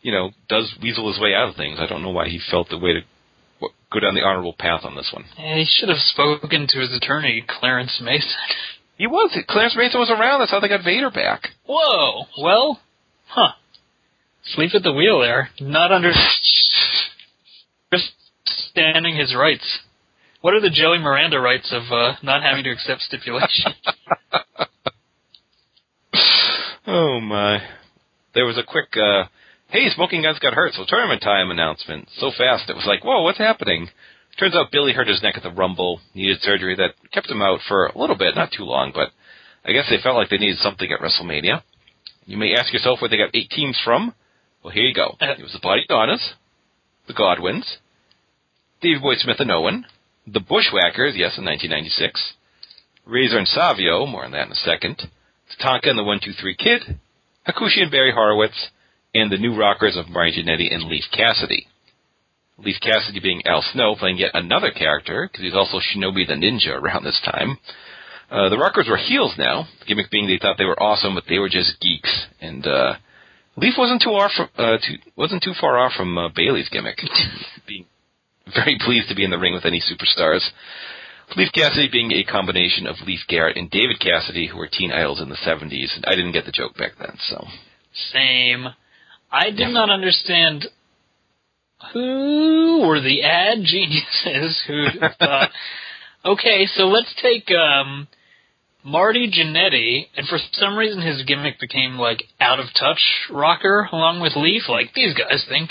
you 0.02 0.12
know, 0.12 0.30
does 0.48 0.74
weasel 0.82 1.10
his 1.12 1.20
way 1.20 1.34
out 1.34 1.48
of 1.48 1.56
things. 1.56 1.78
I 1.80 1.86
don't 1.86 2.02
know 2.02 2.10
why 2.10 2.28
he 2.28 2.40
felt 2.50 2.68
the 2.68 2.78
way 2.78 2.94
to 2.94 3.00
go 3.92 4.00
down 4.00 4.14
the 4.14 4.22
honorable 4.22 4.54
path 4.58 4.80
on 4.84 4.96
this 4.96 5.10
one. 5.12 5.24
He 5.36 5.66
should 5.68 5.88
have 5.88 5.98
spoken 5.98 6.66
to 6.68 6.80
his 6.80 6.92
attorney, 6.94 7.44
Clarence 7.46 8.00
Mason. 8.02 8.30
He 8.96 9.06
was. 9.06 9.36
Clarence 9.48 9.76
Mason 9.76 10.00
was 10.00 10.10
around. 10.10 10.40
That's 10.40 10.50
how 10.50 10.60
they 10.60 10.68
got 10.68 10.84
Vader 10.84 11.10
back. 11.10 11.48
Whoa. 11.66 12.24
Well, 12.40 12.80
huh. 13.26 13.52
Sleep 14.44 14.72
at 14.74 14.82
the 14.82 14.92
wheel 14.92 15.20
there. 15.20 15.50
Not 15.60 15.92
under 15.92 16.12
understanding 17.92 19.16
his 19.16 19.34
rights. 19.34 19.80
What 20.40 20.54
are 20.54 20.60
the 20.60 20.70
Joey 20.70 20.98
Miranda 20.98 21.38
rights 21.38 21.70
of 21.70 21.82
uh, 21.92 22.14
not 22.22 22.42
having 22.42 22.64
to 22.64 22.70
accept 22.70 23.02
stipulation? 23.02 23.74
oh 26.86 27.20
my. 27.20 27.60
There 28.34 28.46
was 28.46 28.56
a 28.56 28.62
quick 28.62 28.96
uh 28.96 29.24
hey, 29.68 29.88
Smoking 29.90 30.22
Gunns 30.22 30.38
got 30.38 30.54
hurt, 30.54 30.72
so 30.74 30.84
tournament 30.86 31.22
time 31.22 31.50
announcement. 31.50 32.08
So 32.16 32.30
fast 32.36 32.70
it 32.70 32.76
was 32.76 32.86
like, 32.86 33.04
whoa, 33.04 33.22
what's 33.22 33.38
happening? 33.38 33.88
Turns 34.38 34.54
out 34.54 34.72
Billy 34.72 34.92
hurt 34.92 35.08
his 35.08 35.22
neck 35.22 35.34
at 35.36 35.42
the 35.42 35.50
Rumble, 35.50 36.00
needed 36.14 36.40
surgery 36.40 36.74
that 36.76 36.94
kept 37.12 37.30
him 37.30 37.42
out 37.42 37.60
for 37.68 37.86
a 37.86 37.98
little 37.98 38.16
bit, 38.16 38.34
not 38.34 38.50
too 38.56 38.64
long, 38.64 38.92
but 38.94 39.10
I 39.64 39.72
guess 39.72 39.86
they 39.90 40.00
felt 40.02 40.16
like 40.16 40.30
they 40.30 40.38
needed 40.38 40.58
something 40.58 40.90
at 40.90 41.00
WrestleMania. 41.00 41.62
You 42.24 42.38
may 42.38 42.54
ask 42.54 42.72
yourself 42.72 43.00
where 43.00 43.10
they 43.10 43.18
got 43.18 43.34
eight 43.34 43.50
teams 43.50 43.78
from. 43.84 44.14
Well, 44.62 44.72
here 44.72 44.84
you 44.84 44.94
go. 44.94 45.16
It 45.20 45.42
was 45.42 45.52
the 45.52 45.60
Body 45.62 45.82
Donnas, 45.88 46.34
the 47.06 47.12
Godwinns, 47.12 47.66
Davey 48.80 49.00
Boy 49.00 49.14
Smith 49.16 49.40
and 49.40 49.50
Owen, 49.50 49.84
the 50.26 50.40
Bushwhackers, 50.40 51.14
yes, 51.16 51.38
in 51.38 51.44
1996, 51.44 52.34
Razor 53.06 53.38
and 53.38 53.48
Savio, 53.48 54.06
more 54.06 54.24
on 54.24 54.32
that 54.32 54.46
in 54.46 54.52
a 54.52 54.56
second, 54.56 55.10
Tatanka 55.50 55.90
and 55.90 55.98
the 55.98 56.04
123 56.04 56.54
Kid, 56.56 57.00
Hakushi 57.48 57.82
and 57.82 57.90
Barry 57.90 58.12
Horowitz, 58.12 58.68
and 59.14 59.30
the 59.30 59.38
new 59.38 59.56
rockers 59.56 59.96
of 59.96 60.12
Brian 60.12 60.34
Jannetty 60.34 60.72
and 60.72 60.84
Leif 60.84 61.04
Cassidy. 61.12 61.66
Leif 62.58 62.76
Cassidy 62.80 63.20
being 63.20 63.42
Al 63.46 63.64
Snow, 63.72 63.96
playing 63.96 64.18
yet 64.18 64.30
another 64.34 64.70
character, 64.70 65.28
because 65.30 65.44
he's 65.44 65.54
also 65.54 65.78
Shinobi 65.78 66.26
the 66.26 66.34
Ninja 66.34 66.80
around 66.80 67.04
this 67.04 67.20
time. 67.24 67.58
Uh, 68.30 68.48
the 68.48 68.58
rockers 68.58 68.86
were 68.88 68.96
heels 68.96 69.34
now, 69.36 69.66
the 69.80 69.86
gimmick 69.86 70.10
being 70.10 70.28
they 70.28 70.38
thought 70.38 70.56
they 70.56 70.64
were 70.64 70.80
awesome, 70.80 71.14
but 71.14 71.24
they 71.28 71.38
were 71.38 71.48
just 71.48 71.80
geeks. 71.80 72.26
And 72.40 72.64
uh, 72.66 72.94
Leif 73.56 73.74
wasn't 73.76 74.02
too 74.02 74.10
off 74.10 74.30
from, 74.36 74.48
uh, 74.56 74.76
too, 74.76 74.98
wasn't 75.16 75.42
too 75.42 75.54
far 75.60 75.78
off 75.78 75.92
from 75.96 76.16
uh, 76.16 76.28
Bailey's 76.28 76.68
gimmick, 76.68 76.98
being 77.66 77.86
very 78.54 78.78
pleased 78.84 79.08
to 79.08 79.14
be 79.14 79.24
in 79.24 79.30
the 79.30 79.38
ring 79.38 79.54
with 79.54 79.64
any 79.64 79.80
superstars. 79.80 80.48
Leif 81.36 81.52
Cassidy 81.52 81.88
being 81.90 82.12
a 82.12 82.24
combination 82.24 82.86
of 82.86 82.96
Leif 83.06 83.20
Garrett 83.28 83.56
and 83.56 83.70
David 83.70 84.00
Cassidy, 84.00 84.48
who 84.48 84.58
were 84.58 84.68
teen 84.70 84.92
idols 84.92 85.20
in 85.20 85.28
the 85.28 85.36
70s. 85.36 85.88
I 86.04 86.16
didn't 86.16 86.32
get 86.32 86.44
the 86.44 86.52
joke 86.52 86.76
back 86.76 86.92
then, 86.98 87.16
so. 87.28 87.46
Same. 88.12 88.66
I 89.30 89.50
did 89.50 89.68
not 89.68 89.90
understand 89.90 90.66
who 91.92 92.84
were 92.86 93.00
the 93.00 93.22
ad 93.22 93.58
geniuses 93.62 94.62
who 94.66 94.86
thought, 95.18 95.50
okay, 96.24 96.66
so 96.66 96.88
let's 96.88 97.14
take 97.22 97.48
um, 97.52 98.08
Marty 98.84 99.30
Jannetty, 99.30 100.08
and 100.16 100.26
for 100.26 100.38
some 100.52 100.76
reason 100.76 101.02
his 101.02 101.22
gimmick 101.24 101.60
became 101.60 101.96
like 101.96 102.24
out 102.40 102.58
of 102.58 102.66
touch 102.78 103.00
rocker 103.30 103.88
along 103.92 104.20
with 104.20 104.32
Leif. 104.36 104.68
Like 104.68 104.94
these 104.94 105.14
guys 105.14 105.44
think 105.48 105.70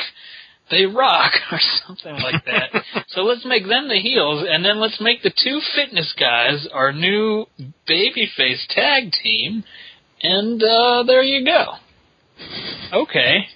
they 0.70 0.86
rock 0.86 1.32
or 1.52 1.60
something 1.88 2.16
like 2.16 2.46
that. 2.46 2.84
so 3.10 3.22
let's 3.22 3.46
make 3.46 3.68
them 3.68 3.88
the 3.88 4.00
heels, 4.00 4.46
and 4.50 4.64
then 4.64 4.80
let's 4.80 5.00
make 5.02 5.24
the 5.24 5.32
two 5.32 5.60
fitness 5.76 6.14
guys 6.20 6.68
our 6.74 6.91
new 6.91 7.46
babyface 7.90 8.66
tag 8.70 9.12
team, 9.24 9.64
and 10.22 10.62
uh, 10.62 11.04
there 11.04 11.24
you 11.24 11.46
go. 11.46 11.74
Okay. 12.94 13.48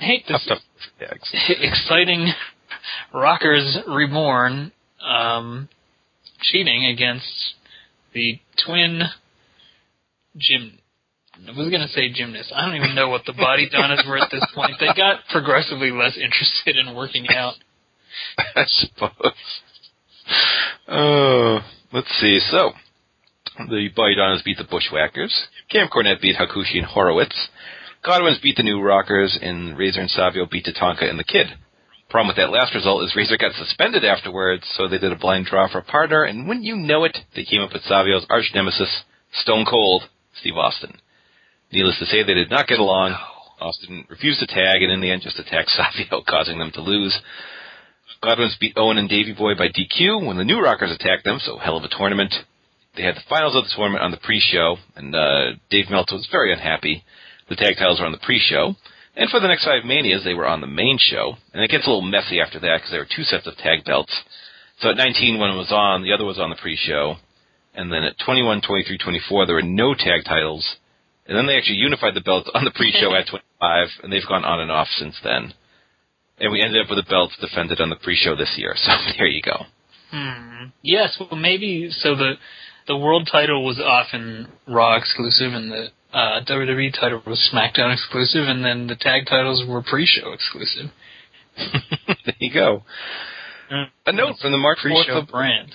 I 0.00 0.04
hate 0.04 0.24
this 0.28 0.50
exciting 1.48 2.32
Rockers 3.12 3.78
Reborn 3.86 4.72
um, 5.00 5.68
cheating 6.42 6.86
against 6.86 7.54
the 8.12 8.40
twin 8.64 9.02
gym. 10.36 10.78
I 11.36 11.50
was 11.58 11.70
to 11.70 11.88
say 11.88 12.12
gymnast. 12.12 12.52
I 12.54 12.64
don't 12.64 12.76
even 12.76 12.94
know 12.94 13.08
what 13.08 13.22
the 13.26 13.32
body 13.32 13.68
donnas 13.68 14.04
were 14.08 14.18
at 14.18 14.30
this 14.30 14.46
point. 14.54 14.74
They 14.78 14.86
got 14.86 15.20
progressively 15.30 15.90
less 15.90 16.16
interested 16.16 16.76
in 16.76 16.94
working 16.94 17.26
out. 17.28 17.54
I 18.38 18.64
suppose. 18.66 19.34
Oh, 20.88 21.60
let's 21.92 22.08
see. 22.20 22.38
So, 22.50 22.70
the 23.58 23.88
Body 23.94 24.14
Donnas 24.14 24.42
beat 24.42 24.58
the 24.58 24.64
Bushwhackers. 24.64 25.32
Camp 25.70 25.90
Cornette 25.90 26.20
beat 26.20 26.36
Hakushi 26.36 26.78
and 26.78 26.86
Horowitz. 26.86 27.48
Godwinns 28.04 28.40
beat 28.42 28.56
the 28.56 28.62
New 28.62 28.80
Rockers, 28.80 29.38
and 29.40 29.76
Razor 29.78 30.00
and 30.00 30.10
Savio 30.10 30.46
beat 30.46 30.66
Tatanka 30.66 31.08
and 31.08 31.18
the 31.18 31.24
Kid. 31.24 31.46
Problem 32.10 32.28
with 32.28 32.36
that 32.36 32.50
last 32.50 32.74
result 32.74 33.02
is 33.02 33.16
Razor 33.16 33.38
got 33.38 33.54
suspended 33.54 34.04
afterwards, 34.04 34.64
so 34.76 34.86
they 34.86 34.98
did 34.98 35.10
a 35.10 35.16
blind 35.16 35.46
draw 35.46 35.68
for 35.68 35.78
a 35.78 35.84
partner, 35.84 36.22
and 36.22 36.46
wouldn't 36.46 36.66
you 36.66 36.76
know 36.76 37.04
it, 37.04 37.16
they 37.34 37.44
came 37.44 37.60
up 37.60 37.72
with 37.72 37.82
Savio's 37.82 38.26
arch 38.28 38.50
nemesis, 38.54 39.04
Stone 39.32 39.64
Cold, 39.68 40.04
Steve 40.38 40.56
Austin. 40.56 40.98
Needless 41.74 41.98
to 41.98 42.06
say, 42.06 42.22
they 42.22 42.34
did 42.34 42.50
not 42.50 42.68
get 42.68 42.78
along. 42.78 43.18
Austin 43.60 44.06
refused 44.08 44.38
to 44.38 44.46
tag, 44.46 44.82
and 44.82 44.92
in 44.92 45.00
the 45.00 45.10
end 45.10 45.22
just 45.22 45.40
attacked 45.40 45.70
Savio, 45.74 46.22
causing 46.22 46.58
them 46.58 46.70
to 46.74 46.80
lose. 46.80 47.18
Godwinns 48.22 48.56
beat 48.60 48.74
Owen 48.76 48.96
and 48.96 49.08
Davey 49.08 49.34
Boy 49.34 49.54
by 49.54 49.68
DQ 49.68 50.24
when 50.24 50.36
the 50.36 50.44
New 50.44 50.62
Rockers 50.62 50.92
attacked 50.92 51.24
them, 51.24 51.40
so 51.42 51.58
hell 51.58 51.76
of 51.76 51.82
a 51.84 51.88
tournament. 51.88 52.32
They 52.96 53.02
had 53.02 53.16
the 53.16 53.28
finals 53.28 53.56
of 53.56 53.64
the 53.64 53.74
tournament 53.74 54.04
on 54.04 54.12
the 54.12 54.22
pre-show, 54.22 54.76
and 54.94 55.14
uh, 55.14 55.58
Dave 55.68 55.90
Meltzer 55.90 56.14
was 56.14 56.28
very 56.30 56.52
unhappy. 56.52 57.02
The 57.48 57.56
tag 57.56 57.74
titles 57.76 57.98
were 57.98 58.06
on 58.06 58.12
the 58.12 58.22
pre-show, 58.22 58.76
and 59.16 59.28
for 59.30 59.40
the 59.40 59.48
next 59.48 59.64
five 59.64 59.84
Manias, 59.84 60.22
they 60.22 60.34
were 60.34 60.46
on 60.46 60.60
the 60.60 60.66
main 60.66 60.98
show. 60.98 61.34
And 61.52 61.62
it 61.62 61.70
gets 61.70 61.86
a 61.86 61.90
little 61.90 62.02
messy 62.02 62.40
after 62.40 62.60
that 62.60 62.78
because 62.78 62.90
there 62.90 63.00
were 63.00 63.14
two 63.14 63.24
sets 63.24 63.46
of 63.46 63.56
tag 63.56 63.84
belts. 63.84 64.14
So 64.80 64.90
at 64.90 64.96
19, 64.96 65.38
one 65.38 65.56
was 65.56 65.70
on, 65.70 66.02
the 66.02 66.12
other 66.12 66.24
was 66.24 66.38
on 66.38 66.50
the 66.50 66.56
pre-show. 66.56 67.16
And 67.74 67.92
then 67.92 68.04
at 68.04 68.14
21, 68.24 68.62
23, 68.62 68.98
24, 68.98 69.46
there 69.46 69.56
were 69.56 69.62
no 69.62 69.94
tag 69.94 70.24
titles. 70.24 70.76
And 71.26 71.36
then 71.36 71.46
they 71.46 71.56
actually 71.56 71.76
unified 71.76 72.14
the 72.14 72.20
belts 72.20 72.50
on 72.54 72.64
the 72.64 72.70
pre-show 72.70 73.14
at 73.18 73.28
25, 73.28 73.88
and 74.02 74.12
they've 74.12 74.26
gone 74.28 74.44
on 74.44 74.60
and 74.60 74.70
off 74.70 74.88
since 74.96 75.16
then. 75.22 75.54
And 76.38 76.52
we 76.52 76.62
ended 76.62 76.82
up 76.82 76.90
with 76.90 77.04
the 77.04 77.08
belts 77.08 77.36
defended 77.40 77.80
on 77.80 77.90
the 77.90 77.96
pre-show 77.96 78.36
this 78.36 78.54
year. 78.56 78.74
So 78.84 78.92
there 79.16 79.26
you 79.26 79.42
go. 79.42 79.66
Hmm. 80.10 80.66
Yes, 80.82 81.16
well, 81.18 81.38
maybe 81.38 81.90
so. 81.90 82.14
The 82.14 82.34
the 82.86 82.96
world 82.96 83.28
title 83.30 83.64
was 83.64 83.80
often 83.80 84.48
Raw 84.68 84.96
exclusive, 84.96 85.52
and 85.52 85.72
the 85.72 85.88
uh, 86.12 86.44
WWE 86.44 86.92
title 86.92 87.22
was 87.26 87.50
SmackDown 87.52 87.92
exclusive, 87.92 88.46
and 88.46 88.64
then 88.64 88.86
the 88.86 88.94
tag 88.94 89.26
titles 89.26 89.64
were 89.66 89.82
pre-show 89.82 90.32
exclusive. 90.32 90.90
there 92.26 92.34
you 92.38 92.52
go. 92.52 92.82
A 94.06 94.12
note 94.12 94.36
from 94.40 94.52
the 94.52 94.58
March 94.58 94.78
4th 94.84 95.22
of, 95.22 95.28
brand. 95.28 95.74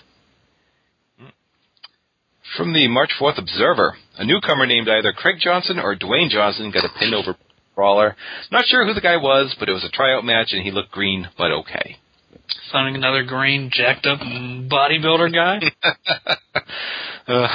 From 2.57 2.73
the 2.73 2.87
March 2.87 3.11
4th 3.19 3.37
Observer. 3.37 3.95
A 4.17 4.25
newcomer 4.25 4.65
named 4.65 4.89
either 4.89 5.13
Craig 5.13 5.37
Johnson 5.39 5.79
or 5.79 5.95
Dwayne 5.95 6.29
Johnson 6.29 6.71
got 6.71 6.85
a 6.85 6.89
pin 6.99 7.13
over 7.13 7.35
Brawler. 7.75 8.15
Not 8.51 8.65
sure 8.65 8.85
who 8.85 8.93
the 8.93 9.01
guy 9.01 9.17
was, 9.17 9.55
but 9.59 9.69
it 9.69 9.73
was 9.73 9.85
a 9.85 9.89
tryout 9.89 10.25
match 10.25 10.49
and 10.51 10.61
he 10.63 10.71
looked 10.71 10.91
green, 10.91 11.29
but 11.37 11.51
okay. 11.51 11.97
Sounding 12.71 12.95
another 12.95 13.23
green, 13.23 13.69
jacked 13.71 14.05
up 14.05 14.19
bodybuilder 14.19 15.33
guy. 15.33 15.59
uh, 17.27 17.47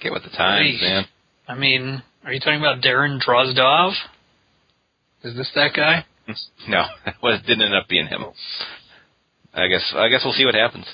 get 0.00 0.12
with 0.12 0.22
the 0.22 0.30
times, 0.30 0.78
man. 0.80 1.04
I 1.48 1.56
mean, 1.56 2.02
are 2.24 2.32
you 2.32 2.38
talking 2.38 2.60
about 2.60 2.82
Darren 2.82 3.20
Drozdov? 3.20 3.92
Is 5.24 5.36
this 5.36 5.50
that 5.54 5.72
guy? 5.74 6.04
No, 6.68 6.84
it 7.24 7.46
didn't 7.46 7.62
end 7.62 7.74
up 7.74 7.88
being 7.88 8.06
him. 8.06 8.22
I 9.52 9.66
guess 9.66 9.92
I 9.96 10.08
guess 10.08 10.20
we'll 10.24 10.32
see 10.34 10.44
what 10.44 10.54
happens. 10.54 10.86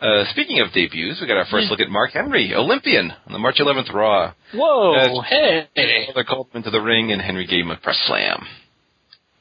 Uh, 0.00 0.24
speaking 0.30 0.60
of 0.60 0.72
debuts, 0.72 1.20
we 1.20 1.26
got 1.26 1.36
our 1.36 1.44
first 1.50 1.70
look 1.70 1.80
at 1.80 1.90
Mark 1.90 2.12
Henry, 2.12 2.54
Olympian, 2.54 3.12
on 3.26 3.32
the 3.32 3.38
March 3.38 3.56
11th 3.58 3.92
Raw. 3.92 4.32
Whoa, 4.54 4.94
Uh, 4.94 5.20
hey. 5.22 6.08
They 6.14 6.24
called 6.24 6.46
him 6.52 6.58
into 6.58 6.70
the 6.70 6.80
ring, 6.80 7.12
and 7.12 7.20
Henry 7.20 7.46
gave 7.46 7.64
him 7.66 7.70
a 7.70 7.76
press 7.76 7.98
slam. 8.06 8.46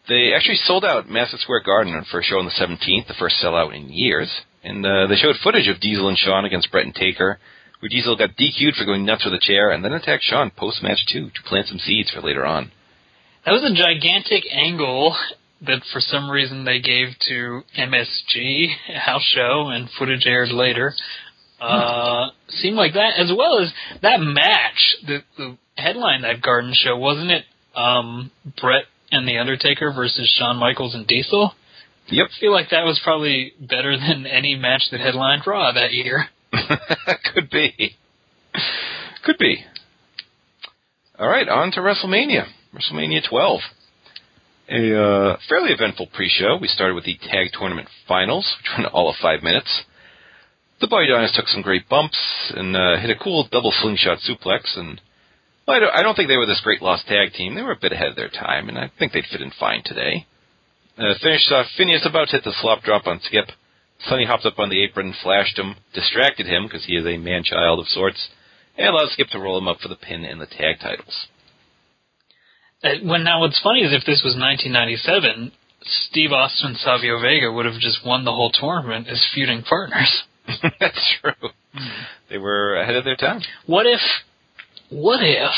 They 0.10 0.34
actually 0.36 0.58
sold 0.66 0.84
out 0.84 1.10
Madison 1.10 1.40
Square 1.40 1.62
Garden 1.66 2.04
for 2.12 2.20
a 2.20 2.24
show 2.24 2.40
on 2.40 2.46
the 2.46 2.52
17th, 2.52 3.08
the 3.08 3.14
first 3.18 3.38
sellout 3.42 3.74
in 3.74 3.90
years. 3.90 4.30
And 4.64 4.86
uh, 4.86 5.08
they 5.08 5.16
showed 5.16 5.38
footage 5.42 5.70
of 5.70 5.80
Diesel 5.80 6.10
and 6.10 6.18
Shawn 6.18 6.44
against 6.44 6.72
Bret 6.72 6.86
and 6.86 6.94
Taker, 6.96 7.40
where 7.80 7.90
Diesel 7.90 8.18
got 8.18 8.36
DQ'd 8.36 8.76
for 8.76 8.84
going 8.84 9.06
nuts 9.06 9.24
with 9.24 9.34
a 9.36 9.40
chair, 9.40 9.72
and 9.72 9.86
then 9.86 9.94
attacked 9.94 10.24
Shawn 10.24 10.52
post-match 10.58 11.06
too 11.08 11.30
to 11.30 11.44
plant 11.48 11.68
some 11.68 11.80
seeds 11.80 12.12
for 12.12 12.20
later 12.22 12.46
on. 12.46 12.72
That 13.46 13.54
was 13.54 13.64
a 13.64 13.74
gigantic 13.74 14.44
angle 14.52 15.16
that 15.66 15.82
for 15.92 16.00
some 16.00 16.30
reason 16.30 16.66
they 16.66 16.80
gave 16.80 17.10
to 17.28 17.62
MSG 17.78 18.68
house 18.96 19.28
show 19.36 19.68
and 19.68 19.90
footage 19.98 20.26
aired 20.26 20.50
later. 20.52 20.94
Uh, 21.60 22.30
seemed 22.48 22.78
like 22.78 22.94
that 22.94 23.18
as 23.18 23.32
well 23.36 23.60
as 23.60 23.72
that 24.02 24.20
match. 24.22 24.96
The, 25.06 25.24
the 25.38 25.58
headline 25.76 26.22
that 26.22 26.42
Garden 26.42 26.74
show 26.74 26.98
wasn't 26.98 27.32
it? 27.32 27.44
Um, 27.76 28.32
Bret 28.60 28.86
and 29.12 29.28
the 29.28 29.38
Undertaker 29.38 29.92
versus 29.94 30.34
Shawn 30.38 30.58
Michaels 30.58 30.96
and 30.96 31.06
Diesel. 31.06 31.54
Yep. 32.12 32.28
I 32.28 32.40
feel 32.40 32.52
like 32.52 32.70
that 32.72 32.86
was 32.86 33.00
probably 33.04 33.54
better 33.60 33.96
than 33.98 34.26
any 34.26 34.56
match 34.56 34.84
that 34.92 35.00
headlined 35.00 35.44
Raw 35.46 35.72
that 35.74 35.92
year. 35.92 36.26
Could 37.34 37.50
be. 37.50 37.98
Could 39.24 39.38
be. 39.38 39.64
All 41.20 41.28
right, 41.28 41.48
on 41.48 41.72
to 41.72 41.82
WrestleMania. 41.82 42.46
WrestleMania 42.74 43.28
12. 43.28 43.60
A 44.72 44.94
uh, 44.94 45.38
fairly 45.50 45.72
eventful 45.72 46.10
pre-show. 46.14 46.58
We 46.62 46.68
started 46.68 46.94
with 46.94 47.06
the 47.06 47.18
tag 47.18 47.50
tournament 47.58 47.88
finals, 48.08 48.46
which 48.60 48.72
went 48.78 48.94
all 48.94 49.10
of 49.10 49.16
five 49.20 49.42
minutes. 49.42 49.82
The 50.80 50.88
Body 50.88 51.08
Donnas 51.08 51.34
took 51.36 51.48
some 51.48 51.64
great 51.64 51.90
bumps 51.90 52.20
and 52.56 52.78
uh, 52.78 52.98
hit 52.98 53.10
a 53.10 53.16
cool 53.16 53.48
double 53.52 53.74
slingshot 53.82 54.20
suplex. 54.20 54.78
And 54.78 55.02
well, 55.68 55.78
I, 55.78 55.80
don't, 55.80 55.96
I 55.96 56.04
don't 56.04 56.14
think 56.14 56.30
they 56.30 56.38
were 56.38 56.46
this 56.46 56.62
great 56.64 56.84
lost 56.84 57.08
tag 57.08 57.34
team. 57.34 57.56
They 57.56 57.64
were 57.64 57.72
a 57.72 57.82
bit 57.82 57.94
ahead 57.94 58.10
of 58.10 58.16
their 58.16 58.30
time, 58.30 58.70
and 58.70 58.78
I 58.78 58.92
think 59.00 59.12
they'd 59.12 59.26
fit 59.26 59.42
in 59.42 59.52
fine 59.60 59.82
today. 59.84 60.28
Uh, 61.00 61.16
finished 61.20 61.52
off 61.52 61.66
Phineas 61.76 62.06
about 62.06 62.28
to 62.30 62.38
hit 62.38 62.44
the 62.44 62.54
slop 62.62 62.84
drop 62.84 63.08
on 63.08 63.20
Skip. 63.24 63.50
Sunny 64.08 64.26
hopped 64.26 64.46
up 64.46 64.60
on 64.60 64.70
the 64.70 64.84
apron, 64.84 65.16
flashed 65.24 65.58
him, 65.58 65.78
distracted 65.96 66.46
him 66.46 66.66
because 66.66 66.86
he 66.86 66.96
is 66.96 67.08
a 67.08 67.18
man-child 67.18 67.80
of 67.80 67.88
sorts, 67.88 68.30
and 68.78 68.88
allowed 68.88 69.10
Skip 69.10 69.30
to 69.30 69.40
roll 69.40 69.58
him 69.58 69.68
up 69.68 69.80
for 69.80 69.88
the 69.88 69.96
pin 69.96 70.24
and 70.24 70.40
the 70.40 70.46
tag 70.46 70.80
titles. 70.80 71.26
Uh, 72.84 72.90
when 73.04 73.24
now, 73.24 73.42
what's 73.42 73.60
funny 73.62 73.82
is 73.82 73.92
if 73.94 74.06
this 74.06 74.22
was 74.24 74.36
1997, 74.36 75.52
Steve 75.82 76.32
Austin 76.32 76.70
and 76.72 76.78
Savio 76.78 77.22
Vega 77.22 77.52
would 77.52 77.66
have 77.66 77.80
just 77.80 78.06
won 78.06 78.24
the 78.26 78.32
whole 78.32 78.52
tournament 78.52 79.08
as 79.08 79.26
feuding 79.34 79.64
partners. 79.64 80.24
That's 80.80 81.16
true. 81.22 81.50
They 82.30 82.38
were 82.38 82.76
ahead 82.78 82.96
of 82.96 83.04
their 83.04 83.16
time. 83.16 83.42
What 83.66 83.86
if, 83.86 84.00
what 84.90 85.20
if 85.22 85.52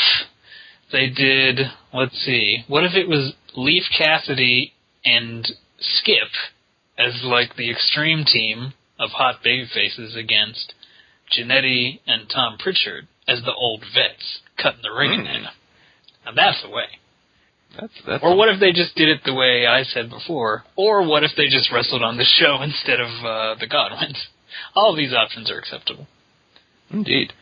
they 0.90 1.08
did? 1.08 1.60
Let's 1.94 2.16
see. 2.24 2.64
What 2.68 2.84
if 2.84 2.94
it 2.94 3.08
was 3.08 3.34
Leif 3.56 3.84
Cassidy 3.96 4.72
and 5.04 5.46
Skip 5.80 6.28
as 6.98 7.22
like 7.24 7.56
the 7.56 7.70
extreme 7.70 8.24
team 8.24 8.74
of 8.98 9.10
hot 9.10 9.36
baby 9.42 9.66
faces 9.72 10.14
against 10.16 10.74
Jannetty 11.36 12.00
and 12.06 12.28
Tom 12.32 12.56
Pritchard 12.58 13.08
as 13.26 13.42
the 13.42 13.54
old 13.54 13.80
vets 13.94 14.40
cutting 14.62 14.82
the 14.82 14.90
ring 14.92 15.20
Hmm. 15.20 15.26
in. 15.26 15.42
Now 16.24 16.32
that's 16.36 16.62
the 16.62 16.68
way. 16.70 16.84
That's 17.80 17.92
that's 18.06 18.22
Or 18.22 18.36
what 18.36 18.48
if 18.48 18.60
they 18.60 18.72
just 18.72 18.94
did 18.94 19.08
it 19.08 19.20
the 19.24 19.34
way 19.34 19.66
I 19.66 19.82
said 19.82 20.10
before? 20.10 20.64
Or 20.76 21.06
what 21.06 21.24
if 21.24 21.30
they 21.36 21.46
just 21.46 21.72
wrestled 21.72 22.02
on 22.02 22.16
the 22.16 22.24
show 22.24 22.58
instead 22.62 23.00
of 23.00 23.08
uh, 23.24 23.54
the 23.60 23.66
Godwinns? 23.66 24.18
All 24.74 24.90
of 24.90 24.96
these 24.96 25.14
options 25.14 25.50
are 25.50 25.58
acceptable. 25.58 26.06
indeed. 26.90 27.32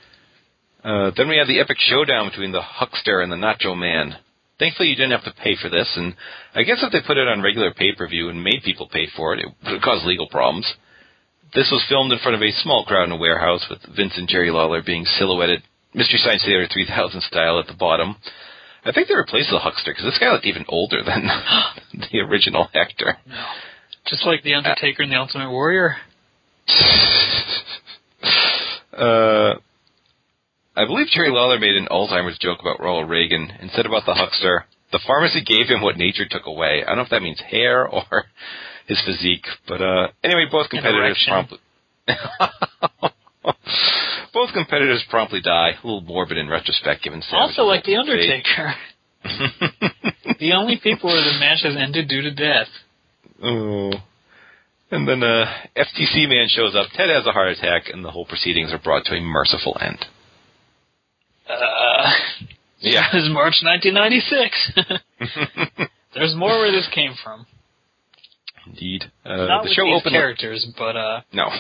Uh, 0.83 1.11
then 1.17 1.29
we 1.29 1.37
have 1.37 1.47
the 1.47 1.61
epic 1.61 1.77
showdown 1.79 2.31
between 2.31 2.53
the 2.53 2.63
Huckster 2.63 3.21
and 3.21 3.31
the 3.31 3.37
Nacho 3.37 3.77
Man. 3.77 4.17
Thankfully, 4.59 4.89
you 4.89 4.97
didn't 4.97 5.13
have 5.13 5.25
to 5.25 5.43
pay 5.43 5.57
for 5.61 5.69
this, 5.69 5.93
and 5.97 6.15
I 6.55 6.63
guess 6.63 6.83
if 6.83 6.93
they 6.93 7.01
put 7.07 7.17
it 7.17 7.29
on 7.29 7.43
regular 7.43 7.73
pay-per-view 7.73 8.29
and 8.29 8.45
made 8.45 8.63
people 8.65 8.89
pay 8.91 9.07
for 9.17 9.35
it, 9.35 9.41
it 9.41 9.49
would 9.71 9.83
cause 9.83 10.05
legal 10.05 10.29
problems. 10.29 10.67
This 11.55 11.69
was 11.73 11.85
filmed 11.89 12.13
in 12.13 12.19
front 12.21 12.37
of 12.37 12.43
a 12.43 12.53
small 12.63 12.85
crowd 12.85 13.05
in 13.05 13.13
a 13.13 13.17
warehouse 13.17 13.67
with 13.69 13.81
Vince 13.97 14.15
and 14.17 14.29
Jerry 14.29 14.51
Lawler 14.51 14.83
being 14.85 15.05
silhouetted 15.05 15.63
Mystery 15.93 16.21
Science 16.23 16.45
Theater 16.45 16.69
3000 16.73 17.21
style 17.23 17.59
at 17.59 17.67
the 17.67 17.75
bottom. 17.75 18.17
I 18.85 18.93
think 18.93 19.09
they 19.09 19.15
replaced 19.15 19.51
the 19.51 19.59
Huckster 19.59 19.93
because 19.93 20.05
this 20.05 20.19
guy 20.19 20.33
looked 20.33 20.47
even 20.47 20.65
older 20.69 21.03
than 21.05 21.29
the 22.13 22.21
original 22.21 22.69
actor. 22.75 23.19
Just 24.07 24.25
like 24.25 24.43
The 24.43 24.55
Undertaker 24.55 25.03
and 25.03 25.13
The 25.13 25.17
Ultimate 25.17 25.51
Warrior. 25.51 25.97
Uh, 28.93 29.55
I 30.77 30.85
believe 30.85 31.07
Jerry 31.07 31.31
Lawler 31.31 31.59
made 31.59 31.75
an 31.75 31.89
Alzheimer's 31.91 32.39
joke 32.39 32.59
about 32.61 32.81
Ronald 32.81 33.09
Reagan 33.09 33.51
and 33.61 33.71
said 33.71 33.87
about 33.87 34.05
the 34.05 34.15
huckster, 34.15 34.67
the 34.93 35.01
pharmacy 35.07 35.43
gave 35.43 35.69
him 35.69 35.81
what 35.81 35.97
nature 35.97 36.27
took 36.29 36.47
away. 36.47 36.83
I 36.83 36.89
don't 36.89 36.97
know 36.97 37.03
if 37.05 37.11
that 37.11 37.23
means 37.23 37.41
hair 37.41 37.89
or 37.89 38.25
his 38.87 39.01
physique, 39.05 39.47
but 39.67 39.81
uh, 39.81 40.09
anyway, 40.23 40.47
both 40.51 40.69
competitors 40.69 41.25
promptly. 41.27 41.59
Both 44.33 44.53
competitors 44.53 45.05
promptly 45.11 45.41
die. 45.41 45.71
A 45.83 45.87
little 45.87 46.01
morbid 46.03 46.39
in 46.39 46.49
retrospect, 46.49 47.03
given 47.03 47.23
Savage's 47.23 47.59
Also 47.59 47.63
like 47.63 47.85
The. 47.85 47.97
Undertaker. 47.97 48.75
the 50.41 50.53
only 50.53 50.79
people 50.83 51.11
where 51.13 51.23
the 51.23 51.39
match 51.39 51.61
has 51.63 51.77
ended 51.77 52.09
due 52.09 52.23
to 52.23 52.31
death. 52.35 52.69
Oh. 53.43 53.93
And 54.91 55.07
then 55.07 55.23
uh, 55.23 55.45
FTC 55.77 56.29
man 56.29 56.49
shows 56.49 56.75
up. 56.75 56.89
Ted 56.95 57.11
has 57.11 57.27
a 57.27 57.33
heart 57.33 57.49
attack, 57.49 57.85
and 57.93 58.05
the 58.05 58.11
whole 58.11 58.25
proceedings 58.27 58.73
are 58.73 58.79
brought 58.79 59.05
to 59.07 59.15
a 59.15 59.21
merciful 59.21 59.77
end. 59.81 60.05
Uh, 61.49 62.11
Yeah. 62.83 63.03
It 63.13 63.17
was 63.17 63.29
March 63.31 63.57
1996. 63.63 65.91
There's 66.15 66.35
more 66.35 66.59
where 66.59 66.73
this 66.73 66.89
came 66.95 67.13
from. 67.23 67.45
Indeed. 68.67 69.05
Uh, 69.23 69.37
Not 69.37 69.65
the 69.65 69.69
with 69.69 69.77
show 69.77 69.85
these 69.85 70.01
opened. 70.01 70.15
characters, 70.15 70.67
but 70.79 70.97
uh, 70.97 71.21
no. 71.31 71.51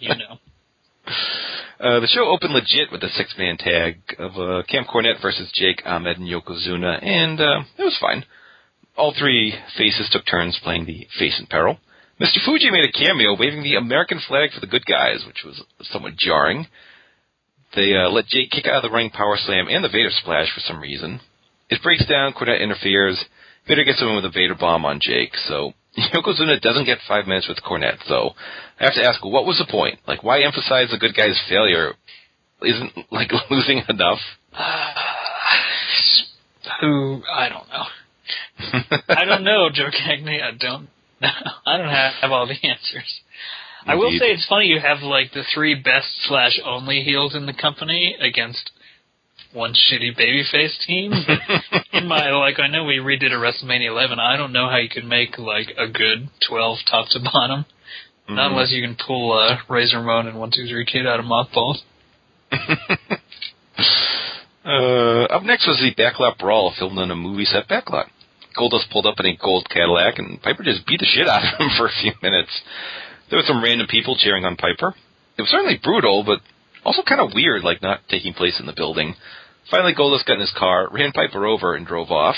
you 0.00 0.16
know. 0.16 0.38
Uh, 1.80 2.00
the 2.00 2.08
show 2.08 2.26
opened 2.26 2.52
legit 2.54 2.90
with 2.90 3.02
a 3.02 3.08
six-man 3.10 3.56
tag 3.56 4.00
of 4.18 4.32
uh, 4.36 4.62
Camp 4.68 4.88
Cornette 4.88 5.22
versus 5.22 5.50
Jake 5.54 5.82
Ahmed 5.86 6.18
and 6.18 6.26
Yokozuna, 6.28 7.02
and 7.02 7.40
uh, 7.40 7.60
it 7.78 7.84
was 7.84 7.96
fine. 8.00 8.24
All 8.96 9.14
three 9.16 9.54
faces 9.76 10.08
took 10.10 10.26
turns 10.26 10.58
playing 10.62 10.86
the 10.86 11.06
face 11.18 11.38
in 11.38 11.46
peril. 11.46 11.78
Mr. 12.20 12.44
Fuji 12.44 12.70
made 12.70 12.84
a 12.84 12.92
cameo 12.92 13.36
waving 13.38 13.62
the 13.62 13.76
American 13.76 14.20
flag 14.26 14.50
for 14.52 14.60
the 14.60 14.66
good 14.66 14.84
guys, 14.86 15.24
which 15.24 15.44
was 15.44 15.62
somewhat 15.82 16.16
jarring. 16.16 16.66
They 17.76 17.94
uh, 17.94 18.08
let 18.10 18.26
Jake 18.26 18.50
kick 18.50 18.66
out 18.66 18.82
of 18.84 18.90
the 18.90 18.94
ring 18.94 19.10
power 19.10 19.36
slam 19.36 19.68
and 19.68 19.84
the 19.84 19.88
Vader 19.88 20.10
splash 20.10 20.52
for 20.52 20.60
some 20.60 20.80
reason. 20.80 21.20
It 21.70 21.82
breaks 21.82 22.06
down, 22.06 22.32
Cornette 22.32 22.60
interferes. 22.60 23.24
Vader 23.68 23.84
gets 23.84 24.00
him 24.00 24.16
with 24.16 24.24
a 24.24 24.30
Vader 24.30 24.56
bomb 24.56 24.84
on 24.84 24.98
Jake, 25.00 25.36
so 25.46 25.74
Yokozuna 26.14 26.60
doesn't 26.60 26.84
get 26.84 26.98
five 27.06 27.26
minutes 27.26 27.48
with 27.48 27.58
Cornette, 27.58 27.98
though. 28.08 28.34
I 28.78 28.84
have 28.84 28.94
to 28.94 29.02
ask, 29.02 29.24
what 29.24 29.46
was 29.46 29.58
the 29.58 29.70
point? 29.70 29.98
Like, 30.06 30.22
why 30.22 30.42
emphasize 30.42 30.90
the 30.90 30.98
good 30.98 31.16
guy's 31.16 31.40
failure? 31.48 31.94
Isn't, 32.62 32.92
like, 33.10 33.30
losing 33.50 33.82
enough? 33.88 34.18
Who 36.80 37.22
I 37.32 37.48
don't 37.48 37.68
know. 37.68 37.84
I 39.08 39.24
don't 39.24 39.42
know, 39.42 39.70
Joe 39.72 39.90
Cagney. 39.90 40.42
I 40.42 40.50
don't. 40.58 40.88
I 41.66 41.76
don't 41.78 41.88
have, 41.88 42.12
have 42.20 42.30
all 42.30 42.46
the 42.46 42.54
answers. 42.68 43.20
I 43.86 43.94
will 43.94 44.10
say 44.10 44.26
it's 44.26 44.46
funny 44.46 44.66
you 44.66 44.80
have 44.80 45.02
like 45.02 45.32
the 45.32 45.44
three 45.54 45.74
best 45.74 46.08
slash 46.26 46.60
only 46.64 47.02
heels 47.02 47.34
in 47.34 47.46
the 47.46 47.54
company 47.54 48.16
against 48.20 48.70
one 49.52 49.72
shitty 49.74 50.16
babyface 50.18 50.78
team. 50.86 51.12
In 51.92 52.06
my 52.06 52.30
like, 52.32 52.58
I 52.60 52.66
know 52.68 52.84
we 52.84 52.96
redid 52.98 53.32
a 53.32 53.36
WrestleMania 53.36 53.88
11. 53.88 54.18
I 54.18 54.36
don't 54.36 54.52
know 54.52 54.68
how 54.68 54.76
you 54.76 54.88
could 54.88 55.04
make 55.06 55.38
like 55.38 55.68
a 55.78 55.88
good 55.88 56.28
12 56.48 56.78
top 56.90 57.08
to 57.10 57.20
bottom, 57.20 57.64
not 58.28 58.48
Mhm. 58.48 58.52
unless 58.52 58.70
you 58.72 58.82
can 58.82 58.94
pull 58.96 59.32
uh, 59.38 59.56
Razor 59.68 59.98
Ramon 60.00 60.26
and 60.28 60.38
One 60.38 60.50
Two 60.50 60.66
Three 60.68 60.84
Kid 60.84 61.06
out 61.06 61.18
of 61.18 61.24
mothballs. 61.26 61.82
uh, 64.64 65.24
up 65.30 65.42
next 65.42 65.66
was 65.66 65.78
the 65.80 65.94
backlot 66.00 66.38
brawl 66.38 66.72
filmed 66.78 66.98
on 66.98 67.10
a 67.10 67.16
movie 67.16 67.44
set 67.44 67.68
backlot. 67.68 68.06
Goldust 68.58 68.90
pulled 68.90 69.06
up 69.06 69.20
in 69.20 69.26
a 69.26 69.36
gold 69.36 69.68
Cadillac, 69.70 70.18
and 70.18 70.40
Piper 70.42 70.62
just 70.64 70.86
beat 70.86 71.00
the 71.00 71.06
shit 71.06 71.28
out 71.28 71.42
of 71.44 71.60
him 71.60 71.68
for 71.78 71.86
a 71.86 71.92
few 72.02 72.12
minutes. 72.22 72.50
There 73.30 73.38
were 73.38 73.44
some 73.46 73.62
random 73.62 73.86
people 73.88 74.16
cheering 74.18 74.44
on 74.44 74.56
Piper. 74.56 74.94
It 75.36 75.42
was 75.42 75.50
certainly 75.50 75.78
brutal, 75.82 76.24
but 76.24 76.40
also 76.88 77.02
kind 77.02 77.20
of 77.20 77.32
weird, 77.34 77.62
like 77.62 77.82
not 77.82 78.00
taking 78.08 78.32
place 78.34 78.58
in 78.58 78.66
the 78.66 78.72
building. 78.72 79.14
Finally, 79.70 79.94
Goldust 79.94 80.24
got 80.26 80.34
in 80.34 80.40
his 80.40 80.54
car, 80.58 80.88
ran 80.90 81.12
Piper 81.12 81.46
over, 81.46 81.74
and 81.74 81.86
drove 81.86 82.10
off. 82.10 82.36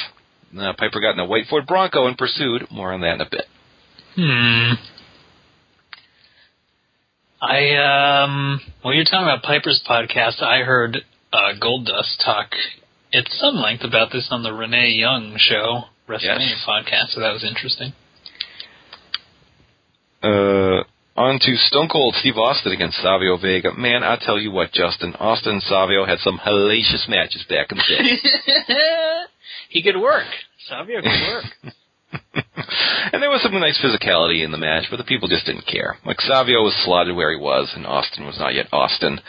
Uh, 0.59 0.73
Piper 0.77 1.01
got 1.01 1.13
in 1.15 1.21
a 1.21 1.25
white 1.25 1.45
Ford 1.49 1.67
Bronco 1.67 2.07
and 2.09 2.19
pursued. 2.19 2.67
More 2.71 2.93
on 2.93 3.01
that 3.03 3.15
in 3.15 3.21
a 3.21 3.31
bit. 3.31 3.45
Hmm. 4.17 4.73
I 7.41 8.25
um 8.25 8.61
when 8.83 8.97
you're 8.97 9.05
talking 9.05 9.23
about 9.23 9.43
Piper's 9.45 9.83
podcast, 9.89 10.43
I 10.43 10.59
heard 10.65 10.99
uh, 11.33 11.53
Goldust 11.63 12.19
talk 12.25 12.49
at 13.15 13.25
some 13.31 13.55
length 13.57 13.85
about 13.85 14.11
this 14.13 14.29
on 14.31 14.43
the 14.43 14.53
Renee 14.53 14.91
Young 14.91 15.37
show 15.39 15.85
WrestleMania 16.09 16.57
Yes. 16.59 16.65
podcast, 16.69 17.15
so 17.15 17.21
that 17.21 17.33
was 17.33 17.45
interesting. 17.45 17.93
Uh, 20.23 20.83
on 21.21 21.39
to 21.39 21.55
Stone 21.57 21.89
Cold 21.93 22.15
Steve 22.19 22.39
Austin 22.39 22.73
against 22.73 22.97
Savio 23.03 23.37
Vega. 23.37 23.75
Man, 23.75 24.03
I 24.03 24.17
tell 24.17 24.39
you 24.39 24.51
what, 24.51 24.73
Justin, 24.73 25.15
Austin 25.21 25.61
and 25.61 25.63
Savio 25.63 26.07
had 26.07 26.19
some 26.21 26.39
hellacious 26.39 27.09
matches 27.09 27.45
back 27.47 27.71
in 27.71 27.77
the 27.77 27.85
day. 27.85 28.75
he 29.69 29.83
could 29.83 30.01
work. 30.01 30.27
Savio 30.67 31.03
could 31.03 31.21
work. 31.29 31.45
and 33.13 33.23
there 33.23 33.29
was 33.29 33.43
some 33.43 33.53
nice 33.53 33.79
physicality 33.85 34.43
in 34.43 34.51
the 34.51 34.59
match, 34.59 34.87
but 34.91 34.97
the 34.97 35.05
people 35.05 35.29
just 35.29 35.45
didn't 35.45 35.67
care. 35.67 35.99
Like 36.07 36.21
Savio 36.23 36.63
was 36.63 36.75
slotted 36.85 37.15
where 37.15 37.31
he 37.31 37.39
was, 37.39 37.71
and 37.77 37.87
Austin 37.87 38.25
was 38.25 38.39
not 38.39 38.55
yet 38.55 38.69
Austin. 38.73 39.21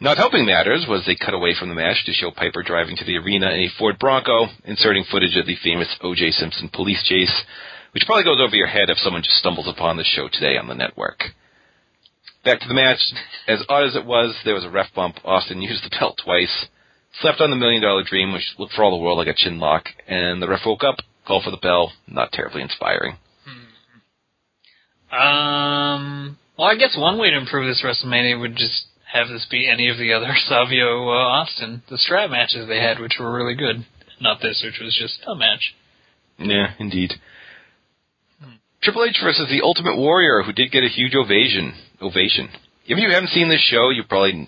Not 0.00 0.18
helping 0.18 0.46
matters 0.46 0.86
was 0.88 1.04
they 1.04 1.16
cut 1.16 1.34
away 1.34 1.54
from 1.58 1.68
the 1.68 1.74
match 1.74 2.04
to 2.06 2.12
show 2.12 2.30
Piper 2.30 2.62
driving 2.62 2.96
to 2.96 3.04
the 3.04 3.16
arena 3.16 3.50
in 3.50 3.60
a 3.60 3.74
Ford 3.76 3.98
Bronco, 3.98 4.46
inserting 4.64 5.04
footage 5.10 5.36
of 5.36 5.46
the 5.46 5.56
famous 5.64 5.88
O.J. 6.00 6.30
Simpson 6.30 6.70
police 6.72 7.02
chase, 7.04 7.42
which 7.94 8.04
probably 8.06 8.24
goes 8.24 8.40
over 8.40 8.56
your 8.56 8.66
head 8.66 8.90
if 8.90 8.98
someone 8.98 9.22
just 9.22 9.36
stumbles 9.36 9.68
upon 9.68 9.96
the 9.96 10.04
show 10.04 10.28
today 10.30 10.56
on 10.58 10.66
the 10.66 10.74
network. 10.74 11.22
Back 12.44 12.60
to 12.60 12.68
the 12.68 12.74
match. 12.74 12.98
As 13.48 13.64
odd 13.68 13.86
as 13.86 13.96
it 13.96 14.04
was, 14.04 14.34
there 14.44 14.54
was 14.54 14.64
a 14.64 14.70
ref 14.70 14.88
bump. 14.94 15.16
Austin 15.24 15.62
used 15.62 15.84
the 15.84 15.96
belt 15.98 16.18
twice, 16.22 16.66
slept 17.20 17.40
on 17.40 17.50
the 17.50 17.56
Million 17.56 17.80
Dollar 17.80 18.02
Dream, 18.04 18.32
which 18.32 18.54
looked 18.58 18.74
for 18.74 18.84
all 18.84 18.90
the 18.90 19.02
world 19.02 19.18
like 19.18 19.28
a 19.28 19.34
chin 19.34 19.58
lock, 19.58 19.86
and 20.06 20.42
the 20.42 20.48
ref 20.48 20.66
woke 20.66 20.84
up, 20.84 20.96
called 21.26 21.44
for 21.44 21.50
the 21.50 21.56
bell. 21.56 21.92
Not 22.06 22.32
terribly 22.32 22.62
inspiring. 22.62 23.16
Um. 25.10 26.38
Well, 26.58 26.68
I 26.68 26.76
guess 26.76 26.96
one 26.96 27.18
way 27.18 27.30
to 27.30 27.36
improve 27.36 27.66
this 27.66 27.82
WrestleMania 27.84 28.40
would 28.40 28.56
just 28.56 28.86
have 29.12 29.28
this 29.28 29.46
be 29.50 29.68
any 29.68 29.88
of 29.88 29.96
the 29.96 30.12
other 30.12 30.34
Savio 30.48 31.08
uh, 31.08 31.12
Austin 31.12 31.82
the 31.88 31.98
strap 31.98 32.30
matches 32.30 32.66
they 32.68 32.80
had, 32.80 32.98
which 32.98 33.16
were 33.18 33.32
really 33.32 33.54
good. 33.54 33.86
Not 34.20 34.40
this, 34.42 34.62
which 34.64 34.80
was 34.80 34.96
just 35.00 35.20
a 35.26 35.34
match. 35.34 35.74
Yeah, 36.38 36.74
indeed. 36.78 37.14
Triple 38.84 39.04
H 39.04 39.18
versus 39.24 39.48
the 39.48 39.62
Ultimate 39.62 39.96
Warrior, 39.96 40.42
who 40.42 40.52
did 40.52 40.70
get 40.70 40.84
a 40.84 40.88
huge 40.88 41.14
ovation. 41.14 41.72
Ovation. 42.02 42.50
If 42.84 42.98
you 42.98 43.10
haven't 43.10 43.30
seen 43.30 43.48
this 43.48 43.62
show, 43.62 43.88
you 43.88 44.02
probably 44.06 44.46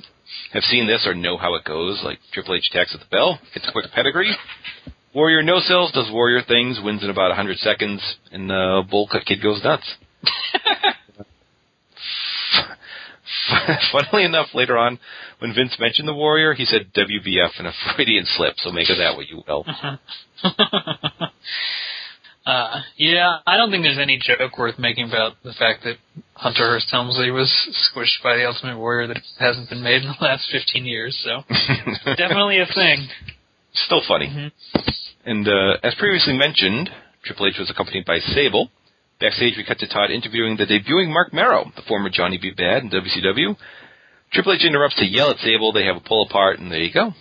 have 0.53 0.63
seen 0.65 0.87
this 0.87 1.07
or 1.07 1.15
know 1.15 1.39
how 1.39 1.55
it 1.55 1.65
goes. 1.65 2.03
Like 2.05 2.19
Triple 2.35 2.55
H 2.55 2.69
attacks 2.71 2.95
at 2.95 3.01
the 3.01 3.07
bell, 3.11 3.39
hits 3.55 3.67
a 3.67 3.73
quick 3.73 3.87
pedigree. 3.95 4.37
Warrior 5.15 5.43
no 5.43 5.61
sells, 5.61 5.91
does 5.93 6.11
Warrior 6.13 6.43
things, 6.47 6.79
wins 6.85 7.03
in 7.03 7.09
about 7.09 7.29
100 7.29 7.57
seconds, 7.59 8.03
and 8.31 8.53
uh, 8.53 8.83
Bull 8.91 9.09
Cut 9.11 9.25
Kid 9.25 9.43
goes 9.43 9.65
nuts. 9.65 9.95
Funnily 13.93 14.25
enough, 14.25 14.49
later 14.53 14.77
on, 14.77 14.99
when 15.39 15.55
Vince 15.55 15.79
mentioned 15.81 16.07
the 16.07 16.13
Warrior, 16.13 16.53
he 16.53 16.67
said 16.67 16.93
WBF 16.95 17.59
in 17.59 17.65
a 17.65 17.73
Freudian 17.95 18.27
slip, 18.37 18.57
so 18.59 18.71
make 18.71 18.91
of 18.91 18.99
that 18.99 19.17
what 19.17 19.29
you 19.29 19.43
will. 19.49 19.65
uh, 22.47 22.81
yeah, 22.97 23.39
I 23.47 23.57
don't 23.57 23.71
think 23.71 23.83
there's 23.83 23.99
any 23.99 24.19
joke 24.23 24.57
worth 24.57 24.79
making 24.79 25.09
about 25.09 25.35
the 25.43 25.53
fact 25.59 25.83
that 25.85 25.97
Hunter 26.35 26.67
Hearst 26.71 26.89
Helmsley 26.91 27.31
was 27.31 27.51
squished 27.91 28.23
by 28.23 28.37
the 28.37 28.47
Ultimate 28.47 28.79
Warrior 28.79 29.09
that 29.09 29.19
hasn't 29.39 29.69
been 29.69 29.83
made 29.83 30.03
in 30.03 30.09
the 30.09 30.17
last 30.25 30.49
15 30.53 30.85
years. 30.87 31.19
So 31.25 31.43
definitely 32.17 32.61
a 32.61 32.67
thing. 32.73 33.09
Still 33.75 34.03
funny. 34.07 34.29
Mhm. 34.29 34.53
And 35.25 35.49
uh, 35.49 35.77
as 35.83 35.95
previously 35.99 36.35
mentioned, 36.39 36.89
Triple 37.25 37.49
H 37.49 37.59
was 37.59 37.69
accompanied 37.69 38.05
by 38.05 38.21
Sable. 38.21 38.71
Backstage, 39.19 39.55
we 39.57 39.65
cut 39.65 39.79
to 39.81 39.89
Todd 39.89 40.11
interviewing 40.11 40.57
the 40.57 40.67
debuting 40.67 41.13
Marc 41.13 41.33
Mero, 41.33 41.73
the 41.75 41.83
former 41.89 42.11
Johnny 42.11 42.39
B. 42.41 42.53
Bad 42.57 42.83
in 42.85 42.91
WCW. 42.91 43.57
Triple 44.33 44.53
H 44.53 44.65
interrupts 44.65 44.97
to 44.99 45.05
yell 45.07 45.31
at 45.31 45.39
Sable. 45.39 45.73
They 45.73 45.85
have 45.87 45.97
a 45.97 46.01
pull 46.01 46.27
apart, 46.29 46.59
and 46.61 46.71
there 46.71 46.83
you 46.83 46.93
go. 46.93 47.13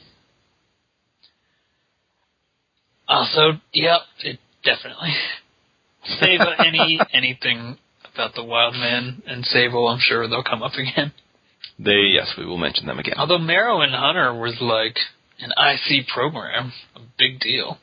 Also, 3.08 3.60
yep, 3.74 4.02
it 4.24 4.40
definitely. 4.66 5.14
Save 6.20 6.40
any 6.60 7.00
anything 7.14 7.78
about 8.14 8.36
the 8.36 8.44
Wild 8.44 8.76
Man 8.76 9.22
and 9.26 9.46
Sable, 9.46 9.88
I'm 9.88 10.00
sure 10.00 10.28
they'll 10.28 10.44
come 10.44 10.64
up 10.64 10.74
again. 10.74 11.14
They 11.80 12.12
yes, 12.14 12.34
we 12.38 12.46
will 12.46 12.58
mention 12.58 12.86
them 12.86 13.00
again. 13.00 13.16
Although 13.18 13.40
Mero 13.40 13.82
and 13.82 13.94
Hunter 13.94 14.34
was 14.34 14.56
like 14.62 14.98
an 15.40 15.52
IC 15.58 16.08
program, 16.08 16.72
a 16.96 17.00
big 17.18 17.40
deal. 17.40 17.78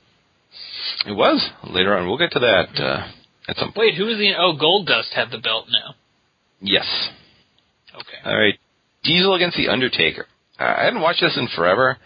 It 1.06 1.12
was 1.12 1.50
later 1.64 1.96
on. 1.96 2.06
We'll 2.06 2.18
get 2.18 2.32
to 2.32 2.38
that 2.40 2.80
uh, 2.82 3.08
at 3.48 3.56
some 3.56 3.72
point. 3.72 3.78
Wait, 3.78 3.94
who 3.96 4.06
was 4.06 4.18
the? 4.18 4.32
Oh, 4.38 4.56
Goldust 4.56 5.12
had 5.14 5.30
the 5.30 5.38
belt 5.38 5.66
now. 5.70 5.94
Yes. 6.60 6.86
Okay. 7.94 8.18
All 8.24 8.36
right. 8.38 8.58
Diesel 9.02 9.34
against 9.34 9.56
the 9.56 9.68
Undertaker. 9.68 10.26
I 10.58 10.64
I 10.82 10.84
hadn't 10.84 11.00
watched 11.02 11.20
this 11.20 11.36
in 11.36 11.48
forever. 11.54 11.98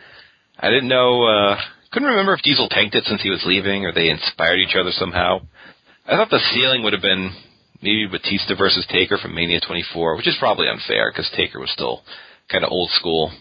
I 0.58 0.70
didn't 0.70 0.88
know. 0.88 1.24
uh 1.24 1.56
Couldn't 1.96 2.10
remember 2.10 2.34
if 2.34 2.42
Diesel 2.42 2.68
tanked 2.68 2.94
it 2.94 3.04
since 3.06 3.22
he 3.22 3.30
was 3.30 3.42
leaving, 3.46 3.86
or 3.86 3.90
they 3.90 4.10
inspired 4.10 4.58
each 4.58 4.76
other 4.76 4.90
somehow. 4.92 5.40
I 6.04 6.14
thought 6.14 6.28
the 6.28 6.44
ceiling 6.52 6.82
would 6.82 6.92
have 6.92 7.00
been 7.00 7.32
maybe 7.80 8.06
Batista 8.06 8.54
versus 8.54 8.86
Taker 8.92 9.16
from 9.16 9.34
Mania 9.34 9.60
24, 9.66 10.16
which 10.16 10.28
is 10.28 10.36
probably 10.38 10.68
unfair 10.68 11.10
because 11.10 11.32
Taker 11.34 11.58
was 11.58 11.70
still 11.70 12.02
kind 12.52 12.64
of 12.64 12.70
old 12.70 12.90
school 12.90 13.32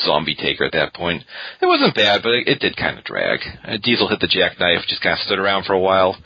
zombie 0.00 0.34
Taker 0.34 0.64
at 0.64 0.72
that 0.72 0.94
point. 0.94 1.22
It 1.60 1.66
wasn't 1.66 1.94
bad, 1.94 2.22
but 2.22 2.32
it, 2.32 2.48
it 2.48 2.60
did 2.60 2.78
kind 2.78 2.96
of 2.96 3.04
drag. 3.04 3.40
Uh, 3.62 3.76
Diesel 3.82 4.08
hit 4.08 4.20
the 4.20 4.26
jackknife, 4.26 4.88
just 4.88 5.02
kind 5.02 5.12
of 5.12 5.26
stood 5.26 5.38
around 5.38 5.64
for 5.64 5.74
a 5.74 5.78
while. 5.78 6.16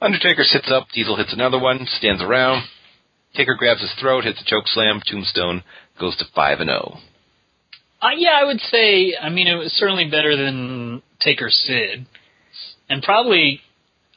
Undertaker 0.00 0.44
sits 0.44 0.72
up, 0.72 0.88
Diesel 0.94 1.16
hits 1.16 1.34
another 1.34 1.58
one, 1.58 1.86
stands 1.98 2.22
around. 2.22 2.64
Taker 3.36 3.56
grabs 3.56 3.82
his 3.82 3.92
throat, 4.00 4.24
hits 4.24 4.40
a 4.40 4.44
choke 4.46 4.68
slam, 4.68 5.02
tombstone, 5.04 5.64
goes 6.00 6.16
to 6.16 6.24
5 6.34 6.60
and 6.60 6.68
0. 6.68 6.96
Uh, 8.00 8.08
yeah, 8.16 8.38
I 8.40 8.46
would 8.46 8.60
say. 8.60 9.14
I 9.20 9.28
mean, 9.28 9.48
it 9.48 9.56
was 9.56 9.72
certainly 9.72 10.08
better 10.08 10.34
than 10.34 11.02
Taker 11.20 11.50
Sid, 11.50 12.06
and 12.88 13.02
probably 13.02 13.60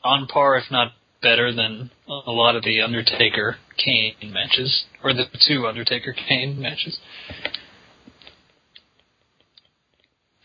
on 0.04 0.28
par, 0.28 0.58
if 0.58 0.66
not 0.72 0.94
better, 1.22 1.54
than 1.54 1.92
a 2.08 2.32
lot 2.32 2.56
of 2.56 2.64
the 2.64 2.82
Undertaker 2.82 3.58
Kane 3.78 4.16
matches, 4.32 4.86
or 5.04 5.14
the 5.14 5.26
two 5.48 5.66
Undertaker 5.68 6.14
Kane 6.14 6.60
matches. 6.60 7.00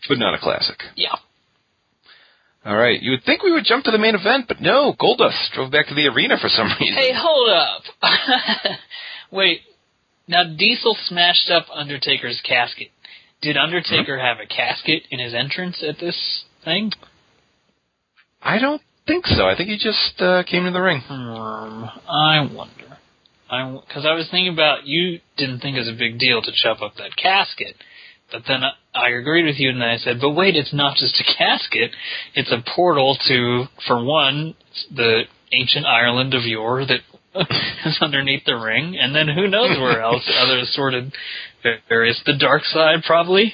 But 0.07 0.17
not 0.17 0.33
a 0.33 0.39
classic. 0.39 0.79
Yeah. 0.95 1.15
All 2.65 2.75
right, 2.75 3.01
you 3.01 3.11
would 3.11 3.23
think 3.23 3.41
we 3.41 3.51
would 3.51 3.63
jump 3.63 3.85
to 3.85 3.91
the 3.91 3.97
main 3.97 4.15
event, 4.15 4.45
but 4.47 4.59
no, 4.59 4.93
Goldust 4.93 5.51
drove 5.53 5.71
back 5.71 5.87
to 5.87 5.95
the 5.95 6.07
arena 6.07 6.35
for 6.41 6.49
some 6.49 6.67
reason. 6.79 6.97
Hey, 6.97 7.11
hold 7.15 7.49
up. 7.49 7.83
Wait. 9.31 9.61
Now, 10.27 10.43
Diesel 10.43 10.95
smashed 11.05 11.49
up 11.49 11.67
Undertaker's 11.73 12.41
casket. 12.47 12.89
Did 13.41 13.55
Undertaker 13.55 14.17
mm-hmm. 14.17 14.25
have 14.25 14.37
a 14.39 14.45
casket 14.45 15.03
in 15.09 15.19
his 15.19 15.33
entrance 15.33 15.83
at 15.87 15.99
this 15.99 16.43
thing? 16.63 16.91
I 18.41 18.59
don't 18.59 18.81
think 19.07 19.25
so. 19.25 19.47
I 19.47 19.55
think 19.55 19.69
he 19.69 19.77
just 19.77 20.21
uh, 20.21 20.43
came 20.43 20.65
to 20.65 20.71
the 20.71 20.81
ring. 20.81 21.01
Um, 21.09 21.89
I 22.07 22.47
wonder. 22.51 22.97
I 23.49 23.79
because 23.87 24.05
I 24.05 24.13
was 24.13 24.27
thinking 24.29 24.53
about 24.53 24.85
you 24.85 25.19
didn't 25.37 25.59
think 25.59 25.75
it 25.75 25.79
was 25.79 25.89
a 25.89 25.97
big 25.97 26.19
deal 26.19 26.41
to 26.41 26.51
chop 26.53 26.81
up 26.81 26.93
that 26.97 27.15
casket, 27.15 27.75
but 28.31 28.43
then 28.47 28.63
I, 28.63 28.71
I 28.93 29.09
agreed 29.09 29.45
with 29.45 29.59
you 29.59 29.69
and 29.69 29.83
I 29.83 29.97
said, 29.97 30.21
but 30.21 30.31
wait, 30.31 30.55
it's 30.55 30.73
not 30.73 30.97
just 30.97 31.19
a 31.19 31.37
casket; 31.37 31.91
it's 32.35 32.51
a 32.51 32.63
portal 32.75 33.17
to, 33.27 33.65
for 33.87 34.03
one, 34.03 34.55
the 34.95 35.23
ancient 35.51 35.85
Ireland 35.85 36.33
of 36.35 36.43
yore 36.43 36.85
that 36.85 36.99
is 37.85 37.97
underneath 38.01 38.43
the 38.45 38.55
ring, 38.55 38.97
and 38.99 39.15
then 39.15 39.27
who 39.27 39.47
knows 39.47 39.77
where 39.79 40.01
else 40.01 40.29
other 40.39 40.59
assorted 40.59 41.13
various 41.87 42.21
the 42.25 42.37
dark 42.37 42.63
side 42.65 43.03
probably. 43.05 43.53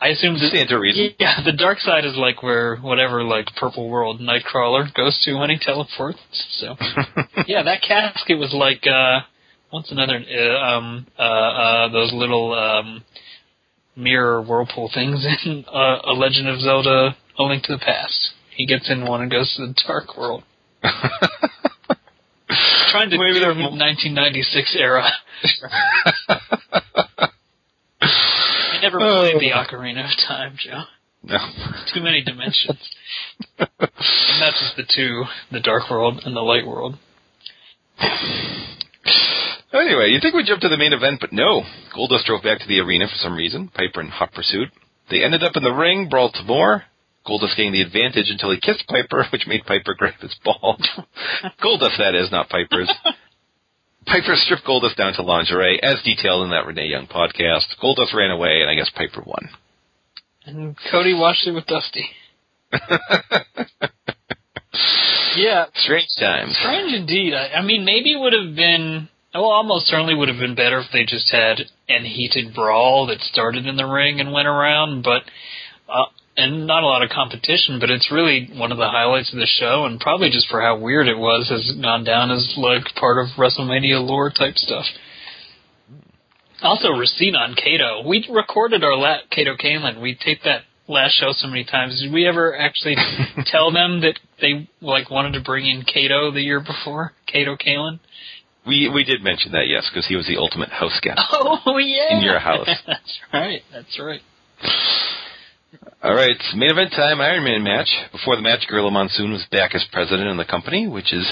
I 0.00 0.08
assume 0.08 0.34
that 0.34 0.48
Stand 0.48 0.70
to 0.70 0.78
reason. 0.78 1.10
yeah, 1.18 1.42
the 1.44 1.52
dark 1.52 1.78
side 1.80 2.06
is 2.06 2.16
like 2.16 2.42
where 2.42 2.76
whatever 2.76 3.22
like 3.22 3.46
purple 3.56 3.90
world 3.90 4.20
Nightcrawler 4.20 4.92
goes 4.94 5.20
to 5.24 5.34
when 5.34 5.50
he 5.50 5.58
teleports. 5.60 6.18
So 6.52 6.74
yeah, 7.46 7.62
that 7.64 7.82
casket 7.86 8.38
was 8.38 8.52
like 8.54 8.86
uh 8.86 9.20
what's 9.70 9.92
another 9.92 10.18
uh, 10.18 10.58
um 10.64 11.06
uh 11.18 11.22
uh 11.22 11.88
those 11.92 12.12
little 12.14 12.54
um 12.54 13.04
mirror 13.94 14.40
whirlpool 14.42 14.90
things 14.92 15.26
in 15.44 15.64
uh, 15.72 15.98
A 16.04 16.12
Legend 16.12 16.48
of 16.48 16.60
Zelda: 16.60 17.16
A 17.38 17.42
Link 17.42 17.64
to 17.64 17.72
the 17.74 17.78
Past. 17.78 18.30
He 18.56 18.66
gets 18.66 18.90
in 18.90 19.04
one 19.06 19.20
and 19.20 19.30
goes 19.30 19.54
to 19.56 19.66
the 19.66 19.74
dark 19.86 20.16
world. 20.16 20.44
Trying 22.90 23.10
to 23.10 23.18
Maybe 23.18 23.38
they're 23.38 23.54
the 23.54 23.60
mo- 23.60 23.70
1996 28.82 28.92
era. 28.92 29.30
played 29.30 29.40
the 29.40 29.52
oh. 29.52 29.62
Ocarina 29.64 30.04
of 30.04 30.16
Time, 30.26 30.56
Joe. 30.58 30.84
No. 31.22 31.38
Too 31.92 32.00
many 32.00 32.22
dimensions. 32.22 32.80
and 33.58 34.40
not 34.40 34.54
just 34.54 34.76
the 34.76 34.86
two, 34.88 35.24
the 35.52 35.60
dark 35.60 35.90
world 35.90 36.22
and 36.24 36.34
the 36.34 36.40
light 36.40 36.66
world. 36.66 36.96
Anyway, 39.72 40.10
you 40.10 40.18
think 40.20 40.34
we 40.34 40.42
jump 40.44 40.60
to 40.62 40.68
the 40.68 40.76
main 40.76 40.92
event, 40.92 41.20
but 41.20 41.32
no. 41.32 41.62
Goldust 41.94 42.24
drove 42.24 42.42
back 42.42 42.58
to 42.60 42.66
the 42.66 42.80
arena 42.80 43.06
for 43.06 43.16
some 43.16 43.36
reason, 43.36 43.68
Piper 43.68 44.00
in 44.00 44.08
hot 44.08 44.32
pursuit. 44.32 44.68
They 45.10 45.22
ended 45.22 45.44
up 45.44 45.56
in 45.56 45.62
the 45.62 45.72
ring, 45.72 46.08
brawled 46.08 46.34
some 46.36 46.46
more. 46.46 46.84
Goldust 47.26 47.56
gained 47.56 47.74
the 47.74 47.82
advantage 47.82 48.30
until 48.30 48.50
he 48.50 48.58
kissed 48.58 48.84
Piper, 48.88 49.26
which 49.32 49.46
made 49.46 49.66
Piper 49.66 49.94
grab 49.94 50.14
his 50.20 50.34
balls. 50.44 50.86
Goldust, 51.62 51.98
that 51.98 52.14
is, 52.14 52.32
not 52.32 52.48
Piper's. 52.48 52.90
Piper 54.06 54.34
stripped 54.34 54.64
Goldust 54.64 54.96
down 54.96 55.12
to 55.14 55.22
lingerie, 55.22 55.80
as 55.82 56.02
detailed 56.04 56.44
in 56.44 56.50
that 56.50 56.66
Renee 56.66 56.86
Young 56.86 57.06
podcast. 57.06 57.66
Goldust 57.82 58.14
ran 58.14 58.30
away, 58.30 58.60
and 58.62 58.70
I 58.70 58.74
guess 58.74 58.90
Piper 58.94 59.22
won. 59.24 59.48
And 60.46 60.76
Cody 60.90 61.14
watched 61.14 61.46
it 61.46 61.52
with 61.52 61.66
Dusty. 61.66 62.08
yeah, 65.36 65.66
Strange 65.74 66.08
times. 66.18 66.56
strange 66.60 66.92
indeed. 66.94 67.34
I, 67.34 67.58
I 67.58 67.62
mean, 67.62 67.84
maybe 67.84 68.12
it 68.12 68.20
would 68.20 68.32
have 68.32 68.54
been, 68.56 69.08
well, 69.34 69.44
almost 69.44 69.86
certainly 69.86 70.14
would 70.14 70.28
have 70.28 70.38
been 70.38 70.54
better 70.54 70.78
if 70.80 70.86
they 70.92 71.04
just 71.04 71.30
had 71.30 71.60
an 71.88 72.04
heated 72.04 72.54
brawl 72.54 73.06
that 73.06 73.20
started 73.20 73.66
in 73.66 73.76
the 73.76 73.84
ring 73.86 74.20
and 74.20 74.32
went 74.32 74.48
around, 74.48 75.02
but, 75.02 75.22
uh, 75.88 76.06
and 76.40 76.66
not 76.66 76.82
a 76.82 76.86
lot 76.86 77.02
of 77.02 77.10
competition, 77.10 77.78
but 77.80 77.90
it's 77.90 78.10
really 78.10 78.48
one 78.54 78.72
of 78.72 78.78
the 78.78 78.88
highlights 78.88 79.32
of 79.32 79.38
the 79.38 79.46
show, 79.46 79.84
and 79.84 80.00
probably 80.00 80.30
just 80.30 80.48
for 80.48 80.60
how 80.60 80.78
weird 80.78 81.06
it 81.08 81.18
was, 81.18 81.48
has 81.48 81.72
gone 81.80 82.04
down 82.04 82.30
as 82.30 82.54
like 82.56 82.84
part 82.96 83.18
of 83.18 83.28
WrestleMania 83.36 84.04
lore 84.04 84.30
type 84.30 84.54
stuff. 84.56 84.86
Also, 86.62 86.88
Racine 86.90 87.36
on 87.36 87.54
Kato. 87.54 88.06
We 88.06 88.26
recorded 88.30 88.84
our 88.84 88.96
la- 88.96 89.24
Kato 89.30 89.56
Kaelin. 89.56 90.00
We 90.00 90.14
taped 90.14 90.44
that 90.44 90.62
last 90.88 91.12
show 91.14 91.32
so 91.32 91.46
many 91.48 91.64
times. 91.64 92.00
Did 92.00 92.12
we 92.12 92.26
ever 92.26 92.56
actually 92.56 92.96
tell 93.46 93.72
them 93.72 94.00
that 94.02 94.18
they 94.40 94.68
like 94.80 95.10
wanted 95.10 95.32
to 95.34 95.40
bring 95.40 95.66
in 95.66 95.82
Kato 95.84 96.30
the 96.32 96.42
year 96.42 96.60
before? 96.60 97.12
Kato 97.26 97.56
Kaelin. 97.56 98.00
We 98.66 98.90
we 98.92 99.04
did 99.04 99.22
mention 99.22 99.52
that, 99.52 99.68
yes, 99.68 99.88
because 99.90 100.06
he 100.06 100.16
was 100.16 100.26
the 100.26 100.36
ultimate 100.36 100.68
house 100.68 100.98
guest. 101.02 101.18
Oh 101.32 101.78
yeah, 101.78 102.16
In 102.16 102.22
your 102.22 102.38
house. 102.38 102.68
that's 102.86 103.18
right. 103.32 103.62
That's 103.72 103.98
right. 103.98 104.20
All 106.02 106.14
right, 106.14 106.36
main 106.56 106.70
event 106.70 106.90
time, 106.90 107.20
Iron 107.20 107.44
Man 107.44 107.62
match. 107.62 107.88
Before 108.10 108.34
the 108.34 108.42
match, 108.42 108.66
Gorilla 108.68 108.90
Monsoon 108.90 109.30
was 109.30 109.46
back 109.52 109.74
as 109.74 109.84
president 109.92 110.28
of 110.28 110.36
the 110.36 110.50
company, 110.50 110.88
which 110.88 111.12
is 111.12 111.30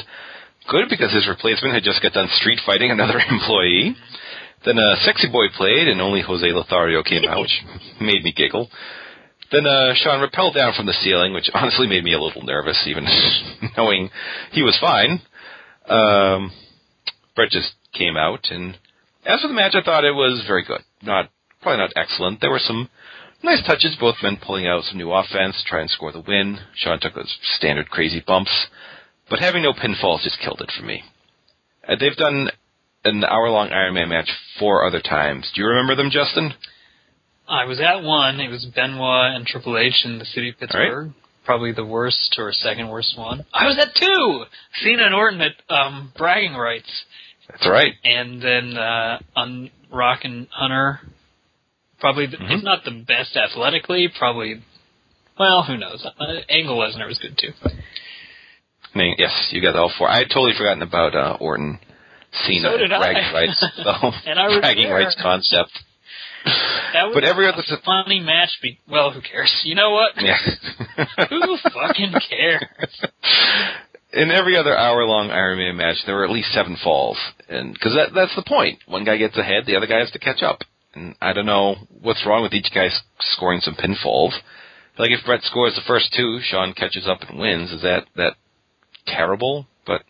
good 0.71 0.85
because 0.89 1.13
his 1.13 1.27
replacement 1.27 1.75
had 1.75 1.83
just 1.83 2.03
got 2.03 2.13
done 2.13 2.29
street 2.39 2.61
fighting 2.65 2.91
another 2.95 3.19
employee. 3.19 3.97
Then 4.65 4.79
uh, 4.79 4.95
Sexy 5.03 5.29
Boy 5.31 5.47
played, 5.57 5.89
and 5.89 6.01
only 6.01 6.21
Jose 6.21 6.47
Lothario 6.47 7.03
came 7.03 7.25
out, 7.25 7.41
which 7.41 7.63
made 8.01 8.23
me 8.23 8.33
giggle. 8.33 8.69
Then 9.51 9.67
uh, 9.67 9.95
Shawn 9.95 10.21
rappelled 10.21 10.55
down 10.55 10.75
from 10.77 10.87
the 10.87 10.93
ceiling, 10.93 11.33
which 11.33 11.51
honestly 11.55 11.89
made 11.89 12.05
me 12.05 12.15
a 12.15 12.21
little 12.21 12.43
nervous, 12.43 12.81
even 12.87 13.07
knowing 13.77 14.11
he 14.53 14.63
was 14.63 14.79
fine. 14.81 15.21
Um, 15.89 16.53
Bret 17.35 17.51
just 17.51 17.73
came 17.93 18.17
out, 18.17 18.47
and 18.51 18.79
as 19.27 19.41
for 19.41 19.49
the 19.49 19.55
match, 19.55 19.75
I 19.75 19.83
thought 19.83 20.05
it 20.05 20.15
was 20.15 20.45
very 20.47 20.65
good. 20.65 20.83
Not 21.03 21.31
probably 21.61 21.79
not 21.79 21.93
excellent. 21.97 22.41
There 22.41 22.51
were 22.51 22.61
some 22.63 22.89
nice 23.43 23.65
touches, 23.67 23.97
both 24.01 24.17
men 24.23 24.39
pulling 24.45 24.67
out 24.67 24.85
some 24.85 24.99
new 24.99 25.13
offense 25.13 25.57
to 25.63 25.69
try 25.69 25.81
and 25.81 25.91
score 25.91 26.13
the 26.13 26.21
win. 26.27 26.59
Shawn 26.77 27.01
took 27.01 27.15
those 27.15 27.37
standard 27.57 27.91
crazy 27.91 28.23
bumps, 28.27 28.67
but 29.31 29.39
having 29.39 29.63
no 29.63 29.73
pinfalls 29.73 30.23
just 30.23 30.41
killed 30.41 30.61
it 30.61 30.73
for 30.77 30.85
me. 30.85 31.03
Uh, 31.87 31.97
they've 31.99 32.17
done 32.17 32.51
an 33.05 33.25
hour-long 33.25 33.71
Iron 33.71 33.95
Man 33.95 34.09
match 34.09 34.31
four 34.59 34.87
other 34.87 35.01
times. 35.01 35.51
Do 35.55 35.61
you 35.63 35.69
remember 35.69 35.95
them, 35.95 36.11
Justin? 36.11 36.53
I 37.49 37.65
was 37.65 37.81
at 37.81 38.03
one. 38.03 38.41
It 38.41 38.51
was 38.51 38.67
Benoit 38.75 39.35
and 39.35 39.47
Triple 39.47 39.79
H 39.79 40.03
in 40.05 40.19
the 40.19 40.25
city 40.27 40.51
of 40.51 40.59
Pittsburgh. 40.59 41.13
Probably 41.47 41.73
the 41.73 41.85
worst 41.87 42.37
or 42.37 42.53
second 42.53 42.89
worst 42.91 43.17
one. 43.17 43.47
I 43.55 43.65
was 43.67 43.79
at 43.79 43.95
two. 43.99 44.45
Cena 44.83 45.05
and 45.07 45.15
Orton 45.15 45.41
at 45.41 45.53
um, 45.75 46.13
bragging 46.15 46.55
rights. 46.55 46.91
That's 47.49 47.67
right. 47.67 47.95
and 48.05 48.43
then 48.43 48.77
uh, 48.77 49.19
on 49.35 49.71
Rock 49.91 50.21
and 50.25 50.47
Hunter, 50.51 51.01
probably 52.01 52.27
Mhm. 52.29 52.51
if 52.59 52.63
not 52.63 52.85
the 52.85 52.91
best 52.93 53.37
athletically, 53.37 54.09
probably. 54.09 54.63
Well, 55.39 55.63
who 55.63 55.77
knows? 55.77 56.05
Uh, 56.05 56.41
Angle 56.49 56.79
Lesnar 56.79 57.07
was 57.07 57.19
good 57.19 57.37
too. 57.39 57.53
I 57.65 58.99
mean, 58.99 59.15
yes, 59.19 59.49
you 59.53 59.61
got 59.61 59.77
all 59.77 59.91
four. 59.97 60.09
I 60.09 60.19
had 60.19 60.31
totally 60.31 60.55
forgotten 60.57 60.83
about 60.83 61.15
uh, 61.15 61.37
Orton, 61.41 61.79
Cena, 62.45 62.71
So 62.73 62.79
did 62.79 62.93
I. 62.93 62.99
bragging 62.99 63.33
rights, 63.35 63.61
the 63.77 64.13
And 64.27 64.39
I 64.39 64.59
bragging 64.61 64.85
there. 64.89 64.95
rights 64.95 65.17
concept. 65.21 65.71
That 66.93 67.07
was 67.07 67.15
But 67.15 67.25
every 67.25 67.47
a 67.47 67.51
other 67.51 67.63
s- 67.63 67.73
funny 67.85 68.21
match. 68.21 68.51
Be- 68.63 68.79
well, 68.89 69.11
who 69.11 69.21
cares? 69.21 69.53
You 69.65 69.75
know 69.75 69.91
what? 69.91 70.13
Yeah. 70.21 70.37
who 71.29 71.57
fucking 71.59 72.15
cares? 72.29 73.05
In 74.13 74.31
every 74.31 74.57
other 74.57 74.77
hour-long 74.77 75.31
Iron 75.31 75.59
Man 75.59 75.77
match, 75.77 75.97
there 76.07 76.15
were 76.17 76.25
at 76.25 76.31
least 76.31 76.51
seven 76.53 76.77
falls, 76.83 77.19
and 77.49 77.75
because 77.75 77.95
that, 77.95 78.15
that's 78.15 78.35
the 78.35 78.43
point. 78.43 78.79
One 78.87 79.05
guy 79.05 79.19
gets 79.19 79.37
ahead, 79.37 79.67
the 79.67 79.77
other 79.77 79.87
guy 79.87 79.99
has 79.99 80.11
to 80.13 80.19
catch 80.19 80.43
up. 80.43 80.63
And 80.95 81.15
I 81.21 81.33
don't 81.33 81.47
know 81.47 81.77
what's 82.03 82.25
wrong 82.27 82.43
with 82.43 82.55
each 82.55 82.71
guy 82.75 82.89
scoring 83.21 83.61
some 83.61 83.75
pinfalls. 83.75 84.33
Like 84.99 85.11
if 85.11 85.25
Bret 85.25 85.43
scores 85.43 85.75
the 85.75 85.83
first 85.87 86.13
two, 86.17 86.41
Shawn 86.43 86.73
catches 86.75 87.07
up 87.07 87.21
and 87.29 87.39
wins. 87.39 87.71
Is 87.71 87.83
that 87.83 88.07
that 88.17 88.35
terrible? 89.07 89.67
But 89.87 90.03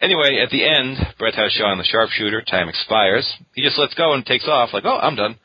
anyway, 0.00 0.38
at 0.42 0.50
the 0.50 0.64
end, 0.66 0.98
Bret 1.18 1.34
has 1.34 1.52
Shawn 1.52 1.78
the 1.78 1.84
sharpshooter. 1.84 2.42
Time 2.42 2.68
expires. 2.68 3.32
He 3.54 3.62
just 3.62 3.78
lets 3.78 3.94
go 3.94 4.12
and 4.12 4.24
takes 4.26 4.46
off. 4.46 4.70
Like, 4.72 4.84
oh, 4.84 4.98
I'm 4.98 5.16
done. 5.16 5.36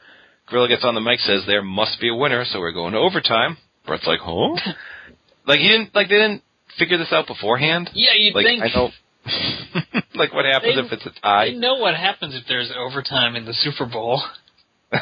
Gorilla 0.50 0.68
gets 0.70 0.84
on 0.86 0.96
the 0.96 1.02
mic, 1.02 1.20
says 1.20 1.44
there 1.46 1.62
must 1.62 2.00
be 2.00 2.10
a 2.10 2.16
winner, 2.16 2.46
so 2.46 2.60
we're 2.60 2.72
going 2.72 2.94
to 2.94 3.00
overtime. 3.00 3.58
Bret's 3.86 4.08
like, 4.08 4.20
huh? 4.22 4.56
like 5.48 5.60
he 5.60 5.68
didn't 5.68 5.94
like 5.96 6.08
they 6.10 6.16
didn't 6.16 6.42
figure 6.78 6.98
this 6.98 7.12
out 7.12 7.28
beforehand. 7.28 7.90
Yeah, 7.94 8.12
you'd 8.18 8.36
Like 8.36 8.46
think 8.46 8.64
I 8.64 8.68
know. 8.76 8.90
like 10.16 10.34
what 10.34 10.46
happens 10.46 10.76
They- 10.76 10.82
if 10.86 10.92
it's 10.92 11.06
a 11.06 11.10
they 11.10 11.20
tie? 11.22 11.50
know 11.52 11.76
what 11.76 11.96
happens 11.96 12.36
if 12.36 12.44
there's 12.48 12.72
overtime 12.78 13.36
in 13.36 13.46
the 13.46 13.54
Super 13.54 13.86
Bowl. 13.86 14.22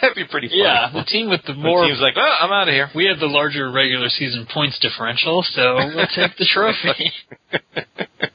That'd 0.00 0.16
be 0.16 0.24
pretty 0.30 0.48
funny. 0.48 0.60
Yeah, 0.62 0.90
the 0.92 1.04
team 1.04 1.28
with 1.28 1.42
the 1.46 1.52
The 1.52 1.58
more 1.58 1.84
team's 1.86 2.00
like, 2.00 2.14
oh, 2.16 2.36
I'm 2.40 2.52
out 2.52 2.68
of 2.68 2.74
here. 2.74 2.88
we 2.94 3.06
have 3.06 3.18
the 3.18 3.26
larger 3.26 3.70
regular 3.70 4.08
season 4.08 4.46
points 4.52 4.78
differential, 4.78 5.42
so 5.42 5.76
we'll 5.94 6.06
take 6.14 6.36
the 6.38 6.46
trophy. 6.46 7.12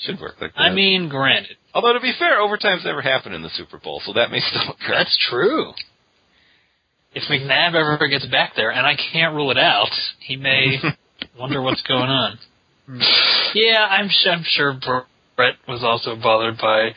Should 0.00 0.20
work 0.20 0.34
like 0.40 0.54
that. 0.54 0.60
I 0.60 0.72
mean, 0.72 1.08
granted, 1.08 1.56
although 1.74 1.92
to 1.94 2.00
be 2.00 2.12
fair, 2.18 2.40
overtime's 2.40 2.84
never 2.84 3.02
happened 3.02 3.34
in 3.34 3.42
the 3.42 3.50
Super 3.50 3.78
Bowl, 3.78 4.00
so 4.04 4.12
that 4.12 4.30
may 4.30 4.40
still 4.40 4.70
occur. 4.74 4.94
that's 4.94 5.16
true. 5.30 5.72
If 7.14 7.24
McNabb 7.30 7.74
ever 7.74 8.06
gets 8.08 8.26
back 8.26 8.52
there, 8.56 8.70
and 8.70 8.86
I 8.86 8.94
can't 9.12 9.34
rule 9.34 9.50
it 9.50 9.58
out, 9.58 9.88
he 10.20 10.36
may 10.36 10.78
wonder 11.38 11.62
what's 11.62 11.82
going 11.82 12.10
on. 12.10 12.38
Hmm. 12.86 13.00
Yeah, 13.54 13.84
I'm 13.88 14.10
I'm 14.30 14.44
sure 14.44 14.78
Bret 15.36 15.56
was 15.68 15.84
also 15.84 16.16
bothered 16.16 16.56
by, 16.56 16.94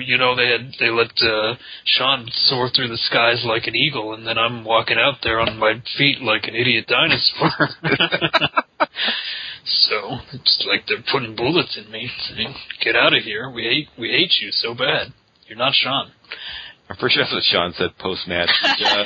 you 0.00 0.16
know, 0.16 0.36
they 0.36 0.46
had 0.46 0.72
they 0.78 0.88
let 0.88 1.10
uh, 1.20 1.56
Shawn 1.84 2.28
soar 2.30 2.70
through 2.70 2.88
the 2.88 2.96
skies 2.96 3.42
like 3.44 3.66
an 3.66 3.74
eagle, 3.74 4.14
and 4.14 4.24
then 4.26 4.38
I'm 4.38 4.64
walking 4.64 4.98
out 4.98 5.18
there 5.22 5.40
on 5.40 5.58
my 5.58 5.82
feet 5.98 6.22
like 6.22 6.44
an 6.44 6.54
idiot 6.54 6.86
dinosaur. 6.86 7.68
so 9.64 10.18
it's 10.32 10.64
like 10.68 10.86
they're 10.86 11.04
putting 11.10 11.34
bullets 11.34 11.76
in 11.76 11.90
me, 11.90 12.08
saying, 12.30 12.54
"Get 12.80 12.94
out 12.94 13.14
of 13.14 13.24
here! 13.24 13.50
We 13.50 13.64
hate 13.64 13.88
we 13.98 14.10
hate 14.10 14.34
you 14.40 14.52
so 14.52 14.74
bad. 14.74 15.12
You're 15.48 15.58
not 15.58 15.74
Shawn." 15.74 16.12
I'm 16.88 16.96
pretty 16.96 17.14
sure 17.14 17.24
that's 17.24 17.34
what 17.34 17.42
Shawn 17.42 17.74
said 17.76 17.98
post 17.98 18.28
match, 18.28 18.50
uh, 18.62 19.04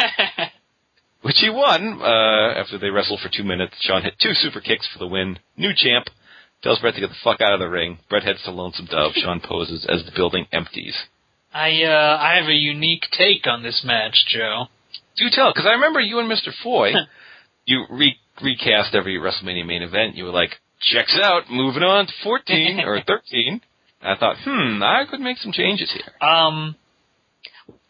which 1.22 1.36
he 1.38 1.48
won 1.48 2.02
uh, 2.02 2.60
after 2.60 2.78
they 2.78 2.90
wrestled 2.90 3.20
for 3.20 3.30
two 3.34 3.44
minutes. 3.44 3.74
Shawn 3.80 4.02
hit 4.02 4.14
two 4.20 4.34
super 4.34 4.60
kicks 4.60 4.86
for 4.92 4.98
the 4.98 5.06
win. 5.06 5.38
New 5.56 5.72
champ 5.74 6.08
tells 6.66 6.80
Bret 6.80 6.94
to 6.94 7.00
get 7.00 7.10
the 7.10 7.16
fuck 7.22 7.40
out 7.40 7.52
of 7.52 7.60
the 7.60 7.68
ring. 7.68 7.98
Bret 8.10 8.24
heads 8.24 8.42
to 8.44 8.50
Lonesome 8.50 8.86
Dove. 8.86 9.12
Shawn 9.14 9.40
poses 9.40 9.86
as 9.88 10.04
the 10.04 10.10
building 10.16 10.46
empties. 10.52 10.94
I 11.54 11.84
uh, 11.84 12.18
I 12.20 12.38
have 12.40 12.48
a 12.48 12.54
unique 12.54 13.04
take 13.16 13.46
on 13.46 13.62
this 13.62 13.82
match, 13.84 14.26
Joe. 14.28 14.66
Do 15.16 15.26
tell, 15.30 15.52
because 15.52 15.66
I 15.66 15.74
remember 15.74 16.00
you 16.00 16.18
and 16.18 16.30
Mr. 16.30 16.50
Foy, 16.62 16.90
you 17.64 17.86
re- 17.88 18.18
recast 18.42 18.94
every 18.94 19.16
WrestleMania 19.16 19.64
main 19.64 19.82
event. 19.82 20.16
You 20.16 20.24
were 20.24 20.30
like, 20.30 20.50
checks 20.80 21.16
out, 21.22 21.44
moving 21.48 21.84
on 21.84 22.06
to 22.06 22.12
14 22.24 22.80
or 22.84 23.00
13. 23.06 23.60
I 24.02 24.16
thought, 24.16 24.36
hmm, 24.44 24.82
I 24.82 25.04
could 25.08 25.20
make 25.20 25.38
some 25.38 25.52
changes 25.52 25.90
here. 25.92 26.28
Um, 26.28 26.74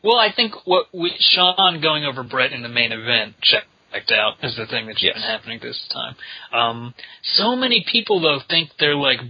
well, 0.04 0.18
I 0.18 0.28
think 0.34 0.52
what 0.66 0.86
we, 0.94 1.12
Shawn 1.18 1.80
going 1.80 2.04
over 2.04 2.22
Bret 2.22 2.52
in 2.52 2.62
the 2.62 2.68
main 2.68 2.92
event 2.92 3.34
checked 3.42 3.66
out 3.94 4.34
is 4.42 4.56
the 4.56 4.66
thing 4.66 4.86
that's 4.86 5.02
Yes. 5.02 5.14
been 5.14 5.22
happening 5.22 5.58
this 5.62 5.88
time. 5.92 6.16
Um, 6.52 6.94
so 7.22 7.56
many 7.56 7.84
people 7.90 8.20
though 8.20 8.40
think 8.48 8.70
they're 8.78 8.94
like 8.96 9.20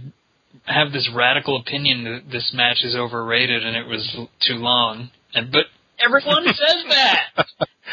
have 0.65 0.91
this 0.91 1.09
radical 1.13 1.57
opinion 1.59 2.03
that 2.03 2.31
this 2.31 2.51
match 2.53 2.83
is 2.83 2.95
overrated 2.95 3.65
and 3.65 3.75
it 3.75 3.87
was 3.87 4.07
l- 4.17 4.29
too 4.45 4.55
long, 4.55 5.09
and 5.33 5.51
but 5.51 5.65
everyone 6.03 6.43
says 6.47 6.83
that. 6.89 7.45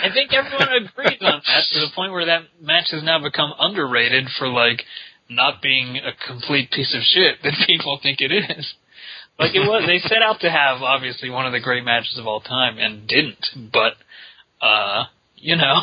I 0.02 0.12
think 0.12 0.32
everyone 0.32 0.68
agrees 0.72 1.18
on 1.20 1.40
that 1.46 1.64
to 1.72 1.80
the 1.80 1.90
point 1.94 2.12
where 2.12 2.26
that 2.26 2.42
match 2.60 2.88
has 2.90 3.02
now 3.02 3.18
become 3.22 3.52
underrated 3.58 4.28
for 4.38 4.48
like 4.48 4.82
not 5.28 5.62
being 5.62 5.96
a 5.96 6.12
complete 6.26 6.70
piece 6.72 6.94
of 6.94 7.02
shit 7.02 7.36
that 7.42 7.54
people 7.66 7.98
think 8.02 8.20
it 8.20 8.32
is. 8.32 8.74
Like 9.38 9.54
it 9.54 9.60
was, 9.60 9.84
they 9.86 9.98
set 10.00 10.22
out 10.22 10.40
to 10.40 10.50
have 10.50 10.82
obviously 10.82 11.28
one 11.30 11.46
of 11.46 11.52
the 11.52 11.60
great 11.60 11.84
matches 11.84 12.18
of 12.18 12.26
all 12.26 12.40
time 12.40 12.78
and 12.78 13.06
didn't. 13.08 13.44
But, 13.72 13.94
uh, 14.64 15.04
you 15.44 15.56
know, 15.56 15.76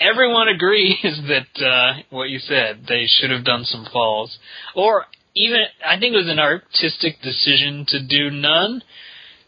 everyone 0.00 0.46
agrees 0.48 0.96
that 1.32 1.64
uh, 1.64 2.02
what 2.10 2.30
you 2.30 2.38
said 2.38 2.84
they 2.88 3.04
should 3.06 3.30
have 3.30 3.44
done 3.44 3.64
some 3.64 3.84
falls, 3.92 4.38
or 4.76 5.06
even 5.34 5.60
I 5.84 5.98
think 5.98 6.14
it 6.14 6.18
was 6.24 6.28
an 6.28 6.38
artistic 6.38 7.20
decision 7.22 7.84
to 7.88 7.98
do 8.00 8.30
none. 8.30 8.82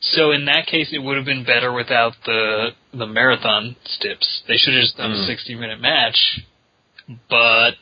So 0.01 0.33
in 0.33 0.47
that 0.47 0.67
case, 0.67 0.89
it 0.93 0.99
would 1.05 1.17
have 1.19 1.27
been 1.27 1.45
better 1.45 1.73
without 1.73 2.15
the 2.27 2.71
the 2.93 3.07
marathon 3.07 3.77
steps. 3.85 4.43
They 4.49 4.57
should 4.57 4.75
have 4.75 4.83
just 4.83 4.97
done 4.97 5.13
Mm. 5.13 5.23
a 5.23 5.27
sixty 5.27 5.55
minute 5.55 5.81
match. 5.81 6.41
But 7.29 7.79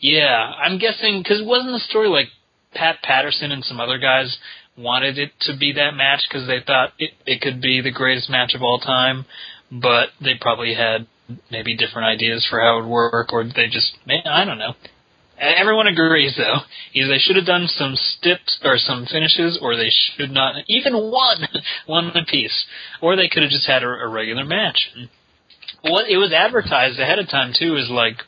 yeah, 0.00 0.52
I'm 0.64 0.78
guessing 0.78 1.22
because 1.22 1.40
it 1.40 1.46
wasn't 1.46 1.72
the 1.72 1.80
story 1.90 2.08
like 2.08 2.28
Pat 2.74 2.96
Patterson 3.02 3.52
and 3.52 3.64
some 3.64 3.80
other 3.80 3.98
guys 3.98 4.36
wanted 4.76 5.18
it 5.18 5.30
to 5.42 5.56
be 5.56 5.72
that 5.72 5.94
match 5.94 6.22
because 6.28 6.46
they 6.46 6.60
thought 6.66 6.92
it 6.98 7.12
it 7.24 7.40
could 7.40 7.60
be 7.62 7.80
the 7.80 7.92
greatest 7.92 8.28
match 8.28 8.54
of 8.54 8.62
all 8.62 8.78
time, 8.80 9.24
but 9.70 10.08
they 10.20 10.34
probably 10.40 10.74
had 10.74 11.06
maybe 11.50 11.76
different 11.76 12.06
ideas 12.06 12.46
for 12.48 12.60
how 12.60 12.78
it 12.78 12.82
would 12.82 12.90
work, 12.90 13.32
or 13.32 13.44
they 13.44 13.66
just 13.70 13.96
man, 14.06 14.26
I 14.26 14.44
don't 14.44 14.58
know. 14.58 14.74
Everyone 15.38 15.88
agrees 15.88 16.34
though. 16.36 16.58
Either 16.92 17.08
they 17.08 17.18
should 17.18 17.36
have 17.36 17.46
done 17.46 17.66
some 17.66 17.96
steps 17.96 18.58
or 18.62 18.78
some 18.78 19.06
finishes, 19.06 19.58
or 19.60 19.76
they 19.76 19.90
should 19.90 20.30
not 20.30 20.54
even 20.68 20.94
one 20.94 21.48
one 21.86 22.16
apiece, 22.16 22.64
or 23.00 23.16
they 23.16 23.28
could 23.28 23.42
have 23.42 23.50
just 23.50 23.66
had 23.66 23.82
a, 23.82 23.88
a 23.88 24.08
regular 24.08 24.44
match. 24.44 24.90
What 25.82 26.08
it 26.08 26.16
was 26.16 26.32
advertised 26.32 26.98
ahead 26.98 27.18
of 27.18 27.28
time 27.28 27.52
too 27.58 27.76
is 27.76 27.90
like, 27.90 28.18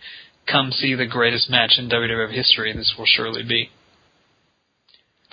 come 0.51 0.71
see 0.73 0.95
the 0.95 1.07
greatest 1.07 1.49
match 1.49 1.75
in 1.79 1.89
WWF 1.89 2.33
history. 2.33 2.73
This 2.73 2.95
will 2.99 3.07
surely 3.07 3.43
be. 3.43 3.71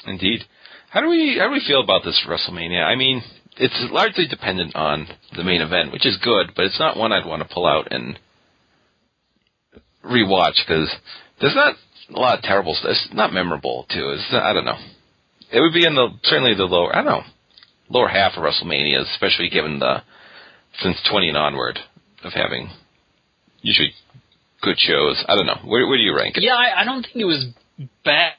Indeed. 0.05 0.43
How 0.89 1.01
do 1.01 1.09
we 1.09 1.37
how 1.39 1.47
do 1.47 1.53
we 1.53 1.63
feel 1.65 1.81
about 1.81 2.03
this 2.03 2.23
WrestleMania? 2.27 2.83
I 2.83 2.95
mean, 2.95 3.23
it's 3.57 3.91
largely 3.91 4.27
dependent 4.27 4.75
on 4.75 5.07
the 5.35 5.43
main 5.43 5.61
event, 5.61 5.91
which 5.91 6.05
is 6.05 6.17
good, 6.23 6.51
but 6.55 6.65
it's 6.65 6.79
not 6.79 6.97
one 6.97 7.11
I'd 7.11 7.25
want 7.25 7.47
to 7.47 7.53
pull 7.53 7.65
out 7.65 7.91
and 7.91 8.19
rewatch 10.03 10.55
because 10.65 10.89
there's 11.39 11.55
not 11.55 11.75
a 12.09 12.19
lot 12.19 12.37
of 12.37 12.43
terrible 12.43 12.73
stuff. 12.73 12.91
It's 12.91 13.09
not 13.13 13.33
memorable 13.33 13.85
too. 13.89 14.09
It's 14.09 14.31
not, 14.31 14.43
I 14.43 14.53
don't 14.53 14.65
know. 14.65 14.79
It 15.51 15.59
would 15.61 15.73
be 15.73 15.85
in 15.85 15.95
the 15.95 16.09
certainly 16.23 16.55
the 16.55 16.65
lower 16.65 16.95
I 16.95 17.03
don't 17.03 17.05
know 17.05 17.23
lower 17.89 18.07
half 18.07 18.33
of 18.35 18.43
WrestleMania, 18.43 19.01
especially 19.13 19.49
given 19.49 19.79
the 19.79 20.01
since 20.81 20.97
20 21.09 21.29
and 21.29 21.37
onward 21.37 21.79
of 22.23 22.33
having 22.33 22.69
usually 23.61 23.91
good 24.61 24.77
shows. 24.77 25.23
I 25.27 25.35
don't 25.35 25.45
know. 25.45 25.59
Where, 25.63 25.87
where 25.87 25.97
do 25.97 26.03
you 26.03 26.15
rank 26.15 26.37
it? 26.37 26.43
Yeah, 26.43 26.55
I, 26.55 26.81
I 26.81 26.85
don't 26.85 27.03
think 27.03 27.17
it 27.17 27.25
was 27.25 27.45
bad. 28.03 28.33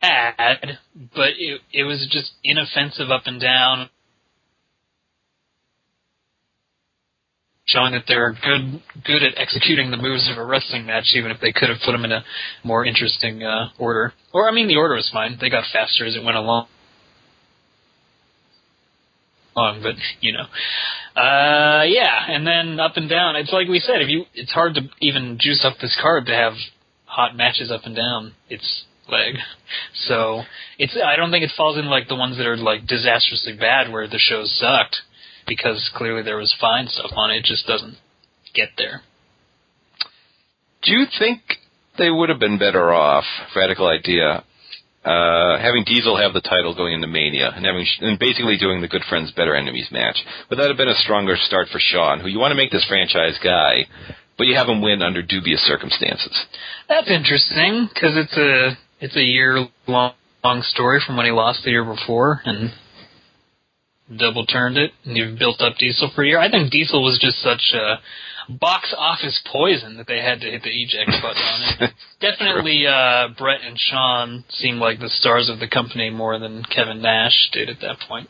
Bad, 0.00 0.78
but 1.14 1.30
it 1.38 1.60
it 1.72 1.84
was 1.84 2.06
just 2.10 2.32
inoffensive 2.44 3.10
up 3.10 3.22
and 3.26 3.40
down, 3.40 3.88
showing 7.64 7.92
that 7.92 8.04
they're 8.06 8.32
good 8.32 8.82
good 9.04 9.22
at 9.22 9.38
executing 9.38 9.90
the 9.90 9.96
moves 9.96 10.30
of 10.30 10.38
a 10.38 10.44
wrestling 10.44 10.86
match, 10.86 11.12
even 11.14 11.30
if 11.30 11.40
they 11.40 11.52
could 11.52 11.68
have 11.68 11.78
put 11.84 11.92
them 11.92 12.04
in 12.04 12.12
a 12.12 12.24
more 12.62 12.84
interesting 12.84 13.42
uh, 13.42 13.68
order. 13.78 14.12
Or 14.32 14.48
I 14.48 14.52
mean, 14.52 14.68
the 14.68 14.76
order 14.76 14.94
was 14.94 15.08
fine; 15.12 15.38
they 15.40 15.50
got 15.50 15.64
faster 15.72 16.04
as 16.04 16.14
it 16.14 16.22
went 16.22 16.36
along. 16.36 16.68
Long, 19.56 19.80
but 19.82 19.94
you 20.20 20.32
know, 20.34 20.44
uh, 21.20 21.84
yeah, 21.84 22.26
and 22.28 22.46
then 22.46 22.78
up 22.78 22.96
and 22.96 23.08
down. 23.08 23.36
It's 23.36 23.52
like 23.52 23.68
we 23.68 23.80
said, 23.80 24.02
if 24.02 24.08
you, 24.08 24.24
it's 24.34 24.52
hard 24.52 24.74
to 24.74 24.82
even 25.00 25.38
juice 25.40 25.64
up 25.64 25.78
this 25.80 25.98
card 26.00 26.26
to 26.26 26.34
have 26.34 26.52
hot 27.06 27.34
matches 27.34 27.70
up 27.70 27.80
and 27.84 27.96
down 27.96 28.34
its 28.50 28.84
leg. 29.10 29.36
So 29.94 30.42
it's, 30.78 30.96
I 30.96 31.16
don't 31.16 31.30
think 31.30 31.44
it 31.44 31.52
falls 31.56 31.78
in 31.78 31.86
like 31.86 32.08
the 32.08 32.16
ones 32.16 32.36
that 32.36 32.46
are 32.46 32.56
like 32.56 32.86
disastrously 32.86 33.56
bad 33.56 33.92
where 33.92 34.08
the 34.08 34.18
shows 34.18 34.56
sucked 34.58 34.96
because 35.46 35.90
clearly 35.94 36.22
there 36.22 36.36
was 36.36 36.54
fine 36.60 36.88
stuff 36.88 37.12
on 37.16 37.30
it. 37.30 37.38
It 37.38 37.44
just 37.44 37.66
doesn't 37.66 37.96
get 38.54 38.70
there. 38.76 39.02
Do 40.82 40.92
you 40.92 41.06
think 41.18 41.40
they 41.98 42.10
would 42.10 42.28
have 42.28 42.38
been 42.38 42.58
better 42.58 42.92
off? 42.92 43.24
Radical 43.54 43.88
idea. 43.88 44.44
Uh, 45.04 45.58
having 45.60 45.84
Diesel 45.86 46.18
have 46.18 46.32
the 46.32 46.40
title 46.40 46.74
going 46.74 46.92
into 46.92 47.06
Mania 47.06 47.52
and 47.54 47.64
having 47.64 47.86
and 48.00 48.18
basically 48.18 48.58
doing 48.58 48.80
the 48.80 48.88
Good 48.88 49.04
Friends 49.08 49.30
Better 49.30 49.54
Enemies 49.54 49.88
match. 49.92 50.16
Would 50.50 50.58
that 50.58 50.66
have 50.66 50.76
been 50.76 50.88
a 50.88 50.96
stronger 50.96 51.36
start 51.36 51.68
for 51.70 51.78
Shawn, 51.78 52.18
who 52.18 52.26
you 52.26 52.40
want 52.40 52.50
to 52.50 52.56
make 52.56 52.72
this 52.72 52.84
franchise 52.88 53.38
guy, 53.42 53.86
but 54.36 54.48
you 54.48 54.56
have 54.56 54.68
him 54.68 54.82
win 54.82 55.02
under 55.02 55.22
dubious 55.22 55.60
circumstances? 55.60 56.34
That's 56.88 57.08
interesting 57.08 57.88
because 57.92 58.16
it's 58.16 58.36
a 58.36 58.76
it's 59.00 59.16
a 59.16 59.22
year 59.22 59.66
long 59.86 60.12
long 60.44 60.62
story 60.62 61.00
from 61.04 61.16
when 61.16 61.26
he 61.26 61.32
lost 61.32 61.64
the 61.64 61.70
year 61.70 61.84
before 61.84 62.40
and 62.44 62.72
double 64.16 64.46
turned 64.46 64.78
it 64.78 64.92
and 65.04 65.16
you've 65.16 65.38
built 65.38 65.60
up 65.60 65.76
Diesel 65.76 66.10
for 66.14 66.22
a 66.22 66.26
year. 66.26 66.38
I 66.38 66.50
think 66.50 66.70
Diesel 66.70 67.02
was 67.02 67.18
just 67.20 67.42
such 67.42 67.74
a 67.74 67.96
box 68.52 68.94
office 68.96 69.40
poison 69.50 69.96
that 69.96 70.06
they 70.06 70.20
had 70.20 70.40
to 70.40 70.50
hit 70.50 70.62
the 70.62 70.70
eject 70.70 71.10
button 71.22 71.42
on 71.42 71.62
it. 71.80 71.90
Definitely 72.20 72.86
uh 72.86 73.28
Bret 73.36 73.60
and 73.62 73.76
Shawn 73.78 74.44
seemed 74.50 74.78
like 74.78 75.00
the 75.00 75.08
stars 75.08 75.48
of 75.48 75.58
the 75.58 75.68
company 75.68 76.10
more 76.10 76.38
than 76.38 76.62
Kevin 76.64 77.02
Nash 77.02 77.50
did 77.52 77.68
at 77.68 77.80
that 77.80 77.98
point. 78.08 78.28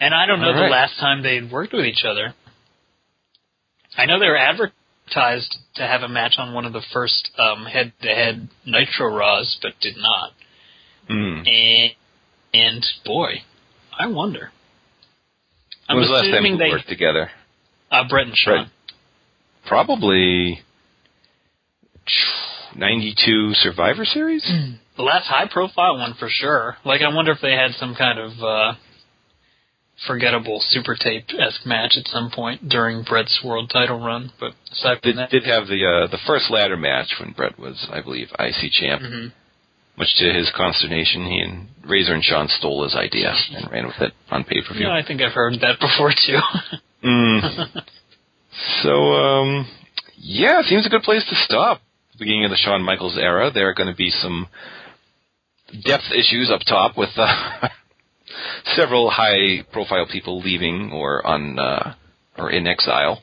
And 0.00 0.14
I 0.14 0.26
don't 0.26 0.40
know 0.40 0.48
All 0.52 0.64
the 0.64 0.68
last 0.68 0.98
time 0.98 1.22
they'd 1.22 1.50
worked 1.50 1.72
with 1.72 1.84
each 1.84 2.04
other. 2.04 2.34
I 3.96 4.06
know 4.06 4.18
they 4.18 4.26
were 4.26 4.36
advertised 5.06 5.56
to 5.74 5.82
have 5.82 6.02
a 6.02 6.08
match 6.08 6.34
on 6.38 6.54
one 6.54 6.64
of 6.64 6.72
the 6.72 6.82
first 6.92 7.30
um, 7.38 7.64
head-to-head 7.64 8.48
Nitro 8.66 9.14
Raws, 9.14 9.58
but 9.62 9.72
did 9.80 9.96
not. 9.96 10.32
Mm. 11.10 11.48
And, 11.48 11.90
and 12.54 12.86
boy, 13.04 13.42
I 13.98 14.06
wonder. 14.06 14.50
I'm 15.88 15.96
when 15.96 16.02
was 16.02 16.08
the 16.08 16.28
last 16.28 16.42
time 16.42 16.58
they 16.58 16.70
worked 16.70 16.88
together? 16.88 17.30
uh, 17.90 18.08
Bret 18.08 18.26
and 18.26 18.36
Shawn. 18.36 18.54
Bret. 18.56 18.68
Probably 19.66 20.60
ninety-two 22.76 23.52
Survivor 23.54 24.04
Series. 24.04 24.42
The 24.96 25.02
last 25.02 25.26
high-profile 25.26 25.98
one 25.98 26.14
for 26.18 26.28
sure. 26.28 26.76
Like, 26.84 27.00
I 27.00 27.14
wonder 27.14 27.32
if 27.32 27.38
they 27.40 27.52
had 27.52 27.72
some 27.78 27.94
kind 27.94 28.18
of 28.18 28.32
uh, 28.42 28.74
forgettable 30.06 30.60
super 30.68 30.96
tape 30.96 31.26
esque 31.38 31.64
match 31.66 31.96
at 31.96 32.08
some 32.08 32.30
point 32.30 32.68
during 32.68 33.02
Bret's 33.04 33.40
world 33.44 33.70
title 33.72 34.00
run. 34.00 34.32
But 34.40 34.52
aside 34.72 34.98
from 35.02 35.10
Did, 35.12 35.18
that, 35.18 35.30
did 35.30 35.44
have 35.44 35.66
the 35.68 35.84
uh, 35.84 36.06
the 36.10 36.18
first 36.26 36.50
ladder 36.50 36.76
match 36.76 37.14
when 37.20 37.32
Bret 37.32 37.58
was, 37.58 37.86
I 37.92 38.00
believe, 38.02 38.28
IC 38.38 38.72
champ. 38.72 39.02
Mhm. 39.02 39.32
Much 39.96 40.14
to 40.16 40.32
his 40.32 40.50
consternation, 40.56 41.26
he 41.26 41.38
and 41.40 41.68
Razor 41.84 42.14
and 42.14 42.24
Shawn 42.24 42.48
stole 42.48 42.82
his 42.84 42.94
idea 42.96 43.34
and 43.54 43.70
ran 43.70 43.86
with 43.86 44.00
it 44.00 44.12
on 44.30 44.42
pay 44.44 44.62
per 44.66 44.72
view. 44.74 44.86
yeah, 44.86 44.94
I 44.94 45.02
think 45.06 45.20
I've 45.20 45.32
heard 45.34 45.60
that 45.60 45.78
before 45.80 46.12
too. 46.12 46.38
Mm. 47.04 47.82
so, 48.84 48.90
um, 49.12 49.66
yeah, 50.16 50.62
seems 50.62 50.86
a 50.86 50.88
good 50.88 51.02
place 51.02 51.24
to 51.28 51.34
stop. 51.34 51.80
Beginning 52.16 52.44
of 52.44 52.50
the 52.52 52.56
Shawn 52.56 52.80
Michaels 52.82 53.18
era, 53.18 53.50
there 53.52 53.68
are 53.68 53.74
going 53.74 53.88
to 53.88 53.96
be 53.96 54.10
some 54.10 54.46
depth 55.84 56.04
issues 56.16 56.48
up 56.48 56.60
top 56.64 56.96
with 56.96 57.08
uh, 57.16 57.68
several 58.76 59.10
high-profile 59.10 60.06
people 60.10 60.40
leaving 60.40 60.90
or 60.92 61.26
on 61.26 61.58
uh, 61.58 61.94
or 62.38 62.50
in 62.50 62.66
exile, 62.66 63.22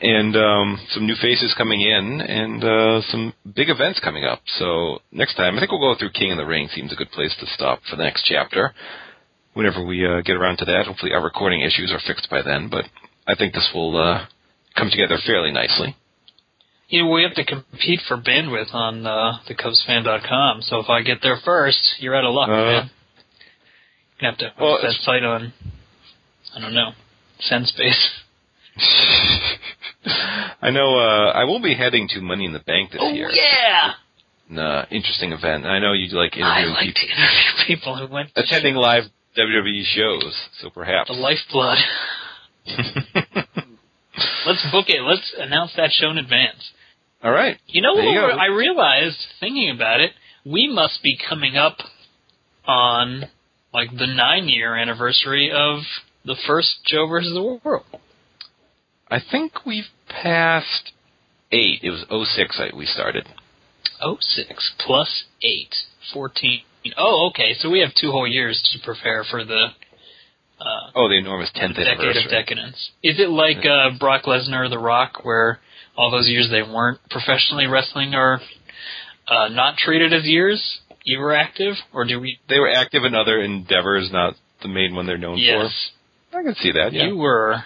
and 0.00 0.36
um, 0.36 0.78
some 0.90 1.06
new 1.06 1.14
faces 1.20 1.54
coming 1.56 1.80
in, 1.80 2.20
and 2.20 2.64
uh, 2.64 3.00
some 3.10 3.32
big 3.54 3.68
events 3.70 4.00
coming 4.02 4.24
up. 4.24 4.40
So 4.58 4.98
next 5.12 5.34
time, 5.34 5.56
I 5.56 5.60
think 5.60 5.70
we'll 5.72 5.92
go 5.94 5.98
through 5.98 6.10
King 6.10 6.32
of 6.32 6.38
the 6.38 6.46
Ring. 6.46 6.68
Seems 6.74 6.92
a 6.92 6.96
good 6.96 7.10
place 7.10 7.34
to 7.40 7.46
stop 7.46 7.80
for 7.88 7.96
the 7.96 8.04
next 8.04 8.24
chapter 8.24 8.74
whenever 9.54 9.84
we 9.84 10.06
uh, 10.06 10.20
get 10.22 10.36
around 10.36 10.56
to 10.58 10.64
that. 10.66 10.86
Hopefully, 10.86 11.12
our 11.12 11.22
recording 11.22 11.60
issues 11.62 11.90
are 11.92 12.00
fixed 12.06 12.28
by 12.30 12.42
then. 12.42 12.68
But 12.70 12.84
I 13.26 13.34
think 13.34 13.54
this 13.54 13.70
will 13.74 13.96
uh, 13.96 14.26
come 14.76 14.88
together 14.90 15.18
fairly 15.26 15.50
nicely. 15.50 15.96
you 16.88 17.02
know, 17.04 17.10
we 17.10 17.22
have 17.24 17.34
to 17.34 17.44
compete 17.44 18.00
for 18.06 18.16
bandwidth 18.16 18.72
on 18.74 19.04
uh, 19.06 19.38
thecubsfan.com. 19.48 20.62
So 20.62 20.78
if 20.80 20.88
I 20.88 21.02
get 21.02 21.18
there 21.22 21.38
first, 21.44 21.78
you're 21.98 22.14
out 22.16 22.24
of 22.24 22.34
luck, 22.34 22.48
Uh, 22.48 22.52
man. 22.52 22.90
You 24.20 24.28
have 24.28 24.38
to 24.38 24.52
well, 24.60 24.78
that 24.82 24.92
site 25.02 25.22
on, 25.24 25.52
I 26.56 26.60
don't 26.60 26.74
know, 26.74 26.90
SendSpace. 27.50 28.08
I 30.62 30.70
know. 30.70 30.98
Uh, 30.98 31.32
I 31.32 31.44
will 31.44 31.60
be 31.62 31.74
heading 31.74 32.08
to 32.08 32.20
Money 32.20 32.44
in 32.44 32.52
the 32.52 32.58
Bank 32.60 32.90
this 32.92 33.00
Oh 33.02 33.12
year. 33.12 33.30
yeah, 33.30 33.92
An 34.50 34.58
uh, 34.58 34.86
interesting 34.90 35.32
event. 35.32 35.66
I 35.66 35.78
know 35.78 35.92
you 35.92 36.08
like 36.16 36.32
I 36.34 36.38
interviewing 36.62 36.74
like 36.74 36.86
people, 36.94 37.00
to 37.00 37.06
interview 37.06 37.66
people 37.66 37.96
who 37.96 38.12
went 38.12 38.34
to 38.34 38.42
attending 38.42 38.74
live 38.74 39.04
WWE 39.36 39.84
shows. 39.84 40.34
So 40.60 40.70
perhaps. 40.70 41.08
the 41.10 41.14
lifeblood. 41.16 41.78
Let's 44.46 44.66
book 44.72 44.86
it. 44.88 45.00
Let's 45.02 45.32
announce 45.38 45.74
that 45.76 45.90
show 45.92 46.10
in 46.10 46.18
advance. 46.18 46.72
All 47.22 47.30
right. 47.30 47.56
You 47.66 47.82
know 47.82 47.96
you. 48.00 48.18
I 48.20 48.46
realized 48.46 49.18
thinking 49.40 49.70
about 49.74 50.00
it, 50.00 50.10
we 50.44 50.68
must 50.72 51.02
be 51.02 51.16
coming 51.28 51.56
up 51.56 51.76
on 52.66 53.24
like 53.72 53.90
the 53.90 54.06
nine 54.06 54.48
year 54.48 54.74
anniversary 54.76 55.50
of 55.52 55.80
the 56.24 56.36
first 56.46 56.78
Joe 56.86 57.06
versus 57.06 57.32
the 57.32 57.60
World. 57.64 57.84
I 59.10 59.18
think 59.20 59.64
we've 59.66 59.88
passed 60.08 60.92
eight. 61.52 61.80
It 61.82 61.90
was 61.90 62.04
06 62.36 62.60
I, 62.60 62.76
we 62.76 62.86
started. 62.86 63.26
06 64.00 64.72
plus 64.84 65.24
8, 65.42 65.74
14. 66.12 66.60
Oh, 66.96 67.30
okay. 67.30 67.54
So 67.58 67.70
we 67.70 67.80
have 67.80 67.90
two 68.00 68.10
whole 68.10 68.26
years 68.28 68.60
to 68.72 68.78
prepare 68.84 69.24
for 69.28 69.44
the 69.44 69.68
uh, 70.60 70.90
Oh, 70.94 71.08
the 71.08 71.14
enormous 71.16 71.50
10th 71.54 71.76
decade 71.76 71.86
anniversary. 71.86 72.24
of 72.24 72.30
decadence. 72.30 72.90
Is 73.02 73.18
it 73.20 73.28
like 73.30 73.58
uh, 73.64 73.96
Brock 73.98 74.24
Lesnar 74.24 74.66
or 74.66 74.68
The 74.68 74.78
Rock, 74.78 75.20
where 75.24 75.60
all 75.96 76.10
those 76.10 76.28
years 76.28 76.48
they 76.50 76.62
weren't 76.62 76.98
professionally 77.10 77.66
wrestling 77.66 78.14
are 78.14 78.40
uh, 79.28 79.48
not 79.48 79.76
treated 79.76 80.12
as 80.12 80.24
years? 80.24 80.80
You 81.04 81.18
were 81.20 81.34
active, 81.34 81.74
or 81.92 82.04
do 82.04 82.20
we? 82.20 82.38
They 82.48 82.58
were 82.58 82.70
active 82.70 83.04
in 83.04 83.14
other 83.14 83.40
endeavors, 83.40 84.10
not 84.12 84.34
the 84.62 84.68
main 84.68 84.94
one 84.94 85.06
they're 85.06 85.18
known 85.18 85.38
Yes, 85.38 85.90
for. 86.30 86.40
I 86.40 86.42
can 86.42 86.54
see 86.56 86.72
that, 86.72 86.92
yeah. 86.92 87.06
you 87.06 87.16
were 87.16 87.62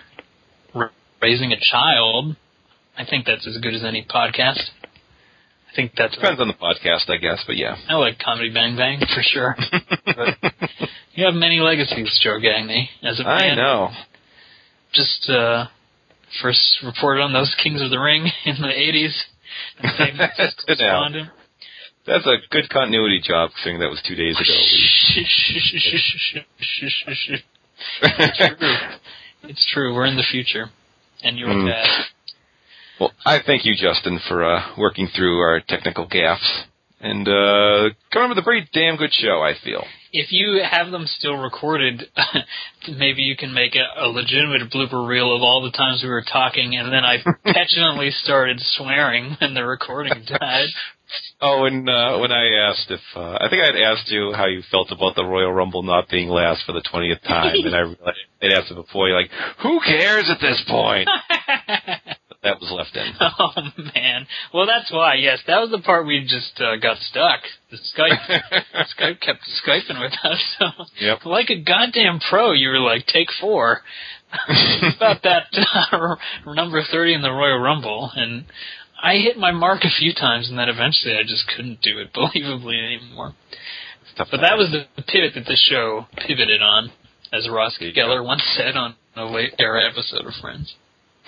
raising 1.21 1.53
a 1.53 1.59
child. 1.61 2.37
I 2.97 3.05
think 3.05 3.27
that's 3.27 3.47
as 3.47 3.59
good 3.59 3.75
as 3.75 3.83
any 3.85 4.05
podcast. 4.05 4.61
I 5.71 5.75
think 5.75 5.93
that's. 5.97 6.15
Depends 6.15 6.41
on 6.41 6.49
the 6.49 6.55
podcast, 6.55 7.09
I 7.09 7.17
guess, 7.17 7.43
but 7.47 7.57
yeah. 7.57 7.77
I 7.89 7.95
like 7.95 8.19
Comedy 8.19 8.53
Bang 8.53 8.77
Bang 8.77 9.01
for 9.01 9.23
sure. 9.23 9.57
You 11.15 11.27
have 11.27 11.35
many 11.35 11.61
legacies, 11.61 12.19
Joe 12.23 12.39
Gagney, 12.39 12.87
as 13.03 13.21
a 13.21 13.25
man. 13.25 13.53
I 13.53 13.55
know. 13.55 13.91
Just 14.95 15.29
uh, 15.29 15.67
first 16.41 16.79
reported 16.83 17.21
on 17.21 17.35
those 17.35 17.55
Kings 17.63 17.83
of 17.83 17.91
the 17.91 17.99
Ring 17.99 18.31
in 18.47 18.57
the 18.57 18.69
'80s. 18.69 19.13
And 19.79 19.93
same 19.99 20.47
correspondent. 20.67 21.29
That's 22.07 22.27
a 22.27 22.37
good 22.51 22.69
continuity 22.69 23.21
job, 23.23 23.51
considering 23.55 23.81
that 23.81 23.91
was 23.91 24.03
two 24.07 24.15
days 24.17 24.35
ago. 24.37 24.53
it's 28.03 28.33
true. 28.37 28.67
It's 29.45 29.71
true. 29.73 29.95
We're 29.95 30.07
in 30.07 30.17
the 30.17 30.23
future, 30.31 30.71
and 31.23 31.39
you're 31.39 31.49
Mm. 31.49 31.67
bad. 31.69 31.89
well, 33.01 33.13
I 33.25 33.39
thank 33.45 33.65
you, 33.65 33.75
Justin, 33.77 34.19
for 34.29 34.45
uh, 34.45 34.75
working 34.77 35.09
through 35.09 35.41
our 35.41 35.61
technical 35.61 36.07
gaffes 36.09 36.63
and 37.01 37.27
uh, 37.29 37.91
coming 38.13 38.29
with 38.29 38.39
a 38.39 38.43
pretty 38.43 38.69
damn 38.73 38.97
good 38.97 39.13
show, 39.13 39.43
I 39.43 39.55
feel. 39.55 39.85
If 40.13 40.31
you 40.31 40.61
have 40.63 40.91
them 40.93 41.07
still 41.07 41.37
recorded, 41.37 42.05
maybe 42.97 43.23
you 43.23 43.35
can 43.37 43.53
make 43.55 43.75
a, 43.75 44.05
a 44.05 44.09
legitimate 44.09 44.71
blooper 44.71 45.07
reel 45.07 45.35
of 45.35 45.43
all 45.43 45.63
the 45.63 45.71
times 45.71 46.03
we 46.03 46.11
were 46.11 46.23
talking, 46.31 46.77
and 46.77 46.93
then 46.93 47.05
I 47.05 47.19
petulantly 47.45 48.11
started 48.11 48.61
swearing 48.61 49.37
when 49.41 49.55
the 49.55 49.65
recording 49.65 50.25
died. 50.27 50.69
Oh, 51.41 51.65
and 51.65 51.89
uh, 51.89 52.19
when 52.19 52.33
I 52.33 52.69
asked 52.71 52.91
if 52.91 53.01
uh, 53.17 53.39
I 53.41 53.49
think 53.51 53.63
I'd 53.63 53.77
asked 53.77 54.11
you 54.11 54.33
how 54.35 54.47
you 54.47 54.63
felt 54.71 54.91
about 54.93 55.15
the 55.17 55.25
Royal 55.25 55.53
Rumble 55.53 55.83
not 55.83 56.09
being 56.09 56.29
last 56.29 56.63
for 56.67 56.73
the 56.73 56.83
twentieth 56.91 57.23
time, 57.23 57.55
and 57.65 57.75
I 57.75 57.81
realized 57.81 58.19
I'd 58.43 58.53
asked 58.53 58.71
it 58.71 58.75
before. 58.77 59.09
You're 59.09 59.21
like, 59.23 59.31
"Who 59.63 59.81
cares 59.81 60.31
at 60.31 60.41
this 60.41 60.63
point?" 60.69 61.09
That 62.43 62.59
was 62.59 62.73
left 62.73 62.97
in. 62.97 63.13
oh 63.21 63.53
man. 63.95 64.27
Well, 64.53 64.67
that's 64.67 64.91
why. 64.91 65.15
Yes, 65.15 65.39
that 65.47 65.61
was 65.61 65.71
the 65.71 65.79
part 65.79 66.09
we 66.09 66.23
just 66.23 66.61
uh, 66.61 66.75
got 66.75 66.97
stuck. 66.99 67.39
The 67.71 67.77
Skype, 67.77 68.19
Skype 68.99 69.21
kept 69.21 69.39
skyping 69.65 70.01
with 70.01 70.13
us. 70.25 70.57
So, 70.59 70.67
Yep. 71.01 71.19
like 71.25 71.51
a 71.51 71.61
goddamn 71.63 72.19
pro, 72.29 72.51
you 72.51 72.71
were 72.71 72.81
like, 72.81 73.07
take 73.07 73.29
four. 73.41 73.83
about 74.97 75.23
that 75.23 75.45
uh, 75.93 76.17
number 76.53 76.83
thirty 76.91 77.15
in 77.15 77.23
the 77.23 77.31
Royal 77.31 77.59
Rumble, 77.61 78.11
and 78.17 78.45
I 79.03 79.17
hit 79.17 79.37
my 79.37 79.51
mark 79.51 79.83
a 79.83 79.91
few 79.91 80.15
times, 80.15 80.49
and 80.49 80.57
then 80.57 80.69
eventually 80.69 81.15
I 81.15 81.25
just 81.25 81.45
couldn't 81.49 81.83
do 81.83 81.99
it 81.99 82.13
believably 82.15 82.83
anymore. 82.83 83.35
But 84.17 84.29
that 84.31 84.57
was 84.57 84.71
the 84.71 85.03
pivot 85.03 85.35
that 85.35 85.47
the 85.47 85.57
show 85.57 86.07
pivoted 86.17 86.63
on, 86.63 86.93
as 87.33 87.49
Ross 87.49 87.79
Geller 87.81 88.25
once 88.25 88.43
said 88.57 88.77
on 88.77 88.95
a 89.17 89.25
late 89.25 89.55
era 89.59 89.83
episode 89.91 90.27
of 90.27 90.35
Friends. 90.41 90.75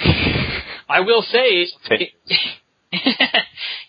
I 0.89 1.01
will 1.01 1.23
say, 1.23 1.69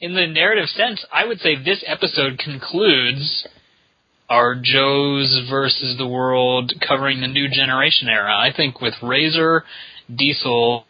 in 0.01 0.15
the 0.15 0.27
narrative 0.27 0.69
sense, 0.69 1.05
I 1.11 1.25
would 1.25 1.39
say 1.39 1.55
this 1.55 1.83
episode 1.85 2.39
concludes 2.39 3.47
our 4.29 4.55
Joe's 4.55 5.45
versus 5.49 5.97
the 5.97 6.07
world 6.07 6.73
covering 6.87 7.21
the 7.21 7.27
new 7.27 7.47
generation 7.49 8.07
era. 8.07 8.33
I 8.33 8.51
think 8.55 8.81
with 8.81 8.95
Razor, 9.03 9.63
Diesel 10.13 10.85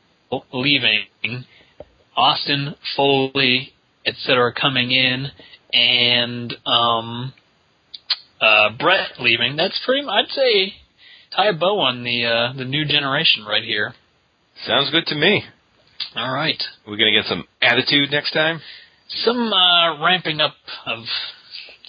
leaving, 0.53 1.05
Austin, 2.15 2.75
Foley, 2.95 3.73
etc. 4.05 4.53
coming 4.53 4.91
in, 4.91 5.27
and 5.73 6.53
um, 6.65 7.33
uh, 8.39 8.69
Bret 8.79 9.19
leaving, 9.19 9.55
that's 9.55 9.79
pretty. 9.85 10.07
I'd 10.07 10.29
say 10.29 10.73
tie 11.35 11.49
a 11.49 11.53
bow 11.53 11.79
on 11.79 12.03
the 12.03 12.25
uh, 12.25 12.53
the 12.57 12.65
new 12.65 12.85
generation 12.85 13.45
right 13.45 13.63
here. 13.63 13.93
Sounds 14.65 14.91
good 14.91 15.05
to 15.07 15.15
me. 15.15 15.43
All 16.15 16.33
right. 16.33 16.61
We're 16.87 16.97
gonna 16.97 17.11
get 17.11 17.25
some 17.25 17.45
attitude 17.61 18.11
next 18.11 18.31
time? 18.31 18.61
some 19.07 19.53
uh, 19.53 20.03
ramping 20.03 20.41
up 20.41 20.55
of 20.85 20.99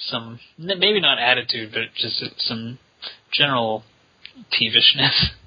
some 0.08 0.38
maybe 0.58 1.00
not 1.00 1.18
attitude, 1.18 1.70
but 1.72 1.82
just 1.96 2.22
some 2.38 2.78
general 3.32 3.82
peevishness. 4.52 5.30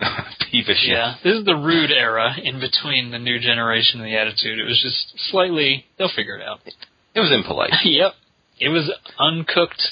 Peevish. 0.50 0.86
Yeah, 0.86 1.16
this 1.22 1.38
is 1.38 1.44
the 1.44 1.56
rude 1.56 1.90
era 1.90 2.34
in 2.42 2.60
between 2.60 3.10
the 3.10 3.18
new 3.18 3.38
generation 3.38 4.00
and 4.00 4.08
the 4.08 4.16
attitude. 4.16 4.58
It 4.58 4.64
was 4.64 4.80
just 4.82 5.30
slightly. 5.30 5.84
They'll 5.98 6.10
figure 6.14 6.36
it 6.36 6.42
out. 6.42 6.60
It 7.14 7.20
was 7.20 7.30
impolite. 7.32 7.72
yep, 7.84 8.12
it 8.58 8.68
was 8.68 8.90
uncooked, 9.18 9.82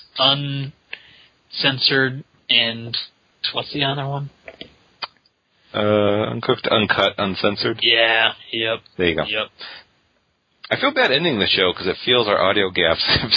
uncensored, 1.52 2.24
and 2.48 2.97
what's 3.52 3.72
the 3.72 3.85
other 3.85 4.06
one? 4.06 4.30
Uh, 5.74 6.30
uncooked, 6.30 6.66
uncut, 6.70 7.12
uncensored. 7.18 7.80
Yeah. 7.82 8.32
Yep. 8.52 8.78
There 8.97 9.09
you 9.09 9.16
go. 9.16 9.24
Yep. 9.24 9.48
I 10.70 10.76
feel 10.78 10.92
bad 10.92 11.10
ending 11.12 11.38
the 11.38 11.46
show 11.46 11.72
because 11.72 11.86
it 11.86 11.96
feels 12.04 12.28
our 12.28 12.38
audio 12.38 12.70
gaps 12.70 13.02
have 13.22 13.30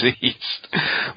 ceased. 0.00 0.68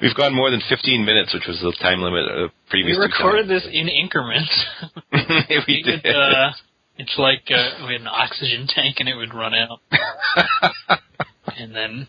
We've 0.02 0.14
gone 0.14 0.34
more 0.34 0.50
than 0.50 0.60
15 0.68 1.04
minutes, 1.04 1.32
which 1.32 1.46
was 1.48 1.58
the 1.60 1.72
time 1.80 2.02
limit 2.02 2.28
of 2.28 2.50
We 2.50 2.70
previous 2.70 2.96
two 2.96 3.02
recorded 3.02 3.48
this 3.48 3.66
in 3.70 3.88
increments. 3.88 4.50
we 5.12 5.22
We 5.68 5.82
did. 5.82 6.04
uh, 6.04 6.50
it's 6.98 7.16
like 7.16 7.44
uh, 7.50 7.86
we 7.86 7.92
had 7.94 8.02
an 8.02 8.08
oxygen 8.08 8.66
tank 8.68 8.96
and 8.98 9.08
it 9.08 9.14
would 9.14 9.32
run 9.32 9.54
out, 9.54 9.80
and 11.56 11.74
then 11.74 12.08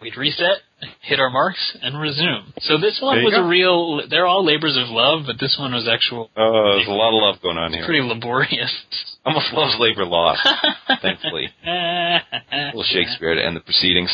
we'd 0.00 0.16
reset, 0.16 0.58
hit 1.02 1.20
our 1.20 1.30
marks, 1.30 1.76
and 1.82 2.00
resume. 2.00 2.52
So 2.60 2.78
this 2.78 2.98
one 3.02 3.22
was 3.24 3.34
go. 3.34 3.44
a 3.44 3.48
real. 3.48 4.08
They're 4.08 4.26
all 4.26 4.44
labors 4.44 4.76
of 4.76 4.88
love, 4.88 5.22
but 5.26 5.36
this 5.40 5.56
one 5.58 5.72
was 5.72 5.88
actual 5.88 6.30
Oh, 6.36 6.74
there's 6.76 6.88
a 6.88 6.90
lot 6.92 7.16
of 7.16 7.22
love 7.22 7.42
going 7.42 7.58
on 7.58 7.72
here. 7.72 7.84
pretty 7.84 8.02
laborious. 8.06 8.72
Almost 9.24 9.52
loves 9.52 9.76
labor 9.78 10.04
loss, 10.06 10.38
thankfully. 11.02 11.48
A 11.66 12.20
little 12.72 12.84
Shakespeare 12.84 13.34
to 13.34 13.44
end 13.44 13.56
the 13.56 13.60
proceedings. 13.60 14.10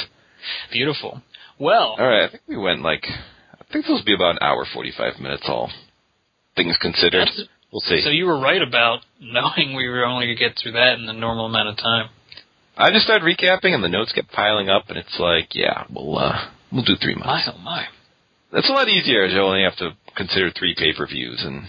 Beautiful. 0.72 1.22
Well, 1.58 1.96
All 1.98 2.06
right, 2.06 2.24
I 2.24 2.30
think 2.30 2.42
we 2.48 2.56
went 2.56 2.82
like, 2.82 3.04
I 3.06 3.64
think 3.72 3.84
this 3.84 3.88
will 3.88 4.04
be 4.04 4.14
about 4.14 4.32
an 4.32 4.38
hour 4.42 4.66
45 4.72 5.20
minutes 5.20 5.44
all 5.48 5.70
things 6.56 6.76
considered. 6.80 7.28
We'll 7.72 7.80
see. 7.82 8.00
so 8.02 8.10
you 8.10 8.24
were 8.26 8.38
right 8.40 8.62
about 8.62 9.00
knowing 9.20 9.74
we 9.76 9.88
were 9.88 10.04
only 10.04 10.26
going 10.26 10.36
to 10.36 10.42
get 10.42 10.56
through 10.60 10.72
that 10.72 10.94
in 10.98 11.06
the 11.06 11.12
normal 11.12 11.46
amount 11.46 11.68
of 11.68 11.76
time. 11.76 12.08
I 12.76 12.90
just 12.90 13.04
started 13.04 13.24
recapping 13.24 13.74
and 13.74 13.82
the 13.82 13.88
notes 13.88 14.12
kept 14.12 14.32
piling 14.32 14.68
up 14.68 14.84
and 14.88 14.98
it's 14.98 15.18
like, 15.18 15.54
yeah, 15.54 15.84
we'll, 15.90 16.18
uh, 16.18 16.48
we'll 16.72 16.84
do 16.84 16.96
three 17.00 17.14
My 17.14 17.26
months. 17.26 17.48
oh 17.54 17.58
my. 17.58 17.86
That's 18.52 18.68
a 18.68 18.72
lot 18.72 18.88
easier 18.88 19.24
as 19.24 19.32
you 19.32 19.40
only 19.40 19.62
have 19.62 19.76
to 19.76 19.96
consider 20.16 20.50
three 20.50 20.74
pay-per-views 20.76 21.42
and 21.44 21.64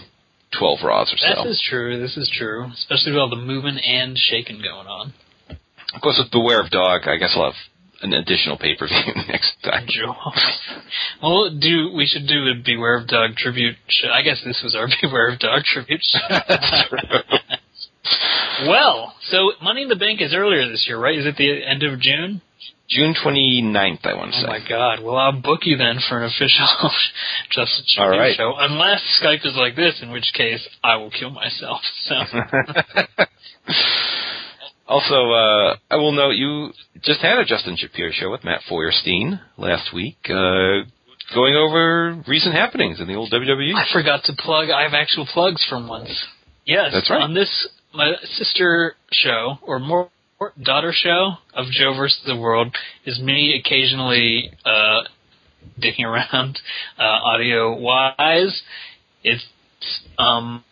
12 0.58 0.78
Raws 0.84 1.12
or 1.12 1.16
so. 1.18 1.44
This 1.44 1.56
is 1.56 1.66
true. 1.68 2.00
This 2.00 2.16
is 2.16 2.30
true. 2.32 2.70
Especially 2.72 3.12
with 3.12 3.20
all 3.20 3.30
the 3.30 3.36
moving 3.36 3.78
and 3.78 4.16
shaking 4.16 4.58
going 4.62 4.86
on. 4.86 5.12
Of 5.94 6.00
course, 6.02 6.20
with 6.22 6.30
Beware 6.30 6.62
of 6.62 6.70
Dog, 6.70 7.02
I 7.08 7.16
guess 7.16 7.32
I'll 7.36 7.44
have 7.52 7.60
an 8.02 8.12
additional 8.12 8.56
pay-per-view 8.58 9.14
next 9.28 9.52
time. 9.64 9.86
Joe. 9.88 10.14
well, 11.22 11.50
do 11.50 11.90
we 11.94 12.06
should 12.06 12.26
do 12.28 12.46
a 12.48 12.54
Beware 12.64 12.96
of 12.98 13.08
Dog 13.08 13.36
tribute? 13.36 13.76
Show. 13.88 14.08
I 14.08 14.22
guess 14.22 14.40
this 14.44 14.60
was 14.62 14.74
our 14.74 14.86
Beware 15.02 15.32
of 15.32 15.38
Dog 15.40 15.62
tribute. 15.64 16.00
show. 18.04 18.10
That's 18.10 18.58
true. 18.60 18.68
well, 18.68 19.14
so 19.30 19.52
Money 19.62 19.82
in 19.82 19.88
the 19.88 19.96
Bank 19.96 20.20
is 20.20 20.34
earlier 20.34 20.68
this 20.68 20.84
year, 20.88 20.98
right? 20.98 21.18
Is 21.18 21.26
it 21.26 21.36
the 21.36 21.64
end 21.64 21.82
of 21.82 22.00
June? 22.00 22.42
June 22.88 23.14
29th, 23.14 24.06
I 24.06 24.14
want 24.14 24.32
to 24.32 24.38
Oh 24.38 24.42
say. 24.42 24.46
my 24.48 24.60
God! 24.66 25.02
Well, 25.04 25.16
I'll 25.16 25.38
book 25.42 25.60
you 25.64 25.76
then 25.76 25.98
for 26.08 26.18
an 26.18 26.24
official 26.24 26.66
Justice 27.50 27.94
All 27.98 28.08
Tribute 28.08 28.36
show, 28.36 28.54
unless 28.58 29.02
Skype 29.22 29.44
is 29.44 29.54
like 29.56 29.76
this, 29.76 30.00
in 30.02 30.10
which 30.10 30.32
case 30.34 30.66
I 30.82 30.96
will 30.96 31.10
kill 31.10 31.28
myself. 31.28 31.82
So 32.06 32.14
also, 34.88 35.32
uh, 35.32 35.76
I 35.90 35.96
will 35.96 36.12
note 36.12 36.30
you 36.36 36.72
just 37.04 37.20
had 37.20 37.38
a 37.38 37.44
Justin 37.44 37.76
Shapiro 37.76 38.10
show 38.12 38.30
with 38.30 38.42
Matt 38.44 38.62
Feuerstein 38.68 39.38
last 39.58 39.92
week, 39.92 40.16
uh, 40.30 40.88
going 41.34 41.54
over 41.56 42.22
recent 42.26 42.54
happenings 42.54 43.00
in 43.00 43.06
the 43.06 43.14
old. 43.14 43.30
WWE. 43.30 43.74
I 43.74 43.84
forgot 43.92 44.24
to 44.24 44.32
plug. 44.38 44.70
I 44.70 44.84
have 44.84 44.94
actual 44.94 45.26
plugs 45.26 45.62
from 45.68 45.88
once. 45.88 46.08
Yes, 46.64 46.90
That's 46.92 47.10
right. 47.10 47.20
On 47.22 47.34
this, 47.34 47.68
my 47.94 48.12
sister 48.36 48.94
show 49.12 49.58
or 49.62 49.78
more 49.78 50.10
daughter 50.62 50.92
show 50.94 51.32
of 51.54 51.66
Joe 51.70 51.94
versus 51.96 52.20
the 52.26 52.36
World 52.36 52.74
is 53.04 53.20
me 53.20 53.60
occasionally 53.64 54.50
uh, 54.64 55.02
dicking 55.80 56.04
around 56.04 56.58
uh, 56.98 57.02
audio 57.02 57.76
wise. 57.76 58.62
It's 59.24 59.44
um, 60.18 60.64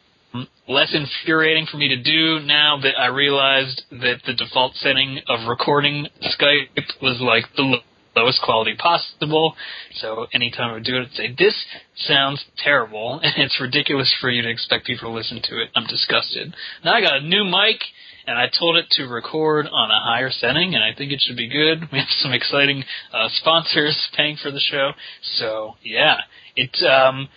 less 0.69 0.95
infuriating 0.95 1.67
for 1.71 1.79
me 1.79 1.89
to 1.89 2.03
do 2.03 2.45
now 2.45 2.79
that 2.83 2.99
I 2.99 3.07
realized 3.07 3.83
that 3.91 4.21
the 4.27 4.35
default 4.35 4.75
setting 4.75 5.21
of 5.29 5.49
recording 5.49 6.07
Skype 6.23 7.03
was 7.03 7.21
like 7.21 7.45
the 7.57 7.79
lowest 8.17 8.41
quality 8.43 8.75
possible. 8.77 9.55
So 9.97 10.27
anytime 10.33 10.71
I 10.71 10.75
would 10.75 10.85
do 10.85 10.97
it, 10.97 11.03
I'd 11.03 11.13
say, 11.13 11.35
this 11.39 11.55
sounds 11.97 12.45
terrible, 12.57 13.21
and 13.23 13.35
it's 13.37 13.61
ridiculous 13.61 14.15
for 14.21 14.31
you 14.31 14.43
to 14.43 14.51
expect 14.51 14.87
people 14.87 15.11
to 15.11 15.15
listen 15.15 15.41
to 15.45 15.63
it. 15.63 15.69
I'm 15.75 15.87
disgusted. 15.87 16.55
Now 16.85 16.95
I 16.95 17.01
got 17.01 17.19
a 17.19 17.21
new 17.21 17.45
mic, 17.45 17.81
and 18.27 18.39
I 18.39 18.47
told 18.59 18.77
it 18.77 18.87
to 18.93 19.05
record 19.05 19.67
on 19.71 19.91
a 19.91 20.01
higher 20.03 20.31
setting, 20.31 20.75
and 20.75 20.83
I 20.83 20.95
think 20.97 21.13
it 21.13 21.21
should 21.21 21.37
be 21.37 21.49
good. 21.49 21.89
We 21.93 21.99
have 21.99 22.09
some 22.19 22.33
exciting 22.33 22.85
uh, 23.13 23.29
sponsors 23.41 24.09
paying 24.17 24.37
for 24.43 24.51
the 24.51 24.61
show, 24.61 24.93
so 25.39 25.75
yeah, 25.83 26.17
it. 26.57 26.83
Um, 26.83 27.29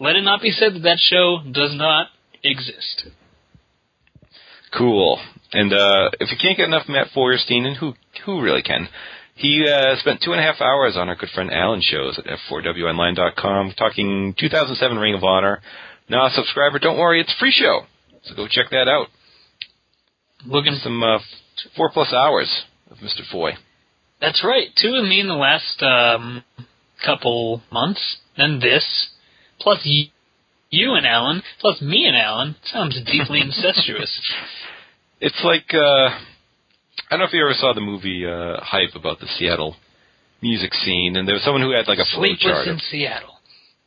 let 0.00 0.16
it 0.16 0.22
not 0.22 0.40
be 0.40 0.50
said 0.50 0.74
that 0.74 0.82
that 0.82 0.98
show 0.98 1.40
does 1.52 1.76
not 1.76 2.06
exist. 2.42 3.08
Cool. 4.76 5.20
And 5.52 5.72
uh, 5.72 6.10
if 6.18 6.30
you 6.30 6.38
can't 6.40 6.56
get 6.56 6.66
enough 6.66 6.88
Matt 6.88 7.08
Feuerstein, 7.12 7.66
and 7.66 7.76
who 7.76 7.92
who 8.24 8.40
really 8.40 8.62
can? 8.62 8.88
He 9.40 9.66
uh, 9.66 9.96
spent 10.00 10.20
two 10.22 10.32
and 10.32 10.40
a 10.40 10.44
half 10.44 10.60
hours 10.60 10.98
on 10.98 11.08
our 11.08 11.14
good 11.16 11.30
friend 11.30 11.50
Alan's 11.50 11.84
shows 11.84 12.18
at 12.18 12.26
f4wonline.com 12.26 13.72
talking 13.78 14.34
2007 14.38 14.98
Ring 14.98 15.14
of 15.14 15.24
Honor. 15.24 15.62
Now 16.10 16.26
a 16.26 16.30
subscriber, 16.30 16.78
don't 16.78 16.98
worry, 16.98 17.22
it's 17.22 17.32
a 17.32 17.40
free 17.40 17.50
show. 17.50 17.86
So 18.24 18.34
go 18.34 18.46
check 18.46 18.66
that 18.70 18.86
out. 18.86 19.06
Looking 20.44 20.74
some 20.82 21.02
uh, 21.02 21.20
four 21.74 21.90
plus 21.90 22.12
hours 22.12 22.64
of 22.90 22.98
Mr. 22.98 23.22
Foy. 23.32 23.52
That's 24.20 24.44
right. 24.44 24.68
Two 24.76 24.96
of 24.96 25.04
me 25.04 25.20
in 25.20 25.28
the 25.28 25.32
last 25.32 25.82
um, 25.82 26.44
couple 27.02 27.62
months, 27.72 28.18
then 28.36 28.60
this, 28.60 29.08
plus 29.58 29.88
you 30.68 30.94
and 30.94 31.06
Alan, 31.06 31.42
plus 31.60 31.80
me 31.80 32.04
and 32.04 32.14
Alan. 32.14 32.56
Sounds 32.64 33.00
deeply 33.10 33.40
incestuous. 33.44 34.20
It's 35.18 35.40
like 35.42 35.72
uh, 35.72 36.10
I 37.10 37.14
don't 37.14 37.20
know 37.20 37.26
if 37.26 37.32
you 37.32 37.42
ever 37.42 37.54
saw 37.54 37.72
the 37.72 37.80
movie 37.80 38.24
uh, 38.24 38.62
Hype 38.62 38.94
about 38.94 39.18
the 39.18 39.26
Seattle 39.26 39.74
music 40.40 40.72
scene, 40.74 41.16
and 41.16 41.26
there 41.26 41.34
was 41.34 41.42
someone 41.42 41.60
who 41.60 41.72
had 41.72 41.88
like 41.88 41.98
a 41.98 42.06
flow 42.14 42.30
chart 42.38 42.68
in 42.68 42.74
of, 42.74 42.80
Seattle 42.82 43.34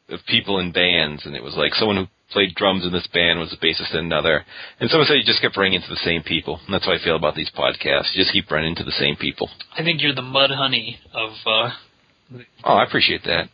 of 0.10 0.20
people 0.28 0.60
in 0.60 0.74
bands, 0.74 1.26
and 1.26 1.34
it 1.34 1.42
was 1.42 1.56
like 1.56 1.74
someone 1.74 1.96
who 1.96 2.06
played 2.32 2.54
drums 2.56 2.86
in 2.86 2.92
this 2.92 3.08
band 3.14 3.40
was 3.40 3.54
a 3.54 3.66
bassist 3.66 3.94
in 3.94 4.04
another, 4.04 4.44
and 4.82 4.90
someone 4.90 5.08
said 5.08 5.16
you 5.16 5.24
just 5.24 5.42
kept 5.42 5.56
running 5.56 5.74
into 5.74 5.88
the 5.88 6.04
same 6.04 6.22
people. 6.22 6.60
And 6.66 6.74
that's 6.74 6.86
how 6.86 6.92
I 6.92 6.98
feel 7.02 7.16
about 7.16 7.36
these 7.36 7.50
podcasts. 7.56 8.12
You 8.14 8.22
just 8.22 8.34
keep 8.34 8.52
running 8.52 8.72
into 8.72 8.84
the 8.84 8.92
same 9.00 9.16
people. 9.16 9.50
I 9.72 9.84
think 9.84 10.02
you're 10.02 10.16
the 10.16 10.22
Mudhoney 10.22 10.98
of. 11.14 11.32
Uh, 11.46 11.70
oh, 12.66 12.76
I 12.76 12.84
appreciate 12.84 13.24
that. 13.24 13.48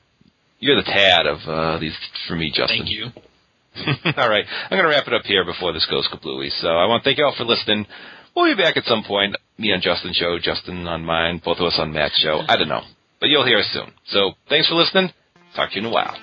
You're 0.60 0.78
the 0.78 0.90
tad 0.90 1.28
of 1.28 1.38
uh, 1.48 1.80
these 1.80 1.96
for 2.28 2.36
me, 2.36 2.50
Justin. 2.50 2.80
Thank 2.80 2.90
you. 2.90 3.06
all 4.18 4.30
right, 4.30 4.46
I'm 4.70 4.78
going 4.78 4.84
to 4.84 4.90
wrap 4.90 5.08
it 5.08 5.14
up 5.14 5.26
here 5.26 5.46
before 5.46 5.74
this 5.74 5.86
goes 5.90 6.10
kablooey. 6.12 6.50
So 6.60 6.70
I 6.70 6.88
want 6.88 7.04
to 7.04 7.08
thank 7.08 7.20
you 7.20 7.26
all 7.26 7.36
for 7.38 7.46
listening. 7.46 7.86
We'll 8.36 8.56
be 8.56 8.62
back 8.62 8.78
at 8.78 8.84
some 8.86 9.04
point. 9.04 9.36
Me 9.58 9.74
on 9.74 9.82
Justin's 9.82 10.16
show, 10.16 10.38
Justin 10.42 10.88
on 10.88 11.04
mine, 11.04 11.42
both 11.44 11.58
of 11.58 11.66
us 11.66 11.76
on 11.78 11.92
Matt's 11.92 12.18
show. 12.20 12.42
I 12.48 12.58
don't 12.58 12.70
know. 12.70 12.84
But 13.20 13.30
you'll 13.30 13.46
hear 13.46 13.60
us 13.60 13.70
soon. 13.74 13.92
So 14.08 14.32
thanks 14.48 14.68
for 14.70 14.76
listening. 14.76 15.12
Talk 15.56 15.72
to 15.72 15.76
you 15.76 15.82
in 15.82 15.88
a 15.88 15.94
while. 15.94 16.16